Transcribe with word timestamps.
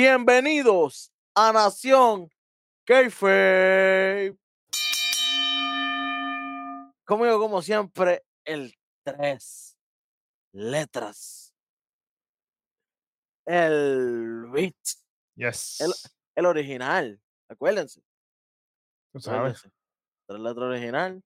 Bienvenidos 0.00 1.12
a 1.34 1.52
Nación 1.52 2.30
Kayfabe. 2.84 4.38
Conmigo, 7.04 7.40
como 7.40 7.60
siempre, 7.62 8.24
el 8.44 8.72
tres 9.02 9.76
letras. 10.52 11.52
El 13.44 14.46
beat. 14.52 14.76
Yes. 15.34 15.80
El, 15.80 15.92
el 16.36 16.46
original. 16.46 17.20
Acuérdense. 17.48 18.00
Tú 19.12 19.18
sabes. 19.18 19.68
Tres 20.28 20.40
letras 20.40 20.64
original. 20.64 21.20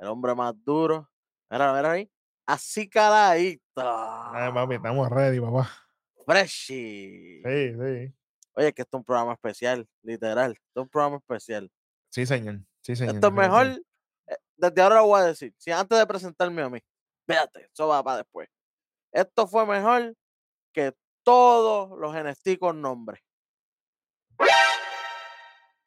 El 0.00 0.08
hombre 0.08 0.34
más 0.34 0.52
duro. 0.64 1.08
Mira, 1.48 1.72
mira 1.72 1.92
ahí. 1.92 2.10
Así 2.44 2.88
caladito. 2.88 3.62
Ay, 3.76 4.52
papi, 4.52 4.74
estamos 4.74 5.10
ready, 5.10 5.38
papá. 5.40 5.85
Freshy. 6.26 7.42
Sí, 7.44 7.72
sí. 7.74 8.14
Oye, 8.54 8.72
que 8.72 8.82
esto 8.82 8.96
es 8.96 9.00
un 9.00 9.04
programa 9.04 9.32
especial, 9.34 9.88
literal. 10.02 10.52
Esto 10.52 10.80
es 10.80 10.82
un 10.82 10.88
programa 10.88 11.16
especial. 11.18 11.70
Sí, 12.10 12.26
señor. 12.26 12.60
Sí, 12.82 12.96
señor. 12.96 13.14
Esto 13.14 13.28
es 13.28 13.32
mejor, 13.32 13.66
eh, 13.66 14.36
desde 14.56 14.82
ahora 14.82 14.96
lo 14.96 15.06
voy 15.06 15.20
a 15.20 15.24
decir. 15.24 15.54
Si 15.58 15.70
antes 15.70 15.98
de 15.98 16.06
presentarme 16.06 16.62
a 16.62 16.68
mí, 16.70 16.80
fíjate, 17.28 17.68
eso 17.72 17.88
va 17.88 18.02
para 18.02 18.18
después. 18.18 18.48
Esto 19.12 19.46
fue 19.46 19.66
mejor 19.66 20.14
que 20.72 20.92
todos 21.22 21.98
los 21.98 22.14
NXT 22.14 22.58
con 22.58 22.80
nombre. 22.80 23.22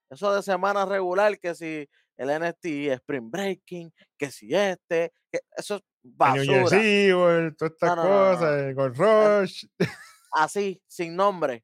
Eso 0.10 0.34
de 0.34 0.42
semana 0.42 0.86
regular, 0.86 1.38
que 1.40 1.54
si 1.54 1.88
el 2.18 2.40
NXT 2.40 2.66
Spring 2.94 3.30
Breaking, 3.30 3.94
que 4.18 4.32
si 4.32 4.54
este, 4.54 5.14
que 5.32 5.40
eso 5.56 5.76
es 5.76 5.82
El 6.04 6.10
New 6.10 6.16
basura. 6.18 6.44
Year's 6.44 6.74
Eve, 6.74 7.52
todas 7.58 7.72
estas 7.74 7.96
No, 7.96 8.04
no, 8.04 8.04
cosas, 8.04 8.42
no. 8.42 8.58
el 8.58 8.76
Gold 8.76 8.98
Rush. 8.98 9.66
Así, 10.32 10.82
sin 10.88 11.16
nombre. 11.16 11.64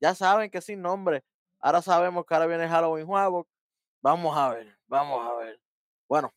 Ya 0.00 0.14
saben 0.14 0.50
que 0.50 0.60
sin 0.60 0.80
nombre. 0.80 1.24
Ahora 1.60 1.82
sabemos 1.82 2.24
que 2.24 2.34
ahora 2.34 2.46
viene 2.46 2.68
Halloween 2.68 3.06
Havoc. 3.10 3.48
Vamos 4.00 4.36
a 4.36 4.50
ver, 4.50 4.78
vamos 4.86 5.26
a 5.26 5.34
ver. 5.34 5.60
Bueno, 6.08 6.32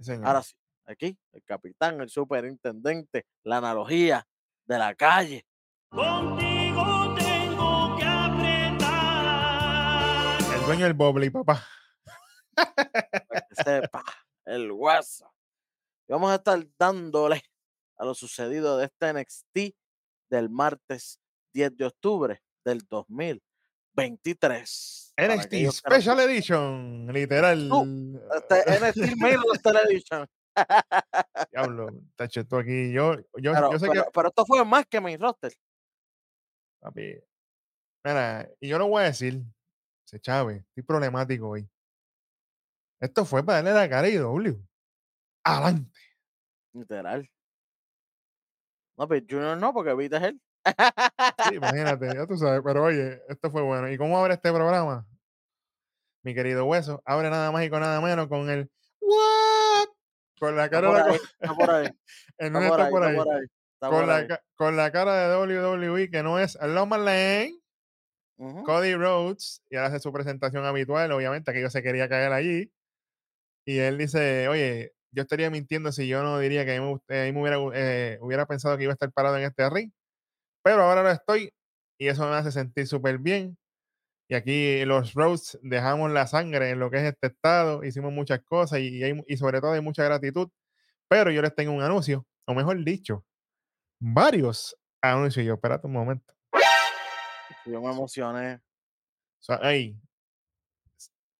señor. 0.00 0.26
ahora 0.26 0.42
sí. 0.42 0.54
Aquí, 0.84 1.16
el 1.30 1.44
capitán, 1.44 2.00
el 2.00 2.10
superintendente, 2.10 3.26
la 3.44 3.58
analogía 3.58 4.26
de 4.64 4.78
la 4.78 4.96
calle. 4.96 5.46
Contigo 5.90 7.14
tengo 7.14 7.96
que 7.96 8.04
apretar. 8.04 8.92
El 10.54 10.66
dueño 10.66 10.84
del 10.86 10.94
Bobby, 10.94 11.30
papá. 11.30 11.64
para 12.56 13.46
que 13.48 13.54
sepa 13.62 14.02
el 14.44 14.72
hueso. 14.72 15.32
Y 16.08 16.12
vamos 16.12 16.32
a 16.32 16.34
estar 16.34 16.58
dándole 16.76 17.44
a 17.96 18.04
lo 18.04 18.14
sucedido 18.14 18.76
de 18.76 18.86
este 18.86 19.12
NXT 19.12 19.76
del 20.32 20.48
martes 20.48 21.20
10 21.54 21.76
de 21.76 21.84
octubre 21.84 22.42
del 22.64 22.80
2023. 22.88 25.12
Para 25.14 25.34
NXT 25.36 25.46
aquellos 25.46 25.82
que 25.82 25.90
Special 25.94 26.20
Edition, 26.20 27.06
literal. 27.12 27.70
Este 28.34 28.64
NXT 28.80 29.16
Main 29.18 29.36
Roster 29.42 29.76
Edition. 29.88 30.26
Diablo, 31.50 31.88
tacho, 32.16 32.40
esto 32.40 32.56
aquí. 32.58 32.90
Yo, 32.92 33.16
yo, 33.38 33.52
Pero, 33.52 33.72
yo 33.72 33.78
sé 33.78 33.88
pero- 33.88 34.04
que. 34.04 34.10
pero 34.12 34.28
esto 34.28 34.44
fue 34.46 34.64
más 34.64 34.86
que 34.86 35.00
Main 35.00 35.20
Roster. 35.20 35.52
Papi, 36.80 37.14
mira, 38.04 38.48
y 38.58 38.68
yo 38.68 38.78
lo 38.78 38.88
voy 38.88 39.02
a 39.02 39.06
decir. 39.06 39.42
Se 40.06 40.18
chave, 40.18 40.64
estoy 40.68 40.82
problemático 40.82 41.50
hoy. 41.50 41.68
Esto 43.00 43.24
fue 43.26 43.44
para 43.44 43.62
darle 43.62 43.78
la 43.80 43.88
cara 43.88 44.06
a 44.06 44.10
IW. 44.10 44.58
Adelante. 45.44 45.98
Literal. 46.74 47.28
No, 48.96 49.08
pero 49.08 49.24
Junior 49.28 49.56
no, 49.58 49.72
porque 49.72 49.94
viste 49.94 50.16
él. 50.16 50.40
Sí, 51.48 51.54
imagínate, 51.56 52.06
ya 52.14 52.26
tú 52.26 52.36
sabes, 52.36 52.60
pero 52.64 52.84
oye, 52.84 53.20
esto 53.28 53.50
fue 53.50 53.62
bueno. 53.62 53.90
¿Y 53.90 53.96
cómo 53.98 54.18
abre 54.18 54.34
este 54.34 54.52
programa? 54.52 55.06
Mi 56.24 56.34
querido 56.34 56.64
Hueso, 56.66 57.02
abre 57.04 57.30
nada 57.30 57.50
más 57.50 57.64
y 57.64 57.70
con 57.70 57.80
nada 57.80 58.00
menos 58.00 58.28
con 58.28 58.48
el 58.48 58.70
What? 59.00 59.88
Con 60.38 60.56
la 60.56 60.64
Está 60.66 60.80
cara 60.80 60.88
por 60.88 61.04
de 61.04 61.10
ahí, 61.10 61.20
está 61.40 61.54
por 61.54 61.70
ahí. 61.70 61.86
el 62.38 62.56
Está 62.56 62.68
por 62.68 62.80
ahí, 62.80 62.86
está 62.92 63.06
ahí. 63.08 63.16
por 63.16 63.28
ahí. 63.34 63.44
está 63.74 63.88
Con 63.88 63.90
por 63.98 64.06
la, 64.06 64.16
ahí. 64.16 64.26
ca- 64.28 64.42
con 64.54 64.76
la 64.76 64.92
cara 64.92 65.28
de 65.28 65.36
WWE 65.36 66.10
que 66.10 66.22
no 66.22 66.38
es 66.38 66.56
Loman 66.62 67.04
Lane. 67.04 67.58
Cody 68.64 68.94
Rhodes, 68.96 69.62
y 69.70 69.76
ahora 69.76 69.88
hace 69.88 70.00
su 70.00 70.12
presentación 70.12 70.64
habitual, 70.64 71.12
obviamente 71.12 71.52
que 71.52 71.60
yo 71.60 71.70
se 71.70 71.80
quería 71.82 72.08
caer 72.08 72.32
allí. 72.32 72.72
Y 73.64 73.78
él 73.78 73.98
dice, 73.98 74.48
oye, 74.48 74.94
yo 75.12 75.22
estaría 75.22 75.50
mintiendo 75.50 75.92
si 75.92 76.08
yo 76.08 76.22
no 76.22 76.38
diría 76.38 76.64
que 76.64 76.76
a 76.76 76.80
mí 76.80 76.86
me, 77.08 77.14
eh, 77.14 77.22
a 77.22 77.24
mí 77.26 77.32
me 77.32 77.40
hubiera, 77.42 77.58
gu- 77.58 77.72
eh, 77.74 78.18
hubiera 78.20 78.46
pensado 78.46 78.76
que 78.76 78.84
iba 78.84 78.92
a 78.92 78.94
estar 78.94 79.12
parado 79.12 79.36
en 79.38 79.44
este 79.44 79.68
ring, 79.70 79.90
pero 80.62 80.82
ahora 80.82 81.02
lo 81.02 81.10
estoy 81.10 81.52
y 81.98 82.08
eso 82.08 82.28
me 82.28 82.34
hace 82.34 82.50
sentir 82.52 82.86
súper 82.86 83.18
bien. 83.18 83.56
Y 84.28 84.34
aquí 84.34 84.84
los 84.86 85.12
Rhodes 85.14 85.58
dejamos 85.62 86.10
la 86.10 86.26
sangre 86.26 86.70
en 86.70 86.78
lo 86.78 86.90
que 86.90 86.96
es 86.98 87.02
este 87.04 87.26
estado, 87.28 87.84
hicimos 87.84 88.12
muchas 88.12 88.40
cosas 88.42 88.78
y, 88.80 88.88
y 88.98 89.02
hay 89.04 89.22
y 89.26 89.36
sobre 89.36 89.60
todo 89.60 89.72
hay 89.72 89.80
mucha 89.82 90.04
gratitud, 90.04 90.48
pero 91.08 91.30
yo 91.30 91.42
les 91.42 91.54
tengo 91.54 91.72
un 91.72 91.82
anuncio, 91.82 92.26
o 92.46 92.54
mejor 92.54 92.82
dicho, 92.82 93.24
varios 94.00 94.74
anuncios. 95.02 95.44
Yo, 95.44 95.54
espérate 95.54 95.86
un 95.86 95.92
momento. 95.92 96.32
Yo 97.66 97.80
me 97.82 97.90
emocioné. 97.90 98.54
O 98.54 99.42
sea, 99.44 99.58
ahí. 99.62 99.96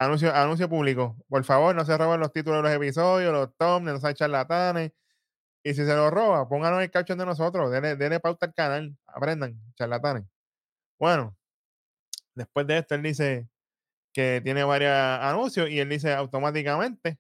Anuncio, 0.02 0.34
anuncio 0.34 0.68
público. 0.68 1.16
Por 1.28 1.44
favor, 1.44 1.74
no 1.74 1.84
se 1.84 1.96
roben 1.96 2.20
los 2.20 2.32
títulos 2.32 2.58
de 2.58 2.68
los 2.68 2.72
episodios, 2.72 3.32
los 3.32 3.56
thumbnails, 3.56 3.94
no 3.94 4.00
sean 4.00 4.14
charlatanes. 4.14 4.92
Y 5.64 5.74
si 5.74 5.84
se 5.84 5.94
los 5.94 6.10
roba, 6.10 6.48
pónganos 6.48 6.82
el 6.82 6.90
caption 6.90 7.18
de 7.18 7.26
nosotros. 7.26 7.70
Denle, 7.70 7.96
denle 7.96 8.20
pauta 8.20 8.46
al 8.46 8.54
canal. 8.54 8.96
Aprendan, 9.06 9.60
charlatanes. 9.76 10.24
Bueno, 10.98 11.36
después 12.34 12.66
de 12.66 12.78
esto, 12.78 12.94
él 12.94 13.02
dice 13.02 13.48
que 14.12 14.41
tiene 14.42 14.64
varios 14.64 14.92
anuncios 14.92 15.70
y 15.70 15.80
él 15.80 15.88
dice 15.88 16.12
automáticamente 16.12 17.18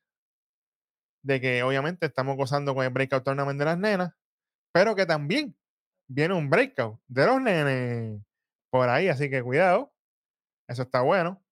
de 1.22 1.40
que 1.40 1.62
obviamente 1.62 2.06
estamos 2.06 2.36
gozando 2.36 2.74
con 2.74 2.84
el 2.84 2.90
Breakout 2.90 3.24
Tournament 3.24 3.58
de 3.58 3.64
las 3.64 3.78
nenas, 3.78 4.12
pero 4.72 4.94
que 4.96 5.06
también 5.06 5.56
viene 6.08 6.34
un 6.34 6.50
Breakout 6.50 7.00
de 7.06 7.26
los 7.26 7.40
nenes 7.40 8.20
por 8.70 8.88
ahí, 8.88 9.08
así 9.08 9.30
que 9.30 9.42
cuidado. 9.42 9.92
Eso 10.68 10.82
está 10.82 11.02
bueno. 11.02 11.42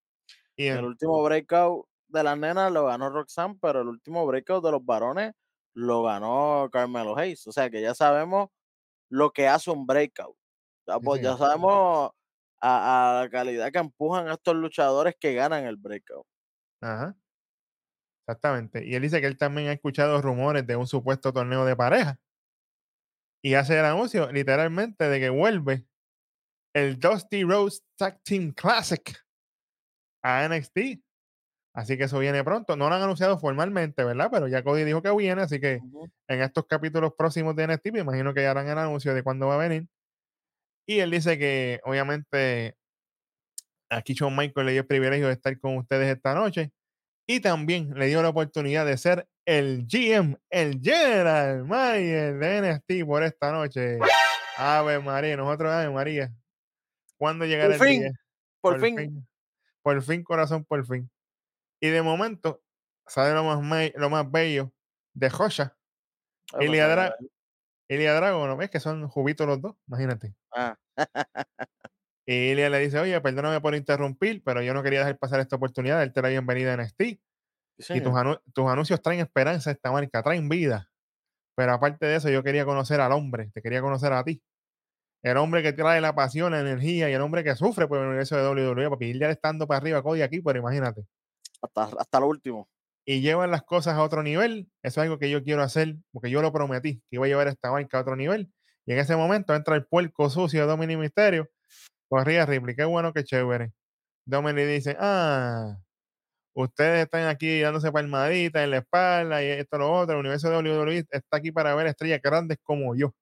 Y 0.61 0.67
El 0.67 0.85
último 0.85 1.23
breakout 1.23 1.87
de 2.09 2.23
las 2.23 2.37
nenas 2.37 2.71
lo 2.71 2.85
ganó 2.85 3.09
Roxanne, 3.09 3.57
pero 3.63 3.81
el 3.81 3.89
último 3.89 4.27
breakout 4.27 4.63
de 4.63 4.73
los 4.73 4.85
varones 4.85 5.33
lo 5.73 6.03
ganó 6.03 6.69
Carmelo 6.71 7.17
Hayes. 7.17 7.47
O 7.47 7.53
sea 7.53 7.71
que 7.71 7.81
ya 7.81 7.95
sabemos 7.95 8.51
lo 9.09 9.31
que 9.31 9.49
hace 9.49 9.71
un 9.71 9.87
breakout. 9.87 10.37
Ya, 10.87 10.99
pues, 10.99 11.23
ya 11.23 11.35
sabemos 11.39 12.11
a, 12.61 13.21
a 13.21 13.23
la 13.23 13.31
calidad 13.31 13.73
que 13.73 13.79
empujan 13.79 14.29
estos 14.29 14.55
luchadores 14.55 15.17
que 15.19 15.33
ganan 15.33 15.65
el 15.65 15.77
breakout. 15.77 16.27
Ajá. 16.83 17.17
Exactamente. 18.29 18.85
Y 18.85 18.95
él 18.95 19.01
dice 19.01 19.23
que 19.23 19.29
él 19.29 19.39
también 19.39 19.69
ha 19.69 19.73
escuchado 19.73 20.21
rumores 20.21 20.67
de 20.67 20.77
un 20.77 20.87
supuesto 20.87 21.33
torneo 21.33 21.65
de 21.65 21.75
pareja. 21.75 22.21
Y 23.43 23.55
hace 23.55 23.79
el 23.79 23.85
anuncio 23.87 24.31
literalmente 24.31 25.09
de 25.09 25.21
que 25.21 25.31
vuelve 25.31 25.87
el 26.75 27.01
Dusty 27.01 27.45
Rose 27.45 27.81
Tag 27.97 28.23
Team 28.25 28.53
Classic 28.53 29.19
a 30.23 30.49
NXT. 30.49 31.01
Así 31.73 31.97
que 31.97 32.05
eso 32.05 32.19
viene 32.19 32.43
pronto. 32.43 32.77
No 32.77 32.89
lo 32.89 32.95
han 32.97 33.03
anunciado 33.03 33.39
formalmente, 33.39 34.03
¿verdad? 34.05 34.29
Pero 34.31 34.49
ya 34.49 34.65
Cody 34.65 34.85
dijo 34.85 35.03
que 35.03 35.15
viene, 35.15 35.43
así 35.43 35.61
que 35.61 35.81
Ujú. 35.83 36.11
en 36.29 36.43
estos 36.43 36.67
capítulos 36.67 37.13
próximos 37.17 37.55
de 37.55 37.67
NXT 37.69 37.93
me 37.93 38.01
imagino 38.01 38.35
que 38.35 38.43
ya 38.43 38.51
harán 38.51 38.69
el 38.69 38.79
anuncio 38.79 39.15
de 39.15 39.23
cuándo 39.23 39.47
va 39.47 39.55
a 39.55 39.69
venir. 39.69 39.87
Y 40.87 40.99
él 40.99 41.11
dice 41.11 41.39
que 41.39 41.81
obviamente 41.85 42.77
aquí 43.89 44.15
Shawn 44.15 44.35
Michael 44.37 44.67
le 44.67 44.73
dio 44.73 44.81
el 44.83 44.87
privilegio 44.87 45.29
de 45.29 45.33
estar 45.35 45.59
con 45.61 45.77
ustedes 45.77 46.15
esta 46.15 46.35
noche 46.35 46.73
y 47.29 47.39
también 47.41 47.95
le 47.95 48.07
dio 48.07 48.23
la 48.23 48.31
oportunidad 48.31 48.85
de 48.85 48.97
ser 48.97 49.29
el 49.45 49.87
GM, 49.87 50.37
el 50.51 50.81
General 50.81 51.65
Manager 51.65 52.39
de 52.39 52.73
NXT 52.73 53.07
por 53.07 53.23
esta 53.23 53.53
noche. 53.53 53.99
Ave 54.57 54.99
María, 54.99 55.37
nosotros, 55.37 55.71
Ave 55.71 55.91
María. 55.91 56.33
¿Cuándo 57.17 57.47
llegará 57.47 57.77
Por 57.77 57.87
el 57.87 57.93
fin, 57.93 58.01
día? 58.03 58.13
Por, 58.61 58.81
fin. 58.81 59.27
Por 59.83 60.03
fin, 60.03 60.23
corazón, 60.25 60.65
por 60.65 60.85
fin. 60.87 61.11
Y 61.81 61.89
de 61.91 62.03
momento 62.03 62.63
sale 63.07 63.35
lo 63.35 63.45
más, 63.45 63.93
lo 63.97 64.11
más 64.11 64.31
bello 64.31 64.73
de 65.15 65.31
Josha. 65.31 65.79
Ah, 66.53 66.59
Ilya, 66.63 66.87
pues, 66.87 66.97
Dra- 66.97 67.17
Ilya 67.89 68.15
Drago, 68.15 68.47
¿no 68.49 68.57
ves 68.57 68.71
que 68.71 68.81
son 68.81 69.09
jubitos 69.09 69.47
los 69.47 69.61
dos? 69.63 69.77
Imagínate. 69.89 70.37
ah, 70.55 70.77
Y 72.27 72.53
Ilya 72.53 72.71
le 72.71 72.79
dice, 72.79 72.99
oye, 72.99 73.21
perdóname 73.21 73.61
por 73.61 73.75
interrumpir, 73.75 74.43
pero 74.45 74.63
yo 74.63 74.75
no 74.75 74.83
quería 74.83 75.01
dejar 75.01 75.19
pasar 75.19 75.41
esta 75.41 75.57
oportunidad 75.57 75.97
de 75.99 76.07
darte 76.07 76.23
la 76.23 76.29
bienvenida 76.29 76.71
a 76.71 76.75
NXT. 76.75 77.21
sí, 77.79 77.95
Y 77.95 78.01
tus, 78.03 78.13
anu- 78.15 78.41
tus 78.55 78.67
anuncios 78.69 79.03
traen 79.03 79.21
esperanza 79.21 79.71
a 79.71 79.73
esta 79.73 79.91
marca, 79.93 80.23
traen 80.23 80.49
vida. 80.49 80.91
Pero 81.57 81.73
aparte 81.75 82.07
de 82.07 82.17
eso, 82.17 82.31
yo 82.31 82.43
quería 82.45 82.65
conocer 82.67 83.01
al 83.01 83.13
hombre, 83.13 83.51
te 83.55 83.63
quería 83.63 83.83
conocer 83.83 84.13
a 84.15 84.25
ti. 84.25 84.43
El 85.23 85.37
hombre 85.37 85.63
que 85.63 85.73
trae 85.73 86.01
la 86.01 86.15
pasión, 86.15 86.53
la 86.53 86.61
energía 86.61 87.11
y 87.11 87.13
el 87.13 87.21
hombre 87.21 87.45
que 87.45 87.55
sufre 87.55 87.87
por 87.87 87.99
el 87.99 88.07
universo 88.07 88.37
de 88.37 88.49
WWE, 88.49 88.91
papi. 88.91 89.07
Ilya 89.07 89.27
le 89.27 89.33
está 89.35 89.49
dando 89.49 89.67
para 89.67 89.79
arriba 89.79 90.03
Cody 90.03 90.23
aquí, 90.23 90.41
pero 90.41 90.59
imagínate. 90.59 91.05
hasta, 91.63 91.85
hasta 91.99 92.21
lo 92.21 92.29
último. 92.29 92.69
y 93.05 93.21
llevan 93.21 93.51
las 93.51 93.63
cosas 93.63 93.95
a 93.95 94.03
otro 94.03 94.23
nivel. 94.23 94.71
Eso 94.83 95.01
es 95.01 95.05
algo 95.05 95.19
que 95.19 95.31
yo 95.31 95.43
quiero 95.43 95.63
hacer, 95.63 95.97
porque 96.13 96.31
yo 96.31 96.43
lo 96.43 96.53
prometí, 96.53 97.01
que 97.11 97.17
iba 97.17 97.27
a 97.27 97.29
llevar 97.29 97.49
esta 97.49 97.71
marca 97.71 97.99
a 97.99 98.01
otro 98.03 98.17
nivel. 98.17 98.51
Y 98.87 98.93
en 98.93 98.99
ese 98.99 99.17
momento 99.17 99.55
entra 99.55 99.77
el 99.77 99.87
puerco 99.87 100.31
sucio 100.31 100.63
de 100.63 100.67
Dominic 100.67 100.99
Misterio 100.99 101.49
Corría 102.11 102.45
Ripley, 102.45 102.75
qué 102.75 102.85
bueno, 102.85 103.13
qué 103.13 103.25
chévere. 103.25 103.73
Dominic 104.27 104.67
dice, 104.67 104.97
ah, 105.01 105.79
ustedes 106.55 107.05
están 107.05 107.29
aquí 107.29 107.61
dándose 107.61 107.93
palmaditas 107.93 108.65
en 108.65 108.71
la 108.73 108.79
espalda 108.79 109.43
y 109.45 109.49
esto, 109.49 109.79
lo 109.79 109.93
otro. 109.93 110.15
El 110.15 110.21
universo 110.21 110.51
de 110.51 110.59
WWE 110.59 111.07
está 111.11 111.37
aquí 111.39 111.53
para 111.53 111.75
ver 111.77 111.87
estrellas 111.87 112.21
grandes 112.23 112.59
como 112.63 112.97
yo. 112.97 113.15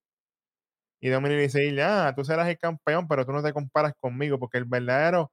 Y 1.00 1.08
Dominic 1.10 1.38
dice, 1.38 1.82
ah, 1.82 2.12
tú 2.16 2.24
serás 2.24 2.48
el 2.48 2.58
campeón, 2.58 3.06
pero 3.06 3.24
tú 3.24 3.32
no 3.32 3.42
te 3.42 3.52
comparas 3.52 3.92
conmigo 4.00 4.38
porque 4.38 4.58
el 4.58 4.64
verdadero 4.64 5.32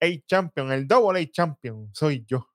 A-Champion, 0.00 0.72
el 0.72 0.86
Double 0.86 1.20
A-Champion, 1.20 1.90
soy 1.94 2.24
yo. 2.26 2.46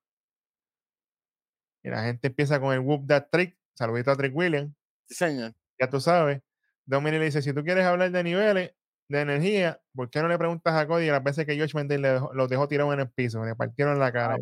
Y 1.84 1.90
la 1.90 2.04
gente 2.04 2.28
empieza 2.28 2.60
con 2.60 2.74
el 2.74 2.80
Whoop 2.80 3.08
That 3.08 3.28
Trick. 3.32 3.58
Saludito 3.74 4.12
a 4.12 4.16
Trick 4.16 4.36
Williams. 4.36 4.76
Sí, 5.08 5.16
señor. 5.16 5.54
Ya 5.80 5.90
tú 5.90 6.00
sabes. 6.00 6.42
Dominic 6.86 7.20
le 7.20 7.26
dice, 7.26 7.42
si 7.42 7.54
tú 7.54 7.64
quieres 7.64 7.86
hablar 7.86 8.12
de 8.12 8.24
niveles 8.24 8.72
de 9.10 9.22
energía, 9.22 9.82
¿por 9.96 10.10
qué 10.10 10.22
no 10.22 10.28
le 10.28 10.38
preguntas 10.38 10.74
a 10.76 10.88
Cody 10.88 11.08
las 11.08 11.24
veces 11.24 11.46
que 11.46 11.60
Josh 11.60 11.74
Mendez 11.74 12.00
le 12.00 12.10
dejó- 12.10 12.34
los 12.34 12.50
dejó 12.50 12.68
tirados 12.68 12.94
en 12.94 13.00
el 13.00 13.10
piso? 13.10 13.44
Le 13.44 13.56
partieron 13.56 13.98
la 13.98 14.12
cara. 14.12 14.38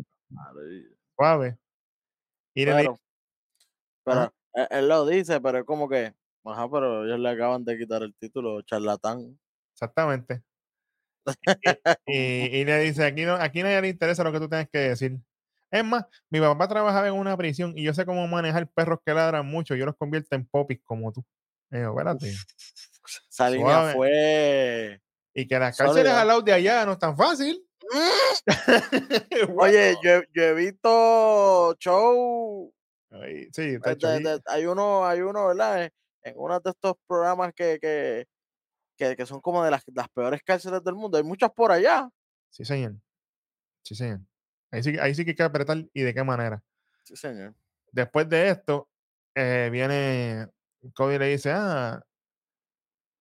Suave. 1.16 1.58
Y 2.54 2.66
Pero, 2.66 2.98
pero 4.04 4.34
él, 4.54 4.66
él 4.70 4.88
lo 4.88 5.06
dice, 5.06 5.40
pero 5.40 5.58
es 5.58 5.64
como 5.64 5.88
que, 5.88 6.14
ajá, 6.44 6.68
pero 6.70 7.04
ellos 7.04 7.18
le 7.18 7.28
acaban 7.30 7.64
de 7.64 7.78
quitar 7.78 8.02
el 8.02 8.14
título, 8.14 8.62
charlatán. 8.62 9.38
exactamente. 9.74 10.42
Y, 12.06 12.64
le 12.64 12.78
dice, 12.80 13.04
aquí, 13.04 13.22
no, 13.24 13.34
aquí 13.34 13.62
nadie 13.62 13.80
le 13.82 13.88
interesa 13.88 14.24
lo 14.24 14.32
que 14.32 14.40
tú 14.40 14.48
tengas 14.48 14.68
que 14.70 14.78
decir. 14.78 15.18
Es 15.70 15.84
más, 15.84 16.04
mi 16.30 16.40
papá 16.40 16.66
trabajaba 16.66 17.06
en 17.06 17.14
una 17.14 17.36
prisión 17.36 17.72
y 17.76 17.84
yo 17.84 17.94
sé 17.94 18.04
cómo 18.04 18.26
manejar 18.26 18.66
perros 18.68 18.98
que 19.04 19.14
ladran 19.14 19.46
mucho. 19.46 19.76
Yo 19.76 19.86
los 19.86 19.96
convierto 19.96 20.34
en 20.34 20.44
popis 20.46 20.80
como 20.84 21.12
tú. 21.12 21.24
Yo, 21.70 21.90
espérate. 21.90 22.32
Esa 23.30 23.50
línea 23.50 23.92
fue. 23.94 25.00
Y 25.32 25.46
que 25.46 25.58
las 25.60 25.76
cárceles 25.76 26.12
al 26.12 26.26
lado 26.26 26.42
de 26.42 26.52
allá 26.52 26.84
no 26.84 26.92
es 26.92 26.98
tan 26.98 27.16
fácil. 27.16 27.64
Oye, 29.56 29.96
yo, 30.02 30.10
he- 30.10 30.28
yo 30.34 30.42
he 30.42 30.54
visto 30.54 31.76
show. 31.78 32.72
Ay, 33.12 33.48
sí, 33.52 33.62
eh, 33.62 33.78
de- 33.78 34.06
ahí- 34.06 34.22
de- 34.22 34.40
hay 34.46 34.66
uno, 34.66 35.06
hay 35.06 35.20
uno, 35.20 35.46
¿verdad? 35.48 35.90
En, 36.22 36.34
uno 36.36 36.60
de 36.60 36.70
estos 36.70 36.94
programas 37.06 37.52
que, 37.54 37.78
que, 37.80 38.26
que, 38.96 39.16
que 39.16 39.26
son 39.26 39.40
como 39.40 39.64
de 39.64 39.70
las, 39.70 39.82
las 39.94 40.08
peores 40.08 40.42
cárceles 40.42 40.82
del 40.84 40.94
mundo. 40.94 41.18
Hay 41.18 41.24
muchas 41.24 41.50
por 41.50 41.72
allá. 41.72 42.08
Sí, 42.50 42.64
señor. 42.64 42.94
Sí, 43.82 43.94
señor. 43.94 44.20
Ahí 44.70 44.82
sí, 44.82 44.98
ahí 44.98 45.14
sí 45.14 45.24
que 45.24 45.30
hay 45.30 45.36
que 45.36 45.42
apretar 45.42 45.84
y 45.92 46.02
de 46.02 46.14
qué 46.14 46.22
manera. 46.22 46.62
Sí, 47.04 47.16
señor. 47.16 47.54
Después 47.92 48.28
de 48.28 48.50
esto, 48.50 48.88
eh, 49.34 49.68
viene 49.72 50.46
Cody 50.94 51.16
y 51.16 51.18
le 51.18 51.26
dice, 51.28 51.50
ah, 51.52 52.04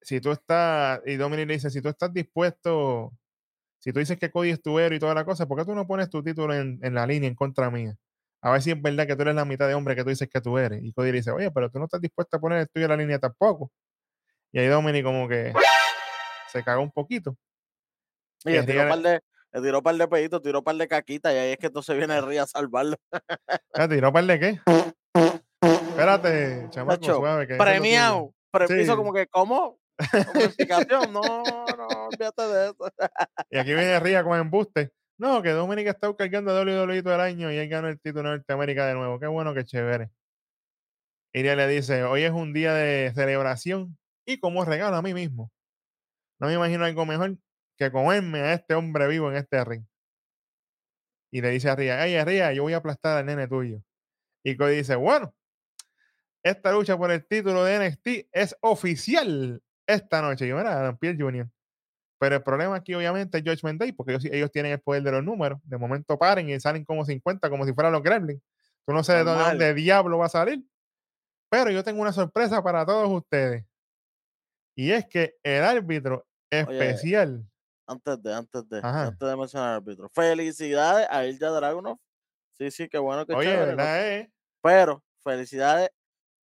si 0.01 0.22
tú 0.22 0.31
estás, 0.31 1.01
y 1.06 1.16
Dominic 1.16 1.48
le 1.48 1.54
dice, 1.56 1.69
si 1.69 1.81
tú 1.81 1.90
estás 1.90 2.13
dispuesto, 2.13 3.12
si 3.80 3.92
tú 3.92 4.00
dices 4.00 4.18
que 4.18 4.31
Cody 4.31 4.51
es 4.51 4.62
tu 4.62 4.78
héroe 4.80 4.98
y 4.98 5.00
toda 5.00 5.16
la 5.16 5.25
cosa, 5.25 5.48
¿por 5.48 5.57
qué 5.57 5.66
tú 5.66 5.74
no 5.74 5.88
pones 5.88 6.10
tu 6.10 6.24
título 6.24 6.54
en, 6.54 6.80
en 6.84 6.94
la 6.94 7.07
línea 7.07 7.28
en 7.28 7.36
contra 7.36 7.72
mía? 7.72 7.98
A 8.41 8.51
ver 8.51 8.62
si 8.62 8.71
es 8.71 8.81
verdad 8.81 9.06
que 9.06 9.15
tú 9.15 9.24
eres 9.24 9.36
la 9.36 9.44
mitad 9.45 9.68
de 9.68 9.74
hombre 9.74 9.95
que 9.95 10.03
tú 10.03 10.09
dices 10.09 10.30
que 10.30 10.39
tú 10.39 10.57
eres. 10.57 10.81
Y 10.83 10.94
Cody 10.94 11.12
le 11.12 11.18
dice, 11.18 11.31
oye, 11.31 11.51
pero 11.51 11.69
tú 11.69 11.77
no 11.80 11.86
estás 11.86 12.00
dispuesto 12.00 12.38
a 12.38 12.39
poner 12.39 12.59
el 12.59 12.69
tuyo 12.69 12.86
en 12.86 12.91
la 12.91 12.97
línea 12.97 13.19
tampoco. 13.19 13.71
Y 14.51 14.59
ahí 14.59 14.68
Dominic 14.68 15.03
como 15.03 15.27
que 15.27 15.53
se 16.51 16.63
cagó 16.63 16.81
un 16.81 16.91
poquito. 16.91 17.36
Y 18.45 18.51
le 18.51 18.63
tiró 18.63 18.88
par 18.88 19.00
de, 19.00 19.21
le 19.51 19.62
tiró 19.62 19.83
par 19.83 19.95
de 19.95 20.07
peditos, 20.07 20.41
tiró 20.41 20.63
par 20.63 20.75
de 20.75 20.88
caquitas, 20.88 21.33
y 21.33 21.38
ahí 21.38 21.51
es 21.51 21.57
que 21.57 21.68
entonces 21.68 21.97
viene 21.97 22.19
Ría 22.21 22.44
a 22.44 22.47
salvarlo. 22.47 22.95
Espérate, 23.47 23.97
¿y 23.97 24.01
no 24.01 24.13
par 24.13 24.24
de 24.24 24.39
qué? 24.39 24.59
Espérate, 25.62 26.68
chamaco, 26.69 27.01
Nacho, 27.01 27.15
suave. 27.18 27.47
Que. 27.47 27.56
Premiado. 27.56 28.33
Permiso, 28.51 28.94
Sí. 28.94 28.97
como 28.97 29.13
que, 29.13 29.27
¿cómo? 29.27 29.77
Como 30.33 30.39
explicación. 30.45 31.12
No, 31.13 31.21
no, 31.21 31.88
olvídate 32.07 32.41
de 32.41 32.65
eso. 32.69 32.91
Y 33.50 33.57
aquí 33.57 33.74
viene 33.74 34.00
Ría 34.00 34.24
con 34.24 34.39
embuste. 34.39 34.91
No, 35.19 35.44
que 35.44 35.50
Dominic 35.50 35.88
está 35.88 36.16
cargando 36.16 36.54
WWE 36.54 37.04
todo 37.04 37.13
el 37.16 37.19
año 37.19 37.51
y 37.51 37.57
él 37.57 37.68
ganó 37.68 37.89
el 37.89 38.00
título 38.00 38.30
de 38.30 38.38
Norteamérica 38.38 38.88
de 38.88 38.94
nuevo. 38.94 39.19
Qué 39.19 39.27
bueno, 39.27 39.54
qué 39.54 39.66
chévere. 39.66 40.12
Iria 41.33 41.57
le 41.57 41.68
dice, 41.68 42.04
hoy 42.04 42.24
es 42.24 42.31
un 42.31 42.54
día 42.54 42.74
de 42.74 43.12
celebración 43.13 43.98
y 44.25 44.39
como 44.39 44.63
regalo 44.63 44.95
a 44.95 45.01
mí 45.01 45.13
mismo. 45.13 45.51
No 46.39 46.48
me 46.48 46.54
imagino 46.54 46.86
algo 46.86 47.06
mejor 47.06 47.38
que 47.77 47.92
comerme 47.92 48.39
a 48.39 48.54
este 48.54 48.75
hombre 48.75 49.10
vivo 49.10 49.30
en 49.30 49.36
este 49.36 49.63
ring. 49.66 49.86
Y 51.31 51.42
le 51.42 51.50
dice 51.50 51.69
a 51.69 51.75
Ría, 51.75 52.01
ay, 52.01 52.24
Ría, 52.24 52.54
yo 52.54 52.63
voy 52.63 52.74
a 52.74 52.77
aplastar 52.77 53.18
al 53.18 53.25
nene 53.25 53.48
tuyo. 53.50 53.83
Y 54.42 54.56
Cody 54.56 54.77
dice, 54.77 54.95
bueno, 54.95 55.36
esta 56.44 56.72
lucha 56.72 56.98
por 56.98 57.12
el 57.12 57.27
título 57.27 57.65
de 57.65 57.89
NXT 57.89 58.30
es 58.31 58.56
oficial 58.62 59.62
esta 59.86 60.22
noche. 60.22 60.45
Y 60.45 60.50
yo, 60.50 60.56
mira, 60.56 60.80
Adam 60.80 60.98
Pierre 60.98 61.18
Jr. 61.19 61.50
Pero 62.19 62.36
el 62.36 62.44
problema 62.44 62.75
aquí, 62.75 62.94
obviamente, 62.94 63.38
es 63.38 63.44
Judgment 63.44 63.80
Day, 63.80 63.94
porque 63.94 64.12
ellos, 64.12 64.25
ellos 64.25 64.51
tienen 64.51 64.74
el 64.74 64.81
poder 64.81 65.01
de 65.04 65.12
los 65.12 65.24
números. 65.24 65.60
De 65.63 65.77
momento 65.77 66.19
paren 66.19 66.50
y 66.50 66.60
salen 66.60 66.83
como 66.83 67.06
50, 67.06 67.50
como 67.50 67.66
si 67.66 67.74
fueran 67.74 67.94
los 67.94 68.04
Gremlins. 68.04 68.42
Tú 68.86 68.94
no 68.94 69.04
sé 69.04 69.13
de 69.13 69.24
dónde, 69.24 69.44
dónde 69.44 69.74
diablo 69.74 70.18
va 70.18 70.25
a 70.25 70.30
salir. 70.30 70.63
Pero 71.50 71.71
yo 71.71 71.83
tengo 71.83 72.01
una 72.01 72.12
sorpresa 72.12 72.62
para 72.62 72.86
todos 72.86 73.10
ustedes. 73.10 73.66
Y 74.75 74.92
es 74.92 75.06
que 75.07 75.36
el 75.44 75.63
árbitro 75.63 76.27
especial. 76.50 77.45
Antes 77.88 78.22
de, 78.22 78.33
antes 78.33 78.69
de, 78.69 78.77
Ajá. 78.80 79.07
antes 79.07 79.27
de 79.27 79.36
mencionar 79.36 79.69
al 79.69 79.75
árbitro. 79.77 80.10
Felicidades 80.10 81.07
a 81.10 81.25
Ilja 81.25 81.50
Dragunov. 81.50 81.98
Sí, 82.54 82.69
sí, 82.72 82.89
qué 82.89 82.98
bueno 82.98 83.25
que 83.25 83.33
oye, 83.33 83.50
chévere, 83.50 83.72
¿no? 83.72 83.77
¿verdad? 83.77 84.07
Eh? 84.07 84.31
Pero 84.62 85.04
felicidades 85.24 85.89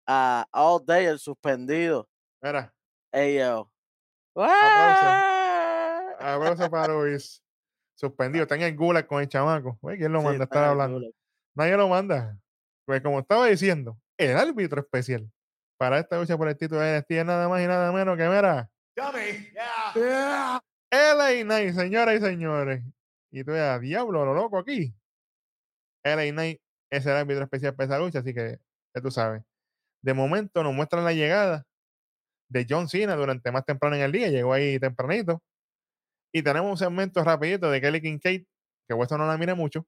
a 0.08 0.48
All 0.52 0.86
Day, 0.86 1.06
el 1.06 1.20
suspendido. 1.20 2.08
Mira, 2.42 2.74
AO. 3.12 3.72
Abrazo 6.24 6.70
para 6.70 6.94
Luis. 6.94 7.44
Suspendido. 7.96 8.44
Está 8.44 8.56
en 8.56 8.64
el 8.64 8.76
gulag 8.76 9.06
con 9.08 9.22
el 9.22 9.28
chamaco. 9.28 9.78
Oye, 9.82 9.98
¿quién 9.98 10.12
lo 10.12 10.20
Sí, 10.20 10.26
manda 10.26 10.44
a 10.44 10.46
estar 10.46 10.64
hablando? 10.64 11.00
Nadie 11.56 11.78
lo 11.78 11.88
manda. 11.88 12.38
Pues 12.86 13.02
como 13.02 13.20
estaba 13.20 13.48
diciendo, 13.48 13.98
el 14.18 14.38
árbitro 14.38 14.82
especial 14.82 15.30
para 15.78 16.00
esta 16.00 16.20
lucha 16.20 16.38
por 16.38 16.48
el 16.48 16.58
título 16.58 16.82
de 16.82 17.00
NXT 17.00 17.12
es 17.12 17.26
nada 17.26 17.48
más 17.48 17.62
y 17.62 17.68
nada 17.68 17.92
menos 17.92 18.18
que, 18.18 18.28
mira, 18.28 18.70
LA 20.92 21.44
Knight, 21.44 21.74
señoras 21.74 22.16
y 22.16 22.22
señores. 22.22 22.84
Y 23.32 23.44
tú 23.44 23.52
a 23.52 23.80
diablo, 23.80 24.26
lo 24.26 24.34
loco 24.34 24.60
aquí. 24.60 24.94
LA 26.04 26.32
Knight 26.32 26.62
es 26.92 27.06
el 27.06 27.14
árbitro 27.14 27.44
especial 27.44 27.76
para 27.76 27.86
esa 27.86 28.00
lucha, 28.00 28.20
así 28.20 28.34
que 28.34 28.60
ya 28.96 29.02
tú 29.02 29.10
sabes. 29.10 29.44
De 30.02 30.14
momento 30.14 30.64
nos 30.64 30.74
muestran 30.74 31.04
la 31.04 31.14
llegada 31.14 31.66
de 32.50 32.66
John 32.70 32.88
Cena 32.88 33.16
durante 33.16 33.52
más 33.52 33.66
temprano 33.66 33.96
en 33.96 34.04
el 34.04 34.12
día, 34.12 34.30
llegó 34.30 34.54
ahí 34.54 34.80
tempranito. 34.80 35.42
Y 36.34 36.42
tenemos 36.42 36.72
un 36.72 36.78
segmento 36.78 37.24
rapidito 37.24 37.70
de 37.70 37.80
Kelly 37.80 38.02
Kincaid, 38.02 38.46
que 38.88 38.94
vuestro 38.96 39.18
no 39.18 39.28
la 39.28 39.38
mire 39.38 39.54
mucho, 39.54 39.86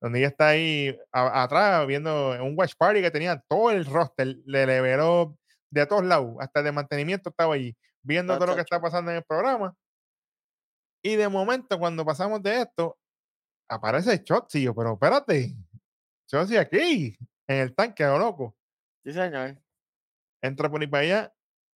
donde 0.00 0.18
ella 0.18 0.28
está 0.28 0.48
ahí 0.48 0.98
a- 1.12 1.42
atrás 1.44 1.86
viendo 1.86 2.32
un 2.44 2.54
watch 2.58 2.74
party 2.76 3.00
que 3.02 3.10
tenía 3.10 3.42
todo 3.48 3.70
el 3.70 3.86
roster, 3.86 4.36
le 4.44 4.66
leveló 4.66 5.38
de 5.70 5.86
todos 5.86 6.04
lados, 6.04 6.36
hasta 6.40 6.62
de 6.62 6.72
mantenimiento 6.72 7.30
estaba 7.30 7.54
allí, 7.54 7.76
viendo 8.02 8.32
Ah, 8.34 8.36
todo 8.38 8.48
lo 8.48 8.54
que 8.56 8.60
está 8.62 8.80
pasando 8.80 9.10
en 9.10 9.18
el 9.18 9.24
programa. 9.24 9.74
Y 11.04 11.16
de 11.16 11.28
momento, 11.28 11.78
cuando 11.78 12.04
pasamos 12.04 12.42
de 12.42 12.62
esto, 12.62 12.98
aparece 13.68 14.22
Shotzi, 14.24 14.62
yo, 14.62 14.74
pero 14.74 14.94
espérate, 14.94 15.54
Shotzi 16.28 16.56
aquí, 16.56 17.16
en 17.48 17.56
el 17.58 17.74
tanque, 17.74 18.04
lo 18.04 18.18
loco. 18.18 18.56
Sí, 19.04 19.12
señor. 19.12 19.56
Entra 20.42 20.68
por 20.70 20.80
ahí 20.80 20.86
para 20.88 21.02
allá 21.04 21.34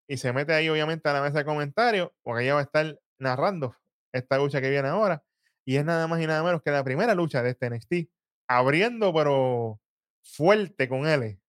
y 0.08 0.16
se 0.16 0.32
mete 0.32 0.52
ahí, 0.52 0.68
obviamente, 0.68 1.08
a 1.08 1.12
la 1.12 1.22
mesa 1.22 1.38
de 1.38 1.44
comentarios, 1.44 2.10
porque 2.22 2.44
ella 2.44 2.54
va 2.54 2.60
a 2.60 2.64
estar 2.64 2.98
narrando 3.18 3.76
esta 4.12 4.38
lucha 4.38 4.60
que 4.60 4.70
viene 4.70 4.88
ahora. 4.88 5.22
Y 5.64 5.76
es 5.76 5.84
nada 5.84 6.06
más 6.06 6.20
y 6.20 6.26
nada 6.26 6.42
menos 6.42 6.62
que 6.62 6.70
la 6.70 6.82
primera 6.84 7.14
lucha 7.14 7.42
de 7.42 7.50
este 7.50 7.68
NXT, 7.70 8.10
abriendo, 8.48 9.12
pero 9.14 9.80
fuerte 10.22 10.88
con 10.88 11.06
él. 11.06 11.40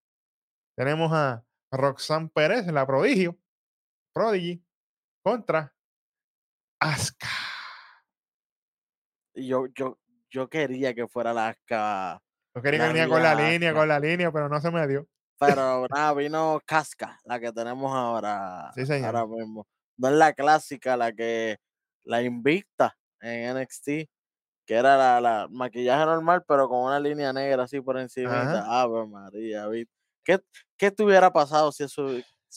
Tenemos 0.76 1.12
a 1.12 1.44
Roxanne 1.70 2.28
Pérez, 2.34 2.66
la 2.66 2.86
prodigio, 2.86 3.36
Prodigy, 4.14 4.62
contra 5.24 5.74
Asuka. 6.80 7.28
Yo, 9.34 9.66
yo, 9.74 9.98
yo 10.30 10.48
quería 10.48 10.94
que 10.94 11.06
fuera 11.08 11.32
la 11.32 11.48
Asuka, 11.48 12.22
Yo 12.54 12.62
quería 12.62 12.80
que 12.80 12.86
venía 12.88 13.08
con 13.08 13.22
la 13.22 13.34
línea, 13.34 13.72
con 13.72 13.88
la 13.88 13.98
línea, 13.98 14.30
pero 14.30 14.48
no 14.48 14.60
se 14.60 14.70
me 14.70 14.86
dio. 14.86 15.06
pero 15.38 15.86
nada, 15.88 16.12
vino 16.14 16.60
Casca, 16.66 17.18
la 17.24 17.40
que 17.40 17.50
tenemos 17.52 17.92
ahora, 17.92 18.70
Sí, 18.74 18.84
señor. 18.86 19.16
ahora 19.16 19.26
mismo. 19.26 19.66
No 19.96 20.08
es 20.08 20.14
la 20.14 20.32
clásica, 20.32 20.96
la 20.96 21.12
que, 21.12 21.58
la 22.04 22.22
invicta 22.22 22.96
en 23.20 23.56
NXT, 23.56 23.86
que 24.66 24.74
era 24.74 24.96
la, 24.96 25.20
la 25.20 25.48
maquillaje 25.50 26.04
normal, 26.06 26.44
pero 26.46 26.68
con 26.68 26.80
una 26.84 26.98
línea 27.00 27.32
negra 27.32 27.64
así 27.64 27.80
por 27.80 27.98
encima. 27.98 28.82
Ave 28.82 29.06
María. 29.06 29.66
¿Qué, 30.24 30.40
¿Qué 30.76 30.90
te 30.90 31.02
hubiera 31.02 31.32
pasado 31.32 31.72
si 31.72 31.84
eso... 31.84 32.08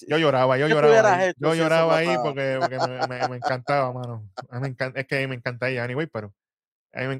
Yo 0.07 0.17
lloraba, 0.17 0.57
yo 0.57 0.67
¿Qué 0.67 0.73
tú 0.73 0.79
lloraba. 0.81 1.15
ahí. 1.17 1.33
Yo 1.37 1.53
si 1.53 1.57
lloraba 1.59 1.97
ahí 1.97 2.17
porque, 2.21 2.57
porque 2.59 2.79
me, 2.79 3.07
me- 3.07 3.27
me 3.29 3.37
encantaba, 3.37 3.93
mano. 3.93 4.29
Me 4.51 4.67
encan- 4.75 4.91
es 4.95 5.07
que 5.07 5.25
me 5.27 5.35
encanta 5.35 5.69
ella, 5.69 5.83
anyway, 5.85 6.05
pero. 6.07 6.33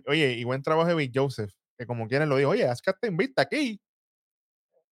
oye, 0.07 0.33
y 0.33 0.43
buen 0.43 0.61
trabajo 0.61 0.87
de 0.89 0.95
Big 0.95 1.11
Joseph, 1.15 1.51
que 1.77 1.85
como 1.85 2.07
quieran 2.07 2.27
lo 2.29 2.35
dijo, 2.37 2.49
oye, 2.49 2.67
Asuka 2.67 2.93
te 2.99 3.07
invita 3.07 3.43
aquí. 3.43 3.79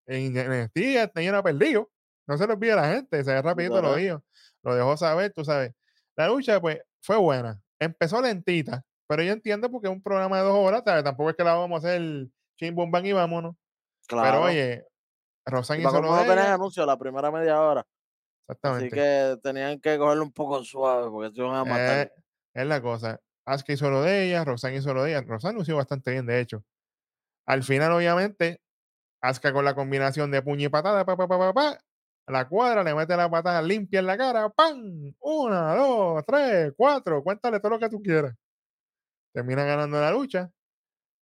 En 0.05 0.35
NXT 0.37 0.77
ella 1.15 1.31
no 1.31 1.37
ha 1.37 1.43
perdido. 1.43 1.89
No 2.27 2.37
se 2.37 2.47
lo 2.47 2.53
olvide 2.53 2.71
a 2.73 2.77
la 2.77 2.93
gente, 2.93 3.23
se 3.23 3.33
ve 3.33 3.41
rapidito 3.41 3.81
lo 3.81 3.91
¿Verdad? 3.91 3.97
dijo. 3.97 4.23
Lo 4.63 4.75
dejó 4.75 4.95
saber, 4.97 5.33
tú 5.33 5.43
sabes. 5.43 5.73
La 6.15 6.27
lucha, 6.27 6.61
pues, 6.61 6.79
fue 7.03 7.17
buena. 7.17 7.61
empezó 7.79 8.21
lentita, 8.21 8.83
pero 9.07 9.23
yo 9.23 9.33
entiendo 9.33 9.69
porque 9.69 9.87
es 9.87 9.93
un 9.93 10.01
programa 10.01 10.37
de 10.37 10.43
dos 10.43 10.55
horas, 10.55 10.83
¿sabes? 10.85 11.03
tampoco 11.03 11.29
es 11.29 11.35
que 11.35 11.43
la 11.43 11.53
vamos 11.53 11.83
a 11.83 11.87
hacer 11.87 12.27
chim 12.57 12.73
bum 12.73 12.89
bang 12.89 13.05
y 13.05 13.11
vámonos. 13.11 13.55
Claro. 14.07 14.29
Pero 14.29 14.43
oye, 14.45 14.85
Rosan 15.45 15.81
hizo 15.81 16.01
lo 16.01 16.15
de 16.15 16.23
ella, 16.23 16.53
anuncio 16.53 16.85
la 16.85 16.97
primera 16.97 17.29
media 17.29 17.61
hora. 17.61 17.81
Así 17.81 18.57
Exactamente. 18.57 18.95
que 18.95 19.37
tenían 19.41 19.79
que 19.79 19.97
cogerlo 19.97 20.23
un 20.23 20.31
poco 20.31 20.63
suave 20.63 21.09
porque 21.09 21.33
se 21.33 21.41
iban 21.41 21.55
a 21.55 21.65
matar. 21.65 22.07
Eh, 22.07 22.11
es 22.53 22.65
la 22.65 22.81
cosa. 22.81 23.19
Asuka 23.45 23.73
hizo 23.73 23.89
lo 23.89 24.01
de 24.01 24.25
ella, 24.25 24.45
Rosan 24.45 24.73
hizo 24.73 24.93
lo 24.93 25.03
de 25.03 25.11
ella. 25.11 25.21
Rosan 25.21 25.55
lució 25.55 25.75
bastante 25.75 26.11
bien, 26.11 26.25
de 26.25 26.39
hecho. 26.39 26.63
Al 27.45 27.63
final, 27.63 27.91
obviamente, 27.91 28.61
Asuka 29.21 29.53
con 29.53 29.65
la 29.65 29.75
combinación 29.75 30.31
de 30.31 30.41
puño 30.41 30.67
y 30.67 30.69
patada, 30.69 31.05
pa, 31.05 31.17
pa, 31.17 31.27
pa, 31.27 31.37
pa, 31.37 31.53
pa, 31.53 31.79
a 32.25 32.31
la 32.31 32.47
cuadra, 32.47 32.83
le 32.83 32.95
mete 32.95 33.15
la 33.17 33.29
patada 33.29 33.61
limpia 33.61 33.99
en 33.99 34.05
la 34.05 34.17
cara, 34.17 34.49
¡pam! 34.49 35.13
Una, 35.19 35.75
dos, 35.75 36.23
tres, 36.25 36.73
cuatro, 36.75 37.23
cuéntale 37.23 37.59
todo 37.59 37.71
lo 37.71 37.79
que 37.79 37.89
tú 37.89 38.01
quieras. 38.01 38.35
Termina 39.33 39.63
ganando 39.65 39.99
la 39.99 40.11
lucha. 40.11 40.49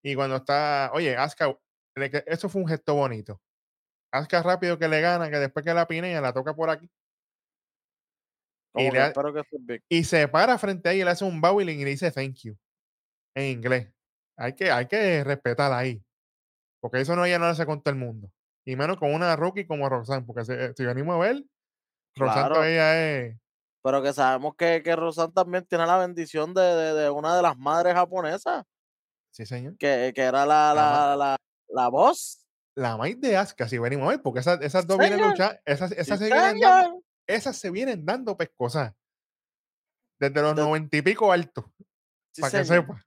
Y 0.03 0.15
cuando 0.15 0.38
está, 0.38 0.91
oye, 0.93 1.15
Asuka, 1.15 1.55
eso 2.25 2.50
fue 2.50 2.62
un 2.62 2.67
gesto 2.67 2.96
bonito. 2.96 3.41
Asuka 4.12 4.43
rápido 4.43 4.77
que 4.77 4.88
le 4.88 5.01
gana, 5.01 5.29
que 5.29 5.38
después 5.38 5.65
que 5.65 5.74
la 5.74 5.88
pinea, 5.88 6.22
la 6.22 6.34
toca 6.34 6.53
por 6.53 6.70
aquí. 6.70 6.89
Y 8.74 8.89
que 8.89 9.00
le 9.00 9.13
que 9.67 9.84
y 9.89 10.03
se 10.03 10.27
para 10.27 10.58
frente 10.58 10.89
a 10.89 10.91
ella 10.93 11.01
y 11.01 11.05
le 11.05 11.12
hace 11.12 11.25
un 11.25 11.41
bowling 11.41 11.79
y 11.79 11.84
le 11.84 11.89
dice 11.89 12.10
thank 12.10 12.36
you 12.43 12.58
en 13.36 13.58
inglés. 13.58 13.91
Hay 14.38 14.53
que, 14.53 14.72
hay 14.72 14.88
que 14.88 15.24
respetar 15.24 15.72
ahí. 15.74 16.01
Porque 16.79 17.01
eso 17.01 17.15
no 17.15 17.25
ella 17.25 17.38
no 17.38 17.46
lo 17.46 17.51
hace 17.51 17.65
con 17.65 17.81
todo 17.81 17.93
el 17.93 18.00
mundo. 18.00 18.31
Y 18.65 18.75
menos 18.75 18.98
con 18.98 19.13
una 19.13 19.36
rookie 19.36 19.65
como 19.65 19.89
Roxanne. 19.89 20.25
Porque 20.25 20.46
si, 20.46 20.53
si 20.75 20.86
venimos 20.86 21.15
a 21.15 21.20
ver, 21.20 21.44
Roxanne 22.15 22.41
Claro. 22.41 22.56
todavía 22.56 23.20
es. 23.20 23.38
Pero 23.84 24.03
que 24.03 24.13
sabemos 24.13 24.53
que, 24.56 24.84
que 24.84 24.96
Rosan 24.96 25.34
también 25.34 25.65
tiene 25.65 25.88
la 25.88 25.98
bendición 25.98 26.53
de, 26.53 26.62
de- 26.62 26.94
de 26.94 27.10
una 27.10 27.36
de 27.36 27.41
las 27.41 27.58
madres 27.58 27.96
japonesas, 27.96 28.63
Sí, 29.32 29.46
señor. 29.46 29.75
que, 29.80 30.12
que 30.13 30.22
era 30.22 30.46
la, 30.46 30.74
La 30.75 30.75
la, 30.75 31.15
la, 31.15 31.38
la 31.70 31.88
voz. 31.88 32.46
La 32.75 32.96
maíz 32.96 33.20
de 33.20 33.36
Asuka, 33.36 33.68
si 33.68 33.80
venimos 33.80 34.06
a 34.06 34.10
ver, 34.12 34.22
porque 34.22 34.39
esas, 34.41 34.62
esas 34.62 34.86
dos 34.86 35.00
vienen 35.00 35.20
luchar, 35.20 35.60
esas, 35.65 35.91
esas, 35.94 36.20
Sí, 36.20 36.25
se 36.25 36.32
vienen 36.32 36.60
dando, 36.60 37.03
esas 37.25 37.58
se 37.58 37.72
vienen 37.72 38.06
dando 38.06 38.38
pescosas. 38.38 38.94
Desde 40.20 40.41
los 40.44 40.56
noventa 40.56 40.96
y 40.98 41.01
pico 41.01 41.32
altos, 41.32 41.65
Sí, 42.34 42.41
para 42.41 42.60
que 42.60 42.65
señor, 42.65 42.86
sepa. 42.86 43.06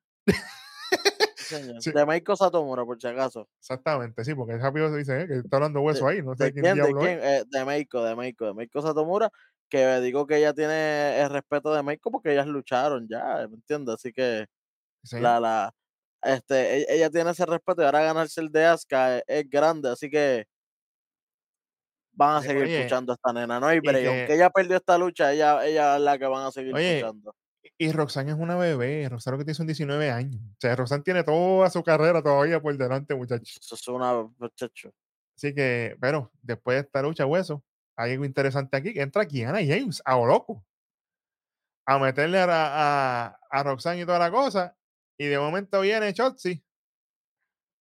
Sí, 1.45 1.55
señor. 1.57 1.85
Sí. 1.85 1.93
De 1.93 2.07
Meiko 2.07 2.37
Satomura, 2.37 2.85
por 2.85 3.01
si 3.01 3.07
acaso. 3.09 3.49
Exactamente, 3.61 4.25
sí, 4.25 4.35
porque 4.35 4.57
rápido 4.59 4.91
se 4.91 4.99
dice 4.99 5.23
eh, 5.23 5.27
que 5.27 5.39
está 5.39 5.57
hablando 5.57 5.81
hueso 5.81 6.07
ahí, 6.07 6.23
no 6.23 6.37
sé 6.37 6.53
¿De 6.53 6.53
quién 6.53 6.71
quién? 6.71 6.81
¿De 6.81 6.95
diablo 6.95 7.07
es. 7.09 7.15
quién? 7.15 7.19
Eh, 7.23 7.45
de 7.49 7.65
Meiko, 7.65 8.03
de 8.03 8.17
Meiko, 8.17 8.53
de 8.53 8.69
Satomura, 8.83 9.31
que 9.69 10.01
digo 10.01 10.27
que 10.27 10.37
ella 10.39 10.53
tiene 10.53 11.21
el 11.21 11.31
respeto 11.31 11.73
de 11.75 11.83
Meiko 11.83 12.11
porque 12.11 12.33
ellas 12.33 12.47
lucharon 12.47 13.07
ya, 13.09 13.47
¿me 13.49 13.55
entiendes? 13.57 13.95
Así 13.97 14.13
que 14.13 14.47
Sí, 15.03 15.17
la, 15.17 15.41
la, 15.41 15.73
este, 16.23 16.79
e- 16.83 16.87
ella 16.97 17.11
tiene 17.11 17.31
ese 17.33 17.47
respeto 17.47 17.83
y 17.83 17.87
ahora 17.87 18.03
ganarse 18.05 18.41
el 18.43 18.51
de 18.53 18.67
Asuka 18.67 19.19
es, 19.19 19.25
es 19.29 19.51
grande, 19.51 19.91
así 19.91 20.11
que 20.11 20.47
van 22.13 22.37
a 22.37 22.43
seguir 22.43 22.65
oye, 22.65 22.65
escuchando 22.65 23.13
a 23.13 23.17
esta 23.17 23.33
nena, 23.33 23.61
no 23.61 23.67
hay 23.67 23.81
y 23.81 23.81
break, 23.81 24.07
que- 24.07 24.07
aunque 24.07 24.35
ella 24.35 24.51
perdió 24.51 24.77
esta 24.77 24.97
lucha, 24.99 25.33
ella, 25.33 25.65
ella 25.67 25.97
es 25.97 26.03
la 26.03 26.19
que 26.19 26.27
van 26.27 26.47
a 26.47 26.53
seguir 26.53 26.73
Oye, 26.73 27.13
escuchando. 27.13 27.35
Y 27.79 27.93
Roxanne 27.93 28.33
es 28.33 28.39
una 28.39 28.57
bebé, 28.57 29.09
Roxanne 29.09 29.33
lo 29.33 29.39
que 29.39 29.45
tiene 29.45 29.55
son 29.55 29.67
19 29.67 30.11
años. 30.11 30.41
O 30.43 30.57
sea, 30.61 30.77
Roxanne 30.77 31.03
tiene 31.03 31.25
toda 31.25 31.71
su 31.71 31.83
carrera 31.83 32.23
todavía 32.23 32.61
por 32.61 32.77
delante, 32.77 33.15
muchachos. 33.15 33.59
Eso 33.61 33.75
es 33.75 33.89
una 33.89 34.29
muchacho. 34.39 34.93
Así 35.37 35.55
que, 35.55 35.97
pero 36.01 36.31
después 36.43 36.77
de 36.77 36.81
esta 36.83 37.03
lucha, 37.03 37.27
hueso, 37.27 37.65
hay 37.97 38.13
algo 38.13 38.25
interesante 38.25 38.77
aquí, 38.77 38.93
que 38.93 39.03
entra 39.03 39.27
Kiana 39.27 39.59
James, 39.59 40.03
a 40.05 40.17
lo 40.17 40.27
loco, 40.27 40.65
a 41.87 41.99
meterle 41.99 42.39
a, 42.39 42.47
a, 42.49 43.39
a 43.51 43.63
Roxanne 43.63 44.03
y 44.03 44.07
toda 44.07 44.19
la 44.19 44.31
cosa, 44.31 44.77
y 45.19 45.27
de 45.27 45.39
momento 45.39 45.81
viene 45.81 46.13
Shotzi, 46.13 46.63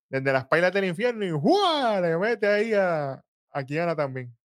desde 0.09 0.33
las 0.33 0.47
pailas 0.47 0.73
del 0.73 0.85
infierno, 0.85 1.25
y 1.25 1.31
¡juá! 1.31 1.99
le 2.01 2.17
mete 2.17 2.47
ahí 2.47 2.73
a, 2.73 3.23
a 3.51 3.63
Kiana 3.63 3.95
también. 3.95 4.35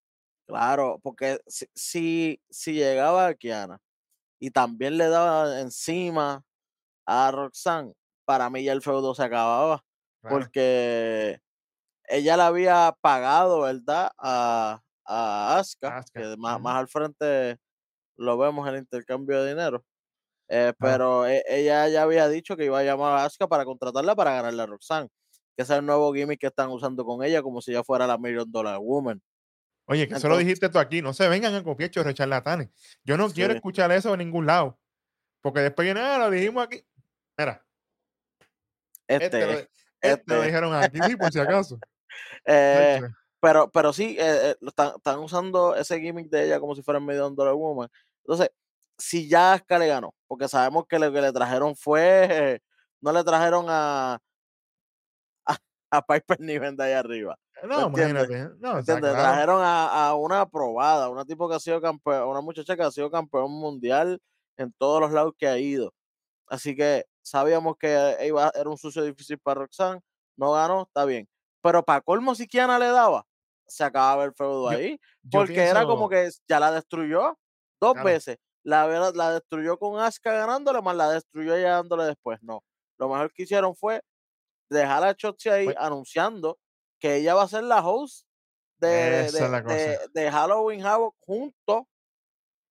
Claro, 0.47 0.99
porque 1.03 1.41
si, 1.47 1.67
si, 1.75 2.43
si 2.49 2.73
llegaba 2.73 3.27
a 3.27 3.35
Kiana 3.35 3.81
y 4.41 4.51
también 4.51 4.99
le 4.99 5.09
daba 5.09 5.61
encima 5.61 6.45
a 7.07 7.31
Roxanne, 7.33 7.95
para 8.27 8.51
mí 8.51 8.65
ya 8.65 8.73
el 8.73 8.83
feudo 8.83 9.15
se 9.15 9.25
acababa. 9.25 9.85
Porque 10.27 11.41
ella 12.05 12.37
le 12.37 12.43
había 12.45 12.95
pagado, 13.01 13.63
¿verdad? 13.63 14.11
A, 14.19 14.83
a 15.07 15.59
Asuka, 15.59 15.89
Asuka, 15.99 16.23
que 16.33 16.37
más, 16.39 16.61
más 16.61 16.77
al 16.77 16.89
frente 16.89 17.59
lo 18.17 18.39
vemos 18.39 18.69
el 18.69 18.79
intercambio 18.79 19.43
de 19.43 19.51
dinero. 19.51 19.85
Eh, 20.49 20.73
pero 20.81 21.27
e- 21.27 21.43
ella 21.49 21.89
ya 21.89 22.03
había 22.03 22.29
dicho 22.29 22.57
que 22.57 22.65
iba 22.67 22.79
a 22.79 22.85
llamar 22.85 23.19
a 23.19 23.25
Asuka 23.25 23.49
para 23.49 23.65
contratarla 23.65 24.17
para 24.17 24.33
ganarle 24.35 24.63
a 24.63 24.67
Roxanne, 24.67 25.09
que 25.57 25.63
es 25.65 25.71
el 25.71 25.85
nuevo 25.87 26.13
gimmick 26.15 26.41
que 26.41 26.47
están 26.49 26.71
usando 26.71 27.05
con 27.05 27.23
ella, 27.25 27.43
como 27.43 27.61
si 27.61 27.73
ella 27.73 27.85
fuera 27.85 28.07
la 28.07 28.19
Million 28.19 28.51
Dollar 28.51 28.79
Woman. 28.81 29.21
Oye, 29.91 30.07
que 30.07 30.15
eso 30.15 30.29
lo 30.29 30.37
dijiste 30.37 30.69
tú 30.69 30.79
aquí, 30.79 31.01
no 31.01 31.15
se 31.15 31.29
vengan 31.29 31.55
a 31.55 31.65
copiar 31.65 31.91
chorros 31.91 32.13
charlatanes. 32.15 32.69
Yo 33.05 33.17
no 33.17 33.29
quiero 33.31 33.55
escuchar 33.55 33.91
eso 33.91 34.13
en 34.13 34.19
ningún 34.19 34.45
lado. 34.47 34.79
Porque 35.41 35.61
después 35.61 35.87
viene, 35.87 36.01
ah, 36.01 36.19
lo 36.19 36.31
dijimos 36.31 36.65
aquí. 36.65 36.85
Mira, 37.39 37.65
Este, 39.07 39.25
este, 39.27 39.47
lo, 39.47 39.53
este 39.53 39.69
lo 40.03 40.35
este. 40.35 40.47
dijeron 40.47 40.75
aquí, 40.75 40.99
sí, 41.07 41.17
por 41.17 41.33
si 41.33 41.39
acaso. 41.41 41.79
eh, 42.45 43.01
pero, 43.41 43.71
pero 43.71 43.93
sí, 43.93 44.17
eh, 44.19 44.51
eh, 44.51 44.57
están, 44.61 44.93
están 44.97 45.19
usando 45.21 45.75
ese 45.75 45.99
gimmick 46.01 46.29
de 46.29 46.45
ella 46.47 46.61
como 46.61 46.75
si 46.75 46.83
fuera 46.83 47.01
Million 47.01 47.35
Dollar 47.35 47.55
Woman. 47.55 47.89
Entonces, 48.25 48.51
si 48.99 49.29
ya 49.29 49.55
Asuka 49.55 49.79
le 49.79 49.87
ganó, 49.87 50.13
porque 50.27 50.49
sabemos 50.49 50.87
que 50.87 50.99
lo 50.99 51.11
que 51.13 51.21
le 51.23 51.33
trajeron 51.33 51.75
fue, 51.77 52.61
no 53.01 53.13
le 53.13 53.25
trajeron 53.25 53.67
a, 53.69 54.19
a, 55.47 55.57
a 55.93 56.03
Piper 56.07 56.41
Niven 56.41 56.77
de 56.77 56.85
allá 56.85 56.99
arriba. 56.99 57.39
No, 57.65 57.87
imagínate. 57.87 58.49
No, 58.59 58.75
¿me 58.75 58.81
está 58.81 58.95
¿Entiendes? 58.95 59.13
claro. 59.15 59.23
Trajeron 59.23 59.61
a, 59.63 60.09
a 60.09 60.15
una 60.15 60.47
probada, 60.49 61.09
una 61.11 61.25
tipo 61.25 61.49
que 61.49 61.57
ha 61.57 61.61
sido 61.61 61.81
campeón, 61.81 62.29
una 62.29 62.41
muchacha 62.41 62.77
que 62.77 62.83
ha 62.83 62.91
sido 62.91 63.11
campeón 63.11 63.51
mundial 63.53 64.21
en 64.57 64.73
todos 64.79 65.01
los 65.01 65.13
lados 65.13 65.35
que 65.39 65.49
ha 65.49 65.59
ido. 65.59 65.93
Así 66.49 66.77
que 66.77 67.07
sabíamos 67.23 67.77
que 67.79 68.17
iba, 68.27 68.53
era 68.55 68.71
un 68.71 68.79
sucio 68.79 69.03
difícil 69.05 69.39
para 69.39 69.61
Roxanne, 69.63 70.01
no 70.37 70.53
ganó, 70.53 70.83
está 70.83 71.05
bien. 71.05 71.29
Pero 71.63 71.85
para 71.85 72.01
colmo, 72.03 72.35
si 72.35 72.47
Kiana 72.49 72.79
le 72.79 72.87
daba, 72.89 73.27
se 73.67 73.85
acababa 73.85 74.25
el 74.25 74.35
feudo 74.35 74.69
ahí, 74.69 74.99
Yo 75.23 75.41
porque 75.41 75.65
era 75.65 75.85
como 75.87 76.09
que 76.09 76.31
ya 76.49 76.61
la 76.61 76.73
destruyó 76.73 77.39
dos 77.81 77.93
Claro. 77.95 78.07
veces. 78.07 78.39
La, 78.65 78.87
la 79.13 79.33
destruyó 79.35 79.79
con 79.79 80.01
Asuka 80.01 80.33
ganándole, 80.33 80.83
más 80.83 80.97
la 80.97 81.11
destruyó 81.11 81.55
ella 81.57 81.73
dándole 81.77 82.05
después. 82.05 82.39
No. 82.43 82.63
Lo 82.99 83.09
mejor 83.09 83.33
que 83.33 83.45
hicieron 83.45 83.75
fue 83.77 84.03
dejar 84.71 85.05
a 85.05 85.15
Chotzi 85.15 85.49
ahí 85.51 85.75
anunciando 85.79 86.59
que 86.99 87.17
ella 87.17 87.35
va 87.35 87.43
a 87.45 87.49
ser 87.49 87.65
la 87.65 87.81
host 87.87 88.27
de, 88.79 89.31
de- 90.13 90.31
Halloween 90.31 90.85
Havoc 90.85 91.17
junto, 91.21 91.89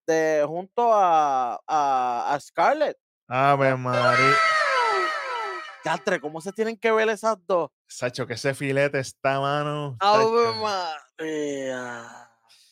de, 0.06 0.44
junto 0.48 0.94
a, 0.94 1.60
a, 1.68 2.34
a 2.34 2.40
Scarlett. 2.40 2.98
Ave 3.28 3.76
María. 3.76 4.36
Cantre, 5.84 6.20
¿cómo 6.20 6.42
se 6.42 6.52
tienen 6.52 6.78
que 6.78 6.92
ver 6.92 7.10
esas 7.10 7.38
dos? 7.46 7.70
Sacho, 7.88 8.26
que 8.28 8.34
ese 8.34 8.54
filete 8.54 9.00
está, 9.00 9.40
mano. 9.40 9.96
¡Ave. 10.00 10.54
María! 10.62 12.30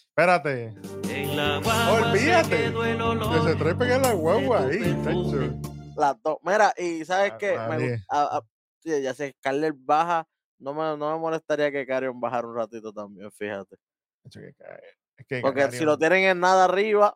Espérate. 0.09 0.73
En 1.09 1.35
la 1.37 1.57
Olvídate. 1.59 2.73
Que 2.73 3.41
se 3.49 3.55
trae 3.55 3.75
pegar 3.75 4.01
la 4.01 4.13
guagua 4.13 4.61
ahí, 4.67 4.93
tacho. 5.03 5.59
Las 5.97 6.21
dos. 6.21 6.37
Mira, 6.41 6.73
y 6.77 7.03
¿sabes 7.05 7.31
Ah, 7.33 7.37
qué? 7.37 7.57
Me 7.69 8.03
a- 8.09 8.37
a- 8.37 8.41
sí, 8.81 9.01
ya 9.01 9.13
sé, 9.13 9.33
Scarlett 9.39 9.75
baja. 9.77 10.25
No 10.65 10.73
me, 10.73 10.97
no 10.97 11.13
me 11.13 11.19
molestaría 11.19 11.71
que 11.71 11.85
Carion 11.85 12.19
bajara 12.19 12.47
un 12.47 12.55
ratito 12.55 12.91
también, 12.91 13.31
fíjate. 13.31 13.75
Es 14.23 15.25
que 15.27 15.39
Porque 15.39 15.71
si 15.71 15.85
lo 15.85 15.95
tienen 15.95 16.23
en 16.23 16.39
nada 16.39 16.65
arriba, 16.65 17.13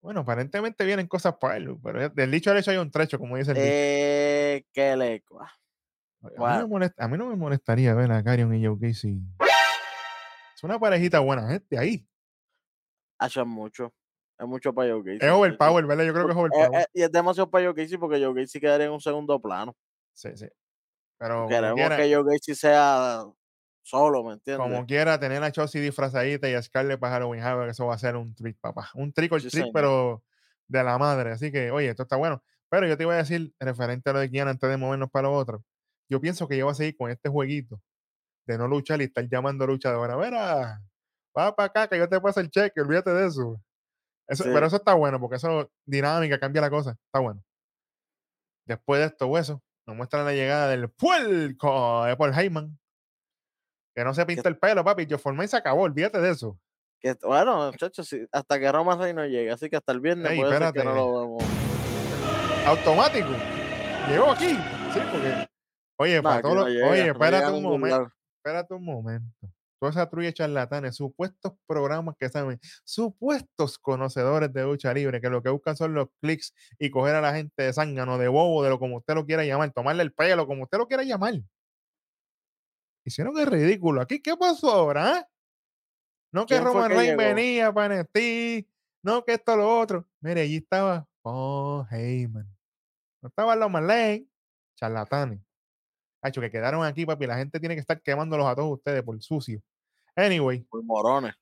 Bueno, 0.00 0.20
aparentemente 0.20 0.84
vienen 0.84 1.08
cosas 1.08 1.34
para 1.40 1.56
él, 1.56 1.76
pero 1.82 2.08
del 2.08 2.30
dicho 2.30 2.52
al 2.52 2.58
hecho 2.58 2.70
hay 2.70 2.76
un 2.76 2.92
trecho, 2.92 3.18
como 3.18 3.36
dice 3.36 3.50
el 3.50 3.56
eh, 3.58 4.64
qué 4.72 4.94
leco. 4.96 5.40
A 5.40 5.48
mí, 6.22 6.36
no 6.36 6.68
molesta- 6.68 7.04
a 7.04 7.08
mí 7.08 7.18
no 7.18 7.26
me 7.26 7.34
molestaría 7.34 7.92
ver 7.94 8.12
a 8.12 8.22
Carion 8.22 8.54
y 8.54 8.64
Joe 8.64 8.78
Casey. 8.80 9.18
Es 10.54 10.62
una 10.62 10.78
parejita 10.78 11.18
buena 11.18 11.48
gente 11.48 11.76
ahí. 11.76 12.06
Hacho 13.18 13.40
es 13.40 13.46
mucho. 13.48 13.92
Es 14.38 14.46
mucho 14.46 14.72
para 14.72 14.92
Joe 14.92 15.02
Gacy. 15.02 15.26
Es 15.26 15.32
overpower, 15.32 15.84
¿verdad? 15.84 16.04
Yo 16.04 16.12
creo 16.12 16.26
que 16.26 16.32
es 16.32 16.36
Eh, 16.36 16.40
overpower. 16.40 16.80
eh, 16.82 16.86
y 16.92 17.02
es 17.02 17.10
demasiado 17.10 17.50
para 17.50 17.64
Joe 17.64 17.74
Gacy 17.74 17.98
porque 17.98 18.24
Joe 18.24 18.40
Gacy 18.40 18.60
quedaría 18.60 18.86
en 18.86 18.92
un 18.92 19.00
segundo 19.00 19.40
plano. 19.40 19.74
Sí, 20.14 20.28
sí. 20.36 20.46
Pero 21.18 21.46
Queremos 21.48 21.74
quiera, 21.74 21.96
que 21.96 22.14
Joe 22.14 22.24
Gacy 22.24 22.54
sea 22.54 23.24
solo, 23.82 24.24
¿me 24.24 24.34
entiendes? 24.34 24.62
como 24.66 24.84
quiera, 24.86 25.18
tener 25.20 25.42
a 25.42 25.52
Chelsea 25.52 25.80
disfrazadita 25.80 26.48
y 26.50 26.54
a 26.54 26.62
Scarlett 26.62 26.98
para 27.00 27.14
Halloween 27.14 27.42
Havoc, 27.42 27.68
eso 27.68 27.86
va 27.86 27.94
a 27.94 27.98
ser 27.98 28.16
un 28.16 28.34
trick, 28.34 28.58
papá. 28.60 28.90
Un 28.94 29.12
trick 29.12 29.32
or 29.32 29.40
Sí, 29.40 29.48
trick, 29.50 29.66
señor. 29.66 29.72
pero 29.72 30.24
de 30.68 30.82
la 30.84 30.98
madre. 30.98 31.32
Así 31.32 31.50
que, 31.52 31.70
oye, 31.70 31.88
esto 31.90 32.02
está 32.02 32.16
bueno. 32.16 32.42
Pero 32.68 32.86
yo 32.88 32.96
te 32.96 33.04
iba 33.04 33.14
a 33.14 33.18
decir, 33.18 33.54
referente 33.60 34.10
a 34.10 34.12
lo 34.12 34.18
de 34.18 34.30
Kiana, 34.30 34.50
antes 34.50 34.68
de 34.68 34.76
movernos 34.76 35.10
para 35.10 35.28
lo 35.28 35.34
otro, 35.34 35.64
yo 36.10 36.20
pienso 36.20 36.48
que 36.48 36.56
yo 36.58 36.66
voy 36.66 36.72
a 36.72 36.74
seguir 36.74 36.96
con 36.96 37.10
este 37.10 37.28
jueguito 37.28 37.80
de 38.46 38.58
no 38.58 38.68
luchar 38.68 39.00
y 39.00 39.04
estar 39.04 39.28
llamando 39.28 39.64
a 39.64 39.68
luchadora. 39.68 40.16
Mira, 40.16 40.80
va 41.36 41.54
para 41.56 41.66
acá 41.68 41.88
que 41.88 41.98
yo 41.98 42.08
te 42.08 42.20
paso 42.20 42.40
el 42.40 42.50
cheque, 42.50 42.80
olvídate 42.80 43.10
de 43.12 43.26
eso. 43.28 43.60
eso 44.28 44.44
Sí. 44.44 44.50
Pero 44.52 44.66
eso 44.66 44.76
está 44.76 44.94
bueno, 44.94 45.20
porque 45.20 45.36
eso 45.36 45.70
dinámica, 45.84 46.38
cambia 46.40 46.62
la 46.62 46.70
cosa. 46.70 46.92
Está 46.92 47.20
bueno. 47.20 47.42
Después 48.66 49.00
de 49.00 49.06
esto, 49.06 49.26
hueso, 49.28 49.62
nos 49.86 49.96
muestran 49.96 50.24
la 50.24 50.32
llegada 50.32 50.68
del 50.68 50.90
puerco 50.90 52.04
de 52.04 52.16
Paul 52.16 52.34
Heyman. 52.34 52.78
Que 53.94 54.04
no 54.04 54.12
se 54.12 54.26
pinta 54.26 54.48
el 54.48 54.58
pelo, 54.58 54.84
papi. 54.84 55.06
Yo 55.06 55.18
formé 55.18 55.44
y 55.44 55.48
se 55.48 55.56
acabó, 55.56 55.82
olvídate 55.82 56.20
de 56.20 56.30
eso. 56.30 56.58
Que, 57.00 57.14
bueno, 57.22 57.70
muchachos, 57.70 58.14
hasta 58.32 58.58
que 58.58 58.70
Roman 58.72 58.98
Reigns 58.98 59.16
no 59.16 59.24
llegue, 59.26 59.50
así 59.50 59.70
que 59.70 59.76
hasta 59.76 59.92
el 59.92 60.00
viernes 60.00 60.32
Ey, 60.32 60.38
puede 60.40 60.52
ser 60.52 60.60
que 60.72 60.78
espérate. 60.80 60.84
no 60.84 60.94
lo 60.94 61.20
vemos. 61.20 61.44
Automático. 62.66 63.28
Llegó 64.08 64.30
aquí. 64.32 64.48
Sí, 64.92 65.00
porque. 65.12 65.48
Oye, 65.98 66.22
para 66.22 66.42
todos 66.42 66.54
no 66.56 66.68
los- 66.68 66.90
Oye, 66.90 67.08
espérate 67.08 67.50
un 67.52 67.62
momento. 67.62 68.12
Espérate 68.38 68.74
un 68.74 68.84
momento. 68.84 69.48
Toda 69.78 69.90
esa 69.90 70.08
trulla 70.08 70.28
de 70.28 70.34
charlatanes, 70.34 70.96
supuestos 70.96 71.52
programas 71.66 72.16
que 72.18 72.28
saben, 72.28 72.58
supuestos 72.84 73.78
conocedores 73.78 74.52
de 74.52 74.62
lucha 74.62 74.94
libre, 74.94 75.20
que 75.20 75.28
lo 75.28 75.42
que 75.42 75.50
buscan 75.50 75.76
son 75.76 75.94
los 75.94 76.08
clics 76.20 76.54
y 76.78 76.90
coger 76.90 77.14
a 77.14 77.20
la 77.20 77.34
gente 77.34 77.62
de 77.62 77.72
zángano, 77.72 78.16
de 78.16 78.28
bobo, 78.28 78.62
de 78.62 78.70
lo 78.70 78.78
como 78.78 78.96
usted 78.96 79.14
lo 79.14 79.26
quiera 79.26 79.44
llamar, 79.44 79.72
tomarle 79.72 80.02
el 80.02 80.12
pelo, 80.12 80.46
como 80.46 80.62
usted 80.62 80.78
lo 80.78 80.88
quiera 80.88 81.02
llamar. 81.02 81.34
Hicieron 83.04 83.38
el 83.38 83.46
ridículo. 83.46 84.00
¿Aquí 84.00 84.20
qué 84.20 84.36
pasó 84.36 84.72
ahora? 84.72 85.18
ah? 85.18 85.28
No 86.32 86.46
que 86.46 86.54
¿Quién 86.54 86.62
fue 86.64 86.72
Roman 86.72 86.90
que 86.90 86.96
Reigns 86.96 87.16
venía 87.16 87.72
para 87.72 88.02
NXT, 88.02 88.68
no 89.02 89.24
que 89.24 89.34
esto 89.34 89.56
lo 89.56 89.78
otro. 89.78 90.08
Mire, 90.20 90.40
allí 90.42 90.56
estaba 90.56 91.06
Paul 91.22 91.86
Heyman. 91.90 92.48
No 93.22 93.28
estaba 93.28 93.54
Roman 93.54 93.86
Reigns, 93.86 94.28
charlatanes. 94.74 95.45
Hacho, 96.26 96.40
que 96.40 96.50
quedaron 96.50 96.84
aquí, 96.84 97.06
papi. 97.06 97.26
La 97.26 97.36
gente 97.36 97.58
tiene 97.60 97.74
que 97.74 97.80
estar 97.80 98.00
quemándolos 98.02 98.46
a 98.46 98.54
todos 98.54 98.72
ustedes 98.78 99.02
por 99.02 99.20
sucio. 99.22 99.60
Anyway, 100.14 100.60
Por 100.70 100.82
morones, 100.84 101.34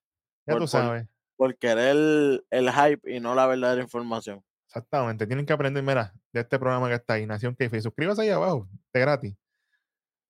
ya 0.47 0.53
Por- 0.53 0.55
tú 0.55 0.59
por- 0.61 0.69
sabes. 0.69 1.07
por 1.37 1.57
querer 1.59 1.89
el, 1.97 2.47
el 2.51 2.71
hype 2.73 3.13
y 3.17 3.21
no 3.21 3.35
la 3.35 3.47
verdadera 3.47 3.83
información. 3.83 4.43
Exactamente. 4.69 5.27
Tienen 5.27 5.47
que 5.47 5.53
aprender, 5.53 5.83
mira, 5.83 6.13
de 6.33 6.41
este 6.41 6.59
programa 6.59 6.89
que 6.89 6.95
está 6.95 7.15
ahí, 7.15 7.27
Nación 7.27 7.55
Keife. 7.55 7.81
Suscríbase 7.81 8.23
ahí 8.23 8.31
abajo, 8.31 8.69
de 8.93 9.01
gratis. 9.01 9.37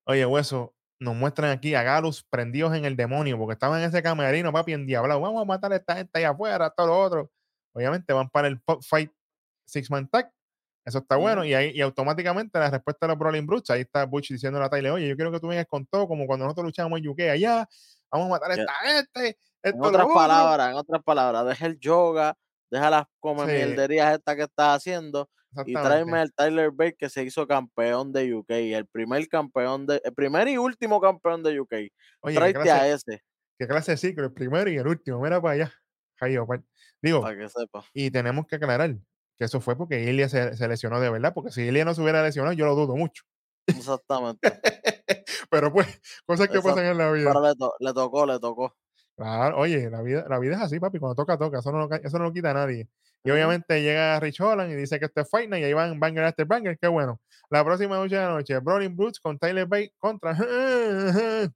Oye, 0.05 0.23
hueso, 0.25 0.75
nos 0.99 1.15
muestran 1.15 1.49
aquí 1.51 1.73
a 1.73 1.81
Galus 1.83 2.23
prendidos 2.23 2.75
en 2.75 2.85
el 2.85 2.95
demonio, 2.95 3.37
porque 3.39 3.53
estaban 3.53 3.81
en 3.81 3.89
ese 3.89 4.03
camerino, 4.03 4.53
papi, 4.53 4.73
endiablado. 4.73 5.19
Vamos 5.19 5.41
a 5.41 5.45
matar 5.45 5.73
a 5.73 5.77
esta 5.77 5.95
gente 5.95 6.11
ahí 6.19 6.23
afuera, 6.25 6.69
todo 6.69 6.87
lo 6.87 6.99
otro. 6.99 7.31
Obviamente 7.73 8.13
van 8.13 8.29
para 8.29 8.47
el 8.47 8.61
Pop 8.61 8.83
Fight 8.87 9.11
Six 9.65 9.89
Man 9.89 10.07
Tag. 10.07 10.31
Eso 10.85 10.99
está 10.99 11.15
bueno. 11.15 11.43
Y 11.43 11.53
ahí 11.53 11.71
y 11.73 11.81
automáticamente 11.81 12.59
la 12.59 12.69
respuesta 12.69 13.07
de 13.07 13.13
los 13.13 13.19
Brawling 13.19 13.45
Brutes. 13.47 13.69
Ahí 13.71 13.81
está 13.81 14.05
Butch 14.05 14.29
diciendo 14.29 14.61
a 14.61 14.69
Tyler, 14.69 14.91
oye, 14.91 15.07
yo 15.07 15.15
quiero 15.15 15.31
que 15.31 15.39
tú 15.39 15.47
vengas 15.47 15.65
con 15.67 15.85
todo, 15.87 16.07
como 16.07 16.27
cuando 16.27 16.45
nosotros 16.45 16.65
luchábamos 16.67 16.99
en 16.99 17.07
UK 17.07 17.21
allá. 17.31 17.67
Vamos 18.11 18.27
a 18.27 18.29
matar 18.29 18.51
a 18.51 18.53
esta 18.55 18.73
gente. 18.73 19.37
En 19.63 19.73
Esto, 19.73 19.87
otras 19.87 20.03
otro". 20.03 20.13
palabras, 20.13 20.69
en 20.69 20.75
otras 20.75 21.03
palabras, 21.03 21.45
deja 21.47 21.65
el 21.65 21.79
yoga, 21.79 22.37
deja 22.69 22.89
las 22.91 23.05
come 23.19 23.45
Sí. 23.45 23.97
estas 23.97 24.35
que 24.35 24.43
estás 24.43 24.77
haciendo 24.77 25.27
y 25.65 25.73
tráeme 25.73 26.19
al 26.19 26.33
Tyler 26.33 26.71
Bate 26.71 26.95
que 26.95 27.09
se 27.09 27.23
hizo 27.23 27.47
campeón 27.47 28.11
de 28.11 28.33
UK, 28.33 28.49
el 28.49 28.85
primer 28.87 29.27
campeón 29.27 29.85
de, 29.87 30.01
el 30.03 30.13
primer 30.13 30.47
y 30.47 30.57
último 30.57 30.99
campeón 30.99 31.43
de 31.43 31.59
UK. 31.59 31.73
Oye, 32.21 32.33
¿qué 32.33 32.35
Tráete 32.35 32.71
a 32.71 32.87
ese, 32.89 33.23
qué 33.57 33.67
clase 33.67 33.91
de 33.91 33.97
ciclo, 33.97 34.25
el 34.25 34.33
primero 34.33 34.69
y 34.69 34.77
el 34.77 34.87
último. 34.87 35.21
Mira 35.21 35.41
para 35.41 35.53
allá. 35.53 35.73
Opa. 36.41 36.61
Digo, 37.01 37.21
para 37.21 37.37
que 37.37 37.49
sepa. 37.49 37.85
y 37.93 38.11
tenemos 38.11 38.45
que 38.47 38.55
aclarar 38.55 38.95
que 39.37 39.45
eso 39.45 39.61
fue 39.61 39.77
porque 39.77 40.03
Ilya 40.03 40.29
se, 40.29 40.55
se 40.55 40.67
lesionó 40.67 40.99
de 40.99 41.09
verdad, 41.09 41.33
porque 41.33 41.51
si 41.51 41.61
Ilya 41.63 41.85
no 41.85 41.93
se 41.93 42.01
hubiera 42.01 42.23
lesionado, 42.23 42.53
yo 42.53 42.65
lo 42.65 42.75
dudo 42.75 42.95
mucho. 42.95 43.23
Exactamente. 43.67 44.39
Pero 45.49 45.71
pues, 45.71 45.87
cosas 46.25 46.47
que 46.47 46.57
Exacto. 46.57 46.75
pasan 46.75 46.85
en 46.91 46.97
la 46.97 47.11
vida. 47.11 47.29
Pero 47.31 47.41
le, 47.47 47.55
to- 47.55 47.73
le 47.79 47.93
tocó, 47.93 48.25
le 48.25 48.39
tocó. 48.39 48.75
Claro, 49.17 49.57
oye, 49.59 49.89
la 49.89 50.01
vida, 50.01 50.25
la 50.27 50.39
vida 50.39 50.55
es 50.55 50.61
así, 50.61 50.79
papi. 50.79 50.99
Cuando 50.99 51.15
toca, 51.15 51.37
toca. 51.37 51.59
Eso 51.59 51.71
no 51.71 51.87
lo, 51.87 51.95
eso 51.95 52.17
no 52.17 52.25
lo 52.25 52.33
quita 52.33 52.53
nadie. 52.53 52.89
Y 53.23 53.31
obviamente 53.31 53.81
llega 53.81 54.19
Rich 54.19 54.39
Holland 54.41 54.71
y 54.71 54.75
dice 54.75 54.99
que 54.99 55.05
esto 55.05 55.21
es 55.21 55.29
Fight 55.29 55.49
Night 55.49 55.63
y 55.63 55.65
ahí 55.65 55.73
van 55.73 55.99
Banger 55.99 56.25
after 56.25 56.45
Banger. 56.45 56.77
Qué 56.77 56.87
bueno. 56.87 57.19
La 57.49 57.63
próxima 57.63 57.95
noche 57.95 58.15
de 58.17 58.21
la 58.21 58.29
noche, 58.29 58.59
Brawling 58.59 58.95
Brutes 58.95 59.19
con 59.19 59.39
Tyler 59.39 59.65
Bate 59.65 59.93
contra. 59.97 60.35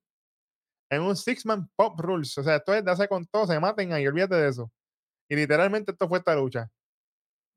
en 0.92 1.02
un 1.02 1.16
Six-Man 1.16 1.70
Pop 1.76 2.00
Rules. 2.00 2.38
O 2.38 2.44
sea, 2.44 2.56
esto 2.56 2.74
es 2.74 2.84
darse 2.84 3.08
con 3.08 3.26
todo, 3.28 3.46
se 3.46 3.60
maten 3.60 3.94
ahí, 3.94 4.08
olvídate 4.08 4.36
de 4.36 4.50
eso. 4.50 4.72
Y 5.30 5.36
literalmente 5.36 5.92
esto 5.92 6.08
fue 6.08 6.20
esta 6.20 6.36
lucha. 6.36 6.70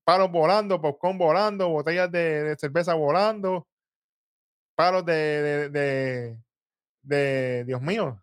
Palos 0.04 0.30
volando, 0.32 0.80
popcorn 0.80 1.16
volando, 1.18 1.68
botellas 1.68 2.10
de, 2.10 2.42
de 2.44 2.56
cerveza 2.56 2.94
volando, 2.94 3.66
palos 4.74 5.04
de, 5.04 5.12
de, 5.14 5.68
de, 5.70 6.38
de- 7.02 7.64
Dios 7.64 7.80
mío, 7.80 8.20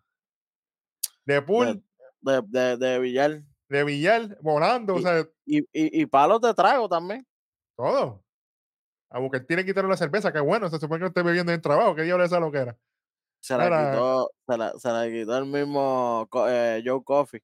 de 1.24 1.40
pool, 1.42 1.82
De, 2.20 2.42
de, 2.48 2.76
de 2.76 2.98
billar. 2.98 3.42
de 3.68 3.84
billar 3.84 4.36
volando, 4.42 4.94
o 4.96 4.98
Y- 4.98 5.02
sea, 5.02 5.26
Y, 5.46 5.58
y, 5.72 6.02
y 6.02 6.06
palos 6.06 6.40
de 6.40 6.52
trago 6.54 6.88
también. 6.88 7.26
todo. 7.76 8.22
A 9.12 9.18
Booker 9.18 9.44
tiene 9.44 9.64
que 9.64 9.70
quitarle 9.70 9.90
la 9.90 9.96
cerveza, 9.96 10.32
que 10.32 10.38
bueno, 10.40 10.68
se 10.68 10.78
supone 10.78 10.98
que 10.98 11.02
no 11.02 11.06
esté 11.08 11.22
bebiendo 11.22 11.50
en 11.50 11.56
el 11.56 11.62
trabajo, 11.62 11.94
que 11.96 12.02
diablo 12.02 12.24
es 12.24 12.30
esa 12.30 12.38
lo 12.40 12.52
que 12.52 12.58
era. 12.58 12.76
Se 13.40 13.56
la 13.56 13.64
quitó, 13.92 14.30
se 14.46 14.56
la, 14.58 14.72
se 14.78 14.88
la 14.90 15.06
quitó 15.08 15.38
el 15.38 15.46
mismo 15.46 16.28
eh, 16.48 16.82
Joe 16.84 17.02
Coffey. 17.02 17.40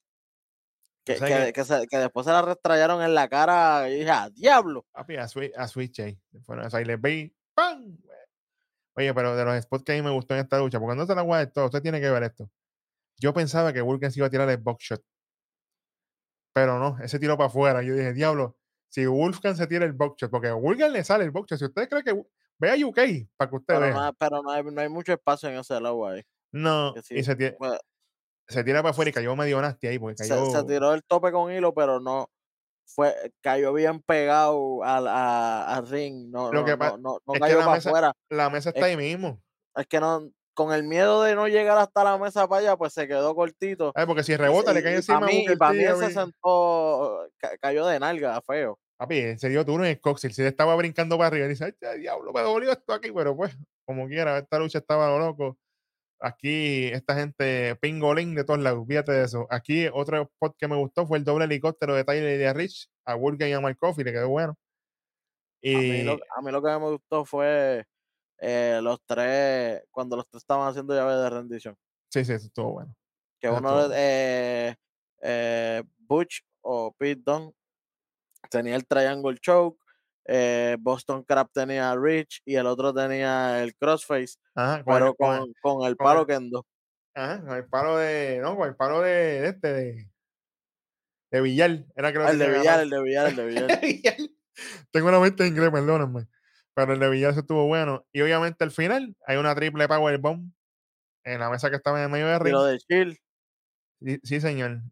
Que, 1.06 1.16
sea 1.18 1.28
que, 1.28 1.46
que- 1.46 1.52
que 1.52 1.64
se- 1.64 1.86
que 1.86 1.98
después 1.98 2.26
se 2.26 2.32
la 2.32 2.42
restrayaron 2.42 3.00
en 3.02 3.14
la 3.14 3.28
cara 3.28 3.88
y 3.88 3.98
dije, 4.00 4.10
¡ah, 4.10 4.28
diablo! 4.30 4.84
Papi, 4.92 5.16
a, 5.16 5.28
Switch, 5.28 5.52
a 5.56 5.68
Switch 5.68 6.00
ahí. 6.00 6.18
Bueno, 6.46 6.62
a 6.70 6.80
les 6.80 7.00
Bay, 7.00 7.32
¡pam! 7.54 7.96
Oye, 8.96 9.14
pero 9.14 9.36
de 9.36 9.44
los 9.44 9.62
spots 9.62 9.84
que 9.84 9.92
a 9.92 9.94
mí 9.94 10.02
me 10.02 10.10
gustó 10.10 10.34
en 10.34 10.40
esta 10.40 10.58
lucha, 10.58 10.80
porque 10.80 10.96
no 10.96 11.06
se 11.06 11.14
la 11.14 11.22
voy 11.22 11.38
a 11.38 11.50
todo, 11.50 11.66
usted 11.66 11.80
tiene 11.82 12.00
que 12.00 12.10
ver 12.10 12.22
esto. 12.24 12.50
Yo 13.18 13.32
pensaba 13.32 13.72
que 13.72 13.80
se 13.80 14.18
iba 14.18 14.26
a 14.26 14.30
tirar 14.30 14.48
el 14.50 14.56
box 14.58 14.84
shot. 14.84 15.02
Pero 16.52 16.78
no, 16.78 16.98
ese 17.02 17.18
tiró 17.18 17.36
para 17.36 17.48
afuera. 17.48 17.82
Yo 17.82 17.94
dije, 17.94 18.12
diablo, 18.12 18.56
si 18.88 19.06
Wolfgang 19.06 19.56
se 19.56 19.66
tira 19.66 19.84
el 19.84 19.92
box 19.92 20.22
shot, 20.22 20.30
porque 20.30 20.48
a 20.48 20.54
Vulcan 20.54 20.92
le 20.92 21.04
sale 21.04 21.24
el 21.24 21.30
box 21.30 21.50
shot. 21.50 21.58
Si 21.58 21.64
usted 21.66 21.88
cree 21.88 22.02
que. 22.02 22.22
Ve 22.58 22.70
a 22.70 22.86
UK 22.86 23.28
para 23.36 23.50
que 23.50 23.56
usted 23.56 23.74
Pero, 23.74 23.80
vea. 23.80 23.92
no, 23.92 24.14
pero 24.14 24.42
no, 24.42 24.50
hay, 24.50 24.64
no 24.64 24.80
hay 24.80 24.88
mucho 24.88 25.12
espacio 25.12 25.50
en 25.50 25.56
ese 25.58 25.78
lado 25.78 26.06
ahí. 26.06 26.22
No, 26.52 26.94
y 27.10 27.22
se, 27.22 27.52
Pues, 27.52 27.78
se 28.48 28.64
tira 28.64 28.82
para 28.82 28.90
afuera 28.90 29.08
y 29.10 29.12
cayó 29.12 29.34
medio 29.36 29.60
nasty 29.60 29.86
ahí, 29.88 29.98
porque 29.98 30.22
se, 30.24 30.28
cayó. 30.28 30.50
se 30.50 30.64
tiró 30.64 30.94
el 30.94 31.02
tope 31.04 31.32
con 31.32 31.52
hilo, 31.52 31.74
pero 31.74 32.00
no 32.00 32.28
fue 32.88 33.14
cayó 33.40 33.72
bien 33.72 34.00
pegado 34.00 34.82
al 34.84 35.06
a, 35.08 35.74
al 35.76 35.88
ring. 35.88 36.30
No, 36.30 36.52
Lo 36.52 36.60
no, 36.60 36.64
que 36.64 36.76
no, 36.76 36.98
no, 37.26 37.32
cayó 37.40 37.58
para 37.58 37.72
mesa- 37.72 37.88
afuera. 37.90 38.12
La 38.30 38.48
mesa 38.50 38.70
está 38.70 38.86
ahí 38.86 38.96
mismo. 38.96 39.40
Es 39.74 39.86
que 39.88 39.98
no, 40.00 40.30
con 40.54 40.72
el 40.72 40.84
miedo 40.84 41.22
de 41.22 41.34
no 41.34 41.48
llegar 41.48 41.76
hasta 41.78 42.04
la 42.04 42.16
mesa 42.16 42.46
para 42.48 42.60
allá, 42.60 42.76
pues 42.76 42.92
se 42.92 43.06
quedó 43.08 43.34
cortito. 43.34 43.92
Ay, 43.94 44.06
porque 44.06 44.22
si 44.22 44.36
rebota, 44.36 44.72
le 44.72 44.82
cae 44.82 44.96
encima 44.96 45.20
para 45.20 45.32
a 45.32 45.34
mí, 45.34 45.46
y 45.52 45.56
para 45.56 45.72
mí 45.72 45.82
él 45.82 45.96
se 45.96 46.12
sentó, 46.12 47.26
ca- 47.38 47.58
cayó 47.58 47.86
de 47.86 47.98
nalga, 48.00 48.40
feo. 48.42 48.78
Papi, 48.98 49.38
se 49.38 49.50
dio 49.50 49.62
duro 49.64 49.84
en 49.84 49.90
el 49.90 50.00
coxil. 50.00 50.32
Si 50.32 50.40
le 50.40 50.48
estaba 50.48 50.74
brincando 50.76 51.18
para 51.18 51.26
arriba, 51.28 51.44
y 51.46 51.50
dice, 51.50 51.64
ay, 51.82 51.98
diablo, 52.00 52.32
me 52.32 52.40
dolió 52.40 52.72
esto 52.72 52.94
aquí, 52.94 53.12
pero 53.12 53.36
pues, 53.36 53.54
como 53.84 54.06
quiera, 54.08 54.38
esta 54.38 54.58
lucha 54.58 54.78
estaba 54.78 55.08
lo 55.10 55.18
loco. 55.18 55.58
Aquí, 56.20 56.86
esta 56.86 57.14
gente, 57.14 57.76
pingolín 57.76 58.34
de 58.34 58.44
todos 58.44 58.60
lados, 58.60 58.86
fíjate 58.88 59.12
de 59.12 59.24
eso. 59.24 59.46
Aquí, 59.50 59.86
otro 59.92 60.22
spot 60.22 60.56
que 60.58 60.68
me 60.68 60.76
gustó 60.76 61.06
fue 61.06 61.18
el 61.18 61.24
doble 61.24 61.44
helicóptero 61.44 61.94
de 61.94 62.04
Tyler 62.04 62.34
y 62.34 62.38
de 62.38 62.52
Rich 62.54 62.88
a 63.04 63.14
Wolfgang 63.14 63.50
y 63.50 63.52
a 63.52 63.60
Mark 63.60 63.76
Coffey, 63.78 64.04
le 64.04 64.12
quedó 64.12 64.28
bueno. 64.28 64.56
A 65.72 65.78
mí, 65.78 65.98
Y 65.98 66.02
lo, 66.04 66.12
a 66.14 66.42
mí 66.42 66.50
lo 66.52 66.62
que 66.62 66.68
me 66.70 66.90
gustó 66.90 67.24
fue 67.24 67.84
eh, 68.38 68.80
los 68.82 68.98
tres, 69.06 69.82
cuando 69.90 70.16
los 70.16 70.26
tres 70.28 70.42
estaban 70.42 70.68
haciendo 70.68 70.94
llaves 70.94 71.16
de 71.22 71.30
rendición. 71.30 71.76
sí, 72.10 72.24
sí, 72.24 72.32
eso 72.32 72.46
estuvo 72.46 72.72
bueno. 72.72 72.94
Que 73.40 73.48
Eso 73.48 73.56
uno, 73.58 73.90
eh, 73.92 74.74
eh, 75.22 75.82
Butch 75.98 76.40
o 76.62 76.92
Pete 76.96 77.22
Dunne 77.24 77.52
tenía 78.50 78.76
el 78.76 78.86
Triangle 78.86 79.36
Choke, 79.38 79.78
eh, 80.28 80.76
Boston 80.80 81.22
Crab 81.24 81.48
tenía 81.52 81.94
Rich 81.94 82.42
y 82.44 82.56
el 82.56 82.66
otro 82.66 82.92
tenía 82.92 83.62
el 83.62 83.74
Crossface, 83.76 84.36
Ajá, 84.54 84.82
con, 84.84 84.94
pero 84.94 85.06
el, 85.08 85.14
con, 85.16 85.38
con, 85.38 85.52
con 85.78 85.86
el 85.88 85.96
con 85.96 86.04
palo 86.04 86.20
el- 86.22 86.26
Kendo. 86.26 86.66
ajá, 87.14 87.40
con 87.44 87.56
el 87.56 87.66
palo 87.66 87.96
de, 87.96 88.38
no, 88.42 88.56
con 88.56 88.68
el 88.68 88.76
palo 88.76 89.00
de, 89.02 89.10
de 89.40 89.48
este, 89.48 89.72
de, 89.72 90.10
de 91.30 91.40
Villar. 91.40 91.84
Era 91.94 92.12
que 92.12 92.18
Ah, 92.18 92.30
El 92.30 92.38
de 92.38 92.50
Villar, 92.58 92.80
el 92.80 92.90
de 92.90 93.02
Villar, 93.02 93.26
el 93.28 93.36
de 93.36 93.46
Villar. 93.46 93.80
Villar. 93.80 94.16
Tengo 94.90 95.08
una 95.08 95.20
mente 95.20 95.44
en 95.44 95.52
inglés, 95.52 95.70
perdónenme. 95.70 96.26
Pero 96.74 96.92
el 96.92 96.98
de 97.00 97.08
Villar 97.10 97.34
se 97.34 97.40
estuvo 97.40 97.66
bueno. 97.66 98.04
Y 98.12 98.20
obviamente 98.22 98.64
al 98.64 98.70
final 98.70 99.14
hay 99.26 99.36
una 99.38 99.54
triple 99.54 99.88
power 99.88 100.18
bomb 100.18 100.52
en 101.24 101.40
la 101.40 101.50
mesa 101.50 101.70
que 101.70 101.76
estaba 101.76 101.98
en 101.98 102.04
el 102.04 102.10
medio 102.10 102.26
de 102.26 102.50
lo 102.50 102.64
de 102.64 102.78
Chill, 102.78 103.18
Sí, 104.00 104.20
sí, 104.22 104.40
señor. 104.40 104.82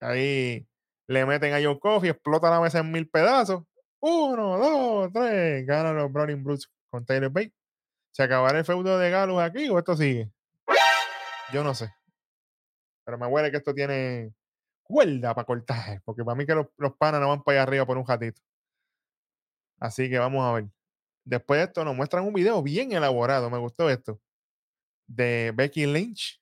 Ahí 0.00 0.66
le 1.08 1.26
meten 1.26 1.52
a 1.52 1.62
Joe 1.62 1.78
Coffey, 1.80 2.10
explota 2.10 2.48
la 2.50 2.60
mesa 2.60 2.78
en 2.78 2.90
mil 2.92 3.08
pedazos. 3.08 3.64
Uno, 4.00 4.58
dos, 4.58 5.12
tres. 5.12 5.66
Ganan 5.66 5.96
los 5.96 6.12
Browning 6.12 6.42
Brutes 6.42 6.70
con 6.90 7.04
Taylor 7.04 7.30
Bate. 7.30 7.54
¿Se 8.12 8.22
acabará 8.22 8.58
el 8.58 8.64
feudo 8.64 8.98
de 8.98 9.10
Galus 9.10 9.40
aquí 9.40 9.68
o 9.68 9.78
esto 9.78 9.96
sigue? 9.96 10.30
Yo 11.52 11.62
no 11.62 11.74
sé. 11.74 11.92
Pero 13.04 13.18
me 13.18 13.26
huele 13.26 13.50
que 13.50 13.58
esto 13.58 13.74
tiene 13.74 14.32
cuerda 14.82 15.34
para 15.34 15.44
cortar. 15.44 16.00
Porque 16.04 16.24
para 16.24 16.36
mí 16.36 16.46
que 16.46 16.54
los, 16.54 16.66
los 16.76 16.94
panas 16.96 17.20
no 17.20 17.28
van 17.28 17.42
para 17.42 17.58
allá 17.58 17.62
arriba 17.64 17.86
por 17.86 17.98
un 17.98 18.06
ratito. 18.06 18.40
Así 19.78 20.08
que 20.08 20.18
vamos 20.18 20.44
a 20.44 20.52
ver. 20.54 20.66
Después 21.24 21.58
de 21.58 21.64
esto 21.64 21.84
nos 21.84 21.94
muestran 21.94 22.24
un 22.24 22.32
video 22.32 22.62
bien 22.62 22.92
elaborado. 22.92 23.50
Me 23.50 23.58
gustó 23.58 23.90
esto. 23.90 24.20
De 25.06 25.52
Becky 25.54 25.86
Lynch 25.86 26.40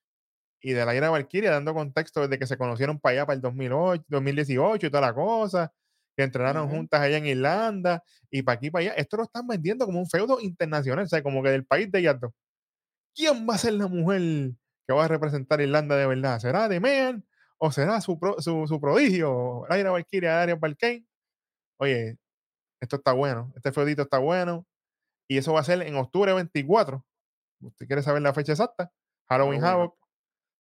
y 0.61 0.73
de 0.73 0.85
la 0.87 0.95
Ira 0.95 1.11
Valkyria 1.11 1.51
dando 1.51 1.75
contexto 1.75 2.23
desde 2.23 2.39
que 2.39 2.47
se 2.47 2.57
conocieron 2.57 2.99
para 2.99 3.13
allá 3.13 3.27
para 3.27 3.35
el 3.35 3.43
2008, 3.43 4.05
2018 4.09 4.87
y 4.87 4.91
toda 4.91 5.01
la 5.03 5.15
cosa. 5.15 5.73
Que 6.17 6.23
entrenaron 6.23 6.69
juntas 6.69 7.01
allá 7.01 7.17
en 7.19 7.27
Irlanda 7.27 8.03
y 8.31 8.43
para 8.43 8.57
aquí 8.57 8.71
para 8.71 8.83
allá. 8.85 8.95
Esto 8.95 9.17
lo 9.17 9.25
están 9.25 9.47
vendiendo 9.47 9.85
como 9.87 9.99
un 10.01 10.09
feudo 10.09 10.41
internacional, 10.41 11.05
o 11.05 11.09
sea, 11.09 11.23
como 11.23 11.43
que 11.43 11.51
del 11.51 11.65
país 11.67 11.91
de 11.91 12.03
dos. 12.15 12.33
¿Quién 13.15 13.47
va 13.49 13.55
a 13.55 13.59
ser 13.59 13.75
la 13.75 13.87
mujer 13.87 14.53
que 14.87 14.95
va 14.95 15.05
a 15.05 15.09
representar 15.09 15.61
a 15.61 15.63
Irlanda 15.63 15.97
de 15.97 16.07
verdad? 16.07 16.39
¿Será 16.41 16.69
de 16.69 16.81
Mean 16.81 17.25
o 17.59 17.71
será 17.71 18.01
su, 18.01 18.19
pro- 18.19 18.41
su, 18.41 18.67
su 18.67 18.81
prodigio, 18.81 19.65
Aira 19.71 19.91
Valkyria, 19.91 20.43
Arias 20.43 20.59
Balkane? 20.61 21.07
Oye, 21.79 22.19
esto 22.81 22.97
está 22.97 23.13
bueno, 23.13 23.53
este 23.57 23.73
feudito 23.73 24.03
está 24.03 24.19
bueno 24.19 24.67
y 25.29 25.39
eso 25.39 25.53
va 25.53 25.61
a 25.61 25.65
ser 25.65 25.83
en 25.83 25.97
octubre 25.97 26.33
24. 26.33 27.05
¿Usted 27.61 27.87
quiere 27.87 28.03
saber 28.03 28.23
la 28.23 28.35
fecha 28.35 28.53
exacta? 28.53 28.93
Halloween 29.29 29.61
Halloween 29.61 29.65
Havoc. 29.65 29.99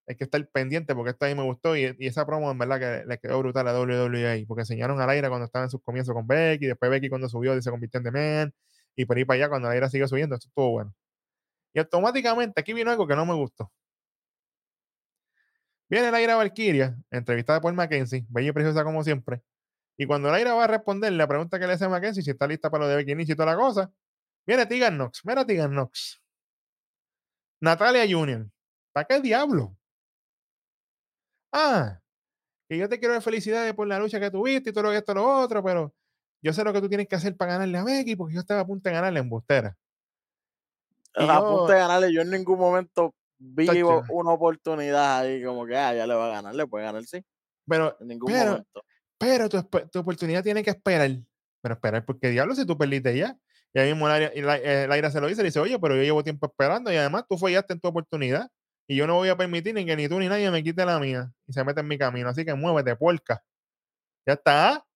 Hay 0.06 0.16
que 0.16 0.24
estar 0.24 0.46
pendiente 0.48 0.94
porque 0.94 1.10
esta 1.12 1.26
ahí 1.26 1.34
me 1.34 1.42
gustó 1.42 1.76
y, 1.76 1.96
y 1.98 2.06
esa 2.06 2.26
promo 2.26 2.50
en 2.50 2.58
verdad 2.58 2.78
que 2.78 3.06
le 3.06 3.18
quedó 3.18 3.38
brutal 3.38 3.66
a 3.68 3.80
WWE 3.80 4.44
porque 4.46 4.62
enseñaron 4.62 5.00
a 5.00 5.06
Laira 5.06 5.28
cuando 5.28 5.46
estaba 5.46 5.64
en 5.64 5.70
sus 5.70 5.82
comienzos 5.82 6.14
con 6.14 6.26
Becky, 6.26 6.66
después 6.66 6.90
Becky 6.90 7.08
cuando 7.08 7.28
subió 7.28 7.56
y 7.56 7.62
se 7.62 7.70
convirtió 7.70 7.98
en 7.98 8.04
The 8.04 8.10
Man, 8.10 8.54
y 8.96 9.06
por 9.06 9.16
ahí 9.16 9.24
para 9.24 9.36
allá 9.36 9.48
cuando 9.48 9.68
Laira 9.68 9.88
siguió 9.88 10.06
subiendo, 10.08 10.34
esto 10.36 10.48
estuvo 10.48 10.70
bueno. 10.72 10.94
Y 11.74 11.80
automáticamente 11.80 12.60
aquí 12.60 12.72
vino 12.72 12.90
algo 12.90 13.06
que 13.06 13.16
no 13.16 13.26
me 13.26 13.34
gustó. 13.34 13.72
Viene 15.88 16.10
Laira 16.10 16.36
Valkyria, 16.36 16.96
entrevistada 17.10 17.60
por 17.60 17.72
Mackenzie, 17.74 18.26
bella 18.28 18.48
y 18.48 18.52
preciosa 18.52 18.84
como 18.84 19.02
siempre. 19.04 19.42
Y 19.96 20.06
cuando 20.06 20.30
Laira 20.30 20.54
va 20.54 20.64
a 20.64 20.66
responder 20.66 21.12
la 21.12 21.28
pregunta 21.28 21.58
que 21.58 21.66
le 21.66 21.74
hace 21.74 21.84
a 21.84 21.88
Mackenzie, 21.88 22.22
si 22.22 22.30
está 22.30 22.46
lista 22.46 22.70
para 22.70 22.84
lo 22.84 22.88
de 22.88 22.96
Becky 22.96 23.14
Lynch 23.14 23.30
y 23.30 23.34
toda 23.34 23.46
la 23.52 23.56
cosa, 23.56 23.92
viene 24.46 24.66
Tegan 24.66 24.96
Knox. 24.96 25.24
Mira 25.24 25.46
Tegan 25.46 25.70
Knox. 25.70 26.20
Natalia 27.60 28.04
Junior. 28.08 28.48
¿Para 28.92 29.06
qué 29.06 29.20
diablo? 29.20 29.76
Ah, 31.56 32.00
que 32.68 32.76
yo 32.76 32.88
te 32.88 32.98
quiero 32.98 33.14
dar 33.14 33.22
felicidades 33.22 33.72
por 33.74 33.86
la 33.86 34.00
lucha 34.00 34.18
que 34.18 34.28
tuviste 34.28 34.70
y 34.70 34.72
todo 34.72 34.84
lo 34.84 34.92
esto 34.92 35.12
y 35.12 35.14
lo 35.14 35.40
otro, 35.40 35.62
pero 35.62 35.94
yo 36.42 36.52
sé 36.52 36.64
lo 36.64 36.72
que 36.72 36.80
tú 36.80 36.88
tienes 36.88 37.06
que 37.06 37.14
hacer 37.14 37.36
para 37.36 37.52
ganarle 37.52 37.78
a 37.78 37.84
Becky 37.84 38.16
porque 38.16 38.34
yo 38.34 38.40
estaba 38.40 38.62
a 38.62 38.66
punto 38.66 38.88
de 38.88 38.94
ganarle 38.96 39.20
en 39.20 39.26
embustera. 39.26 39.76
Y 41.16 41.28
a 41.28 41.40
punto 41.40 41.68
de 41.68 41.78
ganarle, 41.78 42.12
yo 42.12 42.22
en 42.22 42.30
ningún 42.30 42.58
momento 42.58 43.14
vi 43.38 43.66
Tacho. 43.66 44.02
una 44.10 44.32
oportunidad 44.32 45.20
ahí 45.20 45.44
como 45.44 45.64
que 45.64 45.76
ah, 45.76 45.94
ya 45.94 46.08
le 46.08 46.14
va 46.14 46.26
a 46.26 46.32
ganar, 46.32 46.54
le 46.56 46.66
puede 46.66 46.86
ganar, 46.86 47.04
sí. 47.04 47.24
pero, 47.68 47.96
En 48.00 48.08
ningún 48.08 48.32
pero, 48.32 48.50
momento. 48.50 48.84
pero 49.16 49.48
tu, 49.48 49.62
tu 49.92 49.98
oportunidad 50.00 50.42
tiene 50.42 50.64
que 50.64 50.70
esperar. 50.70 51.10
Pero 51.62 51.74
esperar, 51.74 52.04
porque 52.04 52.30
diablo, 52.30 52.56
si 52.56 52.66
tú 52.66 52.76
perdiste 52.76 53.16
ya. 53.16 53.38
Y 53.72 53.78
ahí 53.78 53.92
mismo 53.92 54.08
Laira, 54.08 54.30
eh, 54.34 54.86
Laira 54.88 55.10
se 55.10 55.20
lo 55.20 55.28
dice, 55.28 55.42
le 55.42 55.48
dice, 55.48 55.60
oye, 55.60 55.78
pero 55.78 55.94
yo 55.94 56.02
llevo 56.02 56.24
tiempo 56.24 56.46
esperando 56.46 56.92
y 56.92 56.96
además 56.96 57.24
tú 57.28 57.38
fallaste 57.38 57.74
en 57.74 57.80
tu 57.80 57.88
oportunidad. 57.88 58.48
Y 58.86 58.96
yo 58.96 59.06
no 59.06 59.14
voy 59.14 59.28
a 59.28 59.36
permitir 59.36 59.74
ni 59.74 59.86
que 59.86 59.96
ni 59.96 60.08
tú 60.08 60.18
ni 60.18 60.28
nadie 60.28 60.50
me 60.50 60.62
quite 60.62 60.84
la 60.84 60.98
mía 60.98 61.32
y 61.46 61.52
se 61.52 61.64
mete 61.64 61.80
en 61.80 61.88
mi 61.88 61.96
camino. 61.96 62.28
Así 62.28 62.44
que 62.44 62.54
muévete, 62.54 62.96
puerca. 62.96 63.42
Ya 64.26 64.34
está. 64.34 64.86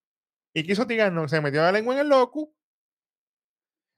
Y 0.54 0.64
quiso 0.64 0.86
tirarnos, 0.86 1.30
se 1.30 1.40
metió 1.40 1.62
la 1.62 1.72
lengua 1.72 1.94
en 1.94 2.00
el 2.00 2.08
loco. 2.08 2.52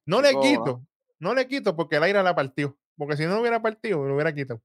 No 0.07 0.21
le 0.21 0.39
quito, 0.41 0.85
no 1.19 1.35
le 1.35 1.47
quito 1.47 1.77
porque 1.77 1.97
el 1.97 2.03
aire 2.03 2.23
la 2.23 2.35
partió. 2.35 2.77
Porque 2.97 3.17
si 3.17 3.25
no 3.25 3.35
lo 3.35 3.41
hubiera 3.41 3.63
partido, 3.63 4.05
lo 4.05 4.15
hubiera 4.15 4.35
quitado. 4.35 4.61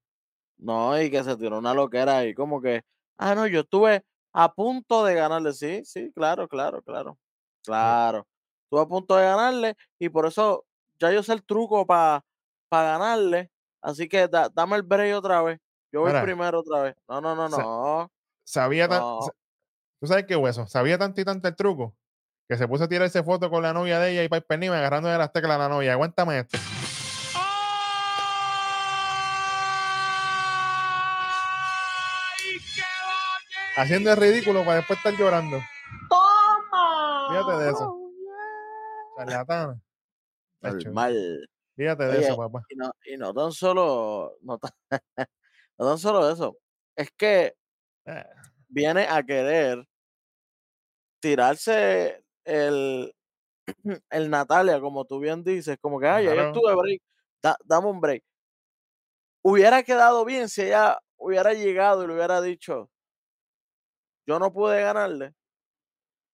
No, 0.58 1.00
y 1.02 1.10
que 1.10 1.24
se 1.24 1.36
tiró 1.38 1.60
una 1.60 1.74
loquera 1.74 2.20
ahí, 2.20 2.34
como 2.34 2.62
que, 2.62 2.84
ah, 3.18 3.36
no, 3.36 3.46
yo 3.48 3.62
estuve 3.62 4.04
a 4.34 4.54
punto 4.54 5.04
de 5.06 5.16
ganarle, 5.16 5.54
sí, 5.54 5.84
sí, 5.86 6.12
claro, 6.14 6.48
claro, 6.48 6.82
claro, 6.82 7.18
claro. 7.64 8.28
Estuve 8.64 8.82
a 8.82 8.86
punto 8.88 9.16
de 9.16 9.26
ganarle 9.26 9.78
y 10.00 10.10
por 10.10 10.26
eso 10.26 10.66
ya 11.00 11.12
yo 11.12 11.24
sé 11.24 11.34
el 11.34 11.44
truco 11.44 11.86
para 11.86 12.24
ganarle, 12.72 13.52
así 13.86 14.08
que 14.10 14.28
da- 14.28 14.50
dame 14.54 14.76
el 14.76 14.84
break 14.84 15.16
otra 15.16 15.42
vez. 15.42 15.60
Yo 15.92 16.02
voy 16.02 16.10
Mira, 16.10 16.24
primero 16.24 16.60
otra 16.60 16.82
vez. 16.84 16.96
No, 17.08 17.22
no, 17.22 17.36
no, 17.36 17.48
no. 17.50 18.12
sabía 18.44 18.88
tan. 18.88 19.00
No. 19.00 19.20
¿Tú 20.02 20.08
sabes 20.08 20.26
qué 20.26 20.36
hueso? 20.36 20.68
Sabía 20.68 20.98
tanto 20.98 21.22
y 21.22 21.26
tanto 21.26 21.48
el 21.48 21.56
truco 21.56 21.96
que 22.50 22.58
se 22.58 22.68
puso 22.68 22.84
a 22.84 22.88
tirarse 22.88 23.24
foto 23.24 23.50
con 23.50 23.64
la 23.64 23.74
novia 23.74 24.00
de 24.00 24.12
ella 24.12 24.24
y 24.24 24.30
Piper 24.30 24.60
Niven 24.60 24.78
agarrando 24.78 25.10
de 25.10 25.18
las 25.18 25.32
teclas 25.32 25.56
a 25.56 25.60
la 25.60 25.70
novia. 25.70 25.94
Aguántame 25.94 26.40
esto. 26.40 26.58
Haciendo 33.78 34.12
el 34.12 34.18
ridículo 34.18 34.64
para 34.64 34.78
después 34.78 34.98
estar 34.98 35.14
llorando. 35.18 35.60
¡Toma! 36.10 37.28
Fíjate 37.30 37.64
de 37.64 37.70
eso. 37.72 37.98
Charlatana. 39.18 39.80
Tacho, 40.62 40.78
Normal. 40.86 41.50
Fíjate 41.76 42.04
de 42.06 42.18
Oye, 42.18 42.20
eso, 42.20 42.36
papá. 42.38 42.70
Y 42.70 42.76
no, 42.76 42.92
y 43.06 43.18
no 43.18 43.34
tan 43.34 43.52
solo, 43.52 44.38
no 44.42 44.58
tan, 44.60 44.72
no 45.78 45.88
tan 45.90 45.98
solo 46.00 46.30
eso, 46.32 46.58
es 46.96 47.12
que 47.18 47.56
Eh, 48.06 48.46
viene 48.70 49.08
a 49.10 49.24
querer 49.24 49.86
tirarse 51.20 52.24
el, 52.44 53.14
el 54.10 54.30
Natalia, 54.30 54.80
como 54.82 55.06
tú 55.06 55.20
bien 55.20 55.44
dices, 55.44 55.78
como 55.82 56.00
que, 56.00 56.08
ay, 56.08 56.26
ya 56.26 56.36
yo 56.36 56.44
Claro. 56.44 56.44
estuve 56.44 56.76
break, 56.76 57.02
da- 57.44 57.58
dame 57.66 57.88
un 57.90 58.02
break. 58.02 58.24
Hubiera 59.44 59.84
quedado 59.84 60.26
bien 60.26 60.50
si 60.50 60.64
ella 60.64 61.00
hubiera 61.16 61.54
llegado 61.54 62.04
y 62.04 62.08
le 62.08 62.14
hubiera 62.16 62.42
dicho, 62.42 62.90
yo 64.28 64.40
no 64.40 64.52
pude 64.54 64.82
ganarle, 64.82 65.34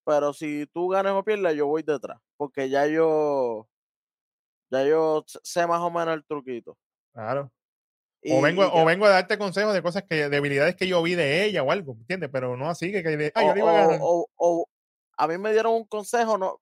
pero 0.04 0.32
si 0.32 0.66
tú 0.72 0.88
ganas 0.88 1.12
o 1.14 1.24
pierdes, 1.24 1.56
yo 1.56 1.66
voy 1.66 1.82
detrás, 1.82 2.18
porque 2.36 2.68
ya 2.68 2.86
yo, 2.86 3.68
ya 4.72 4.84
yo 4.84 5.24
sé 5.26 5.66
más 5.66 5.80
o 5.80 5.90
menos 5.90 6.14
el 6.14 6.24
truquito. 6.24 6.76
Claro. 7.12 7.52
Y, 8.22 8.32
O 8.32 8.40
vengo, 8.40 8.68
o 8.72 8.84
vengo 8.84 9.04
a 9.04 9.10
darte 9.10 9.36
consejos 9.36 9.74
de 9.74 9.82
cosas 9.82 10.04
que, 10.08 10.28
debilidades 10.28 10.76
que 10.76 10.86
yo 10.86 11.02
vi 11.02 11.14
de 11.14 11.44
ella 11.44 11.62
o 11.62 11.70
algo, 11.70 11.92
¿entiendes? 11.92 12.30
Pero 12.32 12.56
no 12.56 12.70
así 12.70 12.90
que, 12.92 13.02
que 13.02 13.32
yo 13.34 13.50
o, 13.50 13.54
le 13.54 13.60
iba 13.60 13.70
a 13.70 13.86
ganar. 13.86 13.98
o 14.00 14.66
a 15.16 15.28
mí 15.28 15.38
me 15.38 15.52
dieron 15.52 15.74
un 15.74 15.84
consejo, 15.84 16.38
no, 16.38 16.60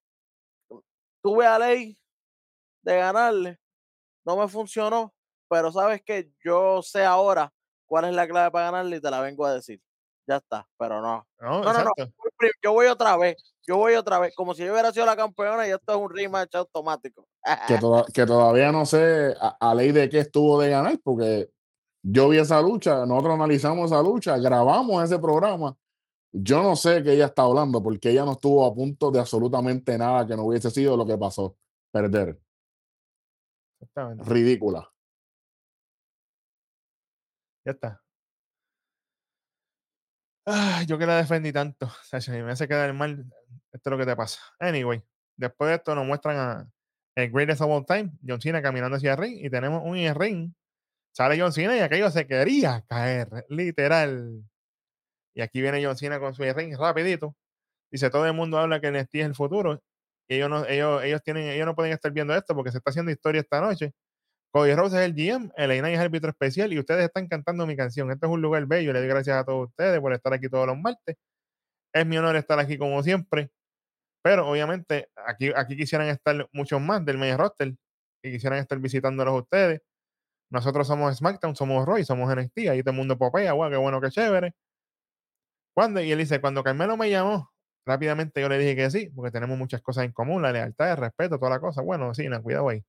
tuve 1.23 1.46
a 1.46 1.59
ley 1.59 1.96
de 2.83 2.96
ganarle, 2.96 3.59
no 4.25 4.37
me 4.37 4.49
funcionó, 4.49 5.14
pero 5.49 5.70
sabes 5.70 6.03
que 6.03 6.31
yo 6.44 6.83
sé 6.83 7.05
ahora 7.05 7.53
cuál 7.87 8.07
es 8.07 8.14
la 8.14 8.27
clave 8.27 8.51
para 8.51 8.66
ganarle 8.66 8.96
y 8.96 9.01
te 9.01 9.11
la 9.11 9.20
vengo 9.20 9.44
a 9.44 9.55
decir. 9.55 9.81
Ya 10.31 10.37
está, 10.37 10.64
pero 10.79 11.03
no. 11.03 11.27
No, 11.40 11.64
No, 11.64 11.73
no, 11.73 11.90
Yo 12.62 12.73
voy 12.73 12.87
otra 12.87 13.16
vez, 13.16 13.37
yo 13.66 13.79
voy 13.79 13.95
otra 13.95 14.21
vez, 14.21 14.33
como 14.37 14.55
si 14.55 14.64
yo 14.64 14.71
hubiera 14.73 14.93
sido 14.93 15.05
la 15.07 15.16
campeona 15.16 15.66
y 15.66 15.71
esto 15.73 15.90
es 15.93 15.99
un 15.99 16.09
rematch 16.09 16.55
automático. 16.55 17.27
que, 17.66 17.79
toda- 17.81 18.05
que 18.14 18.25
todavía 18.25 18.71
no 18.71 18.87
sé 18.87 19.35
a, 19.40 19.57
a 19.59 19.75
ley 19.75 19.90
de 19.90 20.09
qué 20.09 20.21
estuvo 20.21 20.61
de 20.61 20.71
ganar, 20.71 20.97
porque 21.03 21.51
yo 22.05 22.29
vi 22.29 22.38
esa 22.38 22.62
lucha, 22.62 23.05
nosotros 23.07 23.35
analizamos 23.35 23.90
esa 23.90 24.01
lucha, 24.03 24.38
grabamos 24.38 25.03
ese 25.03 25.19
programa. 25.19 25.77
Yo 26.33 26.62
no 26.62 26.77
sé 26.77 27.03
qué 27.03 27.14
ella 27.14 27.27
está 27.27 27.43
hablando, 27.43 27.83
porque 27.83 28.11
ella 28.11 28.25
no 28.25 28.33
estuvo 28.33 28.64
a 28.64 28.73
punto 28.73 29.11
de 29.11 29.19
absolutamente 29.19 29.99
nada 29.99 30.25
que 30.29 30.37
no 30.37 30.45
hubiese 30.45 30.71
sido 30.71 30.97
lo 30.97 31.05
que 31.05 31.19
pasó. 31.19 31.57
Perder. 31.90 32.38
Ridícula. 34.25 34.88
Ya 37.64 37.73
está. 37.73 38.01
Ay, 40.44 40.87
yo 40.87 40.98
que 40.98 41.07
la 41.07 41.16
defendí 41.16 41.53
tanto. 41.53 41.88
Sacho, 42.05 42.35
y 42.35 42.42
me 42.42 42.53
hace 42.53 42.68
quedar 42.68 42.92
mal. 42.92 43.24
Esto 43.72 43.90
es 43.90 43.92
lo 43.92 43.98
que 43.98 44.07
te 44.07 44.16
pasa. 44.16 44.40
Anyway, 44.59 45.03
después 45.37 45.68
de 45.68 45.76
esto 45.76 45.94
nos 45.94 46.07
muestran 46.07 46.37
a 46.37 46.70
el 47.16 47.31
Greatest 47.31 47.61
of 47.61 47.70
All 47.70 47.85
Time, 47.87 48.12
John 48.26 48.40
Cena 48.40 48.62
caminando 48.62 48.96
hacia 48.96 49.12
el 49.12 49.18
ring 49.18 49.44
y 49.44 49.50
tenemos 49.50 49.83
un 49.85 49.96
in 49.96 50.14
ring. 50.14 50.53
Sale 51.12 51.38
John 51.38 51.53
Cena 51.53 51.76
y 51.76 51.81
aquello 51.81 52.11
se 52.11 52.26
quería 52.26 52.85
caer, 52.88 53.29
literal. 53.48 54.44
Y 55.35 55.42
aquí 55.42 55.61
viene 55.61 55.85
John 55.85 55.96
Cena 55.96 56.18
con 56.20 56.35
su 56.35 56.42
ring 56.42 56.76
rapidito. 56.79 57.37
Dice, 57.90 58.11
todo 58.11 58.26
el 58.26 58.33
mundo 58.35 58.59
habla 58.59 58.81
que 58.81 58.90
NXT 58.90 59.14
es 59.16 59.26
el 59.26 59.35
futuro. 59.35 59.83
Y 60.29 60.37
ellos 60.37 60.48
no, 60.48 60.64
ellos, 60.66 61.03
ellos, 61.03 61.22
tienen, 61.22 61.48
ellos 61.48 61.66
no 61.66 61.74
pueden 61.74 61.92
estar 61.92 62.12
viendo 62.12 62.35
esto 62.35 62.55
porque 62.55 62.70
se 62.70 62.79
está 62.79 62.90
haciendo 62.90 63.11
historia 63.11 63.40
esta 63.40 63.61
noche. 63.61 63.92
Cody 64.52 64.74
Rhodes 64.74 64.94
es 64.94 65.00
el 65.00 65.14
GM, 65.14 65.52
el 65.56 65.78
Knight 65.78 65.94
es 65.94 66.00
árbitro 66.00 66.30
especial 66.30 66.72
y 66.72 66.78
ustedes 66.78 67.04
están 67.04 67.28
cantando 67.28 67.66
mi 67.66 67.76
canción. 67.76 68.10
Este 68.10 68.26
es 68.26 68.32
un 68.32 68.42
lugar 68.42 68.66
bello. 68.66 68.92
Le 68.92 68.98
doy 69.00 69.08
gracias 69.08 69.36
a 69.36 69.44
todos 69.44 69.68
ustedes 69.68 70.00
por 70.00 70.12
estar 70.12 70.32
aquí 70.32 70.48
todos 70.48 70.66
los 70.66 70.76
martes. 70.76 71.16
Es 71.94 72.06
mi 72.06 72.18
honor 72.18 72.36
estar 72.36 72.58
aquí 72.58 72.78
como 72.78 73.02
siempre. 73.02 73.50
Pero 74.22 74.48
obviamente 74.50 75.08
aquí, 75.26 75.52
aquí 75.56 75.76
quisieran 75.76 76.08
estar 76.08 76.48
muchos 76.52 76.80
más 76.80 77.04
del 77.04 77.18
main 77.18 77.38
roster 77.38 77.74
y 78.22 78.32
quisieran 78.32 78.58
estar 78.60 78.78
visitándolos 78.78 79.42
ustedes. 79.42 79.82
Nosotros 80.50 80.86
somos 80.88 81.16
SmackDown, 81.18 81.56
somos 81.56 81.86
Roy, 81.86 82.04
somos 82.04 82.34
NXT. 82.34 82.58
Ahí 82.70 82.82
todo 82.82 82.92
el 82.92 82.96
mundo 82.98 83.18
popea, 83.18 83.52
guau, 83.52 83.70
qué 83.70 83.76
bueno, 83.76 84.00
qué 84.00 84.10
chévere. 84.10 84.54
Cuando, 85.74 86.00
y 86.00 86.12
él 86.12 86.18
dice, 86.18 86.40
cuando 86.40 86.62
Carmelo 86.62 86.96
me 86.96 87.10
llamó, 87.10 87.50
rápidamente 87.86 88.40
yo 88.40 88.48
le 88.48 88.58
dije 88.58 88.76
que 88.76 88.90
sí, 88.90 89.10
porque 89.14 89.30
tenemos 89.30 89.56
muchas 89.58 89.80
cosas 89.82 90.04
en 90.04 90.12
común, 90.12 90.42
la 90.42 90.52
lealtad, 90.52 90.92
el 90.92 90.96
respeto, 90.98 91.38
toda 91.38 91.50
la 91.50 91.60
cosa. 91.60 91.82
Bueno, 91.82 92.12
sí, 92.14 92.28
no, 92.28 92.42
cuidado 92.42 92.68
ahí. 92.68 92.84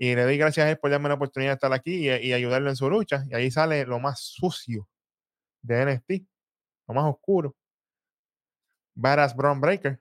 Y 0.00 0.14
le 0.16 0.24
doy 0.24 0.38
gracias 0.38 0.66
a 0.66 0.70
él 0.70 0.78
por 0.78 0.90
darme 0.90 1.10
la 1.10 1.16
oportunidad 1.16 1.52
de 1.52 1.54
estar 1.56 1.72
aquí 1.74 2.08
y, 2.08 2.10
y 2.10 2.32
ayudarlo 2.32 2.70
en 2.70 2.76
su 2.76 2.88
lucha. 2.90 3.24
Y 3.28 3.34
ahí 3.36 3.50
sale 3.50 3.84
lo 3.86 4.00
más 4.00 4.20
sucio 4.20 4.88
de 5.62 5.82
NXT, 5.82 6.26
lo 6.88 6.94
más 6.94 7.04
oscuro. 7.06 7.56
Badass 8.94 9.34
Brown 9.34 9.60
Breaker. 9.60 9.98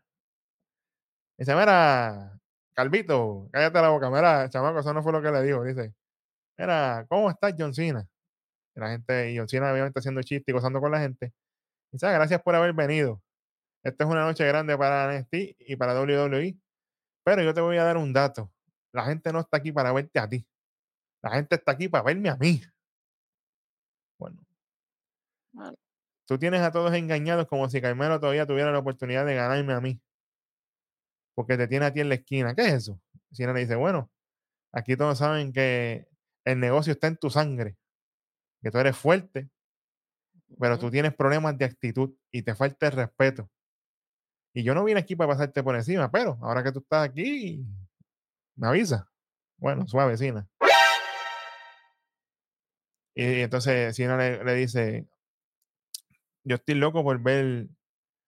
Dice, 1.37 1.55
mira, 1.55 2.37
Calvito, 2.73 3.47
cállate 3.51 3.81
la 3.81 3.89
boca. 3.89 4.09
Mira, 4.09 4.49
chamaco, 4.49 4.79
eso 4.79 4.93
no 4.93 5.01
fue 5.03 5.11
lo 5.13 5.21
que 5.21 5.31
le 5.31 5.41
dijo. 5.43 5.63
Dice, 5.63 5.93
mira, 6.57 7.05
¿cómo 7.09 7.29
estás, 7.31 7.55
John 7.57 7.73
Cena? 7.73 8.07
Y 8.75 8.79
la 8.81 8.89
gente, 8.91 9.31
y 9.33 9.37
John 9.37 9.49
Cena 9.49 9.71
obviamente 9.73 9.99
haciendo 9.99 10.23
chiste 10.23 10.51
y 10.51 10.53
gozando 10.53 10.81
con 10.81 10.91
la 10.91 10.99
gente. 10.99 11.33
Dice, 11.91 12.07
"Ah, 12.07 12.13
gracias 12.13 12.41
por 12.43 12.55
haber 12.55 12.73
venido. 12.73 13.21
Esta 13.83 14.05
es 14.05 14.09
una 14.11 14.25
noche 14.25 14.45
grande 14.47 14.77
para 14.77 15.05
NXT 15.13 15.55
y 15.59 15.75
para 15.77 15.93
WWE. 15.95 16.57
Pero 17.25 17.43
yo 17.43 17.53
te 17.53 17.61
voy 17.61 17.77
a 17.77 17.83
dar 17.85 17.97
un 17.97 18.13
dato. 18.13 18.51
La 18.91 19.05
gente 19.05 19.31
no 19.31 19.39
está 19.39 19.57
aquí 19.57 19.71
para 19.71 19.91
verte 19.91 20.19
a 20.19 20.27
ti. 20.27 20.45
La 21.21 21.31
gente 21.31 21.55
está 21.55 21.73
aquí 21.73 21.87
para 21.87 22.03
verme 22.03 22.29
a 22.29 22.37
mí. 22.37 22.61
Bueno. 24.17 24.45
Bueno. 25.51 25.77
Tú 26.25 26.37
tienes 26.37 26.61
a 26.61 26.71
todos 26.71 26.93
engañados 26.93 27.47
como 27.47 27.69
si 27.69 27.81
Carmelo 27.81 28.19
todavía 28.19 28.45
tuviera 28.45 28.71
la 28.71 28.79
oportunidad 28.79 29.25
de 29.25 29.35
ganarme 29.35 29.73
a 29.73 29.81
mí. 29.81 29.99
Porque 31.35 31.57
te 31.57 31.67
tiene 31.67 31.87
a 31.87 31.93
ti 31.93 32.01
en 32.01 32.09
la 32.09 32.15
esquina. 32.15 32.53
¿Qué 32.53 32.67
es 32.67 32.73
eso? 32.73 33.01
Cena 33.31 33.53
le 33.53 33.61
dice, 33.61 33.75
bueno, 33.75 34.11
aquí 34.71 34.95
todos 34.95 35.17
saben 35.17 35.51
que 35.53 36.07
el 36.45 36.59
negocio 36.59 36.93
está 36.93 37.07
en 37.07 37.17
tu 37.17 37.29
sangre. 37.29 37.77
Que 38.61 38.71
tú 38.71 38.77
eres 38.77 38.95
fuerte, 38.97 39.49
pero 40.59 40.77
tú 40.77 40.91
tienes 40.91 41.13
problemas 41.15 41.57
de 41.57 41.65
actitud 41.65 42.13
y 42.31 42.41
te 42.41 42.55
falta 42.55 42.87
el 42.87 42.93
respeto. 42.93 43.49
Y 44.53 44.63
yo 44.63 44.73
no 44.73 44.83
vine 44.83 44.99
aquí 44.99 45.15
para 45.15 45.31
pasarte 45.31 45.63
por 45.63 45.75
encima, 45.75 46.11
pero 46.11 46.37
ahora 46.41 46.63
que 46.63 46.71
tú 46.71 46.79
estás 46.79 47.07
aquí, 47.07 47.65
me 48.59 48.67
avisa. 48.67 49.09
Bueno, 49.57 49.87
suave, 49.87 50.17
Cena. 50.17 50.47
Y 53.15 53.41
entonces 53.41 53.95
Cena 53.95 54.17
le, 54.17 54.43
le 54.43 54.53
dice, 54.55 55.07
yo 56.43 56.55
estoy 56.55 56.75
loco 56.75 57.03
por 57.03 57.19
ver, 57.21 57.67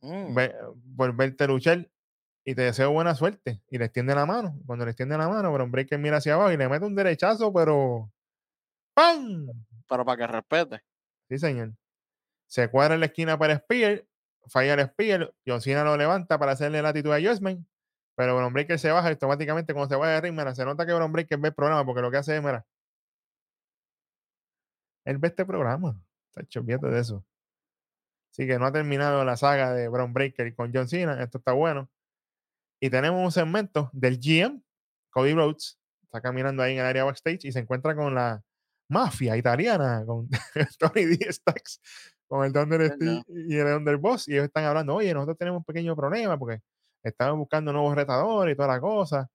Mm. 0.01 0.33
ve- 0.33 0.55
por 0.97 1.15
verte 1.15 1.47
luchar 1.47 1.87
y 2.43 2.55
te 2.55 2.63
deseo 2.63 2.91
buena 2.91 3.13
suerte. 3.13 3.61
Y 3.69 3.77
le 3.77 3.85
extiende 3.85 4.15
la 4.15 4.25
mano. 4.25 4.59
Cuando 4.65 4.83
le 4.85 4.91
extiende 4.91 5.15
la 5.17 5.29
mano, 5.29 5.53
Bron 5.53 5.71
Breaker 5.71 5.99
mira 5.99 6.17
hacia 6.17 6.33
abajo 6.33 6.51
y 6.51 6.57
le 6.57 6.67
mete 6.67 6.85
un 6.85 6.95
derechazo, 6.95 7.53
pero 7.53 8.11
¡pam! 8.95 9.47
Pero 9.87 10.03
para 10.05 10.17
que 10.17 10.27
respete. 10.33 10.83
Sí, 11.29 11.37
señor. 11.37 11.73
Se 12.47 12.67
cuadra 12.69 12.95
en 12.95 13.01
la 13.01 13.05
esquina 13.05 13.37
para 13.37 13.57
Spear, 13.59 14.03
falla 14.47 14.73
el 14.73 14.87
Spear, 14.89 15.33
John 15.45 15.61
Cena 15.61 15.83
lo 15.83 15.95
levanta 15.95 16.37
para 16.39 16.53
hacerle 16.53 16.81
la 16.81 16.89
actitud 16.89 17.11
a 17.13 17.19
Judgment, 17.21 17.65
pero 18.21 18.35
Bron 18.35 18.53
Breaker 18.53 18.77
se 18.77 18.91
baja 18.91 19.09
automáticamente 19.09 19.73
cuando 19.73 19.89
se 19.89 19.95
vaya 19.95 20.13
de 20.13 20.21
ring, 20.21 20.37
mira, 20.37 20.53
se 20.53 20.63
nota 20.63 20.85
que 20.85 20.93
Bron 20.93 21.11
Breaker 21.11 21.39
ve 21.39 21.47
el 21.47 21.55
programa 21.55 21.83
porque 21.83 22.03
lo 22.03 22.11
que 22.11 22.17
hace 22.17 22.37
es, 22.37 22.43
mira, 22.43 22.63
él 25.05 25.17
ve 25.17 25.29
este 25.29 25.43
programa. 25.43 25.99
Está 26.27 26.43
hecho, 26.43 26.61
de 26.61 26.99
eso. 26.99 27.25
Así 28.31 28.45
que 28.45 28.59
no 28.59 28.67
ha 28.67 28.71
terminado 28.71 29.25
la 29.25 29.35
saga 29.37 29.73
de 29.73 29.87
Bron 29.87 30.13
Breaker 30.13 30.53
con 30.53 30.71
John 30.71 30.87
Cena, 30.87 31.19
esto 31.23 31.39
está 31.39 31.53
bueno. 31.53 31.89
Y 32.79 32.91
tenemos 32.91 33.25
un 33.25 33.31
segmento 33.31 33.89
del 33.91 34.19
GM, 34.19 34.61
Cody 35.09 35.33
Rhodes, 35.33 35.79
está 36.03 36.21
caminando 36.21 36.61
ahí 36.61 36.73
en 36.73 36.81
el 36.81 36.85
área 36.85 37.05
backstage 37.05 37.45
y 37.45 37.51
se 37.51 37.57
encuentra 37.57 37.95
con 37.95 38.13
la 38.13 38.43
mafia 38.87 39.35
italiana, 39.35 40.03
con 40.05 40.29
Tony 40.77 41.05
D. 41.05 41.33
Stacks, 41.33 41.81
con 42.27 42.45
el 42.45 42.53
Thunder. 42.53 42.85
Steve 42.85 43.23
y 43.29 43.57
el 43.57 43.65
Underboss, 43.65 44.27
y 44.27 44.33
ellos 44.33 44.45
están 44.45 44.65
hablando, 44.65 44.93
oye, 44.93 45.11
nosotros 45.11 45.39
tenemos 45.39 45.57
un 45.57 45.65
pequeño 45.65 45.95
problema 45.95 46.37
porque 46.37 46.61
estamos 47.03 47.37
buscando 47.37 47.71
nuevos 47.73 47.95
retadores 47.95 48.53
y 48.53 48.55
toda 48.55 48.69
la 48.69 48.79
cosa. 48.79 49.29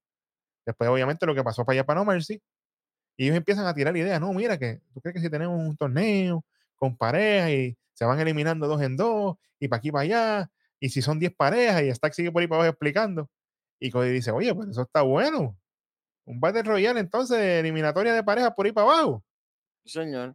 Después, 0.64 0.90
obviamente, 0.90 1.26
lo 1.26 1.35
que 1.35 1.44
pasó 1.44 1.64
para 1.64 1.74
allá 1.74 1.87
para 1.87 2.00
No 2.00 2.07
Mercy, 2.07 2.40
y 3.16 3.24
ellos 3.24 3.37
empiezan 3.37 3.66
a 3.66 3.74
tirar 3.74 3.96
ideas, 3.96 4.20
no, 4.20 4.33
mira 4.33 4.59
que 4.59 4.81
tú 4.92 5.00
crees 5.00 5.14
que 5.14 5.20
si 5.20 5.31
tenemos 5.31 5.59
un 5.59 5.76
torneo 5.76 6.44
con 6.74 6.96
parejas 6.96 7.50
y 7.50 7.79
se 7.94 8.05
van 8.05 8.20
eliminando 8.20 8.66
dos 8.66 8.83
en 8.83 8.96
dos, 8.96 9.37
y 9.59 9.68
para 9.68 9.79
aquí 9.79 9.90
para 9.90 10.02
allá, 10.02 10.50
y 10.79 10.90
si 10.90 11.00
son 11.00 11.18
10 11.18 11.35
parejas, 11.35 11.83
y 11.83 11.94
Stack 11.94 12.12
sigue 12.12 12.31
por 12.31 12.42
ahí 12.42 12.48
para 12.48 12.62
abajo 12.62 12.70
explicando, 12.70 13.31
y 13.81 13.90
Cody 13.90 14.11
dice, 14.11 14.31
oye, 14.31 14.55
pues 14.55 14.68
eso 14.70 14.83
está 14.83 15.02
bueno. 15.02 15.57
Un 16.24 16.40
Battle 16.40 16.62
Royale 16.62 17.00
entonces, 17.00 17.38
eliminatoria 17.38 18.12
de 18.12 18.22
parejas 18.22 18.52
por 18.55 18.66
ahí 18.66 18.72
para 18.72 18.90
abajo. 18.90 19.24
Señor. 19.85 20.35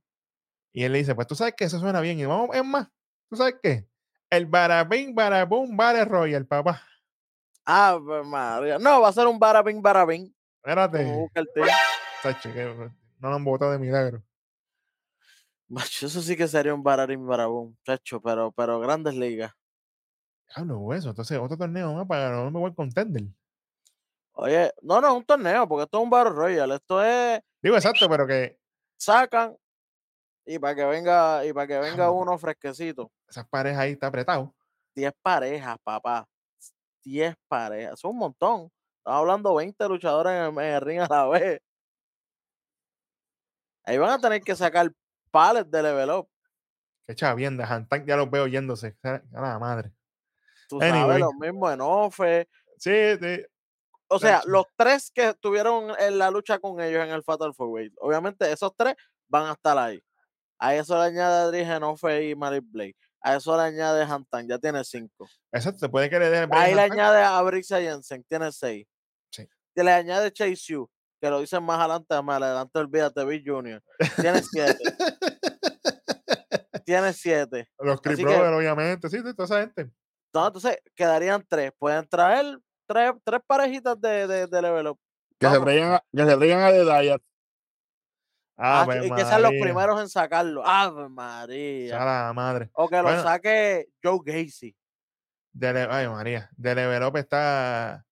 Y 0.71 0.83
él 0.83 0.93
le 0.93 0.99
dice, 0.99 1.15
pues 1.15 1.27
tú 1.27 1.35
sabes 1.35 1.53
que 1.55 1.65
eso 1.65 1.79
suena 1.79 1.99
bien. 2.01 2.17
Y 2.19 2.25
vamos, 2.25 2.55
es 2.55 2.63
más, 2.63 2.87
¿tú 3.29 3.35
sabes 3.35 3.55
qué? 3.61 3.87
El 4.29 4.45
barabín, 4.45 5.13
barabum, 5.13 5.75
Battle 5.75 6.05
Royale, 6.05 6.45
papá. 6.45 6.81
Ave 7.73 8.23
María. 8.23 8.77
No, 8.79 8.99
va 8.99 9.07
a 9.07 9.13
ser 9.13 9.27
un 9.27 9.39
barabín, 9.39 9.81
barabín. 9.81 10.35
Espérate. 10.57 11.05
No 13.17 13.29
lo 13.29 13.35
han 13.35 13.45
votado 13.45 13.71
de 13.71 13.79
milagro. 13.79 14.21
Macho, 15.69 16.07
eso 16.07 16.21
sí 16.21 16.35
que 16.35 16.49
sería 16.49 16.73
un 16.73 16.83
barabín, 16.83 17.25
barabum. 17.25 17.73
Chacho, 17.85 18.21
pero, 18.21 18.51
pero 18.51 18.81
grandes 18.81 19.15
ligas. 19.15 19.53
Hablo 20.53 20.93
eso. 20.93 21.11
Entonces, 21.11 21.39
otro 21.39 21.55
torneo 21.55 21.93
más 21.93 22.05
para 22.07 22.31
no 22.31 22.51
me 22.51 22.59
voy 22.59 22.73
contender. 22.73 23.23
Oye, 24.33 24.73
no, 24.81 24.99
no, 24.99 25.07
es 25.07 25.13
un 25.13 25.23
torneo, 25.23 25.65
porque 25.65 25.83
esto 25.83 25.97
es 25.97 26.03
un 26.03 26.09
Battle 26.09 26.33
Royale. 26.33 26.75
Esto 26.75 27.01
es, 27.01 27.39
Digo 27.61 27.77
exacto, 27.77 28.09
pero 28.09 28.27
que 28.27 28.59
sacan 28.97 29.55
y 30.45 30.59
para 30.59 30.75
que 30.75 30.83
venga, 30.83 31.45
y 31.45 31.53
para 31.53 31.67
que 31.67 31.79
venga 31.79 32.11
uno 32.11 32.37
fresquecito. 32.37 33.11
esas 33.29 33.47
parejas 33.47 33.79
ahí 33.79 33.91
está 33.93 34.07
apretado. 34.07 34.53
10 34.93 35.13
parejas, 35.21 35.77
papá. 35.83 36.27
10 37.03 37.35
parejas. 37.47 37.93
Eso 37.93 38.07
es 38.07 38.11
un 38.13 38.17
montón. 38.19 38.71
Estamos 38.97 39.19
hablando 39.19 39.55
20 39.55 39.87
luchadores 39.89 40.31
en 40.33 40.57
el, 40.57 40.65
en 40.65 40.73
el 40.75 40.81
ring 40.81 40.99
a 40.99 41.07
la 41.09 41.27
vez. 41.27 41.61
Ahí 43.83 43.97
van 43.97 44.11
a 44.11 44.19
tener 44.19 44.41
que 44.41 44.55
sacar 44.55 44.91
pallets 45.31 45.69
de 45.71 45.83
level 45.83 46.09
up. 46.11 46.29
Que 47.07 47.15
chavienda, 47.15 47.65
Hantank 47.65 48.05
ya 48.05 48.15
los 48.15 48.29
veo 48.29 48.47
yéndose. 48.47 48.95
A 49.03 49.21
la 49.31 49.59
madre. 49.59 49.91
Tú 50.69 50.79
Anyway. 50.81 51.01
sabes, 51.01 51.19
los 51.19 51.33
mismos 51.33 51.73
en 51.73 51.81
Ofe. 51.81 52.47
Sí, 52.77 53.17
sí. 53.19 53.43
O 54.07 54.19
sea, 54.19 54.41
los 54.45 54.65
tres 54.75 55.09
que 55.09 55.29
estuvieron 55.29 55.91
en 55.99 56.17
la 56.17 56.29
lucha 56.29 56.59
con 56.59 56.79
ellos 56.81 57.03
en 57.03 57.11
el 57.11 57.23
Fatal 57.23 57.53
Four 57.53 57.69
Way. 57.69 57.93
Obviamente, 57.99 58.51
esos 58.51 58.75
tres 58.75 58.95
van 59.27 59.47
a 59.47 59.53
estar 59.53 59.77
ahí. 59.77 60.01
A 60.59 60.75
eso 60.75 60.95
le 60.97 61.05
añade 61.05 61.41
Adri 61.43 61.65
Genofe 61.65 62.29
y 62.29 62.35
Marit 62.35 62.63
Blake. 62.67 62.97
A 63.23 63.35
eso 63.35 63.55
le 63.55 63.63
añade 63.63 64.03
Hantan, 64.03 64.47
ya 64.47 64.57
tiene 64.57 64.83
cinco. 64.83 65.27
Exacto, 65.51 65.79
se 65.79 65.89
puede 65.89 66.09
que 66.09 66.17
le 66.19 66.47
Ahí 66.51 66.73
le 66.73 66.81
añade 66.81 67.21
a 67.21 67.41
Brisa 67.43 67.79
Jensen, 67.79 68.23
tiene 68.23 68.51
seis. 68.51 68.87
Sí. 69.31 69.47
Y 69.75 69.83
le 69.83 69.91
añade 69.91 70.31
Chase 70.31 70.55
Yu, 70.55 70.89
que 71.21 71.29
lo 71.29 71.39
dicen 71.39 71.63
más 71.63 71.79
adelante, 71.79 72.19
más 72.23 72.41
adelante 72.41 72.79
olvídate, 72.79 73.23
Bill 73.25 73.43
Jr. 73.45 73.83
Tiene 74.19 74.41
siete. 74.41 74.79
tiene 76.85 77.13
siete. 77.13 77.69
Los 77.79 78.01
Creep 78.01 78.17
que- 78.17 78.23
Brothers, 78.23 78.55
obviamente. 78.57 79.09
Sí, 79.09 79.21
toda 79.21 79.45
esa 79.45 79.59
gente. 79.61 79.91
No, 80.33 80.47
entonces 80.47 80.77
quedarían 80.95 81.45
tres. 81.47 81.71
Pueden 81.77 82.07
traer 82.07 82.57
tres, 82.87 83.11
tres 83.23 83.41
parejitas 83.45 83.99
de, 83.99 84.27
de, 84.27 84.47
de 84.47 84.61
level 84.61 84.87
up. 84.87 84.99
Que 85.39 85.47
se 85.47 85.53
Vamos. 85.53 85.65
traigan 85.65 85.93
a, 85.93 86.03
que 86.11 86.25
se 86.25 86.37
traigan 86.37 86.61
a 86.61 86.71
The 86.71 86.83
Diet. 86.85 87.21
Ah, 88.57 88.81
Ave 88.81 89.07
y 89.07 89.11
que 89.11 89.25
sean 89.25 89.41
los 89.41 89.51
primeros 89.51 89.99
en 89.99 90.09
sacarlo. 90.09 90.65
Ave 90.65 91.01
sea 91.01 91.09
María. 91.09 92.05
la 92.05 92.33
madre. 92.33 92.69
O 92.73 92.87
que 92.87 93.01
lo 93.01 93.09
saque 93.21 93.87
Joe 94.03 94.19
Gacy. 94.23 94.75
De 95.53 95.87
ay, 95.89 96.07
María. 96.07 96.49
De 96.55 96.75
Level 96.75 97.03
Up 97.03 97.17
está 97.17 98.05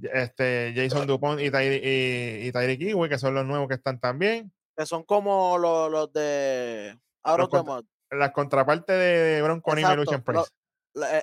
este, 0.00 0.72
Jason 0.74 1.06
Dupont 1.06 1.40
y, 1.40 1.46
y, 1.46 2.46
y 2.46 2.52
Tyreek 2.52 3.08
que 3.08 3.18
son 3.18 3.34
los 3.34 3.44
nuevos 3.44 3.68
que 3.68 3.74
están 3.74 3.98
también. 4.00 4.52
Que 4.76 4.86
son 4.86 5.04
como 5.04 5.58
los, 5.58 5.90
los 5.90 6.12
de 6.12 6.98
Out 7.22 7.48
contra-. 7.48 7.82
Las 8.10 8.32
contrapartes 8.32 8.96
de, 8.96 9.40
Bronco 9.42 9.76
y 9.76 9.96
Lucian 9.96 10.22
Price. 10.22 10.50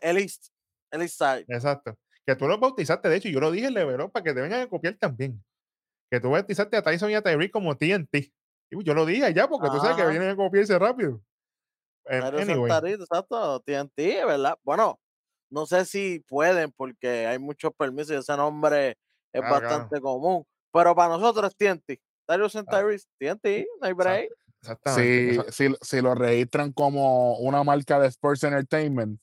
El 0.01 0.17
East. 0.17 0.47
El 0.89 1.01
East 1.03 1.17
Side. 1.17 1.45
Exacto. 1.47 1.97
Que 2.25 2.35
tú 2.35 2.47
los 2.47 2.59
bautizaste, 2.59 3.09
de 3.09 3.15
hecho, 3.15 3.29
yo 3.29 3.39
lo 3.39 3.51
dije 3.51 3.67
en 3.67 3.73
Level 3.73 4.01
Up 4.01 4.11
para 4.11 4.23
que 4.23 4.33
te 4.33 4.41
vengan 4.41 4.61
a 4.61 4.67
copiar 4.67 4.95
también. 4.95 5.43
Que 6.11 6.19
tú 6.19 6.29
bautizaste 6.29 6.75
a 6.75 6.81
Tyson 6.83 7.09
y 7.09 7.15
a 7.15 7.21
Tyreek 7.21 7.51
como 7.51 7.75
TNT. 7.77 8.31
Y 8.69 8.83
yo 8.83 8.93
lo 8.93 9.05
dije 9.05 9.33
ya, 9.33 9.47
porque 9.47 9.69
tú 9.69 9.77
sabes 9.79 9.95
que 9.95 10.01
Ajá. 10.03 10.11
vienen 10.11 10.29
a 10.29 10.35
copiarse 10.35 10.77
rápido. 10.77 11.21
Tyler 12.05 12.41
anyway, 12.41 12.93
exacto. 12.93 13.59
TNT, 13.61 14.25
¿verdad? 14.25 14.57
Bueno, 14.63 14.99
no 15.49 15.65
sé 15.65 15.85
si 15.85 16.19
pueden 16.27 16.71
porque 16.71 17.27
hay 17.27 17.39
muchos 17.39 17.71
permisos 17.77 18.11
y 18.11 18.19
ese 18.19 18.35
nombre 18.35 18.89
es 19.33 19.41
Claro, 19.41 19.47
claro. 19.59 19.67
bastante 19.77 20.01
común. 20.01 20.45
Pero 20.73 20.95
para 20.95 21.09
nosotros 21.17 21.49
es 21.51 21.55
TNT. 21.57 22.01
Tyler 22.25 22.49
Santarito, 22.49 23.03
TNT, 23.19 23.65
no 23.81 23.87
hay 23.87 23.93
break. 23.93 24.29
exactamente. 24.61 25.51
Si, 25.51 25.69
si, 25.69 25.75
si 25.81 26.01
lo 26.01 26.15
registran 26.15 26.71
como 26.73 27.37
una 27.39 27.63
marca 27.63 27.99
de 27.99 28.07
Sports 28.07 28.43
Entertainment, 28.43 29.19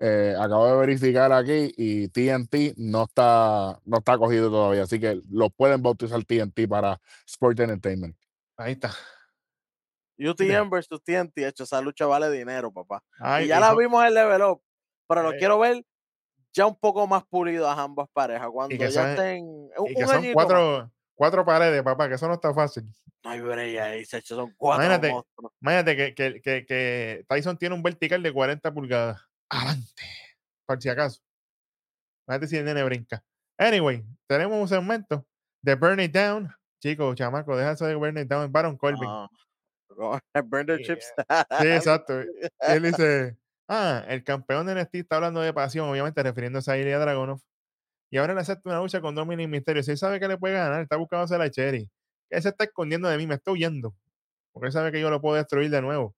eh, 0.00 0.34
acabo 0.38 0.66
de 0.68 0.76
verificar 0.76 1.32
aquí 1.32 1.72
y 1.76 2.08
TNT 2.08 2.74
no 2.76 3.04
está, 3.04 3.78
no 3.84 3.98
está 3.98 4.18
cogido 4.18 4.50
todavía. 4.50 4.82
Así 4.82 4.98
que 5.00 5.20
lo 5.30 5.50
pueden 5.50 5.82
bautizar 5.82 6.22
TNT 6.24 6.68
para 6.68 7.00
Sports 7.26 7.60
Entertainment. 7.60 8.16
ahí 8.56 8.72
está. 8.72 8.90
UTM 10.18 10.70
versus 10.70 11.02
TNT, 11.02 11.38
hecho, 11.48 11.64
esa 11.64 11.80
lucha 11.80 12.06
vale 12.06 12.30
dinero, 12.30 12.70
papá. 12.72 13.02
Ay, 13.18 13.46
y 13.46 13.48
ya 13.48 13.58
la 13.58 13.74
vimos 13.74 14.04
en 14.04 14.14
Level 14.14 14.42
Up, 14.42 14.62
pero 15.08 15.22
lo 15.24 15.32
Eh. 15.32 15.36
quiero 15.38 15.58
ver 15.58 15.84
ya 16.52 16.66
un 16.66 16.76
poco 16.76 17.04
más 17.08 17.24
pulido 17.24 17.68
a 17.68 17.82
ambas 17.82 18.08
parejas. 18.12 18.48
Cuando 18.52 18.76
que 18.76 18.78
ya 18.78 18.90
son- 18.92 19.10
estén 19.10 19.44
un, 19.44 19.70
y 19.90 19.94
que 19.94 20.02
un 20.04 20.08
son 20.08 20.22
más. 20.22 20.30
cuatro, 20.34 20.92
cuatro 21.16 21.44
paredes, 21.44 21.82
papá, 21.82 22.08
que 22.08 22.14
eso 22.14 22.28
no 22.28 22.34
está 22.34 22.54
fácil. 22.54 22.84
No 23.24 23.30
hay 23.30 23.40
break 23.40 23.78
ahí, 23.80 24.00
hecho, 24.02 24.36
son 24.36 24.54
cuatro 24.56 24.84
Imagínate. 24.84 25.10
monstruos. 25.12 25.52
Imagínate 25.60 25.96
que, 25.96 26.14
que, 26.14 26.40
que, 26.40 26.64
que 26.66 27.24
Tyson 27.28 27.58
tiene 27.58 27.74
un 27.74 27.82
vertical 27.82 28.22
de 28.22 28.32
40 28.32 28.72
pulgadas. 28.72 29.20
Adelante. 29.50 30.02
Por 30.66 30.80
si 30.82 30.88
acaso. 30.88 31.20
Imagínate 32.26 32.48
si 32.48 32.56
el 32.56 32.64
nene 32.64 32.84
brinca. 32.84 33.22
Anyway, 33.58 34.04
tenemos 34.26 34.58
un 34.60 34.68
segmento 34.68 35.26
de 35.62 35.74
Burn 35.74 36.00
It 36.00 36.12
Down. 36.12 36.50
Chicos, 36.82 37.14
chamaco, 37.16 37.56
deja 37.56 37.72
eso 37.72 37.86
de 37.86 37.94
Burn 37.94 38.18
It 38.18 38.28
Down. 38.28 38.50
Baron 38.50 38.76
Corbin. 38.76 39.08
Ah, 39.08 39.28
Burn 40.44 40.66
Yeah. 40.66 40.78
chips. 40.78 41.12
Sí, 41.60 41.66
exacto. 41.68 42.20
Él 42.60 42.82
dice, 42.82 43.36
Ah, 43.68 44.04
el 44.08 44.22
campeón 44.24 44.66
de 44.66 44.74
NXT 44.74 44.94
está 44.96 45.16
hablando 45.16 45.40
de 45.40 45.52
pasión, 45.54 45.88
obviamente 45.88 46.22
refiriéndose 46.22 46.70
a 46.70 46.76
Ilya 46.78 46.98
Dragunov. 46.98 47.40
Y 48.10 48.18
ahora 48.18 48.34
le 48.34 48.40
acepta 48.40 48.68
una 48.70 48.80
lucha 48.80 49.00
con 49.00 49.14
Dominic 49.14 49.48
Mysterio. 49.48 49.82
Si 49.82 49.92
él 49.92 49.98
sabe 49.98 50.20
que 50.20 50.28
le 50.28 50.38
puede 50.38 50.54
ganar, 50.54 50.82
está 50.82 50.96
buscando 50.96 51.24
hacer 51.24 51.38
la 51.38 51.50
Cherry. 51.50 51.90
Él 52.30 52.42
se 52.42 52.50
está 52.50 52.64
escondiendo 52.64 53.08
de 53.08 53.16
mí, 53.18 53.26
me 53.26 53.34
está 53.36 53.50
huyendo. 53.52 53.94
Porque 54.52 54.66
él 54.68 54.72
sabe 54.72 54.92
que 54.92 55.00
yo 55.00 55.10
lo 55.10 55.20
puedo 55.20 55.36
destruir 55.36 55.70
de 55.70 55.82
nuevo. 55.82 56.14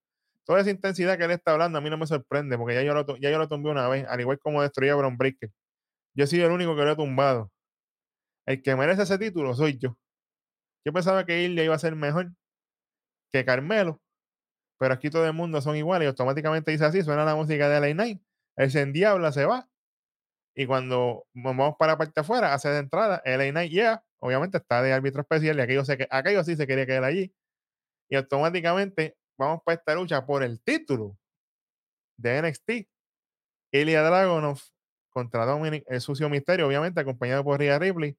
Toda 0.46 0.60
esa 0.60 0.70
intensidad 0.70 1.18
que 1.18 1.24
él 1.24 1.32
está 1.32 1.52
hablando 1.52 1.78
a 1.78 1.80
mí 1.82 1.90
no 1.90 1.98
me 1.98 2.06
sorprende, 2.06 2.56
porque 2.58 2.74
ya 2.74 2.82
yo 2.82 2.94
lo, 2.94 3.04
ya 3.18 3.30
yo 3.30 3.38
lo 3.38 3.48
tumbé 3.48 3.70
una 3.70 3.88
vez, 3.88 4.06
al 4.08 4.20
igual 4.20 4.38
como 4.38 4.62
destruí 4.62 4.88
a 4.88 4.94
Bron 4.96 5.16
Breaker. 5.18 5.50
Yo 6.16 6.24
he 6.24 6.26
sido 6.28 6.46
el 6.46 6.52
único 6.52 6.76
que 6.76 6.82
lo 6.84 6.92
he 6.92 6.96
tumbado. 6.96 7.52
El 8.46 8.62
que 8.62 8.76
merece 8.76 9.02
ese 9.02 9.18
título 9.18 9.54
soy 9.54 9.78
yo. 9.78 9.98
Yo 10.86 10.92
pensaba 10.92 11.26
que 11.26 11.42
Ilya 11.44 11.64
iba 11.64 11.74
a 11.74 11.78
ser 11.78 11.96
mejor 11.96 12.32
que 13.32 13.44
Carmelo, 13.44 14.00
pero 14.78 14.94
aquí 14.94 15.10
todo 15.10 15.26
el 15.26 15.32
mundo 15.32 15.60
son 15.62 15.76
iguales 15.76 16.06
y 16.06 16.08
automáticamente 16.08 16.70
dice 16.72 16.84
así, 16.86 17.02
suena 17.02 17.24
la 17.24 17.34
música 17.36 17.68
de 17.68 17.78
LA 17.78 17.92
Knight, 17.94 18.22
él 18.56 18.70
se 18.70 18.82
endiabla, 18.82 19.32
se 19.32 19.44
va, 19.46 19.68
y 20.56 20.66
cuando 20.66 21.26
vamos 21.34 21.76
para 21.78 21.92
la 21.94 21.98
parte 21.98 22.20
afuera, 22.20 22.54
hace 22.54 22.68
de 22.70 22.78
entrada, 22.80 23.22
LA 23.24 23.50
Knight, 23.52 23.72
yeah, 23.72 24.04
obviamente 24.20 24.58
está 24.58 24.82
de 24.82 24.92
árbitro 24.92 25.22
especial 25.22 25.58
y 25.58 25.62
aquello, 25.62 25.84
se, 25.84 25.98
que- 25.98 26.08
aquello 26.10 26.44
sí 26.44 26.56
se 26.56 26.66
quería 26.66 26.86
quedar 26.86 27.04
allí, 27.04 27.34
y 28.10 28.16
automáticamente 28.16 29.16
vamos 29.38 29.62
para 29.64 29.76
esta 29.76 29.94
lucha 29.94 30.24
por 30.24 30.42
el 30.42 30.60
título 30.60 31.16
de 32.16 32.42
NXT, 32.42 32.88
Ilya 33.72 34.02
Dragunov 34.02 34.58
contra 35.10 35.46
Dominic, 35.46 35.84
el 35.88 36.00
sucio 36.00 36.28
misterio, 36.28 36.66
obviamente 36.66 37.00
acompañado 37.00 37.42
por 37.44 37.58
Rhea 37.58 37.78
Ripley, 37.78 38.16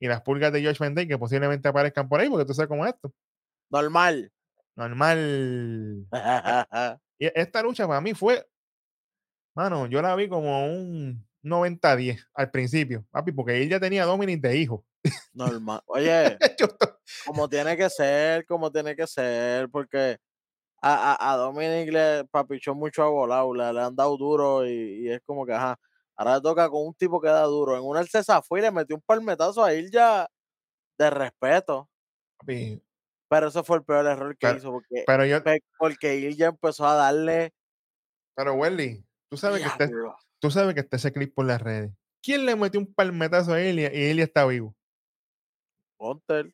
y 0.00 0.08
las 0.08 0.22
pulgas 0.22 0.52
de 0.52 0.64
Josh 0.64 0.78
Day 0.78 1.06
que 1.06 1.18
posiblemente 1.18 1.68
aparezcan 1.68 2.08
por 2.08 2.20
ahí, 2.20 2.28
porque 2.28 2.44
tú 2.44 2.54
sabes 2.54 2.68
cómo 2.68 2.84
es 2.86 2.94
esto. 2.94 3.12
Normal. 3.70 4.32
Normal. 4.76 6.06
Y 7.18 7.30
esta 7.38 7.62
lucha 7.62 7.86
para 7.86 8.00
mí 8.00 8.14
fue, 8.14 8.44
mano, 9.54 9.86
yo 9.86 10.02
la 10.02 10.16
vi 10.16 10.28
como 10.28 10.66
un 10.66 11.24
90-10 11.44 12.26
al 12.34 12.50
principio, 12.50 13.06
papi, 13.12 13.30
porque 13.30 13.62
él 13.62 13.68
ya 13.68 13.78
tenía 13.78 14.02
a 14.02 14.06
Dominic 14.06 14.40
de 14.40 14.56
hijo. 14.56 14.84
Normal. 15.32 15.82
Oye, 15.86 16.36
como 17.24 17.48
tiene 17.48 17.76
que 17.76 17.88
ser, 17.88 18.44
como 18.44 18.72
tiene 18.72 18.96
que 18.96 19.06
ser, 19.06 19.68
porque 19.68 20.18
a, 20.82 21.12
a, 21.14 21.32
a 21.32 21.36
Dominic 21.36 21.90
le 21.92 22.24
papichó 22.30 22.74
mucho 22.74 23.02
a 23.02 23.08
volado, 23.08 23.54
le, 23.54 23.72
le 23.72 23.80
han 23.80 23.94
dado 23.96 24.16
duro 24.16 24.66
y, 24.66 25.06
y 25.06 25.08
es 25.10 25.20
como 25.24 25.46
que, 25.46 25.52
ajá, 25.52 25.78
ahora 26.16 26.40
toca 26.40 26.68
con 26.68 26.86
un 26.88 26.94
tipo 26.94 27.20
que 27.20 27.28
da 27.28 27.42
duro. 27.44 27.76
En 27.76 27.82
una 27.84 28.00
él 28.00 28.08
se 28.08 28.22
zafó 28.24 28.58
y 28.58 28.62
le 28.62 28.70
metió 28.70 28.96
un 28.96 29.02
palmetazo 29.02 29.62
a 29.64 29.72
él 29.72 29.90
ya 29.90 30.28
de 30.98 31.10
respeto, 31.10 31.88
papi, 32.38 32.82
pero 33.28 33.48
ese 33.48 33.62
fue 33.62 33.78
el 33.78 33.84
peor 33.84 34.06
error 34.06 34.36
que 34.36 34.46
Pero- 34.46 34.58
hizo, 34.58 34.70
porque, 34.72 35.04
pero 35.06 35.24
yo, 35.24 35.38
porque 35.78 36.26
él 36.26 36.36
ya 36.36 36.48
empezó 36.48 36.86
a 36.86 36.94
darle... 36.94 37.54
pero 38.36 38.54
Welly, 38.54 39.02
tú 39.30 39.36
sabes 39.36 39.62
que 39.62 39.68
está, 39.68 39.86
Diablo. 39.86 40.16
tú 40.40 40.50
sabes 40.50 40.74
que 40.74 40.80
está 40.80 40.96
ese 40.96 41.12
clip 41.12 41.34
por 41.34 41.46
las 41.46 41.62
redes. 41.62 41.92
¿Quién 42.22 42.44
le 42.44 42.54
metió 42.56 42.78
un 42.78 42.92
palmetazo 42.92 43.52
a 43.54 43.60
Elia 43.60 43.90
y 43.92 44.10
Elia 44.10 44.24
está 44.24 44.44
vivo? 44.46 44.76
Hunter, 45.98 46.52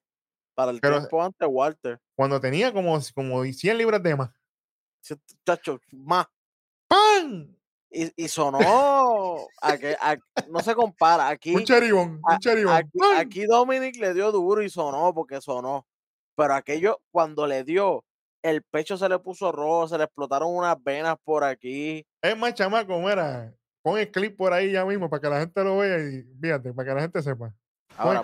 para 0.59 0.73
el 0.73 0.81
Pero- 0.81 0.97
tiempo 0.99 1.23
antes, 1.23 1.49
Walter. 1.49 2.01
Cuando 2.17 2.41
tenía 2.41 2.73
como, 2.73 2.99
como 3.15 3.45
100 3.45 3.79
libras 3.79 4.03
de 4.03 4.17
más. 4.17 4.31
Chacho, 5.47 5.79
más. 5.93 6.27
¡Pam! 6.89 7.55
Y, 7.93 8.25
y 8.25 8.27
sonó, 8.29 9.47
a 9.63 9.77
que, 9.79 9.97
a- 10.01 10.17
no 10.49 10.59
se 10.59 10.75
compara, 10.75 11.29
aquí, 11.29 11.55
Un 11.55 11.63
cheribón, 11.65 12.21
un 12.25 12.33
a- 12.33 12.39
cheribón. 12.41 12.75
aquí, 13.17 13.47
Dominic 13.47 13.97
le 14.01 14.13
dio 14.15 14.33
duro 14.33 14.61
y 14.61 14.69
sonó 14.69 15.15
porque 15.15 15.41
sonó, 15.41 15.87
pero 16.35 16.55
aquello, 16.55 17.01
cuando 17.13 17.47
le 17.47 17.63
dio, 17.63 18.05
el 18.43 18.63
pecho 18.65 18.97
se 18.97 19.09
le 19.09 19.21
puso 19.21 19.53
rojo, 19.53 19.87
se 19.87 19.97
le 19.97 20.05
explotaron 20.05 20.55
unas 20.55 20.83
venas 20.83 21.17
por 21.23 21.45
aquí, 21.45 22.05
Es 22.21 22.37
más, 22.37 22.53
chamaco, 22.55 22.99
mira, 22.99 23.55
pon 23.81 23.97
el 23.99 24.11
clip 24.11 24.37
por 24.37 24.53
ahí 24.53 24.73
ya 24.73 24.85
mismo 24.85 25.09
para 25.09 25.21
que 25.23 25.29
la 25.31 25.39
gente 25.41 25.63
lo 25.63 25.79
vea 25.79 25.99
y 25.99 26.25
fíjate, 26.41 26.73
para 26.75 26.89
que 26.89 26.95
la 26.97 27.01
gente 27.03 27.23
sepa. 27.23 27.55
ahora 27.97 28.23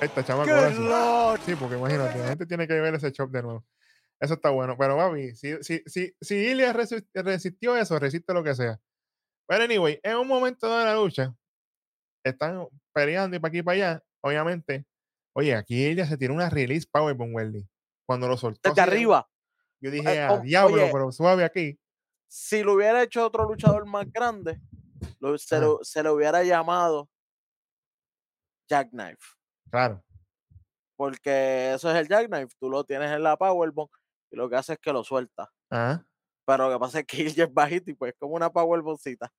está, 0.00 0.24
chamaco. 0.24 0.50
ahora 0.50 0.72
sí. 0.72 0.78
lord! 0.82 1.40
Sí, 1.44 1.54
porque 1.54 1.76
imagínate, 1.76 2.18
la 2.18 2.28
gente 2.28 2.46
tiene 2.46 2.66
que 2.66 2.74
ver 2.80 2.94
ese 2.94 3.10
shop 3.10 3.30
de 3.30 3.42
nuevo. 3.42 3.64
Eso 4.20 4.34
está 4.34 4.50
bueno. 4.50 4.76
Pero, 4.78 4.96
papi, 4.96 5.34
si, 5.34 5.62
si, 5.62 5.82
si, 5.86 6.14
si 6.20 6.34
Ilya 6.34 6.72
resi- 6.72 7.06
resistió 7.14 7.76
eso, 7.76 7.98
resiste 7.98 8.32
lo 8.32 8.42
que 8.42 8.54
sea. 8.54 8.80
Pero, 9.46 9.64
anyway, 9.64 10.00
en 10.02 10.16
un 10.16 10.28
momento 10.28 10.66
de 10.76 10.84
la 10.84 10.94
lucha, 10.94 11.34
están 12.24 12.66
peleando 12.92 13.36
y 13.36 13.40
para 13.40 13.48
aquí 13.50 13.58
y 13.58 13.62
para 13.62 13.74
allá. 13.76 14.02
Obviamente, 14.22 14.86
oye, 15.34 15.54
aquí 15.54 15.84
Ilya 15.86 16.06
se 16.06 16.16
tiró 16.16 16.34
una 16.34 16.50
release 16.50 16.86
powerbomb, 16.90 17.34
Welly. 17.34 17.68
Cuando 18.06 18.26
lo 18.28 18.36
soltó. 18.36 18.68
Desde 18.70 18.80
arriba, 18.82 19.28
Yo 19.80 19.90
dije, 19.90 20.20
a 20.22 20.28
como- 20.28 20.42
diablo, 20.42 20.82
oye. 20.82 20.90
pero 20.92 21.12
suave 21.12 21.44
aquí. 21.44 21.78
si 22.28 22.62
lo 22.62 22.72
hubiera 22.74 23.02
hecho 23.02 23.24
otro 23.24 23.44
luchador 23.44 23.86
más 23.86 24.10
grande, 24.10 24.60
lo- 25.20 25.38
se, 25.38 25.60
lo, 25.60 25.78
se 25.82 26.02
le 26.02 26.10
hubiera 26.10 26.42
llamado 26.42 27.08
Jackknife. 28.68 29.18
Claro. 29.70 30.02
porque 30.96 31.72
eso 31.74 31.90
es 31.90 31.96
el 31.96 32.08
jackknife, 32.08 32.54
tú 32.58 32.70
lo 32.70 32.84
tienes 32.84 33.10
en 33.12 33.22
la 33.22 33.36
powerbomb 33.36 33.90
y 34.30 34.36
lo 34.36 34.48
que 34.48 34.56
hace 34.56 34.74
es 34.74 34.78
que 34.78 34.92
lo 34.92 35.04
sueltas. 35.04 35.48
Ajá, 35.70 36.06
Pero 36.46 36.68
lo 36.68 36.74
que 36.74 36.80
pasa 36.80 37.00
es 37.00 37.06
que 37.06 37.16
Ilya 37.22 37.44
es 37.44 37.52
bajito 37.54 37.90
y 37.90 37.94
pues 37.94 38.12
es 38.12 38.18
como 38.18 38.34
una 38.34 38.50
powerbombcita. 38.50 39.30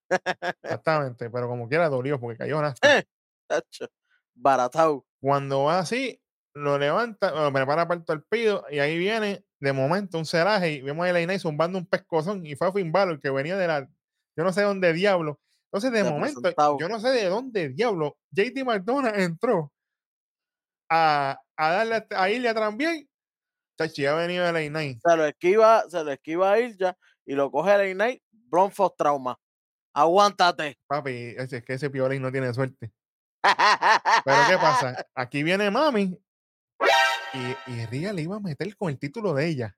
exactamente. 0.64 1.30
Pero 1.30 1.48
como 1.48 1.68
quiera, 1.68 1.90
dolió 1.90 2.20
porque 2.20 2.38
cayó 2.38 2.62
nada. 2.62 2.76
Eh. 2.84 3.04
Tacho, 3.48 3.88
Baratao. 4.36 5.06
Cuando 5.22 5.64
va 5.64 5.80
así, 5.80 6.22
lo 6.54 6.78
levanta, 6.78 7.32
lo 7.32 7.52
prepara 7.54 7.88
para 7.88 8.00
el 8.00 8.06
torpedo 8.06 8.66
y 8.70 8.80
ahí 8.80 8.98
viene 8.98 9.46
de 9.60 9.74
momento 9.74 10.18
un 10.18 10.26
ceraje 10.26 10.74
y 10.74 10.82
vemos 10.82 11.06
a 11.06 11.10
Elaine 11.10 11.40
zumbando 11.40 11.78
un 11.80 11.86
pescozón 11.88 12.46
y 12.46 12.56
fue 12.56 12.68
a 12.68 12.72
Finn 12.74 12.92
Balor 12.92 13.20
que 13.22 13.30
venía 13.32 13.56
de 13.58 13.68
la, 13.68 13.90
yo 14.36 14.44
no 14.44 14.52
sé 14.54 14.62
dónde 14.64 14.92
diablo. 14.94 15.40
Entonces 15.72 15.92
de 15.92 16.10
momento, 16.10 16.42
yo 16.80 16.88
no 16.88 17.00
sé 17.00 17.10
de 17.10 17.26
dónde 17.26 17.70
diablo, 17.70 18.18
JT 18.32 18.64
McDonough 18.64 19.14
entró 19.16 19.72
a, 20.90 21.40
a 21.58 21.72
darle 21.72 22.08
a, 22.10 22.30
Ilya 22.30 22.54
también. 22.54 23.08
Chachi, 23.78 24.06
ha 24.06 24.16
venido 24.16 24.48
Elaine. 24.48 25.00
Se 25.04 25.18
lo 25.18 25.26
esquiva, 25.26 25.84
se 25.90 26.04
lo 26.04 26.12
esquiva 26.12 26.54
a 26.54 26.60
Ilya 26.60 26.98
y 27.26 27.34
lo 27.36 27.52
coge 27.52 27.74
el 27.76 27.90
Ignite, 27.90 28.24
Bronfos 28.32 28.96
trauma. 28.96 29.38
Aguántate. 29.94 30.80
Papi, 30.88 31.36
es, 31.38 31.52
es 31.52 31.64
que 31.64 31.74
ese 31.74 31.90
Piolín 31.90 32.22
no 32.22 32.32
tiene 32.32 32.54
suerte. 32.54 32.92
Pero 34.26 34.38
¿qué 34.48 34.58
pasa? 34.58 35.06
Aquí 35.16 35.44
viene 35.44 35.70
Mami 35.70 36.18
y, 37.34 37.72
y 37.72 37.86
Ria 37.88 38.14
le 38.14 38.22
iba 38.22 38.38
a 38.38 38.40
meter 38.40 38.76
con 38.78 38.90
el 38.90 38.98
título 38.98 39.34
de 39.34 39.48
ella. 39.48 39.78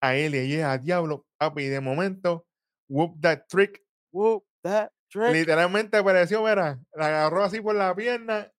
A 0.00 0.14
él 0.14 0.34
y 0.34 0.38
ella, 0.38 0.72
a 0.72 0.78
diablo, 0.78 1.26
papi, 1.38 1.64
y 1.64 1.68
de 1.68 1.80
momento, 1.80 2.46
whoop 2.88 3.20
that 3.20 3.46
trick, 3.48 3.82
Whoop 4.12 4.44
that 4.64 4.90
literalmente 5.14 5.96
apareció, 5.98 6.42
mira, 6.42 6.80
la 6.92 7.06
agarró 7.06 7.44
así 7.44 7.60
por 7.60 7.76
la 7.76 7.94
pierna, 7.94 8.50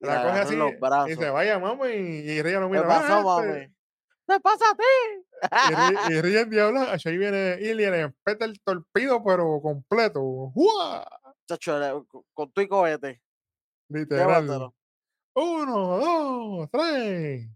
Y 0.00 0.06
la 0.06 0.14
la 0.14 0.22
coge 0.22 0.38
así 0.40 0.54
y 0.54 1.10
dice, 1.10 1.30
vaya, 1.30 1.58
mami, 1.58 1.88
y, 1.88 2.30
y 2.30 2.42
Ria 2.42 2.60
lo 2.60 2.70
¿Qué 2.70 2.76
mira, 2.76 2.86
pasó, 2.86 3.40
"Vente". 3.40 3.58
mami? 3.58 3.74
¿Qué 4.28 4.40
pasa 4.40 4.64
a 4.70 4.74
ti? 4.76 6.10
Y, 6.10 6.12
y 6.12 6.20
Ria 6.22 6.40
en 6.42 6.50
diablo, 6.50 6.80
ahí 6.82 7.18
viene 7.18 7.56
Ilya, 7.60 7.90
le 7.90 8.14
peta 8.22 8.44
el 8.44 8.60
torpido, 8.62 9.24
pero 9.24 9.60
completo, 9.60 10.20
¡Uah! 10.54 11.04
Chacho, 11.48 11.78
le- 11.80 12.06
con- 12.06 12.22
con 12.34 12.52
tu 12.52 12.60
y 12.60 12.68
cohete. 12.68 13.20
literal. 13.88 14.44
Llévatelo. 14.44 14.74
Uno, 15.34 15.98
dos, 15.98 16.68
tres. 16.70 17.48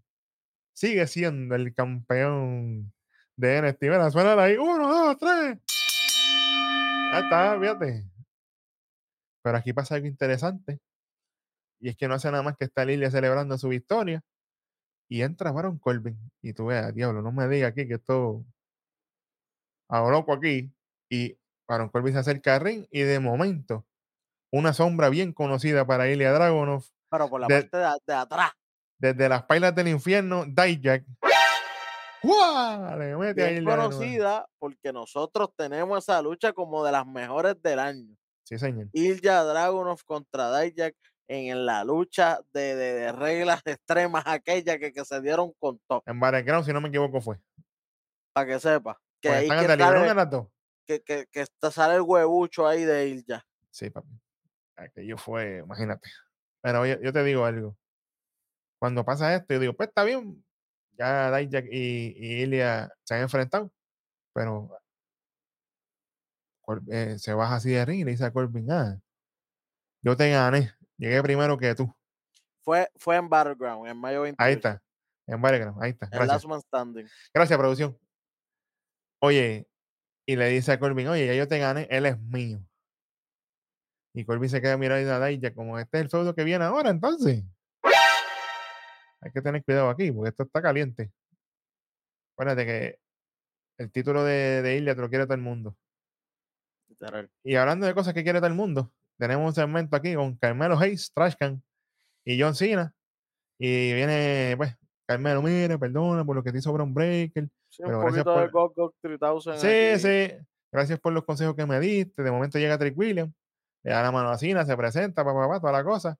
Sigue 0.74 1.06
siendo 1.06 1.54
el 1.54 1.74
campeón 1.74 2.92
de 3.36 3.58
NXT. 3.60 3.82
Mira, 3.82 4.10
suena 4.10 4.40
ahí. 4.42 4.56
Uno, 4.56 4.88
dos, 4.88 5.18
tres. 5.18 5.58
Ahí 7.12 7.22
está, 7.24 7.58
fíjate. 7.60 8.04
Pero 9.42 9.56
aquí 9.58 9.72
pasa 9.72 9.94
algo 9.96 10.06
interesante. 10.06 10.78
Y 11.80 11.88
es 11.88 11.96
que 11.96 12.06
no 12.08 12.14
hace 12.14 12.30
nada 12.30 12.42
más 12.42 12.56
que 12.56 12.64
estar 12.64 12.86
Lilia 12.86 13.10
celebrando 13.10 13.58
su 13.58 13.68
victoria. 13.68 14.22
Y 15.10 15.22
entra 15.22 15.50
Baron 15.52 15.78
Corbin. 15.78 16.16
Y 16.40 16.52
tú 16.52 16.66
veas, 16.66 16.94
diablo, 16.94 17.20
no 17.22 17.32
me 17.32 17.48
digas 17.48 17.72
aquí 17.72 17.86
que 17.86 17.94
esto. 17.94 18.44
A 19.90 20.00
lo 20.00 20.10
loco 20.10 20.32
aquí. 20.32 20.72
Y 21.10 21.36
Baron 21.68 21.88
Corbin 21.90 22.14
se 22.14 22.20
acerca 22.20 22.54
al 22.54 22.60
ring. 22.62 22.86
Y 22.90 23.00
de 23.02 23.18
momento, 23.20 23.84
una 24.52 24.72
sombra 24.72 25.08
bien 25.08 25.32
conocida 25.32 25.84
para 25.86 26.08
Ilya 26.08 26.32
Dragunov 26.32 26.84
Pero 27.10 27.28
por 27.28 27.40
la 27.40 27.46
De- 27.48 27.62
parte 27.62 27.76
de, 27.76 27.88
de 28.06 28.14
atrás. 28.14 28.52
desde 28.98 29.28
las 29.28 29.42
pailas 29.42 29.74
del 29.74 29.88
infierno, 29.88 30.44
Dijak. 30.46 31.04
Le 32.22 33.16
mete 33.16 33.42
ahí 33.44 33.60
la- 33.60 33.70
conocida 33.76 34.46
porque 34.58 34.92
nosotros 34.92 35.50
tenemos 35.56 35.98
esa 36.04 36.20
lucha 36.22 36.52
como 36.52 36.84
de 36.84 36.92
las 36.92 37.06
mejores 37.06 37.60
del 37.62 37.78
año. 37.78 38.16
Sí, 38.44 38.58
señor. 38.58 38.88
Ilya 38.92 39.42
Dragunov 39.44 40.02
contra 40.04 40.58
Dijak 40.60 40.94
en 41.28 41.64
la 41.66 41.84
lucha 41.84 42.40
de, 42.52 42.74
de- 42.76 42.94
de 42.94 43.12
reglas 43.12 43.62
extremas 43.64 44.24
aquella 44.26 44.78
que, 44.78 44.92
que 44.92 45.04
se 45.04 45.20
dieron 45.20 45.52
con 45.58 45.80
todo. 45.88 46.02
En 46.06 46.20
Battleground, 46.20 46.64
si 46.66 46.72
no 46.72 46.80
me 46.80 46.88
equivoco, 46.88 47.20
fue. 47.20 47.38
Para 48.32 48.46
que 48.46 48.60
sepa. 48.60 49.00
Que 49.20 49.28
Pues 49.28 49.38
ahí 49.40 49.44
están 49.44 49.60
que 49.60 49.82
sale, 49.84 50.00
de 50.08 50.14
las 50.14 50.30
dos. 50.30 50.46
que, 50.86 51.02
que, 51.02 51.26
que 51.30 51.40
está- 51.42 51.70
sale 51.70 51.94
el 51.96 52.02
huevucho 52.02 52.66
ahí 52.66 52.84
de 52.84 53.08
Ilya. 53.08 53.44
Sí, 53.70 53.88
papi. 53.90 54.08
Aquello 54.76 55.16
fue, 55.16 55.58
imagínate. 55.58 56.08
Pero 56.60 56.84
yo, 56.86 57.00
yo 57.00 57.12
te 57.12 57.22
digo 57.24 57.44
algo. 57.44 57.76
Cuando 58.80 59.04
pasa 59.04 59.34
esto, 59.34 59.54
yo 59.54 59.60
digo, 59.60 59.72
pues 59.74 59.88
está 59.90 60.02
bien. 60.04 60.44
Ya 60.98 61.36
Dijak 61.36 61.66
y, 61.70 62.14
y 62.16 62.42
Ilya 62.42 62.90
se 63.04 63.14
han 63.14 63.22
enfrentado. 63.22 63.72
pero 64.34 64.70
eh, 66.90 67.18
se 67.18 67.34
baja 67.34 67.56
así 67.56 67.70
de 67.70 67.84
ring 67.84 68.00
y 68.00 68.04
le 68.04 68.10
dice 68.12 68.24
a 68.24 68.32
Corbin, 68.32 68.70
ah, 68.70 68.98
yo 70.02 70.16
te 70.16 70.30
gané, 70.30 70.72
llegué 70.96 71.22
primero 71.22 71.58
que 71.58 71.74
tú. 71.74 71.92
Fue, 72.62 72.88
fue 72.96 73.16
en 73.16 73.28
Battleground, 73.28 73.88
en 73.88 73.96
mayo 73.96 74.22
28. 74.22 74.42
Ahí 74.42 74.54
está, 74.54 74.82
en 75.26 75.42
Battleground, 75.42 75.82
ahí 75.82 75.90
está. 75.90 76.06
Gracias, 76.06 76.28
Last 76.28 76.46
Man 76.46 76.60
Standing. 76.60 77.06
gracias 77.34 77.58
producción. 77.58 77.98
Oye, 79.20 79.68
y 80.26 80.36
le 80.36 80.48
dice 80.48 80.72
a 80.72 80.78
Corbin, 80.78 81.08
oye, 81.08 81.26
ya 81.26 81.34
yo 81.34 81.48
te 81.48 81.58
gané, 81.58 81.86
él 81.90 82.06
es 82.06 82.18
mío. 82.20 82.64
Y 84.14 84.24
Corbin 84.24 84.50
se 84.50 84.60
queda 84.60 84.76
mirando 84.76 85.12
a 85.12 85.18
Daya 85.18 85.54
como 85.54 85.78
este 85.78 85.98
es 85.98 86.02
el 86.04 86.10
feudo 86.10 86.34
que 86.34 86.44
viene 86.44 86.64
ahora, 86.64 86.90
entonces. 86.90 87.44
Hay 89.22 89.30
que 89.32 89.40
tener 89.40 89.64
cuidado 89.64 89.88
aquí, 89.88 90.10
porque 90.10 90.30
esto 90.30 90.42
está 90.42 90.60
caliente. 90.60 91.10
Acuérdate 92.34 92.66
que 92.66 92.98
el 93.78 93.90
título 93.90 94.24
de, 94.24 94.62
de 94.62 94.76
Ilya 94.76 94.94
te 94.94 95.00
lo 95.00 95.08
quiere 95.08 95.24
todo 95.24 95.34
el 95.34 95.40
mundo. 95.40 95.76
literal. 96.88 97.30
Y 97.42 97.54
hablando 97.56 97.86
de 97.86 97.94
cosas 97.94 98.14
que 98.14 98.22
quiere 98.22 98.40
todo 98.40 98.48
el 98.48 98.54
mundo, 98.54 98.92
tenemos 99.18 99.46
un 99.46 99.54
segmento 99.54 99.96
aquí 99.96 100.14
con 100.14 100.36
Carmelo 100.36 100.78
Hayes, 100.78 101.12
Trashcan 101.14 101.62
y 102.24 102.40
John 102.40 102.54
Cena. 102.54 102.94
Y 103.58 103.92
viene, 103.94 104.54
pues, 104.56 104.76
Carmelo, 105.06 105.42
mire, 105.42 105.78
perdona 105.78 106.24
por 106.24 106.34
lo 106.34 106.42
que 106.42 106.50
te 106.50 106.58
hizo 106.58 106.72
un 106.72 106.94
Breaker. 106.94 107.48
Sí, 107.68 107.82
un 107.84 108.00
gracias 108.00 108.24
de 108.24 108.48
God 108.48 108.92
3000. 109.00 109.58
Sí, 109.58 109.66
aquí. 109.66 109.98
sí. 110.00 110.46
Gracias 110.72 110.98
por 110.98 111.12
los 111.12 111.24
consejos 111.24 111.54
que 111.54 111.66
me 111.66 111.78
diste. 111.78 112.22
De 112.22 112.30
momento 112.30 112.58
llega 112.58 112.78
Trick 112.78 112.96
Williams, 112.96 113.32
le 113.82 113.92
da 113.92 114.02
la 114.02 114.10
mano 114.10 114.30
a 114.30 114.38
Cena, 114.38 114.64
se 114.64 114.76
presenta, 114.76 115.22
papá, 115.24 115.46
papá, 115.46 115.60
toda 115.60 115.72
la 115.72 115.84
cosa. 115.84 116.18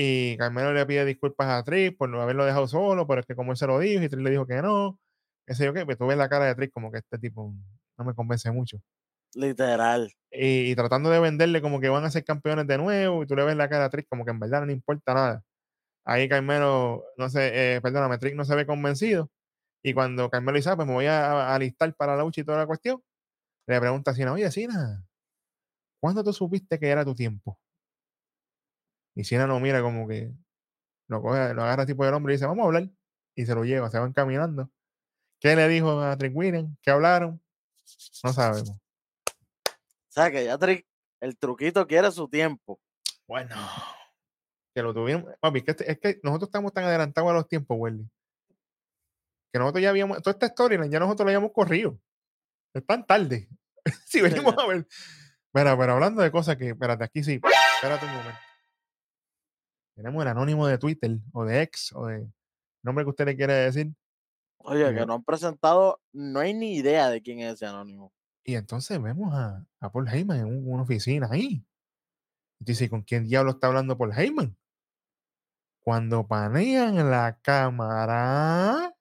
Y 0.00 0.36
Carmelo 0.36 0.72
le 0.72 0.86
pide 0.86 1.04
disculpas 1.04 1.48
a 1.48 1.64
Trick 1.64 1.96
por 1.96 2.08
no 2.08 2.22
haberlo 2.22 2.44
dejado 2.44 2.68
solo, 2.68 3.04
pero 3.08 3.20
es 3.20 3.26
que 3.26 3.34
como 3.34 3.50
él 3.50 3.56
se 3.56 3.66
lo 3.66 3.80
dijo 3.80 4.00
y 4.00 4.08
Trick 4.08 4.22
le 4.22 4.30
dijo 4.30 4.46
que 4.46 4.62
no. 4.62 4.96
Ese 5.44 5.64
yo 5.64 5.74
qué, 5.74 5.84
pues 5.84 5.98
tú 5.98 6.06
ves 6.06 6.16
la 6.16 6.28
cara 6.28 6.44
de 6.44 6.54
Trick 6.54 6.70
como 6.72 6.92
que 6.92 6.98
este 6.98 7.18
tipo 7.18 7.52
no 7.98 8.04
me 8.04 8.14
convence 8.14 8.48
mucho. 8.52 8.78
Literal. 9.34 10.12
y, 10.30 10.70
y 10.70 10.76
tratando 10.76 11.10
de 11.10 11.18
venderle 11.18 11.60
como 11.60 11.80
que 11.80 11.88
van 11.88 12.04
a 12.04 12.10
ser 12.12 12.22
campeones 12.22 12.68
de 12.68 12.78
nuevo 12.78 13.24
y 13.24 13.26
tú 13.26 13.34
le 13.34 13.42
ves 13.42 13.56
la 13.56 13.68
cara 13.68 13.86
a 13.86 13.90
Trick 13.90 14.06
como 14.08 14.24
que 14.24 14.30
en 14.30 14.38
verdad 14.38 14.60
no 14.60 14.66
le 14.66 14.72
importa 14.74 15.14
nada. 15.14 15.42
Ahí 16.04 16.28
Carmelo, 16.28 17.04
no 17.16 17.28
sé, 17.28 17.76
eh, 17.76 17.80
perdóname, 17.80 18.18
Trick 18.18 18.36
no 18.36 18.44
se 18.44 18.54
ve 18.54 18.66
convencido 18.66 19.30
y 19.82 19.94
cuando 19.94 20.30
Carmelo 20.30 20.58
dice, 20.58 20.70
"Ah, 20.70 20.76
pues 20.76 20.86
me 20.86 20.94
voy 20.94 21.06
a, 21.06 21.54
alistar 21.56 21.92
para 21.96 22.16
la 22.16 22.22
lucha 22.22 22.42
y 22.42 22.44
toda 22.44 22.58
la 22.58 22.66
cuestión, 22.68 23.02
le 23.66 23.80
pregunta 23.80 24.12
a 24.12 24.14
Cena, 24.14 24.32
oye 24.32 24.50
Cena, 24.52 25.04
¿cuándo 26.00 26.24
tú 26.24 26.32
supiste 26.32 26.78
que 26.78 26.88
era 26.88 27.04
tu 27.04 27.14
tiempo? 27.16 27.58
Y 29.18 29.24
Cena 29.24 29.48
no 29.48 29.58
mira 29.58 29.82
como 29.82 30.06
que 30.06 30.32
lo, 31.08 31.20
coge, 31.20 31.52
lo 31.52 31.64
agarra 31.64 31.84
tipo 31.84 32.04
del 32.04 32.14
hombre 32.14 32.32
y 32.32 32.36
dice, 32.36 32.46
vamos 32.46 32.62
a 32.62 32.66
hablar 32.66 32.88
y 33.34 33.46
se 33.46 33.52
lo 33.52 33.64
lleva, 33.64 33.90
se 33.90 33.98
van 33.98 34.12
caminando. 34.12 34.70
¿Qué 35.40 35.56
le 35.56 35.66
dijo 35.66 36.00
a 36.00 36.16
Trick 36.16 36.36
Williams? 36.36 36.78
¿Qué 36.80 36.92
hablaron? 36.92 37.42
No 38.22 38.32
sabemos. 38.32 38.70
O 38.70 40.10
sea 40.10 40.30
que 40.30 40.44
ya 40.44 40.56
Trick, 40.56 40.86
el 41.18 41.36
truquito 41.36 41.84
quiere 41.88 42.12
su 42.12 42.28
tiempo. 42.28 42.80
Bueno. 43.26 43.56
Que 44.72 44.82
lo 44.82 44.94
tuvieron. 44.94 45.26
Papi, 45.40 45.58
es 45.58 45.64
que, 45.64 45.70
este- 45.72 45.90
es 45.90 45.98
que 45.98 46.20
nosotros 46.22 46.46
estamos 46.50 46.72
tan 46.72 46.84
adelantados 46.84 47.28
a 47.32 47.34
los 47.34 47.48
tiempos, 47.48 47.76
Welly. 47.76 48.08
Que 49.52 49.58
nosotros 49.58 49.82
ya 49.82 49.90
habíamos. 49.90 50.22
Toda 50.22 50.34
esta 50.34 50.46
storyline 50.46 50.92
ya 50.92 51.00
nosotros 51.00 51.26
la 51.26 51.30
habíamos 51.32 51.50
corrido. 51.52 51.98
Es 52.72 52.86
tan 52.86 53.04
tarde. 53.04 53.48
si 54.06 54.20
venimos 54.20 54.54
a 54.56 54.64
ver. 54.68 54.86
Mira, 55.52 55.76
pero 55.76 55.94
hablando 55.94 56.22
de 56.22 56.30
cosas 56.30 56.56
que. 56.56 56.68
Espérate, 56.68 57.02
aquí 57.02 57.24
sí. 57.24 57.40
Espérate 57.82 58.06
un 58.06 58.12
momento. 58.14 58.47
Tenemos 59.98 60.22
el 60.22 60.28
anónimo 60.28 60.64
de 60.68 60.78
Twitter 60.78 61.18
o 61.32 61.44
de 61.44 61.60
ex 61.62 61.92
o 61.92 62.06
de 62.06 62.24
nombre 62.84 63.04
que 63.04 63.10
usted 63.10 63.26
le 63.26 63.36
quiere 63.36 63.52
decir. 63.54 63.92
Oye, 64.58 64.94
que 64.94 65.04
no 65.04 65.14
han 65.14 65.24
presentado, 65.24 66.00
no 66.12 66.38
hay 66.38 66.54
ni 66.54 66.76
idea 66.76 67.10
de 67.10 67.20
quién 67.20 67.40
es 67.40 67.54
ese 67.54 67.66
anónimo. 67.66 68.12
Y 68.44 68.54
entonces 68.54 69.02
vemos 69.02 69.34
a, 69.34 69.66
a 69.80 69.90
Paul 69.90 70.06
Heyman 70.08 70.38
en 70.38 70.46
un- 70.46 70.72
una 70.72 70.84
oficina 70.84 71.26
ahí. 71.32 71.66
Y 72.60 72.64
dice, 72.64 72.88
¿con 72.88 73.02
quién 73.02 73.24
diablo 73.24 73.50
está 73.50 73.66
hablando 73.66 73.98
Paul 73.98 74.12
Heyman? 74.16 74.56
Cuando 75.80 76.28
panean 76.28 77.10
la 77.10 77.36
cámara, 77.42 78.94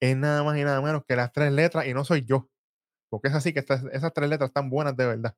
es 0.00 0.16
nada 0.16 0.42
más 0.42 0.58
y 0.58 0.64
nada 0.64 0.80
menos 0.82 1.04
que 1.06 1.14
las 1.14 1.30
tres 1.32 1.52
letras, 1.52 1.86
y 1.86 1.94
no 1.94 2.04
soy 2.04 2.24
yo, 2.24 2.50
porque 3.08 3.28
es 3.28 3.34
así 3.34 3.52
que 3.52 3.60
estas- 3.60 3.84
esas 3.92 4.12
tres 4.12 4.28
letras 4.28 4.48
están 4.50 4.68
buenas 4.68 4.96
de 4.96 5.06
verdad. 5.06 5.36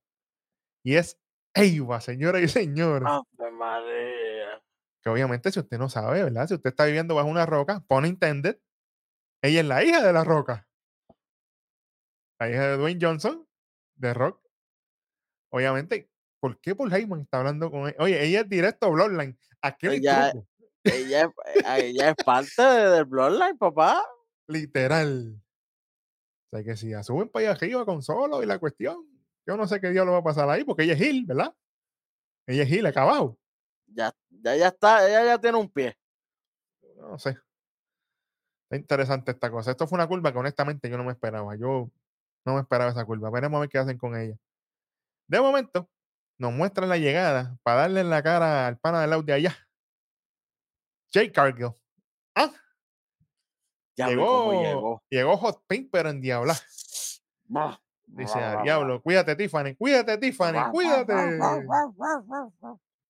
Y 0.83 0.95
es 0.97 1.19
Eiva, 1.55 2.01
señora 2.01 2.41
y. 2.41 2.49
¡Ave 3.07 3.51
María! 3.53 3.94
Que 5.05 5.11
obviamente, 5.11 5.53
si 5.53 5.61
usted 5.61 5.79
no 5.79 5.89
sabe, 5.89 6.23
¿verdad? 6.25 6.49
Si 6.49 6.55
usted 6.55 6.71
está 6.71 6.87
viviendo 6.87 7.15
bajo 7.15 7.29
una 7.29 7.45
roca, 7.45 7.85
pone 7.87 8.09
intended, 8.09 8.59
ella 9.43 9.61
es 9.61 9.67
la 9.67 9.85
hija 9.85 10.03
de 10.03 10.13
la 10.13 10.25
roca. 10.25 10.67
La 12.41 12.51
hija 12.51 12.69
de 12.71 12.77
Dwayne 12.79 12.99
Johnson, 13.01 13.47
de 13.97 14.15
Rock. 14.15 14.41
Obviamente, 15.53 16.11
¿por 16.41 16.59
qué 16.61 16.75
Paul 16.75 16.93
Heyman 16.93 17.21
está 17.21 17.39
hablando 17.39 17.71
con 17.71 17.87
ella? 17.89 17.97
Oye, 17.99 18.25
ella 18.25 18.41
es 18.41 18.49
directo 18.49 18.87
a 18.87 18.91
Bloodline. 18.91 19.39
Aquel 19.63 19.93
Ella- 19.95 20.31
truco, 20.33 20.49
Ella, 20.85 21.23
es- 21.25 21.55
eh, 21.67 21.87
ella 21.87 22.11
es 22.11 22.17
parte 22.25 22.63
de- 22.63 22.91
del 22.91 23.05
Bloodline, 23.05 23.57
papá. 23.59 24.05
literal. 24.49 25.41
O 26.53 26.57
sea 26.57 26.65
que 26.65 26.77
si 26.77 26.91
la 26.91 27.03
suben 27.03 27.29
para 27.29 27.47
allá 27.51 27.57
arriba 27.57 27.85
con 27.85 28.03
solo 28.03 28.43
y 28.43 28.47
la 28.47 28.59
cuestión, 28.59 29.07
yo 29.47 29.57
no 29.57 29.67
sé 29.67 29.81
qué 29.81 29.91
diablo 29.91 30.13
va 30.13 30.19
a 30.19 30.25
pasar 30.25 30.49
ahí, 30.51 30.65
porque 30.65 30.83
ella 30.85 30.95
es 30.95 31.01
Hill, 31.01 31.25
¿verdad? 31.27 31.55
Ella 32.47 32.63
es 32.65 32.71
Hill, 32.71 32.87
acá 32.87 33.03
abajo. 33.03 33.39
Ya, 33.95 34.13
ya, 34.31 34.57
ya 34.57 34.69
está, 34.69 35.07
ella 35.09 35.25
ya 35.25 35.41
tiene 35.41 35.59
un 35.59 35.69
pie. 35.69 35.97
No 36.97 37.19
sé. 37.19 37.39
Está 38.65 38.77
interesante 38.77 39.31
esta 39.31 39.51
cosa. 39.51 39.71
Esto 39.71 39.87
fue 39.87 39.97
una 39.97 40.09
curva 40.09 40.33
que 40.33 40.39
honestamente 40.39 40.91
yo 40.91 40.97
no 40.97 41.05
me 41.05 41.13
esperaba. 41.13 41.55
Yo 41.57 41.91
no 42.45 42.55
me 42.55 42.61
esperaba 42.61 42.91
esa 42.91 43.05
curva. 43.05 43.31
Veremos 43.31 43.59
a 43.59 43.61
ver 43.61 43.69
qué 43.69 43.79
hacen 43.79 43.99
con 43.99 44.17
ella. 44.17 44.37
De 45.29 45.41
momento, 45.41 45.89
nos 46.39 46.53
muestran 46.53 46.89
la 46.89 46.99
llegada 46.99 47.57
para 47.63 47.83
darle 47.83 48.01
en 48.01 48.11
la 48.11 48.23
cara 48.23 48.67
al 48.67 48.79
pana 48.79 49.01
del 49.01 49.11
lado 49.11 49.23
de 49.23 49.33
allá. 49.33 49.57
Jake 51.13 51.33
Cargill. 51.33 51.71
Ah, 52.35 52.51
Ya 53.97 54.09
llegó, 54.09 54.61
llegó. 54.61 55.03
llegó 55.09 55.37
Hot 55.37 55.65
Pink, 55.69 55.89
pero 55.93 56.11
en 56.11 56.21
diabla. 56.21 56.55
Dice, 58.07 58.39
bah, 58.39 58.53
a 58.53 58.55
bah, 58.57 58.63
diablo, 58.63 59.03
cuídate, 59.03 59.35
Tiffany, 59.35 59.75
cuídate, 59.77 60.19
Tiffany, 60.19 60.71
cuídate. 60.71 61.39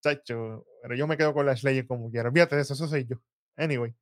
Chacho, 0.04 0.66
pero 0.82 0.94
yo 0.94 1.06
me 1.06 1.16
quedo 1.16 1.32
con 1.32 1.46
la 1.46 1.56
Slayer 1.56 1.86
como 1.86 2.10
quiera. 2.10 2.30
Fíjate 2.30 2.60
eso, 2.60 2.74
eso 2.74 2.86
soy 2.86 3.06
yo. 3.06 3.16
Anyway, 3.56 3.94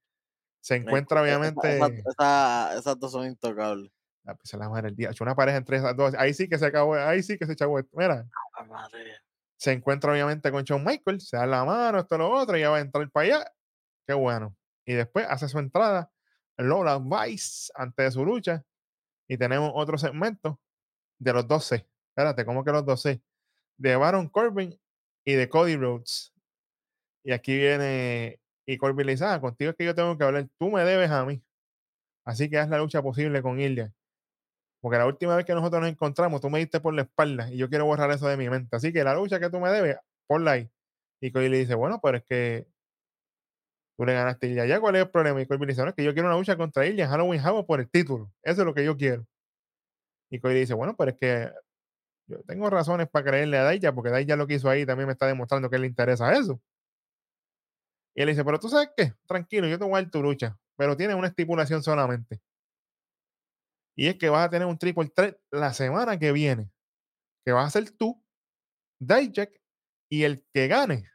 se 0.61 0.75
Me 0.81 0.87
encuentra 0.87 1.21
encu- 1.23 1.27
esa- 1.27 1.39
obviamente. 1.39 1.77
esa- 1.77 2.11
esa- 2.11 2.79
esas 2.79 2.99
dos 2.99 3.13
son 3.13 3.27
intocables. 3.27 3.93
Ah, 4.27 4.35
pues, 4.35 4.53
la 4.55 4.69
madre 4.69 4.89
del 4.89 4.97
día. 4.97 5.11
Una 5.21 5.35
pareja 5.37 5.59
entre 5.59 5.77
esas 5.77 5.97
dos. 5.97 6.15
Ahí 6.15 6.35
sí 6.35 6.49
que 6.49 6.59
se 6.59 6.67
acabó, 6.67 6.95
ahí 6.95 7.23
sí 7.23 7.39
que 7.39 7.47
se 7.47 7.53
echó. 7.53 7.73
Mira, 7.93 8.27
Ah, 8.57 8.65
madre. 8.65 9.17
se 9.57 9.71
encuentra 9.73 10.11
obviamente 10.13 10.51
con 10.51 10.65
Shawn 10.65 10.85
Michaels, 10.85 11.29
se 11.29 11.37
da 11.37 11.47
la 11.47 11.65
mano, 11.65 12.01
esto, 12.01 12.19
lo 12.19 12.31
otro, 12.31 12.57
y 12.57 12.61
ya 12.61 12.71
va 12.71 12.79
a 12.79 12.81
entrar 12.81 13.09
para 13.11 13.27
allá. 13.39 13.53
Qué 14.07 14.15
bueno. 14.15 14.57
Y 14.85 14.95
después 14.95 15.25
hace 15.29 15.49
su 15.49 15.59
entrada, 15.61 16.11
Lola 16.57 16.99
Vice, 16.99 17.71
antes 17.77 18.07
de 18.07 18.11
su 18.11 18.25
lucha. 18.25 18.65
Y 19.29 19.39
tenemos 19.39 19.71
otro 19.75 19.97
segmento 19.99 20.61
de 21.21 21.33
los 21.33 21.47
12. 21.47 21.89
Espérate, 22.11 22.45
¿cómo 22.45 22.65
que 22.65 22.73
los 22.73 22.85
12? 22.85 23.23
De 23.77 23.95
Baron 23.97 24.29
Corbin 24.29 24.79
y 25.25 25.35
de 25.35 25.49
Cody 25.49 25.77
Rhodes. 25.77 26.33
Y 27.25 27.33
aquí 27.33 27.57
viene, 27.57 28.41
y 28.67 28.77
Corbin 28.79 29.07
le 29.07 29.13
dice, 29.13 29.25
ah, 29.25 29.41
contigo 29.41 29.71
es 29.71 29.77
que 29.77 29.85
yo 29.85 29.95
tengo 29.95 30.17
que 30.19 30.25
hablar, 30.25 30.49
tú 30.59 30.71
me 30.71 30.85
debes 30.85 31.11
a 31.11 31.25
mí. 31.25 31.43
Así 32.25 32.49
que 32.51 32.59
haz 32.59 32.69
la 32.69 32.79
lucha 32.79 33.03
posible 33.03 33.43
con 33.43 33.61
Ilya. 33.61 33.93
Porque 34.81 34.99
la 34.99 35.07
última 35.07 35.37
vez 35.37 35.47
que 35.47 35.55
nosotros 35.55 35.81
nos 35.83 35.91
encontramos, 35.91 36.41
tú 36.41 36.51
me 36.51 36.59
diste 36.59 36.81
por 36.81 36.95
la 36.95 37.03
espalda 37.03 37.51
y 37.53 37.57
yo 37.57 37.69
quiero 37.69 37.87
borrar 37.87 38.11
eso 38.11 38.27
de 38.29 38.37
mi 38.37 38.49
mente. 38.51 38.75
Así 38.77 38.93
que 38.93 39.05
la 39.05 39.15
lucha 39.15 39.39
que 39.41 39.51
tú 39.51 39.61
me 39.61 39.71
debes, 39.71 39.97
ponla 40.27 40.53
ahí. 40.53 40.71
Y 41.21 41.31
Cody 41.33 41.49
le 41.49 41.59
dice, 41.59 41.75
bueno, 41.77 42.01
pero 42.03 42.19
es 42.19 42.25
que 42.25 42.67
tú 43.97 44.05
le 44.05 44.15
ganaste 44.15 44.47
a 44.47 44.51
Ilya. 44.51 44.67
¿Ya 44.67 44.81
cuál 44.81 44.97
es 44.97 45.03
el 45.03 45.11
problema? 45.11 45.41
Y 45.41 45.47
Cody 45.47 45.61
le 45.61 45.67
dice, 45.67 45.83
no, 45.83 45.89
es 45.91 45.95
que 45.95 46.05
yo 46.05 46.13
quiero 46.13 46.29
una 46.29 46.37
lucha 46.37 46.57
contra 46.57 46.87
Ilya 46.87 47.05
en 47.05 47.11
Halloween 47.11 47.41
Havoc 47.41 47.67
por 47.67 47.81
el 47.81 47.89
título. 47.91 48.33
Eso 48.43 48.63
es 48.63 48.67
lo 48.67 48.75
que 48.75 48.85
yo 48.85 48.97
quiero. 48.97 49.25
Y 50.31 50.41
Cody 50.41 50.55
le 50.55 50.61
dice, 50.61 50.75
bueno, 50.75 50.97
pero 50.97 51.11
es 51.13 51.17
que 51.19 51.53
tengo 52.47 52.71
razones 52.71 53.09
para 53.09 53.25
creerle 53.25 53.59
a 53.59 53.65
Daya, 53.65 53.93
porque 53.93 54.11
Daya 54.11 54.37
lo 54.37 54.47
que 54.47 54.55
hizo 54.55 54.69
ahí 54.69 54.87
también 54.87 55.07
me 55.07 55.13
está 55.13 55.27
demostrando 55.27 55.69
que 55.71 55.79
le 55.79 55.87
interesa 55.87 56.33
eso. 56.33 56.61
Y 58.15 58.23
él 58.23 58.29
dice, 58.29 58.45
pero 58.45 58.59
tú 58.59 58.69
sabes 58.69 58.91
qué, 58.97 59.15
tranquilo, 59.27 59.67
yo 59.67 59.79
te 59.79 59.85
voy 59.85 59.95
a 59.95 60.03
dar 60.03 60.11
tu 60.11 60.23
lucha, 60.23 60.59
pero 60.77 60.97
tiene 60.97 61.15
una 61.15 61.29
estipulación 61.29 61.83
solamente. 61.83 62.41
Y 63.97 64.09
es 64.09 64.17
que 64.17 64.29
vas 64.29 64.47
a 64.47 64.51
tener 64.51 64.67
un 64.67 64.79
triple 64.79 65.09
threat 65.09 65.37
la 65.51 65.73
semana 65.73 66.19
que 66.19 66.33
viene, 66.33 66.71
que 67.45 67.53
vas 67.53 67.67
a 67.67 67.71
ser 67.71 67.91
tú, 67.91 68.23
Dijak, 68.99 69.61
y 70.11 70.25
el 70.25 70.45
que 70.53 70.69
gane 70.69 71.11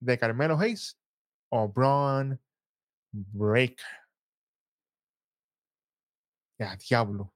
de 0.00 0.18
Carmelo 0.18 0.58
Hayes 0.58 0.98
o 1.50 1.68
Braun 1.68 2.40
Breaker. 3.12 3.86
Ya, 6.58 6.76
diablo. 6.76 7.32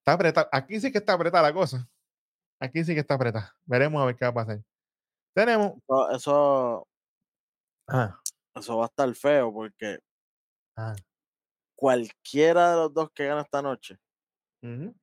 Está 0.00 0.12
apretada. 0.14 0.48
Aquí 0.52 0.80
sí 0.80 0.90
que 0.90 0.98
está 0.98 1.14
apretada 1.14 1.42
la 1.48 1.52
cosa. 1.52 1.88
Aquí 2.58 2.84
sí 2.84 2.94
que 2.94 3.00
está 3.00 3.14
apretada. 3.14 3.56
Veremos 3.64 4.02
a 4.02 4.06
ver 4.06 4.16
qué 4.16 4.24
va 4.24 4.30
a 4.30 4.34
pasar. 4.34 4.60
Tenemos. 5.34 5.74
Eso, 5.78 6.10
eso, 6.10 6.88
Ah, 7.92 8.20
eso 8.54 8.76
va 8.78 8.84
a 8.84 8.86
estar 8.86 9.12
feo 9.16 9.52
porque 9.52 9.98
ah, 10.76 10.94
cualquiera 11.74 12.70
de 12.70 12.76
los 12.76 12.94
dos 12.94 13.10
que 13.12 13.26
gana 13.26 13.40
esta 13.40 13.62
noche 13.62 13.98
Ujú. 14.62 14.94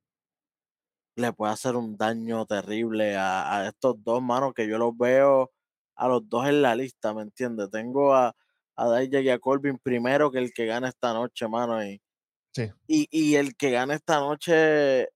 le 1.17 1.33
puede 1.33 1.51
hacer 1.51 1.75
un 1.75 1.97
daño 1.97 2.45
terrible 2.45 3.17
a, 3.17 3.57
a 3.57 3.67
estos 3.67 4.01
dos, 4.03 4.21
manos 4.21 4.53
que 4.53 4.69
yo 4.69 4.77
los 4.77 4.97
veo 4.97 5.51
a 5.95 6.07
los 6.07 6.29
dos 6.29 6.47
en 6.47 6.61
la 6.61 6.75
lista, 6.75 7.13
¿me 7.13 7.23
entiendes? 7.23 7.69
Tengo 7.71 8.13
a, 8.15 8.33
a 8.77 8.99
Dijak 8.99 9.23
y 9.23 9.29
a 9.29 9.39
Corbin 9.39 9.77
primero 9.79 10.31
que 10.31 10.37
el 10.37 10.53
que 10.53 10.65
gana 10.65 10.87
esta 10.89 11.13
noche, 11.13 11.47
mano, 11.49 11.83
y, 11.83 12.01
Sí. 12.57 12.71
y, 12.87 13.07
y 13.11 13.35
el 13.35 13.55
que 13.55 13.71
gana 13.71 13.93
esta 13.93 14.19
noche 14.19 15.09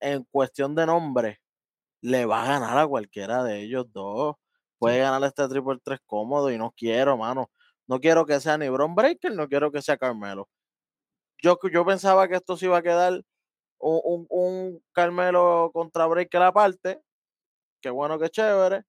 en 0.00 0.24
cuestión 0.30 0.74
de 0.74 0.86
nombre 0.86 1.40
le 2.02 2.26
va 2.26 2.44
a 2.44 2.48
ganar 2.48 2.78
a 2.78 2.86
cualquiera 2.86 3.44
de 3.44 3.62
ellos 3.62 3.86
dos. 3.92 4.36
Puede 4.78 4.98
ganar 5.00 5.24
este 5.24 5.48
triple 5.48 5.78
3 5.84 6.00
cómodo 6.06 6.50
y 6.50 6.58
no 6.58 6.72
quiero, 6.76 7.16
mano. 7.16 7.50
No 7.88 8.00
quiero 8.00 8.26
que 8.26 8.40
sea 8.40 8.58
ni 8.58 8.68
Bron 8.68 8.94
Breaker, 8.94 9.34
no 9.34 9.48
quiero 9.48 9.72
que 9.72 9.82
sea 9.82 9.96
Carmelo. 9.96 10.48
Yo, 11.42 11.58
yo 11.72 11.84
pensaba 11.86 12.28
que 12.28 12.36
esto 12.36 12.56
se 12.56 12.66
iba 12.66 12.78
a 12.78 12.82
quedar 12.82 13.22
un, 13.78 14.00
un, 14.04 14.26
un 14.30 14.84
Carmelo 14.92 15.70
contra 15.72 16.06
Breaker 16.06 16.42
aparte. 16.42 17.00
Qué 17.82 17.90
bueno, 17.90 18.18
qué 18.18 18.28
chévere. 18.30 18.84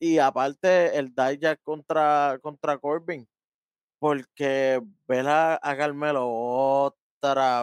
Y 0.00 0.18
aparte 0.18 0.98
el 0.98 1.14
Dijak 1.14 1.60
contra, 1.62 2.38
contra 2.42 2.78
Corbin. 2.78 3.28
Porque 4.00 4.80
ver 5.08 5.28
a, 5.28 5.60
a 5.62 5.76
Carmelo 5.76 6.28
otra 6.30 7.01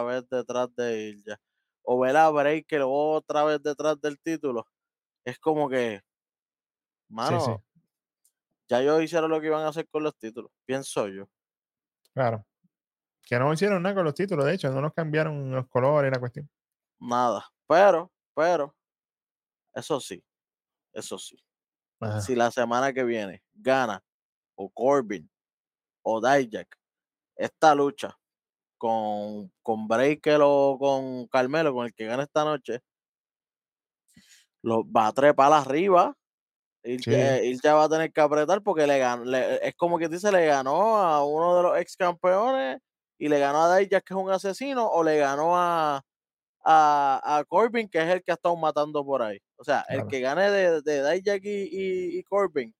vez 0.02 0.28
detrás 0.28 0.74
de 0.74 1.10
Ilja. 1.10 1.40
O 1.82 1.98
ver 2.00 2.16
a 2.16 2.30
Breaker 2.30 2.82
otra 2.84 3.44
vez 3.44 3.62
detrás 3.62 4.00
del 4.00 4.18
título. 4.20 4.66
Es 5.24 5.38
como 5.38 5.68
que, 5.68 6.02
mano, 7.08 7.40
sí. 7.40 7.52
ya 8.68 8.80
ellos 8.80 9.02
hicieron 9.02 9.30
lo 9.30 9.40
que 9.40 9.48
iban 9.48 9.64
a 9.64 9.68
hacer 9.68 9.88
con 9.88 10.02
los 10.02 10.16
títulos. 10.16 10.50
Pienso 10.64 11.08
yo. 11.08 11.28
Claro. 12.14 12.44
Que 13.22 13.38
no 13.38 13.52
hicieron 13.52 13.82
nada 13.82 13.94
con 13.94 14.04
los 14.04 14.14
títulos, 14.14 14.44
de 14.44 14.54
hecho, 14.54 14.70
no 14.70 14.80
nos 14.80 14.92
cambiaron 14.92 15.50
los 15.52 15.68
colores 15.68 16.10
y 16.10 16.14
la 16.14 16.20
cuestión. 16.20 16.50
Nada. 16.98 17.46
Pero, 17.66 18.10
pero, 18.34 18.74
eso 19.72 20.00
sí, 20.00 20.24
eso 20.92 21.18
sí. 21.18 21.36
Ajá. 22.00 22.20
Si 22.20 22.34
la 22.34 22.50
semana 22.50 22.92
que 22.92 23.04
viene 23.04 23.42
gana 23.52 24.02
o 24.56 24.70
Corbin 24.70 25.30
o 26.02 26.20
Dijak 26.20 26.80
esta 27.36 27.74
lucha 27.74 28.19
con, 28.80 29.52
con 29.62 29.86
Breaker 29.88 30.40
o 30.42 30.78
con 30.80 31.28
Carmelo, 31.28 31.74
con 31.74 31.86
el 31.86 31.94
que 31.94 32.06
gane 32.06 32.24
esta 32.24 32.44
noche, 32.44 32.80
lo 34.62 34.84
va 34.90 35.08
a 35.08 35.12
trepar 35.12 35.52
arriba. 35.52 36.14
Y 36.84 36.98
Sí. 37.00 37.10
ya 37.62 37.74
va 37.74 37.84
a 37.84 37.88
tener 37.90 38.12
que 38.12 38.20
apretar 38.22 38.62
porque 38.62 38.86
le 38.86 38.98
ganó, 38.98 39.24
le- 39.24 39.66
es 39.68 39.74
como 39.76 39.98
que 39.98 40.08
dice, 40.08 40.32
le 40.32 40.46
ganó 40.46 40.96
a 40.98 41.24
uno 41.26 41.56
de 41.56 41.62
los 41.64 41.78
ex 41.78 41.96
campeones 41.96 42.78
y 43.18 43.28
le 43.28 43.38
ganó 43.40 43.62
a 43.64 43.76
Dijak, 43.76 44.04
que 44.04 44.14
es 44.14 44.20
un 44.20 44.30
asesino, 44.30 44.88
o 44.88 45.04
le 45.04 45.18
ganó 45.18 45.56
a, 45.58 46.02
a, 46.64 47.38
a 47.38 47.44
Corbin, 47.44 47.88
que 47.88 47.98
es 48.00 48.08
el 48.08 48.22
que 48.24 48.32
ha 48.32 48.34
estado 48.36 48.56
matando 48.56 49.04
por 49.04 49.22
ahí. 49.22 49.38
O 49.58 49.64
sea, 49.64 49.84
el 49.90 50.06
que 50.08 50.20
gane 50.20 50.50
de, 50.50 50.82
de 50.82 51.12
Dijak 51.12 51.42
y, 51.44 51.50
y, 51.70 52.18
y 52.18 52.24
Corbin, 52.24 52.74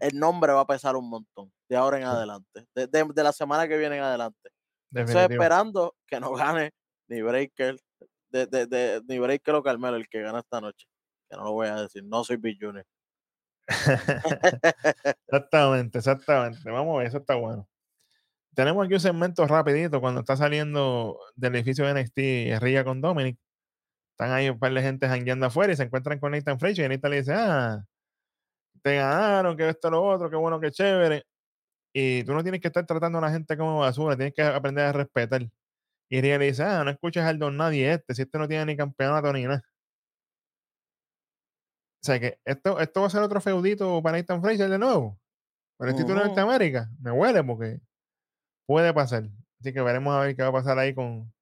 el 0.00 0.18
nombre 0.18 0.52
va 0.52 0.60
a 0.62 0.66
pesar 0.66 0.96
un 0.96 1.10
montón 1.10 1.52
de 1.68 1.76
ahora 1.76 1.98
en 1.98 2.04
Sí. 2.04 2.08
adelante, 2.10 2.66
de, 2.74 2.86
de- 2.88 3.10
de 3.14 3.22
la 3.24 3.32
semana 3.32 3.68
que 3.68 3.78
viene 3.78 3.96
en 3.98 4.04
adelante. 4.04 4.50
Estoy 5.00 5.22
esperando 5.32 5.94
que 6.06 6.20
no 6.20 6.32
gane 6.32 6.72
ni 7.08 7.22
Breaker, 7.22 7.76
de, 8.30 8.46
de, 8.46 8.66
de- 8.66 9.02
ni 9.06 9.18
Breaker 9.18 9.54
o 9.56 9.62
Carmelo, 9.62 9.96
el 9.96 10.08
que 10.08 10.20
gana 10.22 10.40
esta 10.40 10.60
noche. 10.60 10.86
Que 11.28 11.36
no 11.36 11.44
lo 11.44 11.52
voy 11.52 11.68
a 11.68 11.82
decir, 11.82 12.04
no 12.04 12.24
soy 12.24 12.36
Big 12.36 12.58
Junior. 12.60 12.84
exactamente, 15.28 15.98
exactamente. 15.98 16.70
Vamos 16.70 16.94
a 16.94 16.98
ver, 16.98 17.06
eso 17.08 17.18
está 17.18 17.34
bueno. 17.34 17.68
Tenemos 18.54 18.84
aquí 18.84 18.94
un 18.94 19.00
segmento 19.00 19.46
rapidito 19.46 20.00
cuando 20.00 20.20
está 20.20 20.36
saliendo 20.36 21.18
del 21.34 21.56
edificio 21.56 21.86
de 21.86 21.94
NXT 22.02 22.62
Ría 22.62 22.84
con 22.84 23.00
Dominic. 23.00 23.38
Están 24.12 24.30
ahí 24.32 24.48
un 24.48 24.58
par 24.58 24.72
de 24.72 24.80
gente 24.82 25.08
jangueando 25.08 25.46
afuera 25.46 25.72
y 25.72 25.76
se 25.76 25.82
encuentran 25.82 26.20
con 26.20 26.30
Nathan 26.32 26.60
Frazier 26.60 26.86
y 26.86 26.94
Nathan 26.94 27.10
le 27.10 27.16
dice, 27.16 27.32
ah, 27.34 27.84
te 28.82 28.96
ganaron, 28.96 29.56
que 29.56 29.68
esto, 29.68 29.90
lo 29.90 30.02
otro, 30.04 30.30
qué 30.30 30.36
bueno, 30.36 30.60
qué 30.60 30.70
chévere. 30.70 31.24
Y 31.96 32.24
tú 32.24 32.34
no 32.34 32.42
tienes 32.42 32.60
que 32.60 32.66
estar 32.68 32.84
tratando 32.84 33.18
a 33.18 33.20
la 33.22 33.30
gente 33.30 33.56
como 33.56 33.78
basura, 33.78 34.16
tienes 34.16 34.34
que 34.34 34.42
aprender 34.42 34.84
a 34.84 34.92
respetar. 34.92 35.48
Y 36.10 36.20
Ría 36.20 36.38
le 36.38 36.46
dice, 36.46 36.64
ah, 36.64 36.82
no 36.84 36.90
escuches 36.90 37.22
al 37.22 37.38
don 37.38 37.56
nadie 37.56 37.92
este, 37.92 38.14
si 38.14 38.22
este 38.22 38.36
no 38.36 38.48
tiene 38.48 38.66
ni 38.66 38.76
campeonato 38.76 39.32
ni 39.32 39.44
nada. 39.44 39.64
O 42.02 42.06
sea 42.06 42.20
que 42.20 42.38
esto, 42.44 42.80
esto 42.80 43.00
va 43.00 43.06
a 43.06 43.10
ser 43.10 43.22
otro 43.22 43.40
feudito 43.40 44.02
para 44.02 44.18
Nathan 44.18 44.42
Frazier 44.42 44.68
de 44.68 44.78
nuevo. 44.78 45.18
Para 45.78 45.92
el 45.92 45.96
título 45.96 46.20
de. 46.20 46.26
Norteamérica. 46.26 46.90
Me 47.00 47.12
huele 47.12 47.42
porque 47.44 47.80
puede 48.66 48.92
pasar. 48.92 49.24
Así 49.60 49.72
que 49.72 49.80
veremos 49.80 50.14
a 50.14 50.20
ver 50.20 50.36
qué 50.36 50.42
va 50.42 50.48
a 50.48 50.52
pasar 50.52 50.78
ahí 50.78 50.94
con 50.94 51.32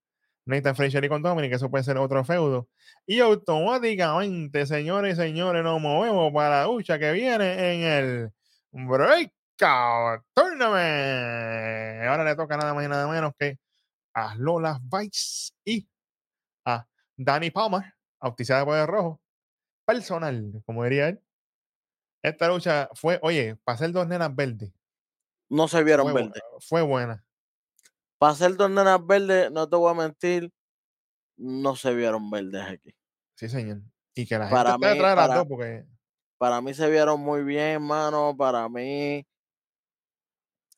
Nathan 0.45 0.77
Frazier 0.77 1.05
y 1.05 1.09
con 1.09 1.23
Dominic. 1.23 1.55
Eso 1.55 1.71
puede 1.71 1.83
ser 1.85 1.97
otro 1.97 2.25
feudo. 2.25 2.69
Y 3.07 3.21
automáticamente, 3.21 4.67
señores 4.67 5.15
y 5.15 5.23
señores, 5.23 5.65
nos 5.65 5.81
movemos 5.81 6.33
para 6.33 6.61
la 6.61 6.67
lucha 6.67 6.99
que 6.99 7.11
viene 7.13 7.75
en 7.75 7.83
el 7.83 8.33
Breakout 9.59 10.25
Tournament. 10.35 12.07
Ahora 12.09 12.25
le 12.25 12.37
toca 12.37 12.57
nada 12.57 12.75
más 12.75 12.85
y 12.85 12.89
nada 12.89 13.07
menos 13.09 13.33
que 13.39 13.59
a 14.15 14.35
Lola 14.37 14.81
Vice 14.83 15.53
y 15.65 15.89
a 16.67 16.87
Danny 17.17 17.51
Palmer, 17.51 17.83
bautizada 18.21 18.65
por 18.65 18.77
el 18.77 18.87
rojo. 18.87 19.21
Personal, 19.85 20.63
como 20.67 20.85
diría 20.85 21.09
él. 21.09 21.21
Esta 22.23 22.49
lucha 22.49 22.89
fue, 22.95 23.19
oye, 23.23 23.57
para 23.65 23.79
ser 23.79 23.91
dos 23.93 24.07
nenas 24.07 24.35
verdes. 24.35 24.73
No 25.49 25.67
se 25.69 25.83
vieron 25.83 26.11
Fue, 26.13 26.23
verdes. 26.23 26.43
fue 26.61 26.83
buena. 26.83 27.25
Para 28.19 28.35
ser 28.35 28.57
dos 28.57 28.71
nenas 28.71 29.05
verdes, 29.05 29.51
no 29.51 29.69
te 29.69 29.77
voy 29.77 29.91
a 29.91 29.95
mentir, 29.95 30.53
no 31.37 31.75
se 31.75 31.93
vieron 31.95 32.31
verdes 32.31 32.63
aquí. 32.63 32.95
Sí, 33.37 33.49
señor. 33.49 33.81
Y 34.15 34.27
que 34.27 34.39
la 34.39 34.49
Para 34.49 34.73
gente 34.73 34.89
mí- 34.93 34.97
de 34.99 35.03
las 35.03 35.15
para- 35.17 35.35
dos 35.37 35.47
porque 35.49 35.85
Para 36.39 36.61
mí 36.61 36.75
se 36.75 36.89
vieron 36.91 37.21
muy 37.21 37.43
bien, 37.45 37.83
mano. 37.83 38.37
Para 38.37 38.69
mí, 38.69 39.25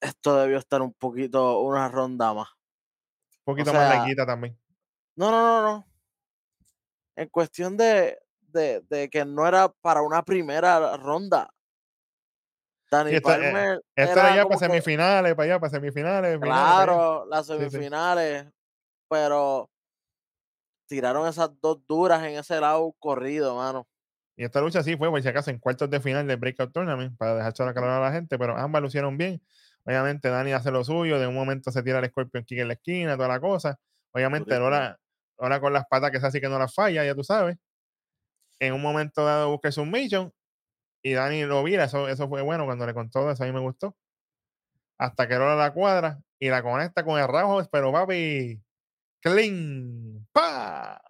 esto 0.00 0.36
debió 0.36 0.58
estar 0.58 0.82
un 0.82 0.92
poquito, 0.92 1.60
una 1.60 1.88
ronda 1.88 2.32
más. 2.34 2.48
un 3.38 3.44
poquito 3.44 3.70
sea, 3.70 3.80
más 3.80 3.88
larguita 3.96 4.26
también. 4.26 4.58
No, 5.16 5.30
no, 5.30 5.40
no, 5.40 5.62
no. 5.62 5.86
En 7.16 7.28
cuestión 7.28 7.76
de, 7.76 8.18
de, 8.40 8.80
de 8.88 9.08
que 9.08 9.24
no 9.24 9.46
era 9.46 9.68
para 9.68 10.02
una 10.02 10.22
primera 10.24 10.96
ronda. 10.96 11.50
Sí, 12.90 13.16
esto, 13.16 13.32
eh, 13.32 13.36
Palmer 13.52 13.80
Esto 13.96 14.20
era 14.20 14.36
ya 14.36 14.44
para 14.44 14.56
que- 14.58 14.66
semifinales, 14.66 15.34
para 15.34 15.44
allá, 15.44 15.60
para 15.60 15.70
semifinales. 15.70 16.34
finales. 16.34 16.54
Claro, 16.54 17.26
las 17.26 17.46
sí. 17.46 17.52
semifinales, 17.54 18.46
pero 19.08 19.68
tiraron 20.86 21.26
esas 21.26 21.50
dos 21.60 21.84
duras 21.86 22.22
en 22.22 22.36
ese 22.38 22.60
lado 22.60 22.94
corrido, 23.00 23.56
mano. 23.56 23.86
Y 24.36 24.44
esta 24.44 24.60
lucha 24.60 24.82
sí 24.82 24.96
fue, 24.96 25.10
por 25.10 25.22
si 25.22 25.28
acaso, 25.28 25.50
en 25.50 25.58
cuartos 25.58 25.88
de 25.90 26.00
final 26.00 26.26
del 26.26 26.36
Breakout 26.36 26.72
Tournament, 26.72 27.16
para 27.16 27.34
dejar 27.36 27.52
la 27.58 27.74
calor 27.74 27.90
a 27.90 28.00
la 28.00 28.12
gente, 28.12 28.38
pero 28.38 28.56
ambas 28.56 28.82
lo 28.82 28.88
hicieron 28.88 29.16
bien. 29.16 29.40
Obviamente, 29.84 30.28
Dani 30.28 30.52
hace 30.52 30.70
lo 30.70 30.82
suyo, 30.84 31.18
de 31.18 31.26
un 31.26 31.34
momento 31.34 31.70
se 31.70 31.82
tira 31.82 31.98
el 31.98 32.06
Scorpion 32.06 32.44
Kick 32.44 32.58
en 32.58 32.68
la 32.68 32.74
esquina, 32.74 33.16
toda 33.16 33.28
la 33.28 33.40
cosa. 33.40 33.78
Obviamente. 34.12 34.58
Lola, 34.58 34.98
Lola 35.38 35.60
con 35.60 35.72
las 35.72 35.86
patas 35.86 36.10
que 36.10 36.18
es 36.18 36.24
así 36.24 36.40
que 36.40 36.48
no 36.48 36.58
las 36.58 36.74
falla, 36.74 37.04
ya 37.04 37.14
tú 37.14 37.24
sabes. 37.24 37.56
En 38.60 38.72
un 38.72 38.80
momento 38.80 39.24
dado 39.24 39.50
busca 39.50 39.70
su 39.72 39.84
mission 39.84 40.32
y 41.02 41.12
Dani 41.12 41.44
lo 41.44 41.62
vira, 41.62 41.84
eso, 41.84 42.08
eso 42.08 42.28
fue 42.28 42.40
bueno 42.40 42.64
cuando 42.64 42.86
le 42.86 42.94
contó 42.94 43.30
eso, 43.30 43.42
a 43.42 43.46
mí 43.46 43.52
me 43.52 43.60
gustó. 43.60 43.96
Hasta 44.96 45.28
que 45.28 45.34
Lola 45.34 45.56
la 45.56 45.72
cuadra 45.72 46.20
y 46.38 46.48
la 46.48 46.62
conecta 46.62 47.04
con 47.04 47.20
el 47.20 47.28
rajo, 47.28 47.62
pero 47.70 47.92
papi, 47.92 48.62
clean, 49.20 50.26
pa, 50.32 51.02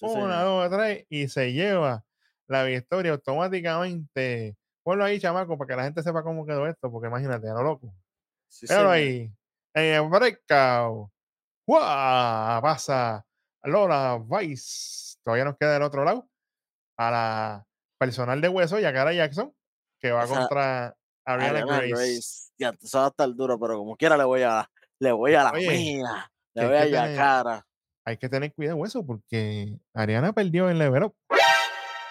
Sí, 0.00 0.06
una, 0.06 0.42
dos, 0.42 0.70
tres, 0.70 1.04
y 1.10 1.28
se 1.28 1.52
lleva 1.52 2.04
la 2.46 2.64
victoria 2.64 3.12
automáticamente. 3.12 4.56
Ponlo 4.82 5.04
ahí, 5.04 5.20
chamaco, 5.20 5.58
para 5.58 5.68
que 5.68 5.76
la 5.76 5.84
gente 5.84 6.02
sepa 6.02 6.22
cómo 6.22 6.46
quedó 6.46 6.66
esto, 6.66 6.90
porque 6.90 7.08
imagínate, 7.08 7.48
a 7.48 7.52
lo 7.52 7.62
loco. 7.62 7.94
Sí, 8.50 8.66
Pero 8.68 8.90
ahí, 8.90 9.32
en 9.74 9.84
el 9.84 10.08
breakout, 10.08 11.10
¡guau! 11.66 12.60
pasa 12.60 13.24
Lola 13.62 14.20
Vice. 14.22 15.16
Todavía 15.22 15.44
nos 15.44 15.56
queda 15.56 15.74
del 15.74 15.82
otro 15.82 16.04
lado 16.04 16.28
a 16.96 17.10
la 17.10 17.66
personal 17.96 18.40
de 18.40 18.48
hueso, 18.48 18.80
Yakara 18.80 19.12
Jackson, 19.12 19.54
que 20.00 20.10
va 20.10 20.26
contra 20.26 20.96
Ariana, 21.24 21.60
Ariana 21.60 21.76
Grace. 21.76 21.88
Grace. 21.90 22.52
Ya, 22.58 22.74
eso 22.82 22.98
va 22.98 23.04
a 23.04 23.08
estar 23.08 23.32
duro, 23.34 23.58
pero 23.60 23.78
como 23.78 23.96
quiera 23.96 24.16
le 24.16 24.24
voy 24.24 24.42
a, 24.42 24.68
le 24.98 25.12
voy 25.12 25.34
a 25.34 25.44
la 25.44 25.52
Oye, 25.52 26.02
Le 26.54 26.66
voy 26.66 26.76
a 26.76 26.86
Yacara. 26.86 27.64
Hay 28.04 28.16
que 28.16 28.28
tener 28.28 28.52
cuidado 28.52 28.78
hueso, 28.78 29.06
porque 29.06 29.78
Ariana 29.94 30.32
perdió 30.32 30.68
en 30.68 30.78
level 30.78 31.04
up. 31.04 31.14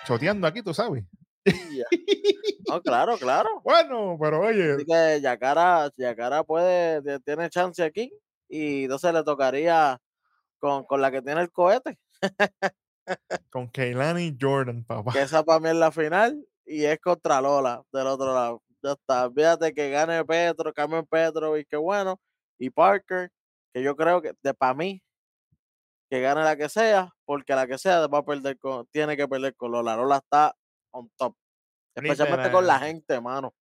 Choteando 0.06 0.48
aquí, 0.48 0.64
tú 0.64 0.74
sabes. 0.74 1.04
No, 2.70 2.82
claro, 2.82 3.18
claro. 3.18 3.62
Bueno, 3.64 4.18
pero 4.22 4.42
oye, 4.42 4.74
Así 4.74 4.86
que 4.86 5.22
Yacara, 5.22 5.90
Yacara 5.98 6.44
puede, 6.44 7.02
tie- 7.02 7.22
tiene 7.24 7.50
chance 7.50 7.82
aquí 7.84 8.12
y 8.48 8.84
entonces 8.84 9.12
le 9.14 9.24
tocaría 9.24 9.98
con, 10.60 10.84
con 10.86 11.02
la 11.02 11.10
que 11.12 11.22
tiene 11.22 11.42
el 11.42 11.52
cohete, 11.52 11.98
con 13.50 13.70
Keilani 13.70 14.38
Jordan, 14.40 14.84
papá. 14.84 15.14
que 15.14 15.22
esa 15.22 15.44
para 15.44 15.60
mí 15.60 15.70
es 15.70 15.76
la 15.76 15.92
final 15.92 16.46
y 16.66 16.84
es 16.86 17.00
contra 17.00 17.42
Lola 17.42 17.82
del 17.92 18.08
otro 18.08 18.34
lado. 18.34 18.62
Ya 18.84 18.92
está, 18.92 19.30
fíjate 19.32 19.74
que 19.74 19.90
gane 19.90 20.24
Petro, 20.26 20.72
Carmen 20.74 21.06
Petro 21.06 21.58
y 21.58 21.66
qué 21.66 21.76
bueno, 21.78 22.20
y 22.58 22.70
Parker 22.70 23.32
que 23.74 23.82
yo 23.84 23.96
creo 23.96 24.22
que 24.22 24.34
de 24.42 24.54
para 24.54 24.74
mí 24.74 25.02
que 26.10 26.22
gane 26.22 26.44
la 26.44 26.56
que 26.56 26.70
sea, 26.70 27.14
porque 27.26 27.54
la 27.56 27.68
que 27.68 27.78
sea 27.78 28.08
va 28.08 28.20
a 28.20 28.26
perder 28.26 28.58
con, 28.58 28.86
tiene 28.88 29.16
que 29.18 29.28
perder 29.28 29.56
con 29.56 29.72
Lola. 29.72 29.96
Lola 29.96 30.18
está 30.18 30.56
on 30.92 31.10
top. 31.18 31.36
Especialmente 31.96 32.52
con 32.52 32.66
la 32.66 32.80
gente, 32.80 33.20
mano. 33.20 33.54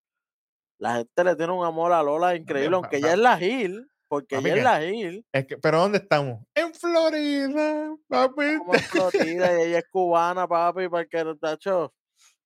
La 0.79 0.97
gente 0.97 1.25
le 1.25 1.37
tiene 1.37 1.53
un 1.53 1.65
amor 1.65 1.93
a 1.93 2.03
Lola 2.03 2.37
increíble, 2.37 2.77
aunque 2.77 2.99
ella 2.99 3.13
es 3.13 3.19
la 3.19 3.37
Gil, 3.37 3.91
porque 4.07 4.37
ella 4.37 4.55
es 4.55 4.63
la 4.63 4.81
Gil. 4.81 5.27
Es 5.33 5.47
que, 5.47 5.59
pero 5.59 5.81
¿dónde 5.81 5.99
estamos? 5.99 6.45
En 6.55 6.73
Florida, 6.73 7.97
papi. 8.07 8.59
Como 8.59 8.75
en 8.75 8.81
Florida 8.81 9.59
y 9.59 9.67
ella 9.69 9.79
es 9.79 9.89
cubana, 9.91 10.47
papi, 10.47 10.89
para 10.89 11.07
el 11.11 11.39
tacho, 11.41 11.93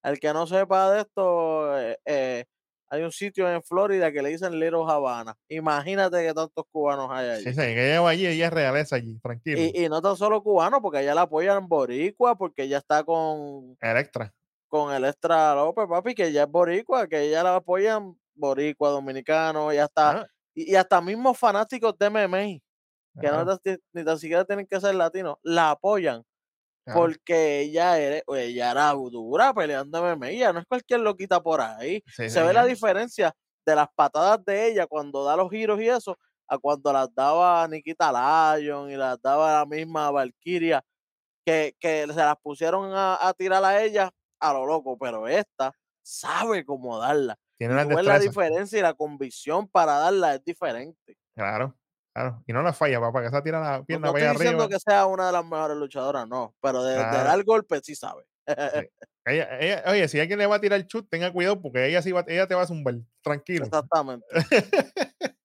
el 0.02 0.18
que 0.18 0.32
no 0.32 0.46
sepa 0.46 0.92
de 0.92 1.00
esto, 1.02 1.78
eh, 1.78 1.98
eh, 2.06 2.44
hay 2.88 3.02
un 3.02 3.12
sitio 3.12 3.50
en 3.50 3.62
Florida 3.62 4.12
que 4.12 4.22
le 4.22 4.30
dicen 4.30 4.58
Little 4.58 4.84
Havana. 4.86 5.34
Imagínate 5.48 6.26
que 6.26 6.34
tantos 6.34 6.64
cubanos 6.70 7.08
hay 7.10 7.28
allí. 7.28 7.44
Sí, 7.44 7.50
sí, 7.50 7.56
que 7.56 7.90
ella 7.90 8.00
va 8.00 8.10
allí, 8.10 8.26
ella 8.26 8.46
es 8.46 8.52
realeza 8.52 8.96
allí, 8.96 9.18
tranquilo. 9.20 9.60
Y, 9.60 9.84
y 9.84 9.88
no 9.88 10.00
tan 10.02 10.16
solo 10.16 10.42
cubanos, 10.42 10.80
porque 10.80 11.00
ella 11.00 11.14
la 11.14 11.22
apoyan 11.22 11.68
boricua, 11.68 12.36
porque 12.36 12.64
ella 12.64 12.78
está 12.78 13.04
con, 13.04 13.76
Electra. 13.80 14.34
Con 14.72 14.94
el 14.94 15.04
Extra 15.04 15.54
López, 15.54 15.86
papi, 15.88 16.14
que 16.14 16.28
ella 16.28 16.44
es 16.44 16.50
boricua, 16.50 17.06
que 17.08 17.20
ella 17.22 17.42
la 17.44 17.56
apoyan 17.56 18.18
boricua, 18.34 18.90
dominicano, 18.90 19.72
y 19.74 19.78
hasta, 19.78 20.14
Ah, 20.14 20.26
y, 20.54 20.72
y 20.72 20.76
hasta 20.76 21.00
mismos 21.02 21.38
fanáticos 21.38 21.96
de 21.98 22.06
MMA, 22.06 22.60
que 23.20 23.28
no 23.30 23.44
ni 23.94 24.04
tan 24.04 24.18
siquiera 24.18 24.44
tienen 24.44 24.66
que 24.66 24.80
ser 24.80 24.94
latinos, 24.96 25.36
la 25.42 25.72
apoyan. 25.72 26.22
porque 26.90 27.60
ella, 27.62 27.98
era, 27.98 28.22
ella 28.36 28.70
era 28.72 28.92
dura 28.92 29.54
peleando 29.54 29.98
MMA, 29.98 30.30
ella 30.30 30.52
no 30.52 30.60
es 30.60 30.66
cualquier 30.66 31.00
loquita 31.00 31.40
por 31.42 31.60
ahí. 31.60 32.02
Sí, 32.06 32.24
Se 32.26 32.42
ve 32.42 32.52
la 32.52 32.64
diferencia 32.66 33.32
de 33.66 33.76
las 33.76 33.88
patadas 33.94 34.44
de 34.44 34.68
ella 34.68 34.86
cuando 34.86 35.24
da 35.24 35.36
los 35.36 35.50
giros 35.50 35.80
y 35.80 35.88
eso, 35.88 36.16
a 36.48 36.58
cuando 36.58 36.92
las 36.92 37.14
daba 37.14 37.66
Nikita 37.68 38.56
Lyon 38.58 38.90
y 38.90 38.96
las 38.96 39.20
daba 39.22 39.60
la 39.60 39.66
misma 39.66 40.10
Valkyria, 40.10 40.82
que, 41.44 41.74
que 41.80 42.06
se 42.08 42.14
las 42.14 42.36
pusieron 42.42 42.92
a, 42.94 43.16
a 43.28 43.34
tirar 43.34 43.64
a 43.64 43.82
ella 43.82 44.10
a 44.42 44.52
lo 44.52 44.66
loco, 44.66 44.98
pero 44.98 45.26
esta 45.28 45.72
sabe 46.04 46.64
cómo 46.64 46.98
darla. 46.98 47.38
Tiene 47.58 47.74
la 47.74 47.84
destrezas. 47.84 48.22
diferencia 48.22 48.78
y 48.78 48.82
la 48.82 48.94
convicción 48.94 49.68
para 49.68 49.92
darla 49.98 50.34
es 50.34 50.44
diferente. 50.44 51.16
Claro, 51.34 51.76
claro. 52.12 52.42
Y 52.46 52.52
no 52.52 52.60
la 52.62 52.72
falla, 52.72 53.00
papá, 53.00 53.20
que 53.22 53.28
esa 53.28 53.42
tira 53.42 53.60
la 53.60 53.78
No, 53.78 53.84
pierna 53.84 54.06
no 54.08 54.12
para 54.12 54.24
estoy 54.26 54.38
diciendo 54.44 54.64
arriba. 54.64 54.76
que 54.76 54.80
sea 54.80 55.06
una 55.06 55.26
de 55.26 55.32
las 55.32 55.44
mejores 55.44 55.76
luchadoras, 55.76 56.26
no, 56.28 56.54
pero 56.60 56.82
de, 56.82 56.94
de 56.94 56.98
Claro. 56.98 57.24
dar 57.24 57.44
golpes 57.44 57.82
sí 57.84 57.94
sabe. 57.94 58.24
Sí. 58.46 58.54
Ella, 59.24 59.56
ella- 59.60 59.84
oye, 59.86 60.08
si 60.08 60.18
alguien 60.18 60.36
le 60.40 60.46
va 60.46 60.56
a 60.56 60.60
tirar 60.60 60.80
el 60.80 60.88
chut, 60.88 61.06
tenga 61.08 61.32
cuidado 61.32 61.62
porque 61.62 61.86
ella 61.86 62.02
sí 62.02 62.10
va, 62.10 62.24
ella 62.26 62.48
te 62.48 62.56
va 62.56 62.62
a 62.62 62.66
zumbar. 62.66 62.96
Tranquilo. 63.22 63.66
Exactamente. 63.66 64.26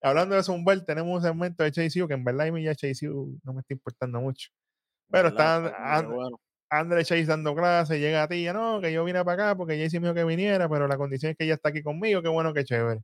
Hablando 0.00 0.36
de 0.36 0.42
zumbar, 0.44 0.80
tenemos 0.84 1.16
un 1.16 1.22
segmento 1.22 1.64
de 1.64 1.72
Chase 1.72 2.00
U 2.02 2.06
que 2.06 2.14
en 2.14 2.22
verdad 2.22 2.46
a 2.46 2.52
mí 2.52 2.62
ya 2.62 2.74
Chase 2.76 3.08
U 3.08 3.36
no 3.42 3.54
me 3.54 3.60
está 3.62 3.72
importando 3.74 4.20
mucho. 4.20 4.50
Pero 5.10 5.30
¿verdad? 5.30 5.66
está 5.66 5.72
Papi? 5.72 5.82
Qué 5.82 5.96
And- 6.06 6.14
bueno. 6.14 6.40
Andre 6.78 7.04
Chase 7.04 7.26
dando 7.26 7.54
clase, 7.54 7.98
llega 8.00 8.22
a 8.24 8.28
ti, 8.28 8.42
ya 8.42 8.52
no, 8.52 8.80
que 8.80 8.92
yo 8.92 9.04
vine 9.04 9.24
para 9.24 9.44
acá 9.50 9.56
porque 9.56 9.76
Jaycee 9.76 10.00
me 10.00 10.08
dijo 10.08 10.14
que 10.14 10.24
viniera, 10.24 10.68
pero 10.68 10.88
la 10.88 10.96
condición 10.96 11.30
es 11.32 11.36
que 11.38 11.44
ella 11.44 11.54
está 11.54 11.68
aquí 11.68 11.82
conmigo, 11.82 12.22
qué 12.22 12.28
bueno, 12.28 12.52
qué 12.52 12.64
chévere. 12.64 13.02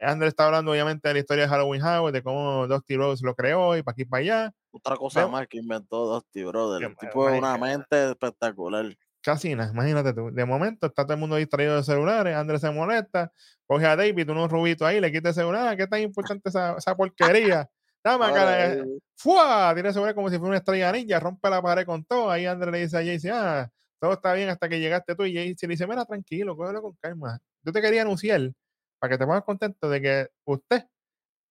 Andre 0.00 0.28
está 0.28 0.46
hablando 0.46 0.72
obviamente 0.72 1.08
de 1.08 1.14
la 1.14 1.20
historia 1.20 1.44
de 1.44 1.48
Halloween 1.48 1.80
House, 1.80 2.12
de 2.12 2.22
cómo 2.22 2.66
Dusty 2.66 2.96
Rose 2.96 3.24
lo 3.24 3.34
creó 3.34 3.76
y 3.76 3.82
para 3.82 3.92
aquí 3.92 4.02
y 4.02 4.04
para 4.04 4.20
allá. 4.20 4.52
Otra 4.72 4.96
cosa 4.96 5.28
más 5.28 5.46
que 5.46 5.58
inventó 5.58 6.06
Dusty 6.06 6.44
Brother. 6.44 6.82
El 6.82 6.96
tipo 6.96 7.28
es 7.28 7.38
una 7.38 7.56
mente 7.56 8.10
espectacular. 8.10 8.96
Casi 9.22 9.54
nada, 9.54 9.70
imagínate 9.72 10.12
tú. 10.12 10.30
De 10.32 10.44
momento 10.44 10.88
está 10.88 11.04
todo 11.04 11.14
el 11.14 11.20
mundo 11.20 11.36
distraído 11.36 11.76
de 11.76 11.84
celulares, 11.84 12.34
Andrés 12.34 12.60
se 12.60 12.70
molesta, 12.72 13.32
coge 13.66 13.86
a 13.86 13.94
David, 13.94 14.28
unos 14.30 14.50
rubitos 14.50 14.86
ahí, 14.86 15.00
le 15.00 15.12
quita 15.12 15.28
el 15.28 15.34
celular, 15.36 15.68
"Ah, 15.68 15.76
¿qué 15.76 15.86
tan 15.86 16.00
importante 16.00 16.48
esa, 16.48 16.76
esa 16.76 16.96
porquería? 16.96 17.68
Ahora, 18.04 18.44
la- 18.44 18.72
eh, 18.74 18.84
¡fua! 19.16 19.70
Tiene 19.74 19.88
el 19.88 19.94
celular 19.94 20.14
como 20.14 20.28
si 20.28 20.36
fuera 20.36 20.48
una 20.48 20.58
estrella 20.58 20.90
ninja, 20.92 21.20
rompe 21.20 21.48
la 21.50 21.62
pared 21.62 21.86
con 21.86 22.04
todo. 22.04 22.30
Ahí 22.30 22.46
Andrés 22.46 22.72
le 22.72 22.80
dice 22.80 22.96
a 22.98 23.00
Jaycee, 23.00 23.30
ah, 23.30 23.70
todo 24.00 24.14
está 24.14 24.32
bien 24.34 24.48
hasta 24.48 24.68
que 24.68 24.80
llegaste 24.80 25.14
tú. 25.14 25.24
Y 25.24 25.34
Jaycee 25.34 25.66
le 25.68 25.72
dice, 25.74 25.86
mira, 25.86 26.04
tranquilo, 26.04 26.56
cógelo 26.56 26.82
con 26.82 26.96
calma. 27.00 27.38
Yo 27.64 27.72
te 27.72 27.80
quería 27.80 28.02
anunciar 28.02 28.50
para 28.98 29.12
que 29.12 29.18
te 29.18 29.24
pongas 29.26 29.44
contento 29.44 29.88
de 29.88 30.00
que 30.02 30.28
usted 30.44 30.84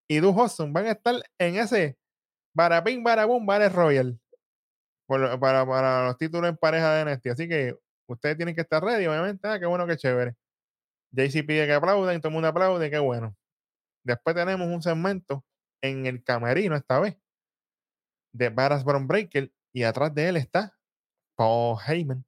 y 0.10 0.20
Du 0.20 0.30
Hudson 0.32 0.74
van 0.74 0.88
a 0.88 0.92
estar 0.92 1.16
en 1.38 1.56
ese 1.56 1.98
Barapín 2.54 3.02
Barabum 3.04 3.46
Battle 3.46 3.70
Royal 3.70 4.20
por 5.08 5.40
para, 5.40 5.66
para 5.66 6.06
los 6.08 6.18
títulos 6.18 6.50
en 6.50 6.58
pareja 6.58 6.94
de 6.96 7.02
NXT. 7.06 7.28
Así 7.28 7.48
que 7.48 7.76
ustedes 8.08 8.36
tienen 8.38 8.56
que 8.56 8.62
estar 8.62 8.84
ready, 8.84 9.06
obviamente. 9.08 9.48
Ah, 9.48 9.58
qué 9.60 9.66
bueno, 9.66 9.88
qué 9.88 9.96
chévere. 9.98 10.36
JC 11.12 11.44
pide 11.46 11.66
que 11.68 11.74
aplaudan, 11.74 12.20
todo 12.20 12.30
el 12.30 12.34
mundo 12.34 12.48
aplaude, 12.50 12.90
qué 12.90 13.00
bueno. 13.00 13.36
Después 14.04 14.36
tenemos 14.36 14.68
un 14.68 14.82
segmento 14.82 15.44
en 15.82 16.06
el 16.06 16.24
camerino 16.24 16.76
esta 16.76 17.00
vez 17.00 17.18
de 18.34 18.50
Baras 18.50 18.84
Brown 18.84 19.08
Breaker 19.08 19.52
y 19.74 19.84
atrás 19.84 20.14
de 20.14 20.30
él 20.30 20.38
está 20.38 20.78
Paul 21.36 21.78
Heyman. 21.86 22.26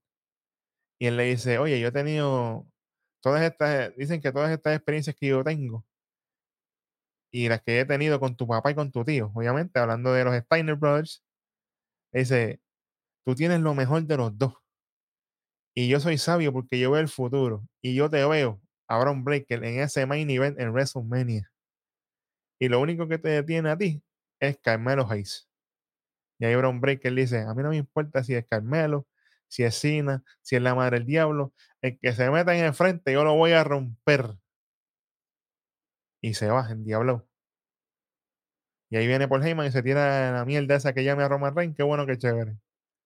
Y 0.99 1.07
él 1.07 1.17
le 1.17 1.23
dice, 1.25 1.57
oye, 1.57 1.79
yo 1.79 1.89
he 1.89 1.91
tenido 1.91 2.67
todas 3.21 3.41
estas, 3.41 3.95
dicen 3.95 4.21
que 4.21 4.31
todas 4.31 4.51
estas 4.51 4.75
experiencias 4.75 5.15
que 5.15 5.27
yo 5.27 5.43
tengo 5.43 5.85
y 7.31 7.49
las 7.49 7.61
que 7.63 7.79
he 7.79 7.85
tenido 7.85 8.19
con 8.19 8.35
tu 8.35 8.47
papá 8.47 8.71
y 8.71 8.75
con 8.75 8.91
tu 8.91 9.03
tío, 9.03 9.31
obviamente, 9.33 9.79
hablando 9.79 10.13
de 10.13 10.23
los 10.23 10.35
Steiner 10.35 10.75
Brothers, 10.75 11.23
dice, 12.13 12.61
tú 13.25 13.33
tienes 13.33 13.59
lo 13.61 13.73
mejor 13.73 14.03
de 14.03 14.17
los 14.17 14.37
dos. 14.37 14.53
Y 15.75 15.89
yo 15.89 15.99
soy 15.99 16.19
sabio 16.19 16.53
porque 16.53 16.79
yo 16.79 16.91
veo 16.91 17.01
el 17.01 17.07
futuro. 17.07 17.67
Y 17.81 17.95
yo 17.95 18.07
te 18.07 18.23
veo 18.23 18.61
a 18.87 18.99
Braun 18.99 19.23
Breaker 19.23 19.63
en 19.63 19.79
ese 19.79 20.05
main 20.05 20.29
event 20.29 20.59
en 20.59 20.71
WrestleMania. 20.71 21.51
Y 22.59 22.69
lo 22.69 22.79
único 22.79 23.07
que 23.07 23.17
te 23.17 23.29
detiene 23.29 23.69
a 23.69 23.77
ti 23.77 24.01
es 24.39 24.57
Carmelo 24.59 25.09
Hayes. 25.09 25.49
Y 26.39 26.45
ahí 26.45 26.55
Braun 26.55 26.81
Breaker 26.81 27.13
dice, 27.13 27.41
a 27.41 27.53
mí 27.53 27.63
no 27.63 27.69
me 27.69 27.77
importa 27.77 28.23
si 28.23 28.35
es 28.35 28.45
Carmelo, 28.45 29.07
si 29.47 29.63
es 29.63 29.75
Cena, 29.75 30.23
si 30.41 30.55
es 30.55 30.61
la 30.61 30.75
madre 30.75 30.99
del 30.99 31.07
diablo. 31.07 31.53
El 31.81 31.99
que 31.99 32.13
se 32.13 32.29
meta 32.29 32.55
en 32.55 32.65
el 32.65 32.73
frente, 32.73 33.13
yo 33.13 33.23
lo 33.23 33.35
voy 33.35 33.51
a 33.51 33.63
romper. 33.63 34.37
Y 36.21 36.33
se 36.33 36.49
va 36.49 36.69
en 36.69 36.83
diablo. 36.83 37.27
Y 38.89 38.97
ahí 38.97 39.07
viene 39.07 39.27
Paul 39.27 39.43
Heyman 39.43 39.67
y 39.67 39.71
se 39.71 39.81
tira 39.81 40.31
la 40.31 40.45
mierda 40.45 40.75
esa 40.75 40.93
que 40.93 41.03
llame 41.03 41.23
a 41.23 41.27
Roman 41.27 41.55
Reigns. 41.55 41.75
Qué 41.75 41.83
bueno, 41.83 42.05
qué 42.05 42.17
chévere. 42.17 42.57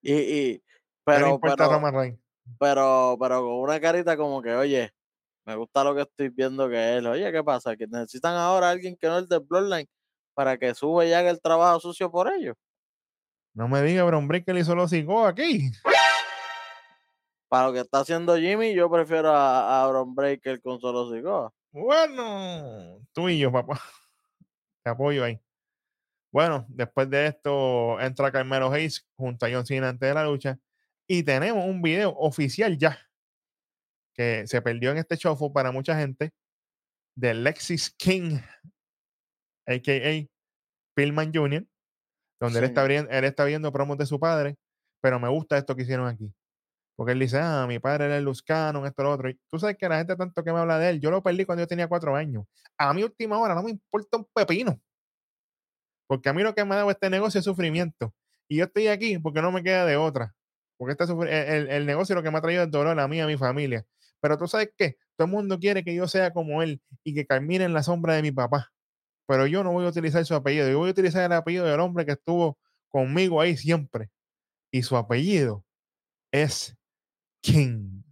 Y, 0.02 0.14
y, 0.14 0.64
no 1.06 1.14
le 1.14 1.20
pero, 1.20 1.30
importa 1.36 1.56
pero, 1.58 1.72
Roman 1.72 1.94
Reigns. 1.94 2.20
pero, 2.60 3.18
pero 3.20 3.42
con 3.42 3.60
una 3.60 3.80
carita 3.80 4.18
como 4.18 4.42
que, 4.42 4.54
oye, 4.54 4.94
me 5.48 5.56
gusta 5.56 5.82
lo 5.82 5.96
que 5.96 6.02
estoy 6.02 6.28
viendo 6.28 6.68
que 6.68 6.98
él. 6.98 7.08
Oye, 7.08 7.32
¿qué 7.32 7.42
pasa? 7.42 7.78
Que 7.78 7.88
necesitan 7.88 8.36
ahora 8.36 8.68
a 8.68 8.72
alguien 8.72 8.98
que 8.98 9.08
no 9.08 9.18
es 9.18 9.30
del 9.30 9.40
Bloodline 9.40 9.88
para 10.34 10.58
que 10.58 10.76
sube 10.76 11.08
y 11.08 11.14
haga 11.14 11.30
el 11.30 11.40
trabajo 11.42 11.80
sucio 11.80 12.12
por 12.12 12.30
ellos. 12.32 12.56
No 13.54 13.70
me 13.70 13.82
diga, 13.82 14.04
Braun 14.04 14.28
Breaker 14.28 14.58
hizo 14.58 14.76
los 14.76 14.92
aquí. 14.92 15.72
Para 17.48 17.68
lo 17.68 17.74
que 17.74 17.80
está 17.80 18.02
haciendo 18.02 18.36
Jimmy, 18.36 18.74
yo 18.76 18.92
prefiero 18.92 19.32
a, 19.32 19.84
a 19.84 19.88
Bron 19.88 20.14
Breaker 20.14 20.62
con 20.62 20.82
solo 20.82 21.16
Sikoa. 21.16 21.54
Bueno, 21.72 23.00
tú 23.14 23.30
y 23.30 23.40
yo, 23.40 23.50
papá. 23.50 23.80
Te 24.84 24.90
apoyo 24.90 25.24
ahí. 25.24 25.40
Bueno, 26.30 26.66
después 26.68 27.10
de 27.10 27.28
esto 27.28 27.98
entra 28.02 28.34
Carmelo 28.34 28.70
Hayes 28.70 29.08
junto 29.16 29.46
a 29.46 29.50
John 29.50 29.66
Cena 29.66 29.88
antes 29.88 30.10
de 30.10 30.14
la 30.14 30.26
lucha. 30.26 30.60
Y 31.08 31.24
tenemos 31.24 31.64
un 31.64 31.82
video 31.82 32.14
oficial 32.18 32.78
ya 32.78 33.00
que 34.18 34.48
se 34.48 34.62
perdió 34.62 34.92
en 34.92 34.98
este 34.98 35.16
show 35.16 35.54
para 35.54 35.72
mucha 35.72 35.98
gente 35.98 36.32
de 37.16 37.34
Lexis 37.34 37.92
King, 37.92 38.40
a.k.a. 39.68 40.28
Pillman 40.96 41.32
Jr., 41.34 41.66
donde 42.40 42.60
él 42.60 42.66
está, 42.66 42.82
abriendo, 42.82 43.12
él 43.12 43.24
está 43.24 43.46
viendo 43.46 43.72
promos 43.72 43.98
de 43.98 44.06
su 44.06 44.20
padre, 44.20 44.58
pero 45.02 45.20
me 45.20 45.30
gusta 45.30 45.58
esto 45.58 45.76
que 45.76 45.84
hicieron 45.84 46.08
aquí. 46.08 46.34
Porque 46.96 47.12
él 47.12 47.20
dice, 47.20 47.40
ah, 47.40 47.66
mi 47.68 47.78
padre 47.78 48.06
era 48.06 48.18
el 48.18 48.24
Luz 48.24 48.42
Cannon, 48.42 48.86
esto, 48.88 49.04
lo 49.04 49.12
otro. 49.12 49.30
Y 49.30 49.40
tú 49.50 49.60
sabes 49.60 49.78
que 49.78 49.88
la 49.88 49.98
gente 49.98 50.16
tanto 50.16 50.44
que 50.44 50.52
me 50.52 50.60
habla 50.60 50.80
de 50.80 50.90
él, 50.90 51.00
yo 51.00 51.12
lo 51.12 51.22
perdí 51.22 51.46
cuando 51.46 51.64
yo 51.64 51.68
tenía 51.68 51.88
cuatro 51.88 52.16
años. 52.16 52.46
A 52.78 52.92
mí 52.94 53.04
última 53.04 53.38
hora 53.38 53.54
no 53.54 53.62
me 53.62 53.72
importa 53.72 54.18
un 54.18 54.26
pepino. 54.34 54.80
Porque 56.08 56.30
a 56.30 56.34
mí 56.34 56.42
lo 56.42 56.56
que 56.56 56.66
me 56.66 56.74
ha 56.74 56.78
dado 56.78 56.90
este 56.92 57.10
negocio 57.10 57.40
es 57.40 57.46
sufrimiento. 57.46 58.16
Y 58.50 58.58
yo 58.58 58.66
estoy 58.66 58.88
aquí 58.88 59.20
porque 59.20 59.42
no 59.42 59.52
me 59.52 59.62
queda 59.62 59.86
de 59.86 59.98
otra. 59.98 60.34
Porque 60.80 60.94
este 60.94 61.06
sufri- 61.06 61.30
el, 61.30 61.70
el 61.70 61.86
negocio 61.86 62.16
lo 62.16 62.24
que 62.24 62.32
me 62.32 62.38
ha 62.38 62.42
traído 62.42 62.64
es 62.64 62.72
dolor 62.72 63.00
a 63.00 63.08
mí 63.08 63.20
a 63.20 63.28
mi 63.28 63.38
familia. 63.38 63.86
Pero 64.22 64.38
tú 64.38 64.48
sabes 64.48 64.72
qué, 64.78 64.98
todo 65.16 65.26
el 65.26 65.32
mundo 65.32 65.60
quiere 65.60 65.84
que 65.84 65.94
yo 65.96 66.08
sea 66.08 66.32
como 66.32 66.62
él 66.62 66.82
y 67.04 67.14
que 67.14 67.26
camine 67.26 67.66
en 67.66 67.74
la 67.74 67.84
sombra 67.84 68.16
de 68.16 68.22
mi 68.22 68.32
papá. 68.32 68.72
Pero 69.28 69.46
yo 69.46 69.64
no 69.64 69.72
voy 69.74 69.86
a 69.86 69.90
utilizar 69.90 70.26
su 70.26 70.36
apellido. 70.36 70.70
Yo 70.70 70.78
voy 70.78 70.90
a 70.90 70.92
utilizar 70.92 71.24
el 71.24 71.34
apellido 71.34 71.66
del 71.66 71.80
hombre 71.80 72.06
que 72.06 72.14
estuvo 72.14 72.58
conmigo 72.88 73.42
ahí 73.42 73.58
siempre. 73.58 74.10
Y 74.72 74.84
su 74.84 74.96
apellido 74.96 75.66
es 76.32 76.78
King. 77.42 78.04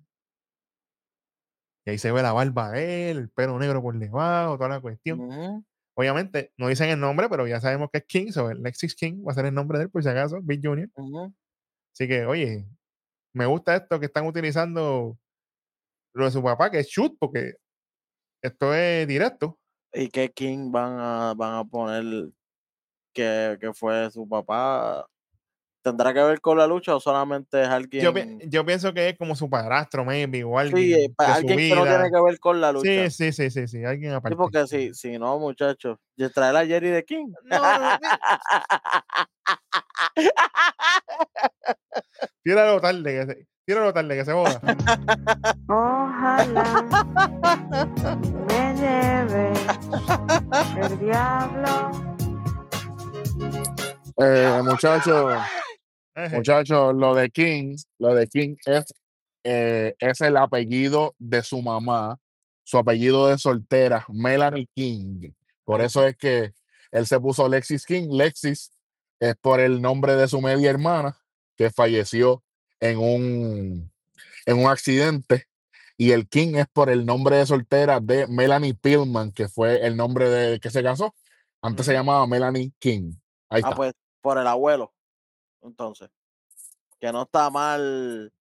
Y 1.85 1.91
ahí 1.91 1.97
se 1.97 2.11
ve 2.11 2.21
la 2.21 2.33
barba 2.33 2.71
de 2.71 3.11
él, 3.11 3.17
el 3.17 3.29
pelo 3.29 3.59
negro 3.59 3.81
por 3.81 3.97
debajo, 3.97 4.57
toda 4.57 4.69
la 4.69 4.81
cuestión. 4.81 5.63
Obviamente 5.95 6.51
no 6.57 6.67
dicen 6.67 6.89
el 6.89 6.99
nombre, 6.99 7.29
pero 7.29 7.47
ya 7.47 7.61
sabemos 7.61 7.89
que 7.91 7.99
es 7.99 8.05
King, 8.05 8.31
so 8.31 8.49
el 8.49 8.61
Lexis 8.61 8.95
King 8.95 9.23
va 9.25 9.31
a 9.31 9.35
ser 9.35 9.45
el 9.45 9.53
nombre 9.53 9.77
de 9.77 9.85
él, 9.85 9.89
por 9.89 10.03
si 10.03 10.09
acaso, 10.09 10.39
Big 10.41 10.59
Junior. 10.61 10.89
Ujú. 10.95 11.33
Así 11.93 12.07
que, 12.07 12.25
oye, 12.25 12.67
me 13.33 13.45
gusta 13.45 13.75
esto 13.75 13.99
que 13.99 14.07
están 14.07 14.25
utilizando 14.25 15.17
lo 16.15 16.25
de 16.25 16.31
su 16.31 16.41
papá, 16.41 16.71
que 16.71 16.79
es 16.79 16.87
shoot, 16.87 17.15
porque 17.19 17.55
esto 18.41 18.73
es 18.73 19.07
directo. 19.07 19.59
¿Y 19.93 20.09
qué 20.09 20.31
King 20.31 20.71
van 20.71 20.97
a, 20.99 21.33
van 21.35 21.55
a 21.55 21.63
poner 21.65 22.29
que, 23.13 23.57
que 23.59 23.73
fue 23.73 24.09
su 24.11 24.27
papá, 24.27 25.05
¿tendrá 25.81 26.13
que 26.13 26.21
ver 26.21 26.41
con 26.41 26.57
la 26.57 26.67
lucha 26.67 26.95
o 26.95 26.99
solamente 26.99 27.61
es 27.61 27.67
alguien? 27.67 28.03
Yo, 28.03 28.13
pi- 28.13 28.49
yo 28.49 28.65
pienso 28.65 28.93
que 28.93 29.09
es 29.09 29.17
como 29.17 29.35
su 29.35 29.49
padrastro, 29.49 30.03
maybe, 30.03 30.43
o 30.43 30.57
alguien 30.57 30.81
sí, 30.81 30.89
de 30.91 31.07
su 31.07 31.13
alguien 31.17 31.57
que 31.57 31.75
no 31.75 31.83
tiene 31.83 32.11
que 32.11 32.21
ver 32.21 32.39
con 32.39 32.59
la 32.61 32.71
lucha. 32.71 33.09
Sí, 33.09 33.31
sí, 33.31 33.31
sí, 33.31 33.49
sí, 33.51 33.67
sí, 33.67 33.83
alguien 33.85 34.11
Sí, 34.11 34.15
aparte. 34.17 34.37
porque 34.37 34.67
si, 34.67 34.93
si 34.93 35.17
no, 35.19 35.37
muchachos, 35.39 35.97
traer 36.33 36.55
a 36.55 36.65
Jerry 36.65 36.89
de 36.89 37.03
King. 37.05 37.27
No, 37.43 37.59
no, 37.79 37.97
mira, 37.99 38.19
tíralo 42.43 42.79
tarde, 42.81 43.03
que 43.03 43.25
se, 43.33 43.47
tíralo 43.65 43.91
tarde, 43.93 44.15
que 44.15 44.25
se 44.25 44.31
joda. 44.31 44.61
Ojalá 45.67 46.85
me 48.47 48.75
lleve 48.75 49.53
el 50.81 50.99
diablo. 50.99 51.91
Eh, 54.17 54.61
muchachos, 54.63 55.41
Eje, 56.15 56.37
muchachos, 56.37 56.95
lo 56.95 57.15
de 57.15 57.29
King, 57.29 57.75
lo 57.99 58.13
de 58.15 58.27
King 58.27 58.55
es, 58.65 58.85
eh, 59.43 59.95
es 59.99 60.21
el 60.21 60.37
apellido 60.37 61.15
de 61.17 61.43
su 61.43 61.61
mamá, 61.61 62.17
su 62.63 62.77
apellido 62.77 63.27
de 63.27 63.37
soltera, 63.37 64.05
Melanie 64.09 64.69
King. 64.73 65.31
Por 65.65 65.81
eso 65.81 66.05
es 66.05 66.15
que 66.15 66.53
él 66.91 67.05
se 67.07 67.19
puso 67.19 67.49
Lexis 67.49 67.85
King. 67.85 68.09
Lexis 68.11 68.71
es 69.19 69.35
por 69.41 69.59
el 69.59 69.81
nombre 69.81 70.15
de 70.15 70.27
su 70.27 70.39
media 70.39 70.69
hermana 70.69 71.17
que 71.57 71.69
falleció 71.71 72.44
en 72.79 72.97
un, 72.97 73.91
en 74.45 74.57
un 74.59 74.67
accidente. 74.69 75.47
Y 75.97 76.11
el 76.11 76.27
King 76.27 76.55
es 76.55 76.67
por 76.67 76.89
el 76.89 77.05
nombre 77.05 77.37
de 77.37 77.45
soltera 77.45 77.99
de 78.01 78.27
Melanie 78.27 78.73
Pillman, 78.73 79.31
que 79.31 79.47
fue 79.47 79.85
el 79.85 79.95
nombre 79.95 80.29
de 80.29 80.59
que 80.59 80.69
se 80.69 80.83
casó. 80.83 81.15
Antes 81.61 81.85
se 81.85 81.93
llamaba 81.93 82.27
Melanie 82.27 82.73
King. 82.79 83.13
Ahí 83.49 83.61
Ah, 83.63 83.69
está. 83.69 83.75
pues 83.75 83.93
por 84.21 84.37
el 84.37 84.45
abuelo. 84.47 84.93
Entonces, 85.61 86.09
que 86.99 87.11
no 87.11 87.23
está 87.23 87.49
mal 87.49 88.31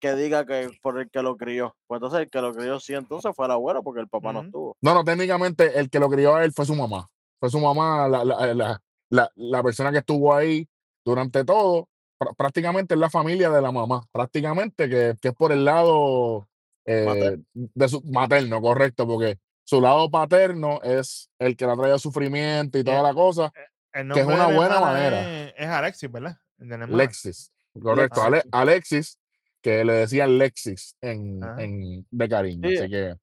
que 0.00 0.14
diga 0.14 0.46
que 0.46 0.70
por 0.80 0.98
el 1.00 1.10
que 1.10 1.22
lo 1.22 1.36
crió. 1.36 1.76
Pues 1.86 1.98
entonces 1.98 2.20
el 2.20 2.30
que 2.30 2.40
lo 2.40 2.54
crió 2.54 2.78
sí, 2.80 2.94
entonces 2.94 3.32
fue 3.34 3.46
el 3.46 3.52
abuelo 3.52 3.82
porque 3.82 4.00
el 4.00 4.08
papá 4.08 4.32
no 4.32 4.42
estuvo. 4.42 4.76
No, 4.80 4.94
no, 4.94 5.04
técnicamente 5.04 5.78
el 5.78 5.90
que 5.90 5.98
lo 5.98 6.08
crió 6.08 6.36
a 6.36 6.44
él 6.44 6.52
fue 6.52 6.64
su 6.64 6.74
mamá. 6.74 7.08
Fue 7.40 7.50
su 7.50 7.58
mamá, 7.60 8.08
la, 8.08 8.24
la, 8.24 8.54
la, 8.54 8.82
la, 9.10 9.32
la 9.34 9.62
persona 9.62 9.90
que 9.92 9.98
estuvo 9.98 10.32
ahí 10.34 10.68
durante 11.04 11.44
todo. 11.44 11.88
Prá- 12.18 12.34
Prácticamente 12.36 12.94
es 12.94 13.00
la 13.00 13.10
familia 13.10 13.50
de 13.50 13.62
la 13.62 13.70
mamá. 13.72 14.02
Prácticamente 14.12 14.88
que, 14.88 15.14
que 15.20 15.28
es 15.28 15.34
por 15.34 15.52
el 15.52 15.64
lado 15.64 16.48
eh, 16.84 17.04
Materno. 17.06 17.44
de 17.54 17.88
su 17.88 18.02
materno, 18.02 18.60
correcto, 18.60 19.06
porque 19.06 19.38
su 19.64 19.80
lado 19.80 20.10
paterno 20.10 20.80
es 20.82 21.30
el 21.38 21.56
que 21.56 21.66
le 21.66 21.72
ha 21.72 21.76
traído 21.76 21.98
sufrimiento 21.98 22.78
y 22.78 22.84
toda 22.84 23.02
la 23.02 23.12
cosa. 23.14 23.52
el 23.92 24.10
que 24.12 24.20
es 24.20 24.26
una 24.26 24.48
la 24.48 24.54
buena 24.56 24.80
manera. 24.80 25.44
Es, 25.48 25.54
es 25.56 25.66
Alexis, 25.68 26.10
¿verdad? 26.10 26.38
La. 26.58 26.86
Lexis, 26.86 27.52
correcto. 27.80 28.22
Ale- 28.22 28.36
Lexis. 28.38 28.50
Alexis, 28.52 29.18
que 29.62 29.84
le 29.84 29.92
decían 29.92 30.38
Lexis 30.38 30.96
en, 31.00 31.40
en, 31.58 32.06
de 32.10 32.28
cariño. 32.28 32.68
Sí. 32.68 32.78
Así 32.78 32.88
que 32.90 33.14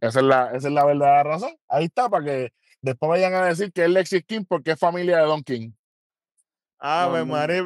esa 0.00 0.20
es, 0.20 0.24
la, 0.26 0.46
esa 0.54 0.68
es 0.68 0.74
la 0.74 0.84
verdadera 0.84 1.22
razón. 1.24 1.56
Ahí 1.68 1.84
está, 1.86 2.08
para 2.08 2.24
que 2.24 2.52
después 2.82 3.08
vayan 3.08 3.34
a 3.34 3.46
decir 3.46 3.72
que 3.72 3.84
es 3.84 3.90
Lexis 3.90 4.24
King 4.24 4.44
porque 4.48 4.72
es 4.72 4.78
familia 4.78 5.18
de 5.18 5.24
Don 5.24 5.42
King. 5.42 5.72
Ave 6.80 7.20
no. 7.20 7.26
María. 7.26 7.62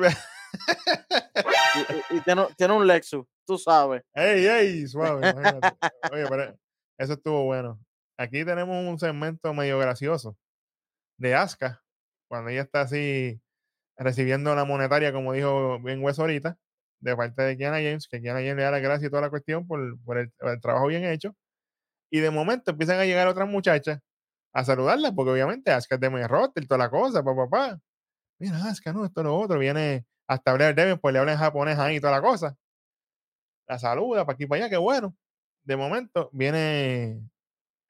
Y, 1.75 2.15
y- 2.15 2.19
y 2.19 2.21
tiene, 2.21 2.47
tiene 2.57 2.75
un 2.75 2.87
Lexus, 2.87 3.25
tú 3.47 3.59
sabes. 3.59 4.03
¡Ey, 4.15 4.47
ey! 4.47 4.87
Suave, 4.87 5.29
imagínate. 5.31 5.77
Oye, 6.13 6.27
pero 6.29 6.57
eso 6.99 7.13
estuvo 7.15 7.45
bueno. 7.45 7.81
Aquí 8.17 8.45
tenemos 8.45 8.77
un 8.87 8.99
segmento 8.99 9.53
medio 9.55 9.79
gracioso 9.79 10.37
de 11.19 11.35
Asuka, 11.35 11.83
cuando 12.29 12.51
ella 12.51 12.63
está 12.63 12.83
así 12.83 13.41
recibiendo 13.97 14.55
la 14.55 14.65
monetaria, 14.65 15.13
como 15.13 15.33
dijo 15.33 15.79
bien 15.81 16.03
Hueso 16.03 16.23
ahorita, 16.23 16.57
de 17.01 17.17
parte 17.17 17.43
de 17.43 17.57
Kiana 17.57 17.77
James, 17.77 18.07
que 18.09 18.21
Kiana 18.21 18.39
James 18.41 18.57
le 18.57 18.63
da 18.63 18.71
las 18.73 18.83
gracias 18.83 19.09
y 19.09 19.11
toda 19.11 19.23
la 19.23 19.31
cuestión 19.31 19.67
por, 19.67 20.01
por 20.05 20.19
el, 20.19 20.33
el 20.41 20.61
trabajo 20.61 20.87
bien 20.87 21.05
hecho. 21.05 21.35
Y 22.11 22.21
de 22.21 22.31
momento 22.31 22.71
empiezan 22.71 22.99
a 23.01 23.05
llegar 23.05 23.27
otras 23.27 23.49
muchachas 23.49 24.01
a 24.53 24.65
saludarla, 24.65 25.13
porque 25.13 25.33
obviamente 25.33 25.73
Asuka 25.73 25.97
es 25.97 26.01
de 26.01 26.29
roster, 26.29 26.67
toda 26.69 26.79
la 26.79 26.91
cosa, 26.91 27.23
papá, 27.25 27.49
papá. 27.49 27.81
Mira, 28.39 28.57
Asuka, 28.65 28.93
no, 28.93 29.05
esto, 29.05 29.23
lo 29.23 29.37
otro. 29.37 29.59
Viene 29.59 30.05
hasta 30.27 30.51
hablar 30.51 30.75
Devin, 30.75 30.99
pues 30.99 31.13
le 31.13 31.19
habla 31.21 31.33
en 31.33 31.39
japonés 31.39 31.79
ahí 31.79 31.97
y 31.97 32.01
toda 32.01 32.13
la 32.13 32.23
cosa. 32.23 32.57
La 33.67 33.79
saluda 33.79 34.25
para 34.25 34.35
aquí 34.35 34.47
para 34.47 34.65
allá, 34.65 34.71
qué 34.71 34.77
bueno. 34.77 35.17
De 35.65 35.77
momento 35.77 36.31
viene 36.33 37.21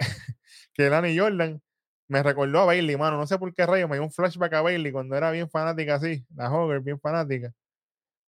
que 0.74 0.90
Lani 0.90 1.18
Jordan 1.18 1.60
me 2.08 2.22
recordó 2.22 2.60
a 2.60 2.66
Bailey, 2.66 2.96
mano. 2.96 3.16
No 3.18 3.26
sé 3.26 3.38
por 3.38 3.52
qué 3.54 3.66
rayo, 3.66 3.88
me 3.88 3.96
dio 3.96 4.04
un 4.04 4.12
flashback 4.12 4.52
a 4.54 4.62
Bailey 4.62 4.92
cuando 4.92 5.16
era 5.16 5.30
bien 5.30 5.50
fanática 5.50 5.96
así, 5.96 6.24
la 6.34 6.52
Hogger, 6.52 6.80
bien 6.80 7.00
fanática. 7.00 7.52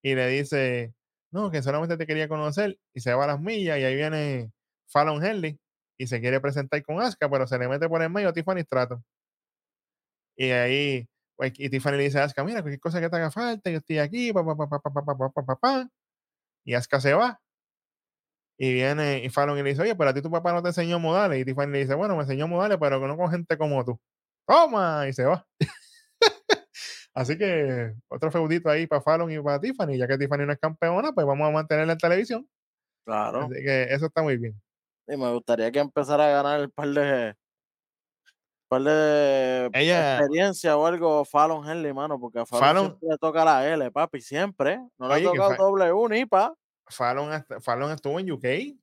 Y 0.02 0.14
le 0.14 0.28
dice, 0.28 0.94
no, 1.30 1.50
que 1.50 1.62
solamente 1.62 1.96
te 1.96 2.06
quería 2.06 2.28
conocer. 2.28 2.78
Y 2.94 3.00
se 3.00 3.14
va 3.14 3.24
a 3.24 3.28
las 3.28 3.40
millas 3.40 3.78
y 3.78 3.84
ahí 3.84 3.94
viene 3.96 4.52
Fallon 4.88 5.24
Henley 5.24 5.58
y 5.98 6.06
se 6.06 6.20
quiere 6.20 6.40
presentar 6.40 6.82
con 6.84 7.00
Asuka, 7.00 7.30
pero 7.30 7.46
se 7.46 7.58
le 7.58 7.68
mete 7.68 7.88
por 7.88 8.02
el 8.02 8.10
medio 8.10 8.32
Tiffany 8.32 8.62
Stratton. 8.62 9.04
Y 10.36 10.50
ahí, 10.50 11.08
y 11.38 11.68
Tiffany 11.68 11.96
le 11.96 12.04
dice 12.04 12.18
a 12.18 12.24
Aska, 12.24 12.44
mira, 12.44 12.62
cualquier 12.62 12.80
cosa 12.80 13.00
que 13.00 13.10
te 13.10 13.16
haga 13.16 13.30
falta, 13.30 13.70
yo 13.70 13.78
estoy 13.78 13.98
aquí, 13.98 14.32
pa, 14.32 14.44
pa, 14.44 14.56
pa, 14.56 14.80
pa, 14.80 15.56
pa, 15.56 15.88
Y 16.64 16.74
Aska 16.74 17.00
se 17.00 17.14
va. 17.14 17.40
Y 18.58 18.72
viene 18.72 19.22
y 19.22 19.28
Fallon 19.28 19.58
y 19.58 19.62
le 19.62 19.70
dice, 19.70 19.82
oye, 19.82 19.94
pero 19.94 20.10
a 20.10 20.14
ti 20.14 20.22
tu 20.22 20.30
papá 20.30 20.52
no 20.52 20.62
te 20.62 20.68
enseñó 20.68 20.98
modales. 20.98 21.38
Y 21.40 21.44
Tiffany 21.44 21.70
le 21.70 21.78
dice, 21.80 21.94
bueno, 21.94 22.16
me 22.16 22.22
enseñó 22.22 22.48
modales, 22.48 22.78
pero 22.80 23.06
no 23.06 23.16
con 23.16 23.30
gente 23.30 23.58
como 23.58 23.84
tú. 23.84 24.00
¡Toma! 24.46 25.06
Y 25.08 25.12
se 25.12 25.24
va. 25.24 25.46
Así 27.14 27.36
que 27.36 27.94
otro 28.08 28.30
feudito 28.30 28.70
ahí 28.70 28.86
para 28.86 29.02
Fallon 29.02 29.30
y 29.30 29.40
para 29.40 29.60
Tiffany. 29.60 29.98
Ya 29.98 30.06
que 30.06 30.16
Tiffany 30.16 30.46
no 30.46 30.52
es 30.52 30.58
campeona, 30.58 31.12
pues 31.12 31.26
vamos 31.26 31.48
a 31.48 31.50
mantenerla 31.50 31.92
en 31.94 31.98
televisión. 31.98 32.48
Claro. 33.04 33.44
Así 33.44 33.62
que 33.62 33.84
eso 33.84 34.06
está 34.06 34.22
muy 34.22 34.38
bien. 34.38 34.60
Y 35.06 35.16
me 35.16 35.30
gustaría 35.32 35.70
que 35.70 35.78
empezara 35.78 36.26
a 36.26 36.42
ganar 36.42 36.60
el 36.60 36.70
par 36.70 36.88
de 36.88 37.36
par 38.68 38.82
de 38.82 39.70
Ella- 39.72 40.18
experiencia 40.18 40.76
o 40.76 40.86
algo 40.86 41.24
Fallon 41.24 41.68
Henley, 41.68 41.92
mano, 41.92 42.18
porque 42.18 42.40
a 42.40 42.46
Fallon, 42.46 42.64
Fallon- 42.66 42.86
siempre 42.88 43.08
le 43.10 43.18
toca 43.18 43.44
la 43.44 43.66
L, 43.72 43.90
papi, 43.90 44.20
siempre. 44.20 44.78
No 44.98 45.08
le 45.08 45.14
ha 45.14 45.22
tocado 45.22 45.50
Fa- 45.50 45.56
W 45.56 46.08
ni 46.10 46.26
pa. 46.26 46.54
Fallon, 46.88 47.32
hasta- 47.32 47.60
Fallon 47.60 47.90
estuvo 47.92 48.18
en 48.20 48.30
UK. 48.30 48.76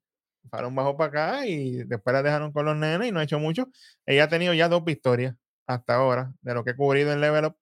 Fallon 0.49 0.75
bajó 0.75 0.97
para 0.97 1.07
acá 1.09 1.45
y 1.45 1.83
después 1.85 2.13
la 2.13 2.21
dejaron 2.21 2.51
con 2.51 2.65
los 2.65 2.75
nenes 2.75 3.07
y 3.07 3.11
no 3.11 3.19
ha 3.19 3.23
hecho 3.23 3.39
mucho. 3.39 3.67
Ella 4.05 4.25
ha 4.25 4.27
tenido 4.27 4.53
ya 4.53 4.67
dos 4.67 4.83
victorias 4.83 5.35
hasta 5.67 5.95
ahora 5.95 6.33
de 6.41 6.53
lo 6.53 6.63
que 6.65 6.71
he 6.71 6.75
cubrido 6.75 7.13
en 7.13 7.21
Level 7.21 7.45
Up. 7.45 7.57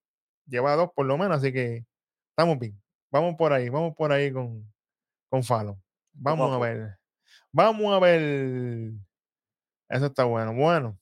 Lleva 0.48 0.76
dos 0.76 0.90
por 0.96 1.06
lo 1.06 1.18
menos, 1.18 1.38
así 1.38 1.54
que 1.54 1.86
estamos 2.32 2.58
bien. 2.58 2.82
Vamos 3.12 3.36
por 3.38 3.54
ahí, 3.54 3.70
vamos 3.70 3.94
por 3.96 4.12
ahí 4.12 4.32
con, 4.34 4.72
con 5.30 5.44
Fallon. 5.44 5.80
Vamos 6.14 6.52
a 6.54 6.58
ver. 6.58 6.98
Vamos 7.52 7.94
a 7.94 8.00
ver. 8.00 8.92
Eso 9.90 10.06
está 10.08 10.24
bueno. 10.24 10.54
Bueno, 10.54 10.98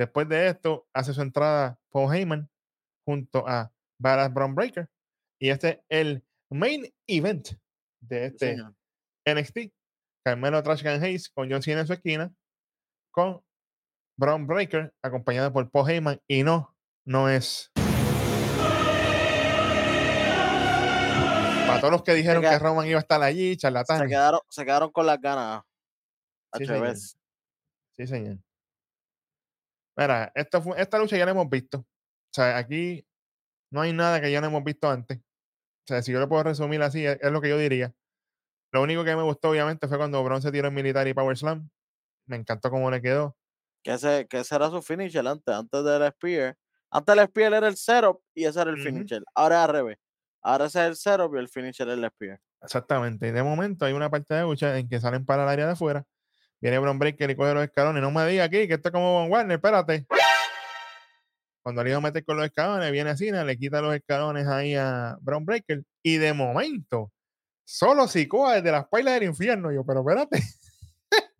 después 0.00 0.26
de 0.30 0.48
esto, 0.48 0.88
hace 0.94 1.12
su 1.12 1.20
entrada 1.20 1.78
Paul 1.90 2.14
Heyman 2.14 2.48
junto 3.04 3.46
a 3.46 3.70
Badass 3.98 4.32
Brown 4.32 4.54
Breaker. 4.54 4.88
Y 5.38 5.50
este 5.50 5.68
es 5.68 5.78
el 5.90 6.24
main 6.50 6.90
event 7.06 7.48
de 8.00 8.26
este. 8.26 8.56
NXT. 9.26 9.74
Carmelo 10.24 10.62
Trash 10.62 10.82
Can 10.82 11.02
Hayes 11.02 11.28
con 11.28 11.50
John 11.50 11.62
Cena 11.62 11.82
en 11.82 11.86
su 11.86 11.92
esquina. 11.92 12.32
Con 13.12 13.42
Brown 14.18 14.46
Breaker 14.46 14.94
acompañado 15.02 15.52
por 15.52 15.70
Paul 15.70 15.90
Heyman. 15.90 16.20
Y 16.26 16.44
no, 16.44 16.74
no 17.04 17.28
es. 17.28 17.70
Para 21.66 21.80
todos 21.80 21.92
los 21.92 22.02
que 22.02 22.14
dijeron 22.14 22.42
que 22.42 22.58
Roman 22.58 22.86
iba 22.86 22.98
a 22.98 23.02
estar 23.02 23.22
allí, 23.22 23.50
Se 23.50 23.58
charlatanes. 23.58 24.08
quedaron, 24.08 24.40
se 24.48 24.64
quedaron 24.64 24.90
con 24.90 25.04
las 25.04 25.20
ganas. 25.20 25.62
Sí, 26.56 26.64
señor. 26.64 26.96
Sí, 26.96 28.06
señor. 28.06 28.38
Mira, 29.96 30.32
esta, 30.34 30.62
esta 30.76 30.98
lucha 30.98 31.16
ya 31.16 31.24
la 31.24 31.32
hemos 31.32 31.48
visto. 31.48 31.78
O 31.80 31.86
sea, 32.32 32.56
aquí 32.56 33.06
no 33.72 33.80
hay 33.82 33.92
nada 33.92 34.20
que 34.20 34.32
ya 34.32 34.40
no 34.40 34.48
hemos 34.48 34.64
visto 34.64 34.90
antes. 34.90 35.18
O 35.18 35.22
sea, 35.88 36.02
si 36.02 36.12
yo 36.12 36.20
lo 36.20 36.28
puedo 36.28 36.44
resumir 36.44 36.82
así, 36.82 37.06
es, 37.06 37.18
es 37.20 37.32
lo 37.32 37.40
que 37.40 37.48
yo 37.50 37.58
diría. 37.58 37.94
Lo 38.72 38.82
único 38.82 39.04
que 39.04 39.16
me 39.16 39.22
gustó, 39.22 39.50
obviamente, 39.50 39.88
fue 39.88 39.98
cuando 39.98 40.22
Bron 40.24 40.42
se 40.42 40.52
tiró 40.52 40.68
en 40.68 40.74
militar 40.74 41.08
y 41.08 41.14
Power 41.14 41.36
Slam. 41.36 41.70
Me 42.26 42.36
encantó 42.36 42.70
cómo 42.70 42.90
le 42.90 43.02
quedó. 43.02 43.36
Que 43.82 43.94
ese, 43.94 44.26
que 44.28 44.40
ese 44.40 44.54
era 44.56 44.70
su 44.70 44.82
finisher 44.82 45.26
antes, 45.26 45.54
antes 45.54 45.84
del 45.84 46.12
Spear. 46.12 46.56
Antes 46.90 47.16
el 47.16 47.26
Spear 47.28 47.54
era 47.54 47.68
el 47.68 47.76
setup 47.76 48.22
y 48.34 48.44
ese 48.44 48.60
era 48.60 48.70
el 48.70 48.76
Ujú. 48.76 48.84
finisher. 48.84 49.22
Ahora 49.34 49.56
es 49.56 49.68
al 49.68 49.74
revés. 49.74 49.98
Ahora 50.42 50.66
ese 50.66 50.80
es 50.82 50.86
el 50.88 50.96
setup 50.96 51.34
y 51.34 51.38
el 51.38 51.48
finisher 51.48 51.88
es 51.88 51.98
el 51.98 52.08
Spear. 52.10 52.40
Exactamente. 52.62 53.28
Y 53.28 53.30
de 53.32 53.42
momento 53.42 53.84
hay 53.84 53.92
una 53.92 54.10
parte 54.10 54.34
de 54.34 54.42
lucha 54.42 54.78
en 54.78 54.88
que 54.88 55.00
salen 55.00 55.24
para 55.24 55.44
el 55.44 55.48
área 55.48 55.66
de 55.66 55.72
afuera. 55.72 56.04
Viene 56.60 56.78
Bron 56.78 56.98
Breaker 56.98 57.30
y 57.30 57.36
coge 57.36 57.54
los 57.54 57.64
escalones. 57.64 58.02
No 58.02 58.10
me 58.10 58.26
diga 58.26 58.44
aquí 58.44 58.68
que 58.68 58.74
esto 58.74 58.88
es 58.88 58.92
como 58.92 59.20
Von 59.20 59.30
Warner, 59.30 59.56
espérate. 59.56 60.06
Cuando 61.62 61.82
le 61.82 61.90
iba 61.90 61.98
a 61.98 62.02
meter 62.02 62.24
con 62.24 62.36
los 62.36 62.46
escalones, 62.46 62.90
viene 62.92 63.16
Cena, 63.16 63.44
le 63.44 63.56
quita 63.56 63.80
los 63.80 63.94
escalones 63.94 64.46
ahí 64.46 64.74
a 64.74 65.16
Bron 65.20 65.44
Breaker. 65.44 65.82
Y 66.02 66.16
de 66.18 66.32
momento, 66.34 67.12
solo 67.64 68.08
Sikoa 68.08 68.56
desde 68.56 68.72
las 68.72 68.88
pailas 68.88 69.14
del 69.14 69.24
infierno. 69.24 69.72
Yo, 69.72 69.84
pero 69.84 70.00
espérate. 70.00 70.42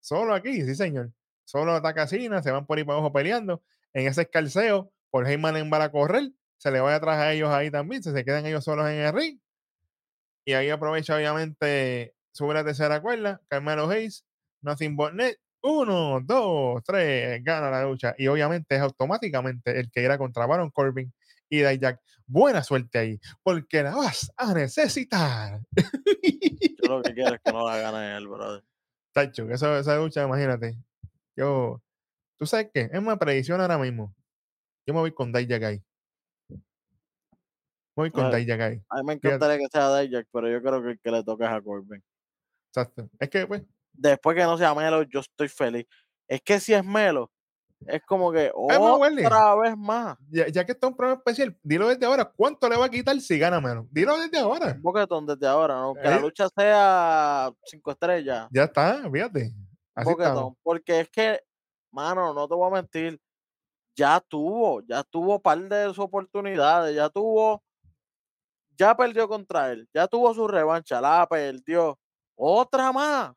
solo 0.00 0.34
aquí, 0.34 0.62
sí, 0.62 0.74
señor. 0.74 1.10
Solo 1.44 1.74
ataca 1.74 2.02
a 2.02 2.06
Cena, 2.06 2.42
se 2.42 2.50
van 2.50 2.66
por 2.66 2.76
ahí 2.76 2.84
para 2.84 2.98
abajo 2.98 3.12
peleando. 3.12 3.62
En 3.94 4.06
ese 4.06 4.22
escalceo, 4.22 4.92
Por 5.10 5.26
Heyman 5.26 5.56
en 5.56 5.72
a 5.72 5.90
correr, 5.90 6.30
se 6.58 6.70
le 6.70 6.80
vaya 6.80 6.96
atrás 6.96 7.16
a 7.18 7.32
ellos 7.32 7.48
ahí 7.50 7.70
también, 7.70 8.02
se, 8.02 8.12
se 8.12 8.24
quedan 8.24 8.44
ellos 8.44 8.64
solos 8.64 8.86
en 8.88 8.96
el 8.96 9.12
ring. 9.14 9.38
Y 10.44 10.52
ahí 10.52 10.68
aprovecha, 10.68 11.16
obviamente, 11.16 12.14
sube 12.32 12.52
la 12.52 12.64
tercera 12.64 13.00
cuerda, 13.00 13.40
Carmelo 13.48 13.88
Hayes, 13.88 14.25
Nothing 14.66 14.96
But 14.96 15.12
Net, 15.14 15.36
uno, 15.62 16.20
dos, 16.22 16.82
tres, 16.84 17.42
gana 17.42 17.70
la 17.70 17.84
lucha. 17.84 18.14
Y 18.18 18.26
obviamente 18.26 18.74
es 18.76 18.80
automáticamente 18.80 19.78
el 19.78 19.90
que 19.90 20.04
era 20.04 20.18
contra 20.18 20.46
Baron 20.46 20.70
Corbin 20.70 21.12
y 21.48 21.62
Jack. 21.78 22.00
Buena 22.26 22.62
suerte 22.64 22.98
ahí, 22.98 23.20
porque 23.42 23.84
la 23.84 23.94
vas 23.94 24.32
a 24.36 24.52
necesitar. 24.52 25.60
Yo 25.72 26.96
lo 26.96 27.02
que 27.02 27.14
quiero 27.14 27.34
es 27.36 27.40
que 27.44 27.52
no 27.52 27.64
la 27.64 27.76
gane 27.78 28.16
él, 28.16 28.26
brother. 28.26 28.64
Tacho, 29.12 29.46
que 29.46 29.54
esa, 29.54 29.78
esa 29.78 29.96
lucha, 29.96 30.24
imagínate. 30.24 30.76
Yo, 31.36 31.80
¿tú 32.36 32.46
sabes 32.46 32.70
qué? 32.74 32.90
Es 32.92 32.98
una 32.98 33.16
predicción 33.16 33.60
ahora 33.60 33.78
mismo. 33.78 34.12
Yo 34.86 34.94
me 34.94 35.00
voy 35.00 35.12
con 35.12 35.32
Dijak 35.32 35.62
ahí. 35.62 35.84
Me 36.48 36.58
voy 37.94 38.10
con 38.10 38.26
Ay, 38.26 38.44
Dijak 38.44 38.60
ahí. 38.60 38.82
A 38.90 38.96
mí 38.96 39.02
me 39.04 39.14
Fíjate. 39.14 39.28
encantaría 39.28 39.58
que 39.58 39.68
sea 39.70 39.98
Dijak, 40.00 40.26
pero 40.32 40.50
yo 40.50 40.60
creo 40.60 40.82
que 40.82 40.90
el 40.90 41.00
que 41.00 41.10
le 41.12 41.22
toca 41.22 41.46
es 41.46 41.52
a 41.52 41.62
Corbin. 41.62 42.02
Exacto. 42.70 43.08
Es 43.20 43.30
que, 43.30 43.46
pues, 43.46 43.62
Después 43.96 44.36
que 44.36 44.42
no 44.44 44.56
sea 44.58 44.74
Melo, 44.74 45.02
yo 45.04 45.20
estoy 45.20 45.48
feliz. 45.48 45.86
Es 46.28 46.40
que 46.42 46.60
si 46.60 46.74
es 46.74 46.84
Melo, 46.84 47.30
es 47.86 48.02
como 48.04 48.32
que 48.32 48.50
Welly. 48.54 49.24
otra 49.26 49.54
vez 49.56 49.76
más. 49.76 50.16
ya, 50.28 50.48
ya 50.48 50.64
que 50.64 50.72
está 50.72 50.86
un 50.88 50.96
programa 50.96 51.18
especial, 51.18 51.56
dilo 51.62 51.88
desde 51.88 52.06
ahora. 52.06 52.24
¿Cuánto 52.24 52.68
le 52.68 52.76
va 52.76 52.86
a 52.86 52.90
quitar 52.90 53.18
si 53.20 53.38
gana 53.38 53.60
menos? 53.60 53.86
Dilo 53.90 54.16
desde 54.18 54.38
ahora. 54.38 54.72
Un 54.74 54.82
boquetón 54.82 55.26
desde 55.26 55.46
ahora, 55.46 55.74
¿no? 55.76 55.94
Que 55.94 56.02
la 56.08 56.16
Eh. 56.16 56.20
lucha 56.20 56.48
sea 56.48 57.52
cinco 57.64 57.90
estrellas. 57.90 58.48
Ya 58.50 58.64
está, 58.64 59.08
fíjate. 59.10 59.52
Así 59.94 60.10
boquetón. 60.10 60.56
Porque 60.62 61.00
es 61.00 61.10
que, 61.10 61.40
mano, 61.92 62.32
no 62.34 62.48
te 62.48 62.54
voy 62.54 62.68
a 62.68 62.74
mentir. 62.74 63.20
Ya 63.94 64.20
tuvo, 64.20 64.82
ya 64.82 65.02
tuvo 65.04 65.40
par 65.40 65.58
de 65.58 65.86
sus 65.86 65.98
oportunidades, 66.00 66.94
ya 66.94 67.08
tuvo, 67.08 67.62
ya 68.78 68.94
perdió 68.94 69.26
contra 69.26 69.72
él, 69.72 69.88
ya 69.94 70.06
tuvo 70.06 70.34
su 70.34 70.46
revancha, 70.46 71.00
la 71.00 71.26
perdió. 71.26 71.98
Otra 72.34 72.92
más. 72.92 73.32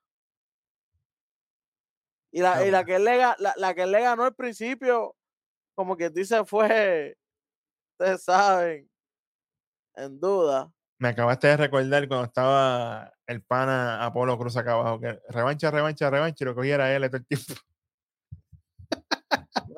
Y 2.32 2.42
la, 2.42 2.66
y 2.68 2.72
la 2.72 2.84
que 2.86 2.96
él 2.96 3.06
le, 3.06 3.18
la, 3.18 3.36
la 3.56 3.74
que 3.74 3.84
él 3.84 3.92
le 3.92 4.02
ganó 4.02 4.24
al 4.24 4.36
principio, 4.36 5.16
como 5.76 5.98
que 5.98 6.10
dice, 6.10 6.46
fue, 6.46 7.18
ustedes 7.94 8.24
saben, 8.24 8.90
en 9.96 10.20
duda. 10.20 10.72
Me 11.00 11.10
acabaste 11.10 11.48
de 11.48 11.58
recordar 11.58 12.08
cuando 12.08 12.26
estaba 12.26 13.12
el 13.26 13.42
pana 13.42 14.04
Apolo 14.04 14.38
Cruz 14.38 14.58
acá 14.58 14.74
abajo, 14.74 15.00
que 15.00 15.20
revancha, 15.30 15.72
revancha, 15.72 16.10
revancha, 16.10 16.44
y 16.44 16.46
lo 16.46 16.56
cogiera 16.56 16.94
él 16.94 17.04
todo 17.10 17.18
el 17.18 17.26
tiempo. 17.26 17.54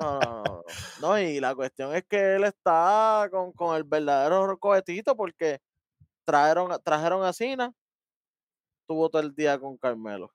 No, 0.00 0.18
no, 0.20 0.42
no, 0.44 0.62
no. 1.00 1.18
Y 1.20 1.38
la 1.40 1.54
cuestión 1.54 1.94
es 1.94 2.04
que 2.08 2.34
él 2.36 2.44
está 2.44 3.28
con, 3.30 3.52
con 3.52 3.76
el 3.76 3.84
verdadero 3.84 4.58
cohetito 4.58 5.16
porque 5.16 5.60
trajeron, 6.24 6.72
a- 6.72 6.78
trajeron 6.78 7.24
a 7.24 7.32
Cena, 7.32 7.72
tuvo 8.88 9.08
todo 9.08 9.22
el 9.22 9.34
día 9.34 9.58
con 9.60 9.76
Carmelo. 9.78 10.32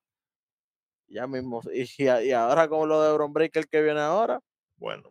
Ya 1.08 1.26
mismo. 1.28 1.62
Y, 1.74 1.88
y 2.04 2.32
ahora 2.32 2.68
con 2.68 2.88
lo 2.90 3.02
de 3.02 3.14
Bron 3.14 3.34
Breaker 3.34 3.68
que 3.68 3.82
viene 3.82 4.00
ahora, 4.02 4.40
Bueno, 4.78 5.10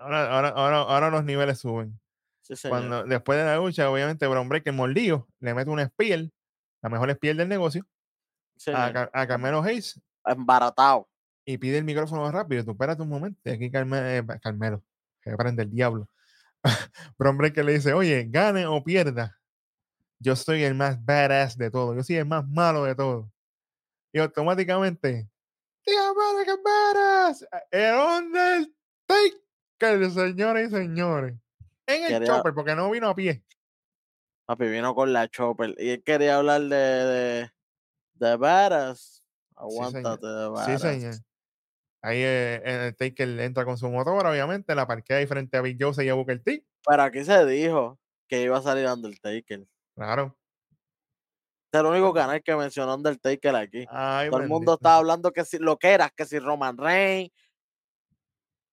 ahora, 0.00 0.30
ahora, 0.32 0.48
ahora, 0.50 0.76
ahora 0.82 1.10
los 1.10 1.24
niveles 1.24 1.58
suben. 1.58 1.98
sí. 2.42 2.54
Cuando, 2.68 3.04
después 3.04 3.38
de 3.38 3.44
la 3.44 3.56
lucha, 3.56 3.90
obviamente, 3.90 4.26
Brown 4.26 4.48
Breaker 4.48 4.72
mordido, 4.72 5.26
le 5.40 5.52
mete 5.54 5.70
un 5.70 5.80
spear, 5.80 6.20
la 6.82 6.88
mejor 6.88 7.10
spear 7.12 7.36
del 7.36 7.48
negocio, 7.48 7.84
sí 8.56 8.70
a, 8.72 9.10
a 9.12 9.26
Carmelo 9.26 9.62
Hayes 9.62 10.00
Embaratado. 10.24 11.08
y 11.44 11.58
pide 11.58 11.78
el 11.78 11.84
micrófono 11.84 12.30
rápido. 12.30 12.64
Tú 12.64 12.70
espérate 12.72 13.02
un 13.02 13.08
momento. 13.08 13.40
Aquí 13.50 13.70
Carme- 13.70 14.18
eh, 14.18 14.24
Carmelo, 14.40 14.82
que 15.20 15.36
prende 15.36 15.62
el 15.64 15.70
diablo. 15.70 16.08
Brown 17.18 17.36
Breaker 17.36 17.64
le 17.64 17.72
dice, 17.74 17.92
oye, 17.92 18.24
gane 18.28 18.66
o 18.66 18.82
pierda, 18.82 19.36
yo 20.18 20.34
soy 20.36 20.62
el 20.64 20.74
más 20.74 21.04
badass 21.04 21.56
de 21.58 21.70
todo. 21.70 21.94
Yo 21.94 22.02
soy 22.02 22.16
el 22.16 22.26
más 22.26 22.46
malo 22.48 22.84
de 22.84 22.94
todo. 22.94 23.30
Y 24.16 24.18
automáticamente, 24.18 25.28
¡The 25.84 25.92
American 25.98 26.58
Badass! 26.64 27.46
El 27.70 27.94
Undertaker, 27.94 30.10
señores 30.10 30.68
y 30.68 30.70
señores. 30.74 31.34
En 31.86 32.02
el 32.04 32.08
Quería- 32.08 32.26
chopper, 32.26 32.54
porque 32.54 32.74
no 32.74 32.90
vino 32.90 33.10
a 33.10 33.14
pie. 33.14 33.44
Papi 34.46 34.68
vino 34.68 34.94
con 34.94 35.12
la 35.12 35.28
chopper. 35.28 35.74
Y 35.76 35.90
él 35.90 36.02
quería 36.02 36.38
hablar 36.38 36.62
de, 36.62 36.76
de, 36.76 37.50
de 38.14 38.36
Varas. 38.38 39.22
Aguántate 39.54 40.26
de 40.26 40.46
Sí, 40.46 40.50
Varas. 40.54 40.80
señor. 40.80 41.14
Ahí 42.00 42.20
eh, 42.22 42.62
el 42.64 42.96
Taker 42.96 43.38
entra 43.40 43.66
con 43.66 43.76
su 43.76 43.90
motor, 43.90 44.26
obviamente, 44.26 44.74
la 44.74 44.86
parquea 44.86 45.18
ahí 45.18 45.26
frente 45.26 45.58
a 45.58 45.60
Big 45.60 45.76
Jose 45.78 46.06
y 46.06 46.08
a 46.08 46.14
Booker 46.14 46.42
T. 46.42 46.64
Pero 46.86 47.02
aquí 47.02 47.22
se 47.22 47.44
dijo 47.44 47.98
que 48.28 48.40
iba 48.40 48.56
a 48.56 48.62
salir 48.62 48.86
Undertaker. 48.88 49.66
Claro. 49.94 50.34
Es 51.76 51.80
el 51.80 51.86
único 51.86 52.12
canal 52.12 52.42
que 52.42 52.56
mencionó 52.56 52.94
Undertaker 52.94 53.54
aquí. 53.56 53.84
Ay, 53.90 54.30
Todo 54.30 54.40
el 54.40 54.48
mundo 54.48 54.74
estaba 54.74 54.96
hablando 54.96 55.32
que 55.32 55.44
si 55.44 55.58
lo 55.58 55.76
que 55.76 55.90
era, 55.92 56.10
que 56.10 56.24
si 56.24 56.38
Roman 56.38 56.76
Reigns. 56.76 57.30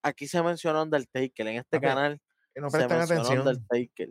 Aquí 0.03 0.27
se 0.27 0.41
mencionó 0.41 0.83
Undertaker. 0.83 1.47
En 1.47 1.57
este 1.57 1.77
Papi, 1.77 1.87
canal 1.87 2.21
Que 2.53 2.61
No 2.61 2.69
prestan 2.69 3.01
atención. 3.01 3.39
Undertaker. 3.39 4.09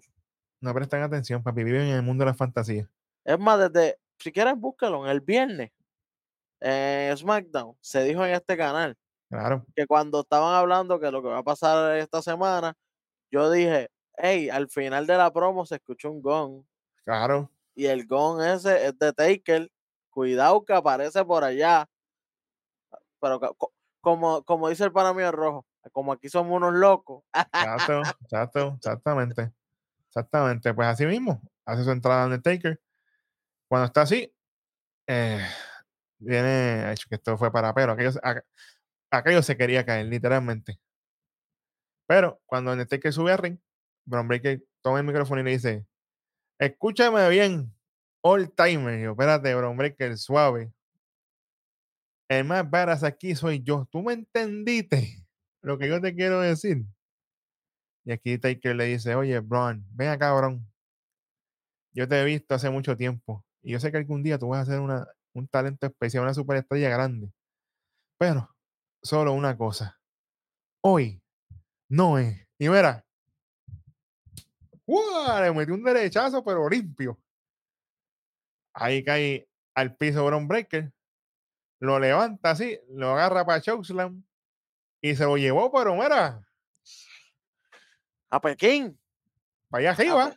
No 0.60 0.74
prestan 0.74 1.02
atención, 1.02 1.42
papi. 1.42 1.64
Viven 1.64 1.82
en 1.82 1.96
el 1.96 2.02
mundo 2.02 2.24
de 2.24 2.30
la 2.30 2.34
fantasía. 2.34 2.88
Es 3.24 3.38
más, 3.38 3.58
desde, 3.58 3.98
si 4.18 4.30
quieres 4.32 4.54
búscalo, 4.56 5.04
en 5.04 5.10
el 5.10 5.20
viernes, 5.20 5.70
SmackDown, 7.16 7.76
se 7.80 8.04
dijo 8.04 8.24
en 8.24 8.34
este 8.34 8.56
canal 8.56 8.96
Claro. 9.28 9.64
que 9.74 9.86
cuando 9.86 10.20
estaban 10.20 10.54
hablando 10.54 11.00
que 11.00 11.10
lo 11.10 11.22
que 11.22 11.28
va 11.28 11.38
a 11.38 11.42
pasar 11.42 11.96
esta 11.96 12.22
semana, 12.22 12.74
yo 13.30 13.50
dije, 13.50 13.90
hey, 14.18 14.50
al 14.50 14.68
final 14.68 15.06
de 15.06 15.16
la 15.16 15.32
promo 15.32 15.64
se 15.66 15.76
escuchó 15.76 16.10
un 16.10 16.20
gong. 16.22 16.64
Claro. 17.04 17.50
Y 17.74 17.86
el 17.86 18.06
gong 18.06 18.40
ese 18.42 18.86
es 18.86 18.98
de 18.98 19.12
Taker. 19.12 19.70
Cuidado 20.10 20.64
que 20.64 20.74
aparece 20.74 21.24
por 21.24 21.42
allá. 21.44 21.88
Pero 23.20 23.40
como, 24.00 24.42
como 24.44 24.68
dice 24.68 24.84
el 24.84 24.92
pana 24.92 25.14
mío 25.14 25.30
rojo, 25.32 25.66
como 25.92 26.12
aquí 26.12 26.28
somos 26.28 26.54
unos 26.56 26.74
locos. 26.74 27.24
Exacto, 27.34 28.02
exacto, 28.22 28.74
exactamente. 28.76 29.52
Exactamente. 30.08 30.74
Pues 30.74 30.88
así 30.88 31.06
mismo, 31.06 31.40
hace 31.64 31.84
su 31.84 31.90
entrada 31.90 32.24
Undertaker. 32.26 32.80
Cuando 33.68 33.86
está 33.86 34.02
así, 34.02 34.34
eh, 35.06 35.40
viene, 36.18 36.94
que 37.08 37.14
esto 37.14 37.38
fue 37.38 37.50
para 37.50 37.72
pero, 37.72 37.92
aquello, 37.92 38.12
se- 38.12 38.20
aqu- 38.20 38.44
aquello 39.10 39.42
se 39.42 39.56
quería 39.56 39.86
caer, 39.86 40.06
literalmente. 40.06 40.78
Pero 42.06 42.40
cuando 42.44 42.72
Undertaker 42.72 43.12
sube 43.12 43.32
a 43.32 43.36
ring, 43.36 43.58
Bron 44.04 44.28
Breaker 44.28 44.62
toma 44.82 44.98
el 45.00 45.06
micrófono 45.06 45.40
y 45.40 45.44
le 45.44 45.50
dice, 45.52 45.86
escúchame 46.66 47.28
bien, 47.28 47.74
all 48.22 48.50
timer. 48.52 49.00
Yo, 49.00 49.12
espérate, 49.12 49.54
Bron 49.54 49.76
Breaker, 49.76 50.16
suave. 50.16 50.72
El 52.28 52.44
más 52.44 52.68
badass 52.68 53.02
aquí 53.02 53.34
soy 53.34 53.62
yo. 53.62 53.86
¿Tú 53.90 54.02
me 54.02 54.14
entendiste 54.14 55.26
lo 55.60 55.78
que 55.78 55.88
yo 55.88 56.00
te 56.00 56.14
quiero 56.14 56.40
decir? 56.40 56.84
Y 58.04 58.12
aquí 58.12 58.38
Taker 58.38 58.74
le 58.74 58.84
dice, 58.86 59.14
oye, 59.14 59.38
Braun, 59.40 59.84
ven 59.90 60.08
acá, 60.08 60.32
Braun. 60.32 60.66
Yo 61.92 62.08
te 62.08 62.20
he 62.20 62.24
visto 62.24 62.54
hace 62.54 62.70
mucho 62.70 62.96
tiempo. 62.96 63.44
Y 63.62 63.72
yo 63.72 63.80
sé 63.80 63.90
que 63.90 63.98
algún 63.98 64.22
día 64.22 64.38
tú 64.38 64.48
vas 64.48 64.66
a 64.66 64.72
ser 64.72 64.80
una, 64.80 65.06
un 65.34 65.46
talento 65.46 65.86
especial, 65.86 66.24
una 66.24 66.34
superestrella 66.34 66.88
grande. 66.88 67.32
Pero, 68.18 68.48
solo 69.02 69.32
una 69.32 69.56
cosa. 69.56 70.00
Hoy 70.82 71.22
no 71.88 72.18
es. 72.18 72.46
Y 72.58 72.68
mira. 72.68 73.04
¡Guau! 74.86 75.42
Le 75.42 75.52
metió 75.52 75.74
un 75.74 75.84
derechazo, 75.84 76.42
pero 76.44 76.68
limpio. 76.68 77.18
Ahí 78.74 79.04
cae 79.04 79.48
al 79.74 79.96
piso 79.96 80.24
Braun 80.24 80.48
Breaker. 80.48 80.92
Lo 81.80 81.98
levanta 81.98 82.50
así, 82.50 82.78
lo 82.90 83.12
agarra 83.12 83.44
para 83.44 83.60
Chokeslam. 83.60 84.22
Y 85.00 85.16
se 85.16 85.24
lo 85.24 85.36
llevó, 85.36 85.70
pero 85.72 85.94
mira, 85.96 86.46
A 88.30 88.40
Pekín. 88.40 88.98
para 89.68 89.80
allá 89.80 89.90
arriba. 89.90 90.36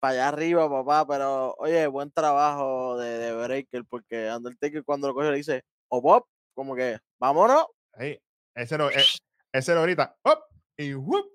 Para 0.00 0.12
allá 0.14 0.28
arriba, 0.28 0.70
papá. 0.70 1.06
Pero, 1.06 1.54
oye, 1.58 1.86
buen 1.88 2.10
trabajo 2.10 2.96
de, 2.98 3.18
de 3.18 3.34
Breaker, 3.34 3.84
porque 3.84 4.30
Undertaker 4.32 4.82
cuando 4.84 5.08
lo 5.08 5.14
coge 5.14 5.30
le 5.30 5.36
dice, 5.36 5.62
o 5.88 6.00
Bob, 6.00 6.26
como 6.54 6.74
que, 6.74 6.98
vámonos. 7.18 7.66
Ahí, 7.92 8.18
ese 8.54 8.78
lo, 8.78 8.90
eh, 8.90 9.04
ese 9.52 9.74
lo 9.74 9.80
ahorita. 9.80 10.16
¡op! 10.22 10.40
Y 10.78 10.94
¡wup! 10.94 11.26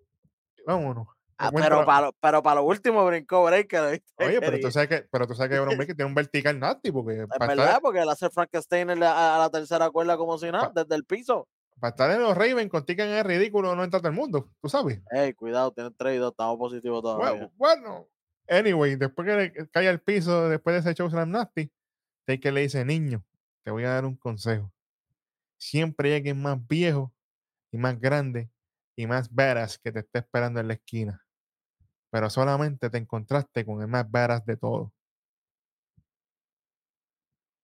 Vámonos. 0.65 1.07
Ah, 1.37 1.51
pero 1.53 1.85
para 1.85 2.05
lo, 2.07 2.13
pero 2.19 2.43
para 2.43 2.61
lo 2.61 2.63
último 2.67 3.05
brincó 3.05 3.43
Breaker. 3.45 4.01
Oye, 4.17 4.39
pero 4.39 4.59
tú 4.59 4.71
sabes 4.71 4.89
que, 4.89 5.07
pero 5.11 5.27
tú 5.27 5.33
sabes 5.33 5.51
que 5.51 5.59
Bron 5.59 5.75
Breaker 5.77 5.95
tiene 5.95 6.09
un 6.09 6.15
vertical 6.15 6.59
nasty 6.59 6.91
porque 6.91 7.13
Es 7.13 7.27
verdad, 7.39 7.57
estar, 7.57 7.81
porque 7.81 7.99
él 7.99 8.09
hace 8.09 8.29
Frankenstein 8.29 8.99
la- 8.99 9.35
a, 9.35 9.39
la 9.39 9.49
tercera 9.49 9.89
cuerda 9.89 10.17
como 10.17 10.37
si 10.37 10.51
nada, 10.51 10.71
desde 10.73 10.95
el 10.95 11.05
piso. 11.05 11.47
para 11.79 11.89
estar 11.91 12.11
en 12.11 12.21
los 12.21 12.37
Ravens 12.37 12.69
con 12.69 12.85
Tican 12.85 13.09
es 13.09 13.23
ridículo, 13.25 13.75
no 13.75 13.83
entra 13.83 13.99
todo 13.99 14.09
el 14.09 14.15
mundo, 14.15 14.49
tú 14.61 14.69
sabes. 14.69 15.01
Ey, 15.11 15.33
cuidado, 15.33 15.71
tiene 15.71 15.91
3 15.91 16.15
y 16.15 16.17
2, 16.17 16.31
estamos 16.31 16.57
positivos 16.57 17.01
todavía. 17.01 17.31
Bueno, 17.31 17.51
bueno, 17.57 18.07
anyway, 18.47 18.95
después 18.95 19.27
que 19.27 19.35
le 19.35 19.67
cae 19.69 19.87
al 19.89 20.01
piso, 20.01 20.49
después 20.49 20.73
de 20.75 20.79
ese 20.91 20.95
show 20.97 21.09
slam 21.09 21.31
nasty, 21.31 21.71
Taker 22.25 22.53
le 22.53 22.61
dice, 22.61 22.85
niño, 22.85 23.25
te 23.63 23.71
voy 23.71 23.83
a 23.83 23.89
dar 23.89 24.05
un 24.05 24.15
consejo. 24.15 24.71
Siempre 25.57 26.09
hay 26.09 26.17
alguien 26.17 26.41
más 26.41 26.57
viejo 26.67 27.13
y 27.71 27.77
más 27.77 27.99
grande 27.99 28.51
y 28.95 29.07
más 29.07 29.33
veras 29.33 29.79
que 29.79 29.91
te 29.91 29.99
esté 29.99 30.19
esperando 30.19 30.59
en 30.59 30.67
la 30.69 30.75
esquina. 30.75 31.22
Pero 32.13 32.29
solamente 32.29 32.91
te 32.91 32.99
encontraste 32.99 33.65
con 33.65 33.81
el 33.81 33.87
más 33.87 34.09
veras 34.09 34.45
de 34.45 34.55
todo. 34.55 34.93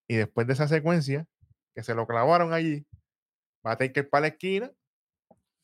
Y 0.08 0.16
después 0.16 0.48
de 0.48 0.54
esa 0.54 0.68
secuencia, 0.68 1.28
que 1.76 1.84
se 1.84 1.94
lo 1.94 2.08
clavaron 2.08 2.52
allí, 2.52 2.84
va 3.64 3.74
a 3.74 3.78
tener 3.78 3.94
que 3.94 4.04
para 4.04 4.22
la 4.22 4.28
esquina, 4.30 4.72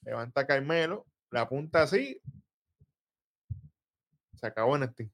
levanta 0.04 0.42
a 0.42 0.46
Carmelo, 0.46 1.08
la 1.32 1.42
apunta 1.42 1.82
así, 1.82 2.22
se 4.36 4.46
acabó 4.46 4.76
en 4.76 4.84
este. 4.84 5.10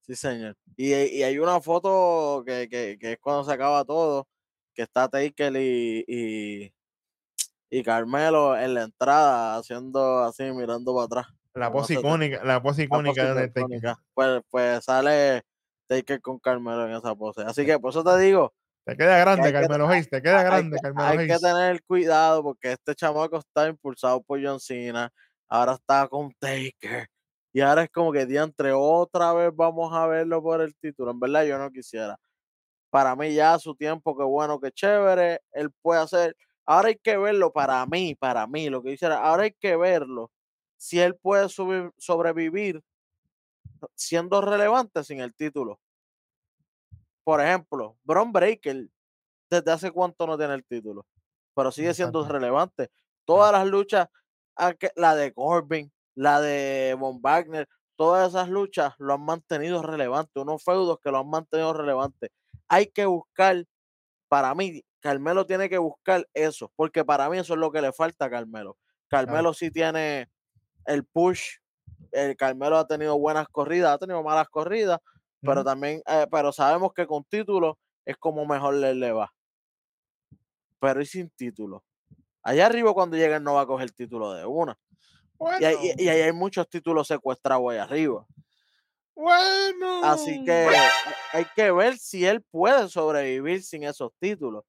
Sí, 0.00 0.16
señor. 0.16 0.56
Y, 0.74 0.94
y 0.94 1.22
hay 1.24 1.38
una 1.38 1.60
foto 1.60 2.42
que, 2.46 2.70
que, 2.70 2.96
que 2.98 3.12
es 3.12 3.18
cuando 3.18 3.44
se 3.44 3.52
acaba 3.52 3.84
todo, 3.84 4.26
que 4.72 4.80
está 4.80 5.10
Taker 5.10 5.54
y, 5.56 6.06
y, 6.08 6.74
y 7.68 7.82
Carmelo 7.82 8.56
en 8.58 8.72
la 8.72 8.84
entrada 8.84 9.58
haciendo 9.58 10.20
así, 10.20 10.44
mirando 10.52 10.94
para 10.94 11.04
atrás. 11.04 11.43
La 11.54 11.70
pose 11.70 11.94
icónica, 11.94 12.44
la 12.44 12.62
pose 12.62 12.82
icónica 12.82 13.34
de 13.34 13.46
icónica. 13.46 13.96
Pues, 14.12 14.42
pues 14.50 14.84
sale 14.84 15.42
Taker 15.86 16.20
con 16.20 16.38
Carmelo 16.38 16.86
en 16.86 16.94
esa 16.94 17.14
pose. 17.14 17.42
Así 17.42 17.64
que 17.64 17.78
por 17.78 17.90
eso 17.90 18.02
te 18.02 18.18
digo, 18.18 18.52
Te 18.84 18.96
queda 18.96 19.18
grande, 19.18 19.52
que- 19.52 19.60
Carmelo 19.60 19.88
Hayes, 19.88 20.10
te 20.10 20.20
queda 20.20 20.42
grande, 20.42 20.76
que, 20.76 20.82
Carmelo 20.82 21.08
hay 21.08 21.26
que 21.26 21.38
tener 21.38 21.82
cuidado 21.84 22.42
porque 22.42 22.72
este 22.72 22.94
chamaco 22.94 23.38
está 23.38 23.68
impulsado 23.68 24.22
por 24.22 24.44
John 24.44 24.60
Cena, 24.60 25.10
ahora 25.48 25.74
está 25.74 26.06
con 26.08 26.32
Taker 26.38 27.08
y 27.52 27.60
ahora 27.60 27.84
es 27.84 27.90
como 27.90 28.12
que 28.12 28.26
diantre 28.26 28.72
otra 28.72 29.32
vez 29.32 29.50
vamos 29.54 29.92
a 29.94 30.06
verlo 30.08 30.42
por 30.42 30.60
el 30.60 30.74
título. 30.74 31.12
En 31.12 31.20
verdad 31.20 31.44
yo 31.44 31.56
no 31.56 31.70
quisiera. 31.70 32.18
Para 32.90 33.16
mí 33.16 33.32
ya 33.34 33.58
su 33.58 33.74
tiempo, 33.76 34.16
qué 34.16 34.24
bueno, 34.24 34.60
qué 34.60 34.72
chévere, 34.72 35.40
él 35.52 35.70
puede 35.82 36.00
hacer. 36.00 36.36
Ahora 36.66 36.88
hay 36.88 36.96
que 36.96 37.16
verlo 37.16 37.52
para 37.52 37.86
mí, 37.86 38.14
para 38.16 38.46
mí, 38.48 38.68
lo 38.70 38.82
que 38.82 38.90
quisiera. 38.92 39.20
Ahora 39.22 39.44
hay 39.44 39.52
que 39.52 39.76
verlo 39.76 40.30
si 40.84 41.00
él 41.00 41.16
puede 41.16 41.48
sobrevivir 41.48 42.82
siendo 43.94 44.42
relevante 44.42 45.02
sin 45.02 45.18
el 45.20 45.34
título. 45.34 45.80
Por 47.24 47.40
ejemplo, 47.40 47.96
Bron 48.04 48.30
Breaker, 48.30 48.88
desde 49.48 49.72
hace 49.72 49.90
cuánto 49.90 50.26
no 50.26 50.36
tiene 50.36 50.52
el 50.52 50.64
título, 50.66 51.06
pero 51.54 51.72
sigue 51.72 51.94
siendo 51.94 52.18
Exacto. 52.18 52.38
relevante. 52.38 52.90
Todas 53.24 53.50
las 53.50 53.66
luchas, 53.66 54.08
la 54.96 55.16
de 55.16 55.32
Corbin, 55.32 55.90
la 56.16 56.42
de 56.42 56.94
Von 57.00 57.22
Wagner, 57.22 57.66
todas 57.96 58.28
esas 58.28 58.50
luchas 58.50 58.92
lo 58.98 59.14
han 59.14 59.24
mantenido 59.24 59.82
relevante, 59.82 60.38
unos 60.38 60.62
feudos 60.62 60.98
que 61.02 61.10
lo 61.10 61.20
han 61.20 61.30
mantenido 61.30 61.72
relevante. 61.72 62.30
Hay 62.68 62.88
que 62.88 63.06
buscar, 63.06 63.64
para 64.28 64.54
mí, 64.54 64.82
Carmelo 65.00 65.46
tiene 65.46 65.70
que 65.70 65.78
buscar 65.78 66.28
eso, 66.34 66.70
porque 66.76 67.06
para 67.06 67.30
mí 67.30 67.38
eso 67.38 67.54
es 67.54 67.58
lo 67.58 67.72
que 67.72 67.80
le 67.80 67.94
falta 67.94 68.26
a 68.26 68.30
Carmelo. 68.30 68.76
Carmelo 69.08 69.54
sí 69.54 69.70
tiene 69.70 70.28
el 70.86 71.04
push, 71.04 71.56
el 72.12 72.36
Carmelo 72.36 72.76
ha 72.78 72.86
tenido 72.86 73.18
buenas 73.18 73.48
corridas, 73.48 73.92
ha 73.94 73.98
tenido 73.98 74.22
malas 74.22 74.48
corridas, 74.48 74.98
pero 75.40 75.62
también, 75.64 76.02
eh, 76.06 76.26
pero 76.30 76.52
sabemos 76.52 76.92
que 76.94 77.06
con 77.06 77.24
título 77.24 77.78
es 78.04 78.16
como 78.16 78.46
mejor 78.46 78.74
le, 78.74 78.94
le 78.94 79.12
va. 79.12 79.32
Pero 80.80 81.00
y 81.00 81.06
sin 81.06 81.30
título. 81.30 81.82
Allá 82.42 82.66
arriba 82.66 82.92
cuando 82.92 83.16
llegue 83.16 83.34
él 83.36 83.42
no 83.42 83.54
va 83.54 83.62
a 83.62 83.66
coger 83.66 83.90
título 83.92 84.32
de 84.34 84.44
una. 84.44 84.78
Y, 85.60 85.64
hay- 85.64 85.76
y- 85.98 86.04
y 86.04 86.08
ahí 86.08 86.20
hay 86.22 86.32
muchos 86.32 86.68
títulos 86.68 87.08
secuestrados 87.08 87.70
ahí 87.72 87.78
arriba. 87.78 88.26
bueno. 89.14 90.04
Así 90.04 90.44
que 90.44 90.68
hay 91.32 91.44
que 91.54 91.70
ver 91.72 91.96
si 91.98 92.26
él 92.26 92.42
puede 92.42 92.88
sobrevivir 92.88 93.62
sin 93.62 93.84
esos 93.84 94.12
títulos. 94.18 94.64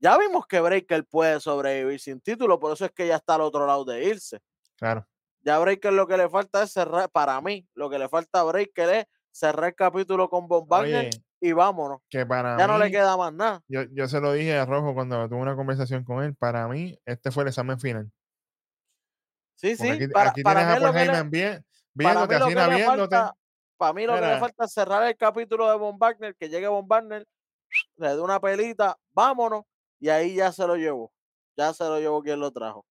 Ya 0.00 0.16
vimos 0.16 0.46
que 0.46 0.60
Breaker 0.60 1.04
puede 1.06 1.40
sobrevivir 1.40 1.98
sin 2.00 2.20
título, 2.20 2.58
por 2.60 2.72
eso 2.72 2.84
es 2.84 2.92
que 2.92 3.06
ya 3.08 3.16
está 3.16 3.34
al 3.34 3.40
otro 3.42 3.66
lado 3.66 3.84
de 3.84 4.04
irse. 4.04 4.40
Claro. 4.76 5.06
Ya 5.42 5.58
Breaker 5.58 5.92
lo 5.92 6.06
que 6.06 6.16
le 6.16 6.28
falta 6.28 6.62
es 6.62 6.72
cerrar, 6.72 7.08
para 7.10 7.40
mí, 7.40 7.66
lo 7.74 7.88
que 7.88 7.98
le 7.98 8.08
falta 8.08 8.40
a 8.40 8.44
Breaker 8.44 8.88
es 8.90 9.06
cerrar 9.30 9.68
el 9.70 9.74
capítulo 9.74 10.28
con 10.28 10.48
Von 10.48 10.66
Wagner 10.68 11.10
y 11.40 11.52
vámonos. 11.52 12.00
que 12.10 12.26
para 12.26 12.58
Ya 12.58 12.66
no 12.66 12.78
le 12.78 12.90
queda 12.90 13.16
más 13.16 13.32
nada. 13.32 13.62
yo, 13.68 13.82
yo 13.92 14.08
se 14.08 14.20
lo 14.20 14.32
dije 14.32 14.56
a 14.56 14.66
Rojo 14.66 14.94
cuando 14.94 15.28
tuve 15.28 15.38
una 15.40 15.54
conversación 15.56 16.04
con 16.04 16.22
él, 16.24 16.34
para 16.34 16.66
mí, 16.68 16.98
este 17.04 17.30
fue 17.30 17.44
el 17.44 17.48
examen 17.48 17.78
final. 17.78 18.10
Sí, 19.54 19.76
Porque 19.76 19.92
sí, 19.92 20.04
aquí, 20.04 20.12
para, 20.12 20.30
aquí 20.30 20.42
para 20.42 20.60
tienes 20.60 20.76
mí 20.80 20.86
a 20.86 20.90
Paul 20.90 20.92
que 20.92 20.98
le- 20.98 21.04
Heyman 21.12 21.30
bien, 21.30 21.64
viéndote, 21.94 22.34
así 22.36 22.54
viéndote. 22.76 23.16
para 23.76 23.92
mí 23.92 24.06
lo 24.06 24.14
que 24.14 24.20
le 24.20 24.38
falta 24.38 24.64
es 24.64 24.72
cerrar 24.72 25.02
el 25.04 25.16
capítulo 25.16 25.70
de 25.70 25.76
Von 25.76 25.98
Wagner, 25.98 26.36
que 26.36 26.48
llegue 26.48 26.68
Von 26.68 26.86
Wagner, 26.88 27.26
le 27.96 28.08
dé 28.08 28.20
una 28.20 28.40
pelita, 28.40 28.96
vámonos, 29.12 29.64
y 30.00 30.08
ahí 30.08 30.34
ya 30.36 30.52
se 30.52 30.66
lo 30.66 30.76
llevó. 30.76 31.12
Ya 31.56 31.72
se 31.72 31.84
lo 31.84 31.98
llevó 31.98 32.22
quien 32.22 32.38
lo 32.40 32.52
trajo. 32.52 32.84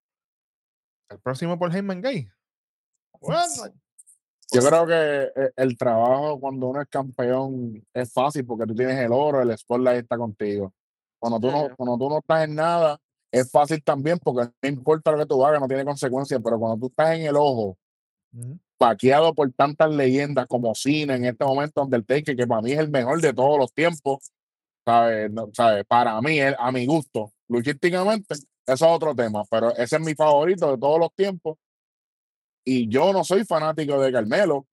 El 1.10 1.20
próximo 1.22 1.58
Paul 1.58 1.74
Heyman 1.74 2.02
gay. 2.02 2.30
Bueno, 3.22 3.74
Yo 4.52 4.62
creo 4.62 4.86
que 4.88 5.32
eh, 5.36 5.52
el 5.58 5.78
trabajo 5.78 6.40
cuando 6.40 6.68
uno 6.68 6.82
es 6.82 6.88
campeón 6.88 7.86
es 7.94 8.12
fácil 8.12 8.46
porque 8.46 8.66
tú 8.66 8.76
tienes 8.76 8.98
el 8.98 9.12
oro, 9.12 9.42
el 9.42 9.58
spotlight 9.58 10.04
está 10.04 10.18
contigo. 10.18 10.74
Cuando 11.20 11.40
tú, 11.40 11.52
no, 11.52 11.76
cuando 11.76 11.98
tú 11.98 12.10
no 12.10 12.20
estás 12.20 12.46
en 12.46 12.56
nada, 12.56 12.98
es 13.32 13.52
fácil 13.52 13.84
también 13.84 14.20
porque 14.20 14.50
no 14.62 14.70
importa 14.70 15.12
lo 15.12 15.18
que 15.18 15.26
tú 15.26 15.46
hagas, 15.46 15.60
no 15.60 15.68
tiene 15.68 15.84
consecuencias, 15.84 16.40
pero 16.44 16.60
cuando 16.60 16.80
tú 16.80 16.88
estás 16.88 17.16
en 17.16 17.24
el 17.24 17.36
ojo, 17.36 17.78
ujú, 18.34 18.60
vaqueado 18.80 19.34
por 19.34 19.52
tantas 19.54 19.94
leyendas 19.94 20.46
como 20.48 20.74
Cena 20.76 21.16
en 21.16 21.26
este 21.26 21.44
momento, 21.44 21.82
Undertaker, 21.82 22.36
que 22.36 22.48
para 22.48 22.62
mí 22.62 22.72
es 22.72 22.80
el 22.80 22.90
mejor 22.90 23.20
de 23.20 23.34
todos 23.34 23.58
los 23.58 23.74
tiempos, 23.74 24.32
¿sabes? 24.86 25.32
No, 25.32 25.50
¿sabes? 25.54 25.84
Para 25.86 26.22
mí, 26.22 26.40
a 26.40 26.72
mi 26.72 26.86
gusto, 26.86 27.32
luchísticamente, 27.48 28.34
eso 28.34 28.46
es 28.68 28.82
otro 28.82 29.16
tema, 29.16 29.44
pero 29.50 29.76
ese 29.76 29.96
es 29.96 30.02
mi 30.02 30.14
favorito 30.14 30.72
de 30.72 30.78
todos 30.78 31.00
los 31.00 31.14
tiempos. 31.16 31.58
Y 32.70 32.90
yo 32.90 33.14
no 33.14 33.24
soy 33.24 33.46
fanático 33.46 33.98
de 34.02 34.12
Carmelo, 34.12 34.68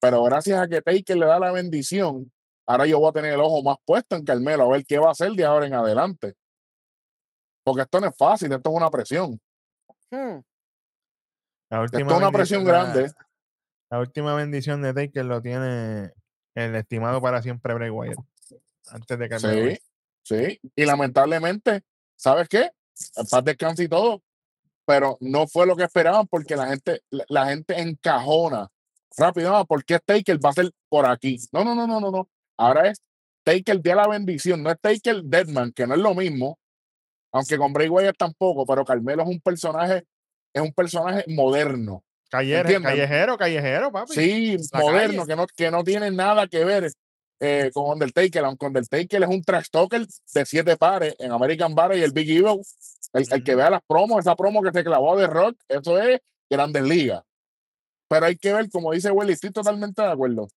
pero 0.00 0.20
gracias 0.24 0.60
a 0.60 0.66
que 0.66 0.82
Taker 0.82 1.16
le 1.16 1.26
da 1.26 1.38
la 1.38 1.52
bendición, 1.52 2.32
ahora 2.66 2.86
yo 2.86 2.98
voy 2.98 3.10
a 3.10 3.12
tener 3.12 3.34
el 3.34 3.40
ojo 3.40 3.62
más 3.62 3.76
puesto 3.84 4.16
en 4.16 4.24
Carmelo, 4.24 4.64
a 4.64 4.68
ver 4.76 4.84
qué 4.84 4.98
va 4.98 5.08
a 5.08 5.12
hacer 5.12 5.30
de 5.30 5.44
ahora 5.44 5.64
en 5.66 5.74
adelante. 5.74 6.34
Porque 7.64 7.82
esto 7.82 8.00
no 8.00 8.08
es 8.08 8.16
fácil, 8.16 8.52
esto 8.52 8.68
es 8.70 8.76
una 8.76 8.90
presión. 8.90 9.40
Hmm, 10.10 10.40
La 11.70 11.84
Esto 11.84 11.96
última 11.98 12.12
es 12.12 12.16
una 12.18 12.30
bendición- 12.30 12.32
presión 12.32 12.64
la- 12.64 12.72
grande. 12.72 13.12
La 13.90 14.00
última 14.00 14.34
bendición 14.34 14.82
de 14.82 14.92
Taker 14.94 15.24
lo 15.24 15.40
tiene 15.40 16.12
el 16.56 16.74
estimado 16.74 17.20
para 17.22 17.42
siempre 17.42 17.74
Bray 17.74 17.90
Wyatt. 17.90 18.18
Antes 18.88 19.18
de 19.20 19.28
que 19.28 19.38
Sí, 19.38 19.78
sí. 20.24 20.60
Y 20.74 20.84
lamentablemente, 20.84 21.82
¿sabes 22.16 22.48
qué? 22.48 22.72
En 23.16 23.26
paz 23.30 23.44
descanse 23.44 23.84
y 23.84 23.88
todo. 23.88 24.20
Pero 24.86 25.18
no 25.20 25.46
fue 25.48 25.66
lo 25.66 25.76
que 25.76 25.84
esperaban 25.84 26.26
porque 26.28 26.56
la 26.56 26.68
gente, 26.68 27.02
la, 27.10 27.46
gente 27.46 27.78
encajona 27.80 28.68
rápido. 29.18 29.52
No, 29.52 29.66
¿por 29.66 29.84
qué 29.84 29.98
Taker 29.98 30.38
va 30.42 30.50
a 30.50 30.54
ser 30.54 30.70
por 30.88 31.06
aquí? 31.06 31.38
No, 31.52 31.64
no, 31.64 31.74
no, 31.74 31.86
no, 31.86 32.00
no, 32.00 32.10
no. 32.10 32.28
Ahora 32.56 32.88
es 32.88 33.02
Taker 33.42 33.80
de 33.80 33.94
la 33.94 34.06
bendición, 34.06 34.62
no 34.62 34.70
es 34.70 34.80
Taker 34.80 35.22
Deadman, 35.24 35.72
que 35.72 35.86
no 35.86 35.94
es 35.94 36.00
lo 36.00 36.14
mismo. 36.14 36.58
Aunque 37.32 37.58
con 37.58 37.72
Bray 37.72 37.88
Wyatt 37.88 38.16
tampoco, 38.16 38.64
pero 38.64 38.84
Carmelo 38.84 39.22
es 39.22 39.28
un 39.28 39.40
personaje, 39.40 40.04
es 40.54 40.62
un 40.62 40.72
personaje 40.72 41.24
moderno. 41.28 42.04
Calle- 42.30 42.60
¿Entiendes? 42.60 42.90
callejero, 42.90 43.36
callejero, 43.36 43.92
papi. 43.92 44.14
Sí, 44.14 44.56
la 44.72 44.80
moderno, 44.80 45.24
calle. 45.24 45.26
que 45.26 45.36
no, 45.36 45.46
que 45.46 45.70
no 45.70 45.84
tiene 45.84 46.10
nada 46.10 46.46
que 46.46 46.64
ver 46.64 46.92
eh, 47.40 47.70
con 47.74 47.92
Undertaker, 47.92 48.44
aunque 48.44 48.66
Undertaker 48.66 49.22
es 49.22 49.28
un 49.28 49.42
trash 49.42 49.68
talker 49.70 50.06
de 50.34 50.46
siete 50.46 50.76
pares 50.76 51.14
en 51.18 51.32
American 51.32 51.74
Bar 51.74 51.96
y 51.96 52.02
el 52.02 52.12
Big 52.12 52.30
Evil. 52.30 52.60
El, 53.16 53.26
el 53.32 53.44
que 53.44 53.54
vea 53.54 53.70
las 53.70 53.82
promos, 53.86 54.18
esa 54.20 54.36
promo 54.36 54.62
que 54.62 54.70
se 54.72 54.84
clavó 54.84 55.16
de 55.16 55.26
rock, 55.26 55.56
eso 55.68 55.98
es 56.00 56.20
Grandes 56.50 56.82
Ligas. 56.82 57.22
Pero 58.08 58.26
hay 58.26 58.36
que 58.36 58.52
ver, 58.52 58.70
como 58.70 58.92
dice 58.92 59.10
Willy, 59.10 59.32
estoy 59.32 59.50
totalmente 59.50 60.00
de 60.02 60.08
acuerdo. 60.12 60.48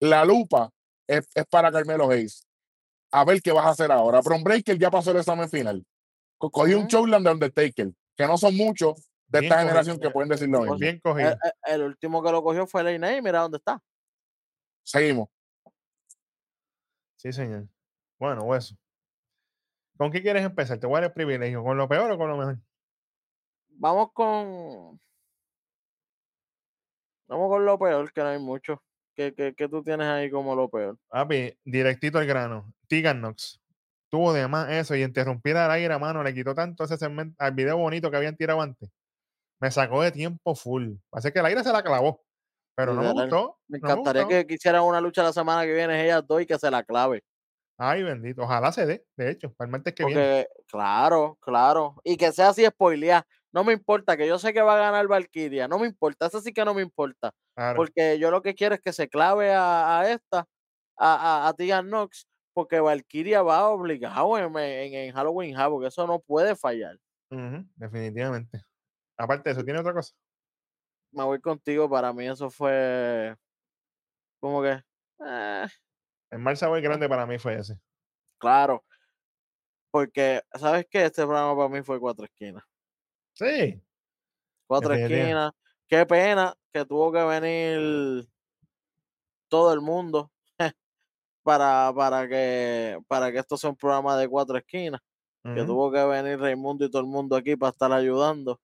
La 0.00 0.24
lupa 0.24 0.70
es, 1.08 1.26
es 1.34 1.46
para 1.46 1.72
Carmelo 1.72 2.10
Hayes. 2.10 2.46
A 3.12 3.24
ver 3.24 3.40
qué 3.40 3.50
vas 3.52 3.66
a 3.66 3.70
hacer 3.70 3.90
ahora. 3.90 4.20
Bron 4.20 4.44
Breaker 4.44 4.78
ya 4.78 4.90
pasó 4.90 5.10
el 5.12 5.16
examen 5.18 5.48
final. 5.48 5.84
Co- 6.38 6.50
Cogió 6.50 6.78
un 6.78 6.86
showland 6.86 7.24
de 7.26 7.32
Undertaker, 7.32 7.92
que 8.16 8.26
no 8.26 8.36
son 8.36 8.56
muchos 8.56 8.94
de 9.28 9.40
Bien 9.40 9.44
esta 9.44 9.54
cogido, 9.56 9.68
generación 9.68 9.98
que 9.98 10.10
pueden 10.10 10.28
decir 10.28 10.48
lo 10.48 10.58
bien- 10.60 10.62
mismo. 10.72 10.78
Bien 10.78 10.94
el, 10.96 11.00
cogido. 11.02 11.30
el- 11.30 11.74
el 11.74 11.82
último 11.82 12.22
que 12.22 12.30
lo 12.30 12.42
cogió 12.42 12.66
fue 12.66 12.84
Ley 12.84 12.96
y 13.18 13.22
mira 13.22 13.40
dónde 13.40 13.56
está. 13.58 13.82
Seguimos. 14.84 15.28
Sí, 17.16 17.32
señor. 17.32 17.66
Bueno, 18.18 18.42
hueso. 18.44 18.76
¿Con 19.96 20.10
qué 20.10 20.22
quieres 20.22 20.44
empezar? 20.44 20.78
Te 20.78 20.86
voy 20.86 20.96
a 20.98 21.00
dar 21.00 21.10
el 21.10 21.14
privilegio. 21.14 21.62
¿Con 21.62 21.76
lo 21.76 21.88
peor 21.88 22.10
o 22.10 22.18
con 22.18 22.28
lo 22.28 22.36
mejor? 22.36 22.58
Vamos 23.78 24.12
con. 24.12 25.00
Vamos 27.28 27.48
con 27.50 27.64
lo 27.64 27.78
peor, 27.78 28.12
que 28.12 28.20
no 28.22 28.28
hay 28.28 28.38
mucho. 28.38 28.82
¿Qué, 29.14 29.34
qué, 29.34 29.54
qué 29.54 29.68
tú 29.68 29.82
tienes 29.82 30.06
ahí 30.06 30.30
como 30.30 30.54
lo 30.54 30.68
peor? 30.68 30.98
Papi, 31.08 31.58
directito 31.64 32.18
al 32.18 32.26
grano. 32.26 32.72
Tegan 32.88 33.20
Knox. 33.20 33.60
Tuvo 34.10 34.32
de 34.32 34.46
más 34.46 34.70
eso 34.70 34.94
y 34.94 35.02
interrumpir 35.02 35.56
al 35.56 35.70
aire, 35.72 35.98
mano, 35.98 36.22
le 36.22 36.32
quitó 36.34 36.54
tanto 36.54 36.84
ese 36.84 36.96
segmento 36.96 37.34
al 37.38 37.52
video 37.52 37.76
bonito 37.78 38.10
que 38.10 38.16
habían 38.16 38.36
tirado 38.36 38.60
antes. 38.60 38.90
Me 39.60 39.70
sacó 39.70 40.02
de 40.02 40.12
tiempo 40.12 40.54
full. 40.54 40.94
Parece 41.10 41.32
que 41.32 41.40
el 41.40 41.46
aire 41.46 41.64
se 41.64 41.72
la 41.72 41.82
clavó. 41.82 42.24
Pero 42.76 42.94
no 42.94 43.02
me 43.02 43.12
gustó. 43.12 43.58
Me 43.68 43.78
no 43.80 43.88
me 43.88 43.92
encantaría 43.92 44.22
gustó. 44.24 44.36
que 44.36 44.46
quisieran 44.46 44.82
una 44.82 45.00
lucha 45.00 45.22
la 45.22 45.32
semana 45.32 45.64
que 45.64 45.72
viene, 45.74 46.04
ellas 46.04 46.26
dos, 46.26 46.42
y 46.42 46.46
que 46.46 46.58
se 46.58 46.70
la 46.70 46.84
clave. 46.84 47.24
Ay, 47.78 48.02
bendito. 48.02 48.42
Ojalá 48.42 48.72
se 48.72 48.86
dé, 48.86 49.06
de 49.16 49.30
hecho, 49.30 49.52
para 49.52 49.66
el 49.66 49.72
martes 49.72 49.94
que 49.94 50.04
viene. 50.04 50.20
Porque, 50.20 50.48
claro, 50.66 51.38
claro. 51.40 51.96
Y 52.04 52.16
que 52.16 52.32
sea 52.32 52.48
así 52.48 52.64
spoilear. 52.64 53.24
No 53.52 53.64
me 53.64 53.72
importa, 53.72 54.16
que 54.16 54.26
yo 54.26 54.38
sé 54.38 54.52
que 54.52 54.60
va 54.62 54.76
a 54.76 54.78
ganar 54.78 55.06
Valkyria. 55.06 55.68
No 55.68 55.78
me 55.78 55.86
importa, 55.86 56.26
eso 56.26 56.40
sí 56.40 56.52
que 56.52 56.64
no 56.64 56.74
me 56.74 56.82
importa. 56.82 57.32
Claro. 57.54 57.76
Porque 57.76 58.18
yo 58.18 58.30
lo 58.30 58.42
que 58.42 58.54
quiero 58.54 58.74
es 58.74 58.80
que 58.80 58.92
se 58.92 59.08
clave 59.08 59.52
a, 59.52 60.00
a 60.00 60.10
esta, 60.10 60.46
a, 60.98 61.48
a, 61.48 61.78
a 61.78 61.82
Knox, 61.82 62.26
porque 62.54 62.80
Valkyria 62.80 63.42
va 63.42 63.68
obligado 63.68 64.38
en, 64.38 64.56
en, 64.56 64.94
en 64.94 65.14
Halloween 65.14 65.56
Havoc, 65.56 65.84
eso 65.84 66.06
no 66.06 66.20
puede 66.20 66.56
fallar. 66.56 66.98
Definitivamente. 67.76 68.62
Aparte 69.18 69.48
de 69.48 69.52
eso, 69.54 69.64
¿tiene 69.64 69.80
otra 69.80 69.94
cosa? 69.94 70.14
Me 71.12 71.24
voy 71.24 71.40
contigo, 71.40 71.88
para 71.88 72.12
mí 72.12 72.26
eso 72.26 72.50
fue 72.50 73.34
como 74.40 74.62
que, 74.62 74.82
eh, 75.26 75.66
El 76.30 76.38
mal 76.40 76.56
sabor 76.56 76.80
grande 76.80 77.08
para 77.08 77.26
mí 77.26 77.38
fue 77.38 77.54
ese. 77.54 77.78
claro. 78.38 78.84
Porque, 79.90 80.42
¿sabes 80.52 80.86
qué? 80.90 81.06
Este 81.06 81.22
programa 81.22 81.56
para 81.56 81.70
mí 81.70 81.82
fue 81.82 81.98
cuatro 81.98 82.26
esquinas. 82.26 82.62
Sí. 83.32 83.80
Cuatro 84.66 84.92
esquinas. 84.92 85.52
Qué 85.88 86.04
pena 86.04 86.54
que 86.70 86.84
tuvo 86.84 87.10
que 87.12 87.24
venir 87.24 88.28
todo 89.48 89.72
el 89.72 89.80
mundo 89.80 90.30
para, 91.42 91.92
para, 91.94 92.28
que, 92.28 92.98
para 93.08 93.32
que 93.32 93.38
esto 93.38 93.56
sea 93.56 93.70
un 93.70 93.76
programa 93.76 94.18
de 94.18 94.28
cuatro 94.28 94.58
esquinas. 94.58 95.00
Que 95.42 95.62
tuvo 95.64 95.92
que 95.92 96.04
venir 96.04 96.40
Raimundo 96.40 96.84
y 96.84 96.90
todo 96.90 97.02
el 97.02 97.08
mundo 97.08 97.36
aquí 97.36 97.54
para 97.54 97.70
estar 97.70 97.92
ayudando. 97.92 98.60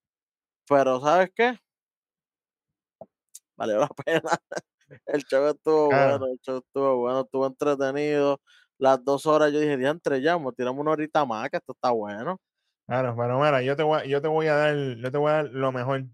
Pero, 0.69 1.01
¿sabes 1.01 1.31
qué? 1.33 1.57
Valió 3.57 3.79
la 3.79 3.89
pena. 4.05 4.31
El 5.07 5.23
show 5.25 5.47
estuvo 5.49 5.89
Claro. 5.89 6.19
bueno, 6.19 6.33
el 6.35 6.39
show 6.41 6.59
estuvo 6.59 6.97
bueno, 6.99 7.21
estuvo 7.23 7.47
entretenido. 7.47 8.41
Las 8.79 9.05
dos 9.05 9.27
horas 9.27 9.53
yo 9.53 9.61
dije, 9.61 9.79
ya, 10.23 10.35
vamos, 10.35 10.55
tiramos 10.57 10.81
una 10.81 10.91
horita 10.93 11.25
más, 11.25 11.49
que 11.51 11.57
esto 11.57 11.73
está 11.73 11.91
bueno. 11.91 12.41
Claro, 12.87 13.15
pero 13.17 13.39
mira, 13.39 13.63
yo 13.63 13.77
te 13.77 13.83
voy, 13.85 14.01
a- 14.01 14.05
yo 14.07 14.21
te 14.21 14.29
voy 14.29 14.47
a 14.49 14.55
dar, 14.57 14.77
yo 14.97 15.11
te 15.13 15.19
voy 15.19 15.31
a 15.31 15.35
dar 15.35 15.45
lo 15.51 15.71
mejor 15.73 16.05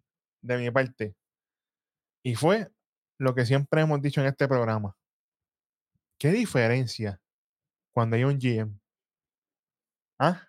de 0.43 0.59
mi 0.59 0.71
parte. 0.71 1.15
Y 2.23 2.35
fue 2.35 2.69
lo 3.19 3.35
que 3.35 3.47
siempre 3.47 3.81
hemos 3.81 4.01
dicho 4.03 4.21
en 4.21 4.27
este 4.27 4.47
programa. 4.47 4.95
¿Qué 6.21 6.31
diferencia 6.31 7.21
cuando 7.95 8.17
hay 8.17 8.25
un 8.25 8.39
GM? 8.39 8.79
¿Ah? 10.21 10.43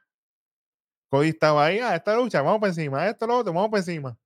Cody 1.11 1.29
estaba 1.29 1.65
ahí, 1.65 1.79
a 1.79 1.95
esta 1.95 2.15
lucha, 2.15 2.41
vamos 2.41 2.59
para 2.59 2.69
encima, 2.71 3.07
esto, 3.07 3.25
lo 3.25 3.37
otro, 3.37 3.53
vamos 3.53 3.69
para 3.69 3.79
encima. 3.81 4.17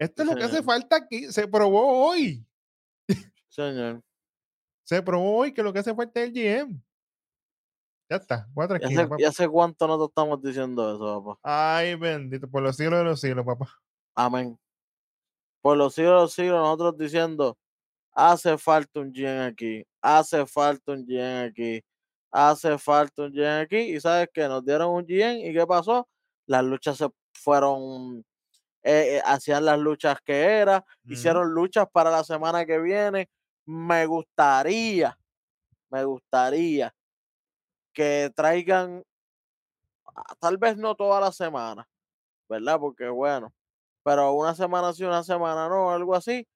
Esto 0.00 0.22
es 0.22 0.28
lo 0.28 0.34
que 0.36 0.44
hace 0.44 0.62
falta 0.62 0.96
aquí. 0.96 1.30
Se 1.30 1.46
probó 1.48 2.08
hoy. 2.08 2.44
Señor. 3.58 4.02
Se 4.84 5.02
probó 5.02 5.36
hoy 5.38 5.52
que 5.52 5.62
lo 5.62 5.72
que 5.72 5.80
hace 5.80 5.94
falta 5.94 6.20
es 6.22 6.28
el 6.28 6.32
GM. 6.32 6.82
Ya 8.10 8.16
está, 8.16 8.48
cuatro 8.54 8.78
¿Y 8.80 8.80
esquinas, 8.80 9.04
hace, 9.04 9.08
papá. 9.08 9.16
y 9.18 9.24
hace 9.24 9.48
cuánto 9.48 9.86
no 9.86 9.98
te 9.98 10.04
estamos 10.06 10.40
diciendo 10.42 10.94
eso, 10.94 11.22
papá? 11.24 11.40
Ay, 11.42 11.94
bendito, 11.94 12.48
por 12.48 12.62
los 12.62 12.76
siglos 12.76 12.98
de 13.00 13.04
los 13.04 13.20
siglos, 13.20 13.44
papá. 13.44 13.68
Amén. 14.14 14.58
Por 15.62 15.76
los 15.76 15.94
siglos 15.94 16.12
de 16.14 16.20
los 16.22 16.32
siglos, 16.32 16.58
nosotros 16.60 16.96
diciendo, 16.98 17.58
hace 18.12 18.56
falta 18.58 19.00
un 19.00 19.12
GM 19.12 19.46
aquí, 19.46 19.84
hace 20.02 20.46
falta 20.46 20.92
un 20.92 21.04
GM 21.06 21.46
aquí, 21.48 21.84
hace 22.32 22.78
falta 22.78 23.22
un 23.24 23.32
GM 23.32 23.60
aquí. 23.62 23.78
Y 23.78 24.00
sabes 24.00 24.28
que 24.32 24.48
nos 24.48 24.64
dieron 24.64 24.90
un 24.90 25.04
GM 25.06 25.40
y 25.48 25.52
¿qué 25.52 25.66
pasó? 25.66 26.08
Las 26.46 26.64
luchas 26.64 26.96
se 26.98 27.08
fueron, 27.34 28.24
eh, 28.82 29.16
eh, 29.18 29.22
hacían 29.24 29.64
las 29.66 29.78
luchas 29.78 30.18
que 30.24 30.34
era, 30.34 30.84
hicieron 31.04 31.50
luchas 31.52 31.86
para 31.92 32.10
la 32.10 32.24
semana 32.24 32.64
que 32.66 32.78
viene. 32.78 33.28
Me 33.70 34.06
gustaría, 34.06 35.18
me 35.90 36.02
gustaría 36.04 36.94
que 37.92 38.30
traigan, 38.34 39.04
ah, 40.06 40.34
tal 40.40 40.56
vez 40.56 40.76
no 40.78 40.94
toda 40.94 41.20
la 41.20 41.32
semana, 41.32 41.86
¿verdad? 42.48 42.78
Porque 42.80 43.08
bueno, 43.10 43.52
pero 44.04 44.32
una 44.32 44.54
semana 44.54 44.92
sí, 44.94 45.04
una 45.04 45.22
semana 45.24 45.68
no, 45.68 45.90
algo 45.90 46.14
así, 46.14 46.46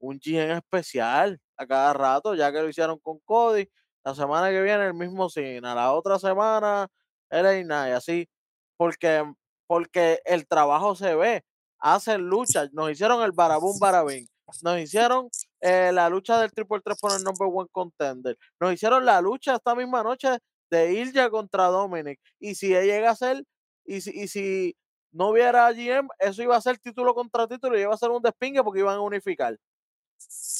un 0.00 0.20
GM 0.20 0.58
especial 0.58 1.40
a 1.56 1.66
cada 1.66 1.92
rato, 1.94 2.34
ya 2.36 2.52
que 2.52 2.62
lo 2.62 2.68
hicieron 2.68 2.98
con 3.00 3.18
Cody, 3.20 3.68
la 4.04 4.14
semana 4.14 4.50
que 4.50 4.62
viene 4.62 4.86
el 4.86 4.94
mismo 4.94 5.30
Cena, 5.30 5.74
la 5.74 5.92
otra 5.92 6.18
semana 6.20 6.88
LA 7.30 7.64
Knight, 7.64 7.94
así, 7.94 8.28
porque, 8.76 9.24
porque 9.66 10.20
el 10.26 10.46
trabajo 10.46 10.94
se 10.96 11.14
ve, 11.16 11.44
hacen 11.80 12.22
luchas, 12.22 12.72
nos 12.72 12.90
hicieron 12.92 13.22
el 13.24 13.32
barabum 13.32 13.78
barabín, 13.80 14.28
nos 14.62 14.78
hicieron 14.78 15.28
eh, 15.62 15.90
la 15.92 16.08
lucha 16.10 16.38
del 16.40 16.52
Triple 16.52 16.80
3 16.84 16.98
por 17.00 17.12
el 17.16 17.22
number 17.24 17.48
one 17.50 17.68
contender, 17.72 18.36
nos 18.60 18.74
hicieron 18.74 19.04
la 19.06 19.20
lucha 19.22 19.54
esta 19.54 19.74
misma 19.74 20.02
noche 20.02 20.28
de 20.70 20.92
Ilja 20.92 21.30
contra 21.30 21.64
Dominic, 21.68 22.18
y 22.38 22.54
si 22.54 22.68
llega 22.68 23.10
a 23.10 23.16
ser, 23.16 23.42
y 23.86 24.00
si, 24.02 24.10
y 24.10 24.28
si 24.28 24.76
no 25.12 25.28
hubiera 25.28 25.70
GM, 25.72 26.08
eso 26.18 26.42
iba 26.42 26.56
a 26.56 26.60
ser 26.60 26.78
título 26.78 27.14
contra 27.14 27.46
título 27.46 27.78
y 27.78 27.82
iba 27.82 27.94
a 27.94 27.98
ser 27.98 28.10
un 28.10 28.22
despingue 28.22 28.62
porque 28.62 28.80
iban 28.80 28.96
a 28.96 29.00
unificar. 29.00 29.56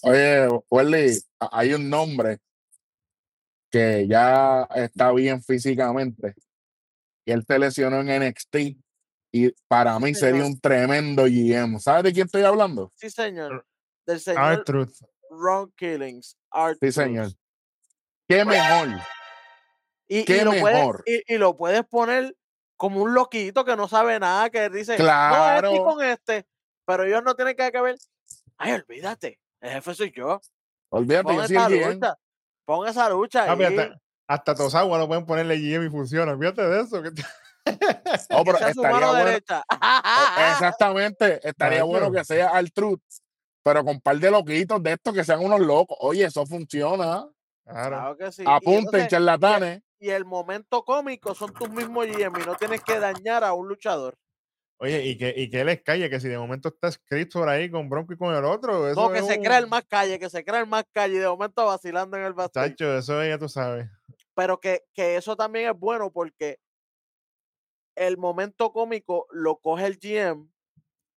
Oye, 0.02 0.48
Welly, 0.70 1.18
hay 1.38 1.74
un 1.74 1.88
nombre 1.88 2.38
que 3.70 4.06
ya 4.08 4.64
está 4.74 5.12
bien 5.12 5.42
físicamente 5.42 6.34
y 7.24 7.32
él 7.32 7.44
se 7.46 7.58
lesionó 7.58 8.00
en 8.00 8.22
NXT 8.22 8.56
y 9.32 9.50
para 9.68 9.96
Sí, 9.96 10.02
mí 10.04 10.14
sería 10.14 10.40
señor. 10.42 10.46
un 10.52 10.60
tremendo 10.60 11.22
GM. 11.24 11.78
¿Sabes 11.80 12.04
de 12.04 12.12
quién 12.12 12.26
estoy 12.26 12.42
hablando? 12.42 12.92
Sí, 12.96 13.08
señor. 13.08 13.64
Del 14.06 14.20
señor 14.20 14.64
truth. 14.64 14.94
Ron 15.30 15.72
Killings. 15.76 16.36
Art 16.50 16.78
Sí, 16.80 16.92
señor. 16.92 17.28
¿Qué 18.28 18.44
mejor? 18.44 18.88
Y, 20.08 20.20
y 20.20 20.24
qué 20.24 20.44
lo 20.44 20.50
puedes, 20.52 20.76
mejor. 20.78 21.02
y, 21.06 21.34
y 21.34 21.38
lo 21.38 21.56
puedes 21.56 21.84
poner 21.86 22.36
como 22.76 23.02
un 23.02 23.14
loquito 23.14 23.64
que 23.64 23.76
no 23.76 23.88
sabe 23.88 24.18
nada, 24.18 24.50
que 24.50 24.68
dice, 24.68 24.92
no, 24.92 24.92
este 24.92 25.02
Claro. 25.04 25.84
con 25.84 26.04
este, 26.04 26.46
pero 26.84 27.04
ellos 27.04 27.22
no 27.22 27.34
tienen 27.34 27.54
que 27.56 27.80
ver. 27.80 27.96
Ay, 28.58 28.72
olvídate, 28.72 29.38
el 29.60 29.70
jefe 29.70 29.94
soy 29.94 30.12
yo. 30.14 30.40
Olvídate, 30.90 31.24
Pon 31.24 31.36
yo 31.36 31.46
soy 31.46 31.56
esa 31.56 31.66
el 31.66 31.72
GM. 31.80 31.94
lucha. 31.94 32.14
Pon 32.64 32.88
esa 32.88 33.08
lucha 33.08 33.52
ahí. 33.52 33.62
hasta, 33.64 34.00
hasta 34.26 34.54
Tosagua 34.54 34.98
lo 34.98 35.06
pueden 35.08 35.24
ponerle 35.24 35.56
GM 35.58 35.86
y 35.86 35.90
funciona. 35.90 36.36
Fíjate 36.36 36.62
de 36.62 36.80
eso. 36.82 37.02
que 37.02 37.10
Oh, 38.30 38.44
pero 38.44 38.58
su 38.58 38.64
estaría 38.66 39.06
bueno. 39.10 39.30
Exactamente, 40.50 41.40
estaría 41.48 41.84
bueno 41.84 42.10
que 42.10 42.24
sea 42.24 42.48
al 42.48 42.72
truth, 42.72 43.00
pero 43.62 43.84
con 43.84 44.00
par 44.00 44.18
de 44.18 44.30
loquitos 44.30 44.82
de 44.82 44.92
estos 44.92 45.14
que 45.14 45.24
sean 45.24 45.40
unos 45.44 45.60
locos. 45.60 45.96
Oye, 46.00 46.24
eso 46.24 46.44
funciona. 46.46 47.28
Claro. 47.64 47.96
Claro 47.96 48.16
que 48.16 48.32
sí. 48.32 48.42
Y 48.42 48.46
Apunten, 48.48 48.78
entonces, 48.86 49.08
charlatanes. 49.08 49.82
y 50.00 50.10
el 50.10 50.24
momento 50.24 50.84
cómico 50.84 51.34
son 51.34 51.52
tus 51.54 51.70
mismos 51.70 52.06
GM 52.06 52.40
y 52.40 52.44
no 52.46 52.56
tienes 52.56 52.82
que 52.82 52.98
dañar 52.98 53.44
a 53.44 53.52
un 53.52 53.68
luchador. 53.68 54.16
Oye, 54.78 55.04
y 55.06 55.16
que, 55.16 55.32
y 55.36 55.48
que 55.48 55.60
él 55.60 55.68
es 55.68 55.80
calle, 55.82 56.10
que 56.10 56.18
si 56.18 56.26
de 56.28 56.36
momento 56.38 56.68
está 56.70 56.88
escrito 56.88 57.38
por 57.38 57.48
ahí 57.48 57.70
con 57.70 57.88
Bronco 57.88 58.14
y 58.14 58.16
con 58.16 58.34
el 58.34 58.44
otro, 58.44 58.88
eso 58.88 59.00
No, 59.00 59.12
que 59.12 59.20
es 59.20 59.26
se 59.26 59.38
un- 59.38 59.44
crea 59.44 59.58
el 59.58 59.68
más 59.68 59.84
calle, 59.84 60.18
que 60.18 60.28
se 60.28 60.44
crea 60.44 60.58
el 60.58 60.66
más 60.66 60.84
calle 60.90 61.14
y 61.14 61.18
de 61.18 61.28
momento 61.28 61.64
vacilando 61.64 62.16
en 62.16 62.24
el 62.24 62.32
backstage. 62.32 62.70
Chacho, 62.70 62.98
eso 62.98 63.24
ya 63.24 63.38
tú 63.38 63.48
sabes. 63.48 63.86
Pero 64.34 64.58
que, 64.58 64.82
que 64.92 65.14
eso 65.14 65.36
también 65.36 65.70
es 65.70 65.78
bueno 65.78 66.10
porque 66.10 66.58
el 67.94 68.16
momento 68.18 68.72
cómico 68.72 69.26
lo 69.30 69.58
coge 69.58 69.86
el 69.86 69.98
GM 70.00 70.48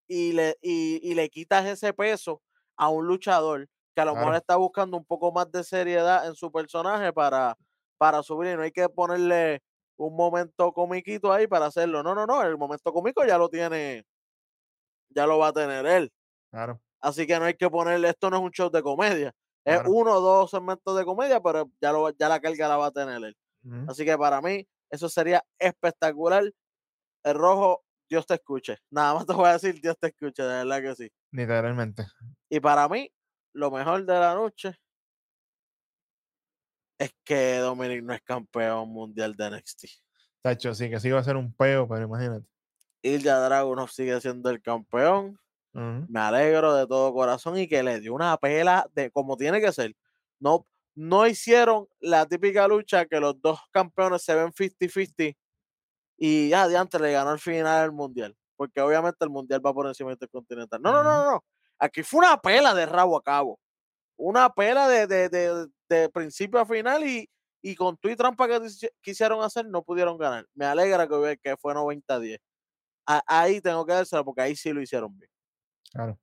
y 0.08 0.34
le, 0.34 0.58
y, 0.62 1.00
y 1.10 1.16
le 1.16 1.30
quitas 1.30 1.66
ese 1.66 1.94
peso 1.94 2.42
a 2.78 2.90
un 2.90 3.08
luchador 3.08 3.68
que 3.96 4.02
a 4.02 4.06
lo 4.06 4.16
mejor 4.16 4.36
está 4.36 4.58
buscando 4.58 4.98
un 4.98 5.06
poco 5.06 5.32
más 5.32 5.52
de 5.52 5.64
seriedad 5.64 6.28
en 6.28 6.36
su 6.36 6.52
personaje 6.52 7.14
para, 7.14 7.56
para 7.98 8.22
subir 8.24 8.52
y 8.54 8.56
no 8.56 8.64
hay 8.64 8.72
que 8.72 8.90
ponerle 8.90 9.62
un 9.98 10.16
momento 10.16 10.74
comiquito 10.74 11.32
ahí 11.32 11.48
para 11.48 11.68
hacerlo. 11.68 12.04
No, 12.04 12.14
no, 12.16 12.26
no, 12.26 12.44
el 12.44 12.58
momento 12.58 12.92
cómico 12.94 13.26
ya 13.26 13.38
lo 13.38 13.50
tiene, 13.50 14.04
ya 15.10 15.26
lo 15.28 15.38
va 15.40 15.48
a 15.50 15.54
tener 15.54 15.86
él. 15.86 16.12
Claro. 16.52 16.82
Así 17.02 17.28
que 17.28 17.40
no 17.40 17.46
hay 17.46 17.56
que 17.56 17.70
ponerle, 17.70 18.10
esto 18.10 18.30
no 18.30 18.38
es 18.38 18.44
un 18.44 18.52
show 18.52 18.70
de 18.72 18.84
comedia. 18.84 19.34
Es 19.66 19.82
uno 19.86 20.14
o 20.14 20.22
dos 20.22 20.52
segmentos 20.52 20.98
de 20.98 21.06
comedia, 21.06 21.42
pero 21.42 21.72
ya, 21.82 21.92
lo, 21.92 22.10
ya 22.12 22.30
la 22.30 22.40
carga 22.40 22.68
la 22.68 22.78
va 22.78 22.88
a 22.88 22.92
tener 22.92 23.24
él. 23.24 23.38
Así 23.88 24.06
que 24.06 24.18
para 24.18 24.42
mí, 24.42 24.68
eso 24.92 25.10
sería 25.10 25.44
espectacular. 25.60 26.46
El 27.24 27.36
rojo, 27.36 27.85
Dios 28.10 28.26
te 28.26 28.36
escuche. 28.36 28.78
Nada 28.90 29.16
más 29.16 29.26
te 29.26 29.34
voy 29.34 29.48
a 29.48 29.54
decir, 29.54 29.80
Dios 29.82 29.98
te 30.00 30.08
escuche, 30.08 30.44
de 30.44 30.64
verdad 30.64 30.82
que 30.82 30.96
sí. 30.96 31.12
Literalmente. 31.32 32.06
Y 32.50 32.60
para 32.60 32.88
mí, 32.88 33.12
lo 33.54 33.72
mejor 33.72 34.06
de 34.06 34.14
la 34.14 34.34
noche 34.36 34.76
es 36.98 37.14
que 37.24 37.58
Dominic 37.58 38.04
no 38.04 38.14
es 38.14 38.22
campeón 38.22 38.90
mundial 38.90 39.36
de 39.36 39.50
NXT. 39.52 39.86
Chacho, 40.44 40.74
sí, 40.76 40.90
que 40.90 41.00
sí 41.00 41.08
iba 41.10 41.20
a 41.20 41.24
ser 41.24 41.36
un 41.36 41.54
peo, 41.54 41.88
pero 41.88 42.06
imagínate. 42.06 42.46
Ilja 43.02 43.40
Dragunov 43.40 43.90
sigue 43.90 44.20
siendo 44.22 44.50
el 44.50 44.62
campeón. 44.62 45.40
Me 45.74 46.22
alegro 46.22 46.74
de 46.74 46.88
todo 46.88 47.14
corazón 47.14 47.58
y 47.58 47.68
que 47.68 47.84
le 47.84 48.00
dio 48.00 48.14
una 48.14 48.38
pela 48.38 48.90
de 48.94 49.12
como 49.12 49.36
tiene 49.36 49.60
que 49.60 49.74
ser. 49.74 49.94
No, 50.40 50.66
no 50.96 51.28
hicieron 51.28 51.90
la 52.00 52.26
típica 52.26 52.66
lucha 52.66 53.06
que 53.06 53.20
los 53.20 53.42
dos 53.42 53.60
campeones 53.72 54.22
se 54.22 54.36
ven 54.36 54.54
50-50 54.54 55.36
y 56.18 56.50
ya 56.50 56.68
de 56.68 56.78
antes 56.78 57.00
le 57.02 57.12
ganó 57.12 57.32
el 57.34 57.40
final 57.40 57.82
del 57.84 57.92
mundial. 57.92 58.36
Porque 58.56 58.80
obviamente 58.82 59.18
el 59.26 59.30
mundial 59.30 59.66
va 59.66 59.74
por 59.74 59.88
encima 59.88 60.10
del 60.10 60.16
intercontinental. 60.16 60.82
No, 60.82 60.92
no, 60.92 61.04
no, 61.04 61.32
no. 61.32 61.46
Aquí 61.80 62.04
fue 62.04 62.20
una 62.20 62.38
pela 62.42 62.74
de 62.74 62.86
rabo 62.86 63.18
a 63.18 63.22
cabo. 63.22 63.60
Una 64.18 64.50
pela 64.50 64.88
de, 64.88 65.08
de, 65.08 65.30
de- 65.30 65.68
de 65.90 66.10
principio 66.10 66.60
a 66.60 66.66
final 66.66 67.04
y, 67.06 67.30
y 67.62 67.76
con 67.76 67.98
tu 67.98 68.08
y 68.10 68.16
trampa 68.16 68.48
que 68.48 68.60
quisieron 69.02 69.44
hacer 69.44 69.68
no 69.68 69.84
pudieron 69.84 70.18
ganar. 70.18 70.46
Me 70.54 70.66
alegra 70.66 71.08
que, 71.08 71.38
que 71.44 71.58
fue 71.58 71.74
90-10. 71.74 72.40
a- 73.08 73.24
ahí 73.28 73.60
tengo 73.62 73.86
que 73.86 73.94
dárselo 73.94 74.24
porque 74.24 74.42
ahí 74.42 74.56
sí 74.56 74.72
lo 74.72 74.82
hicieron 74.82 75.18
bien. 75.18 75.30
Claro. 75.92 76.18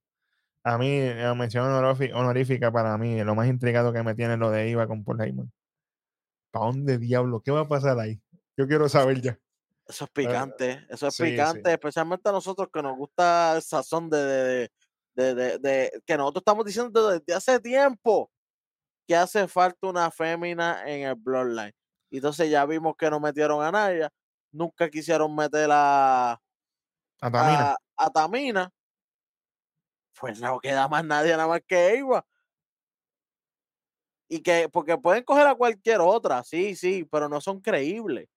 A 0.64 0.78
mí, 0.78 1.00
la 1.14 1.34
mención 1.34 1.66
honorífica 1.70 2.70
para 2.72 2.96
mí, 2.96 3.22
lo 3.24 3.34
más 3.34 3.48
intrigado 3.48 3.92
que 3.92 4.02
me 4.02 4.14
tiene 4.14 4.34
es 4.34 4.38
lo 4.40 4.50
de 4.50 4.68
Iva 4.70 4.86
con 4.86 5.04
Paul 5.04 5.20
Heyman. 5.20 5.52
¿Para 6.50 6.66
dónde 6.66 6.98
diablo? 6.98 7.40
¿Qué 7.42 7.50
va 7.50 7.60
a 7.60 7.68
pasar 7.68 7.98
ahí? 7.98 8.20
Yo 8.56 8.66
quiero 8.66 8.88
saber 8.88 9.20
ya. 9.20 9.38
Eso 9.92 10.04
es 10.04 10.10
picante, 10.10 10.86
eso 10.88 11.06
es 11.08 11.14
sí, 11.14 11.44
sí. 11.46 11.58
picante, 11.58 11.72
especialmente 11.72 12.28
a 12.28 12.32
nosotros 12.32 12.68
que 12.72 12.82
nos 12.82 12.96
gusta 12.96 13.56
el 13.56 13.62
sazón 13.62 14.08
de, 14.10 14.18
de, 14.18 14.70
de, 15.14 15.34
de- 15.34 15.58
de- 15.58 16.02
que 16.06 16.16
nosotros 16.16 16.40
estamos 16.42 16.64
diciendo 16.64 17.08
desde 17.10 17.34
hace 17.34 17.60
tiempo 17.60 18.30
que 19.06 19.16
hace 19.16 19.48
falta 19.48 19.88
una 19.88 20.10
fémina 20.10 20.84
en 20.86 21.08
el 21.08 21.14
Bloodline. 21.16 21.72
Y 22.10 22.16
entonces 22.18 22.50
ya 22.50 22.66
vimos 22.66 22.94
que 22.98 23.10
no 23.10 23.20
metieron 23.20 23.62
a 23.64 23.72
Naya, 23.72 24.10
nunca 24.52 24.90
quisieron 24.90 25.34
meter 25.36 25.70
a, 25.72 26.40
A 27.20 27.30
Tamina. 27.30 27.72
a, 27.72 27.76
a 27.96 28.10
Tamina. 28.10 28.70
Pues 30.18 30.40
no 30.40 30.58
queda 30.60 30.88
más 30.88 31.04
nadie 31.04 31.32
nada 31.32 31.48
más 31.48 31.60
que 31.66 31.94
Eva. 31.98 32.24
Y 34.28 34.40
que, 34.42 34.68
porque 34.70 34.96
pueden 34.98 35.24
coger 35.24 35.46
a 35.46 35.54
cualquier 35.54 36.00
otra, 36.00 36.42
sí, 36.42 36.74
sí, 36.74 37.04
pero 37.10 37.28
no 37.28 37.40
son 37.40 37.60
creíbles. 37.60 38.28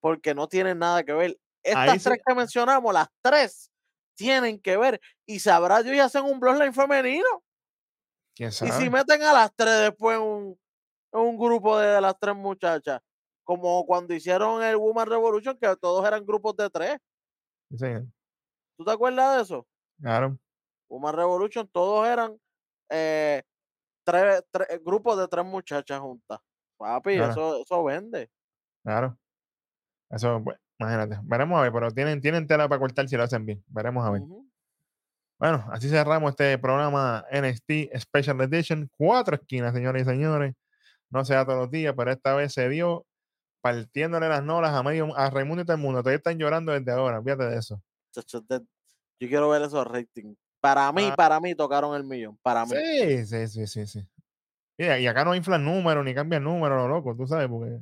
Porque 0.00 0.34
no 0.34 0.48
tienen 0.48 0.78
nada 0.78 1.02
que 1.04 1.12
ver. 1.12 1.38
Estas 1.62 1.88
Ahí 1.88 1.98
sí- 1.98 2.04
tres 2.04 2.20
que 2.24 2.34
mencionamos, 2.34 2.92
las 2.94 3.08
tres, 3.22 3.70
tienen 4.16 4.60
que 4.60 4.76
ver. 4.76 5.00
Y 5.26 5.40
sabrá 5.40 5.82
Dios 5.82 5.96
y 5.96 6.00
hacen 6.00 6.24
un 6.24 6.38
bloodline 6.40 6.72
femenino. 6.72 7.26
¿Quién 8.34 8.50
Y 8.50 8.52
si 8.52 8.88
meten 8.90 9.22
a 9.22 9.32
las 9.32 9.52
tres 9.54 9.80
después 9.80 10.18
un, 10.18 10.58
un 11.12 11.36
grupo 11.38 11.76
de, 11.78 12.00
las 12.00 12.16
tres 12.18 12.36
muchachas, 12.36 13.00
como 13.44 13.84
cuando 13.86 14.14
hicieron 14.14 14.62
el 14.62 14.76
Woman 14.76 15.08
Revolution, 15.08 15.58
que 15.58 15.74
todos 15.76 16.06
eran 16.06 16.24
grupos 16.24 16.54
de 16.56 16.70
tres. 16.70 16.98
Sí, 17.70 17.78
señor. 17.78 18.04
¿Tú 18.76 18.84
te 18.84 18.92
acuerdas 18.92 19.36
de 19.36 19.42
eso? 19.42 19.66
Claro. 20.00 20.38
Woman 20.88 21.14
Revolution, 21.16 21.66
todos 21.68 22.06
eran 22.06 22.38
eh, 22.90 23.42
tres, 24.04 24.44
tres- 24.50 24.80
grupos 24.84 25.18
de 25.18 25.26
tres 25.28 25.44
muchachas 25.44 25.98
juntas. 26.00 26.38
Papi, 26.78 27.16
Claro. 27.16 27.32
eso, 27.32 27.62
eso 27.62 27.84
vende. 27.84 28.30
Claro. 28.84 29.18
Eso, 30.10 30.40
bueno, 30.40 30.58
imagínate. 30.78 31.18
Veremos 31.24 31.58
a 31.58 31.62
ver, 31.62 31.72
pero 31.72 31.90
tienen, 31.90 32.20
tienen 32.20 32.46
tela 32.46 32.68
para 32.68 32.78
cortar 32.78 33.08
si 33.08 33.16
lo 33.16 33.22
hacen 33.24 33.44
bien. 33.44 33.62
Veremos 33.68 34.06
a 34.06 34.10
ver. 34.10 34.22
Bueno, 35.38 35.64
así 35.70 35.88
cerramos 35.88 36.30
este 36.30 36.58
programa 36.58 37.24
NXT 37.30 37.96
Special 37.98 38.40
Edition. 38.40 38.90
Cuatro 38.96 39.36
esquinas, 39.36 39.72
señores 39.72 40.02
y 40.02 40.04
señores. 40.04 40.54
No 41.10 41.24
se 41.24 41.34
da 41.34 41.44
todos 41.44 41.58
los 41.58 41.70
días, 41.70 41.94
pero 41.96 42.10
esta 42.10 42.34
vez 42.34 42.52
se 42.52 42.68
dio 42.68 43.06
partiéndole 43.60 44.28
las 44.28 44.42
nolas 44.42 44.72
a 44.74 44.82
medio 44.82 45.16
a 45.16 45.30
Raimundo 45.30 45.62
y 45.62 45.64
todo 45.64 45.76
el 45.76 45.82
mundo. 45.82 46.00
Todavía 46.00 46.18
están 46.18 46.38
llorando 46.38 46.72
desde 46.72 46.90
ahora, 46.92 47.22
fíjate 47.22 47.44
de 47.44 47.58
eso. 47.58 47.82
Yo 49.20 49.28
quiero 49.28 49.48
ver 49.48 49.62
esos 49.62 49.86
ratings. 49.86 50.36
Para 50.60 50.90
mí, 50.92 51.08
Ah. 51.10 51.16
para 51.16 51.40
mí 51.40 51.54
tocaron 51.54 51.94
el 51.94 52.04
millón. 52.04 52.36
Para 52.42 52.66
mí. 52.66 52.72
Sí, 52.72 53.26
sí, 53.26 53.48
sí, 53.48 53.66
sí, 53.66 53.86
sí. 53.86 54.08
Y, 54.76 55.06
acá 55.06 55.24
no 55.24 55.34
inflan 55.34 55.64
números 55.64 56.04
ni 56.04 56.14
cambian 56.14 56.44
números, 56.44 56.78
lo 56.78 56.88
loco, 56.88 57.16
tú 57.16 57.26
sabes, 57.26 57.48
porque 57.48 57.80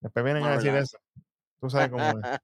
después 0.00 0.24
vienen 0.24 0.44
a 0.44 0.52
decir 0.52 0.72
¿verdad? 0.72 0.84
eso. 0.84 0.98
Tú 1.66 1.70
sabes 1.70 1.90
cómo 1.90 2.04
es. 2.04 2.14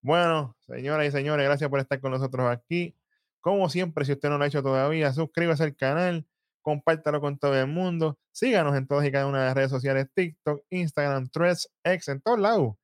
Bueno, 0.00 0.56
señoras 0.60 1.08
y 1.08 1.10
señores, 1.10 1.44
gracias 1.46 1.68
por 1.70 1.80
estar 1.80 1.98
con 1.98 2.12
nosotros 2.12 2.46
aquí. 2.46 2.94
Como 3.40 3.70
siempre, 3.70 4.04
si 4.04 4.12
usted 4.12 4.28
no 4.28 4.36
lo 4.36 4.44
ha 4.44 4.46
hecho 4.46 4.62
todavía, 4.62 5.10
suscríbase 5.14 5.64
al 5.64 5.74
canal, 5.74 6.26
compártalo 6.60 7.22
con 7.22 7.38
todo 7.38 7.58
el 7.58 7.68
mundo, 7.68 8.18
síganos 8.30 8.76
en 8.76 8.86
todas 8.86 9.06
y 9.06 9.10
cada 9.10 9.26
una 9.26 9.40
de 9.40 9.46
las 9.46 9.54
redes 9.54 9.70
sociales, 9.70 10.06
TikTok, 10.14 10.62
Instagram, 10.68 11.30
Threads, 11.30 11.70
X, 11.84 12.08
en 12.08 12.20
todos 12.20 12.38
lados. 12.38 12.74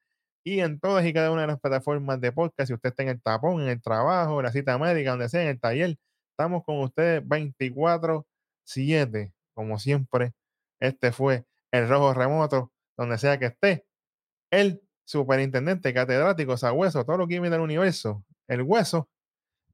Y 0.43 0.61
en 0.61 0.81
todas 0.81 1.05
y 1.05 1.13
cada 1.13 1.31
una 1.31 1.43
de 1.43 1.49
las 1.49 1.61
plataformas 1.61 2.19
de 2.23 2.33
podcast, 2.33 2.69
si 2.69 2.75
usted 2.75 2.89
está 2.89 3.03
en 3.03 3.11
el 3.11 3.21
tapón, 3.21 3.61
en 3.61 3.69
el 3.69 3.83
trabajo, 3.83 4.41
en 4.41 4.47
la 4.47 4.53
cita 4.53 4.79
médica, 4.79 5.11
donde 5.11 5.29
sea, 5.29 5.43
en 5.43 5.49
el 5.49 5.61
taller, 5.61 5.99
estamos 6.31 6.65
con 6.65 6.81
ustedes 6.81 7.23
24-7, 7.23 9.35
como 9.53 9.79
siempre. 9.79 10.33
Este 10.81 11.13
fue 11.13 11.45
el 11.71 11.87
Rojo 11.87 12.15
Remoto, 12.15 12.73
donde 12.97 13.19
sea 13.19 13.39
que 13.39 13.47
esté 13.47 13.85
el 14.51 14.83
superintendente 15.11 15.93
catedrático 15.93 16.57
Sagüeso, 16.57 17.05
todo 17.05 17.19
lo 17.19 17.27
que 17.27 17.35
viene 17.35 17.51
del 17.51 17.61
universo, 17.61 18.25
el 18.47 18.63
hueso 18.63 19.09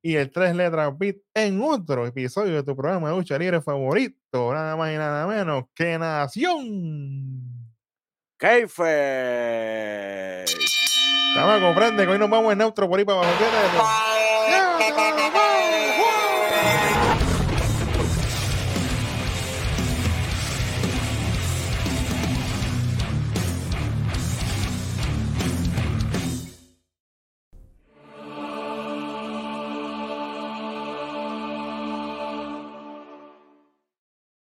y 0.00 0.16
el 0.16 0.30
tres 0.30 0.56
letras 0.56 0.96
bit 0.96 1.18
en 1.34 1.60
otro 1.60 2.06
episodio 2.06 2.54
de 2.54 2.62
tu 2.62 2.74
programa 2.74 3.10
de 3.10 3.16
lucha 3.16 3.38
libre 3.38 3.60
favorito, 3.60 4.54
nada 4.54 4.76
más 4.76 4.94
y 4.94 4.96
nada 4.96 5.26
menos 5.26 5.64
que 5.74 5.98
Nación. 5.98 7.66
Keife. 8.38 8.84
Chamaco, 11.34 11.66
comprende 11.66 12.06
que 12.06 12.12
hoy 12.12 12.18
nos 12.18 12.30
vamos 12.30 12.52
en 12.52 12.58
neutro 12.58 12.88
por 12.88 12.98
ahí 12.98 13.04
para 13.04 13.18
abajo. 13.18 13.34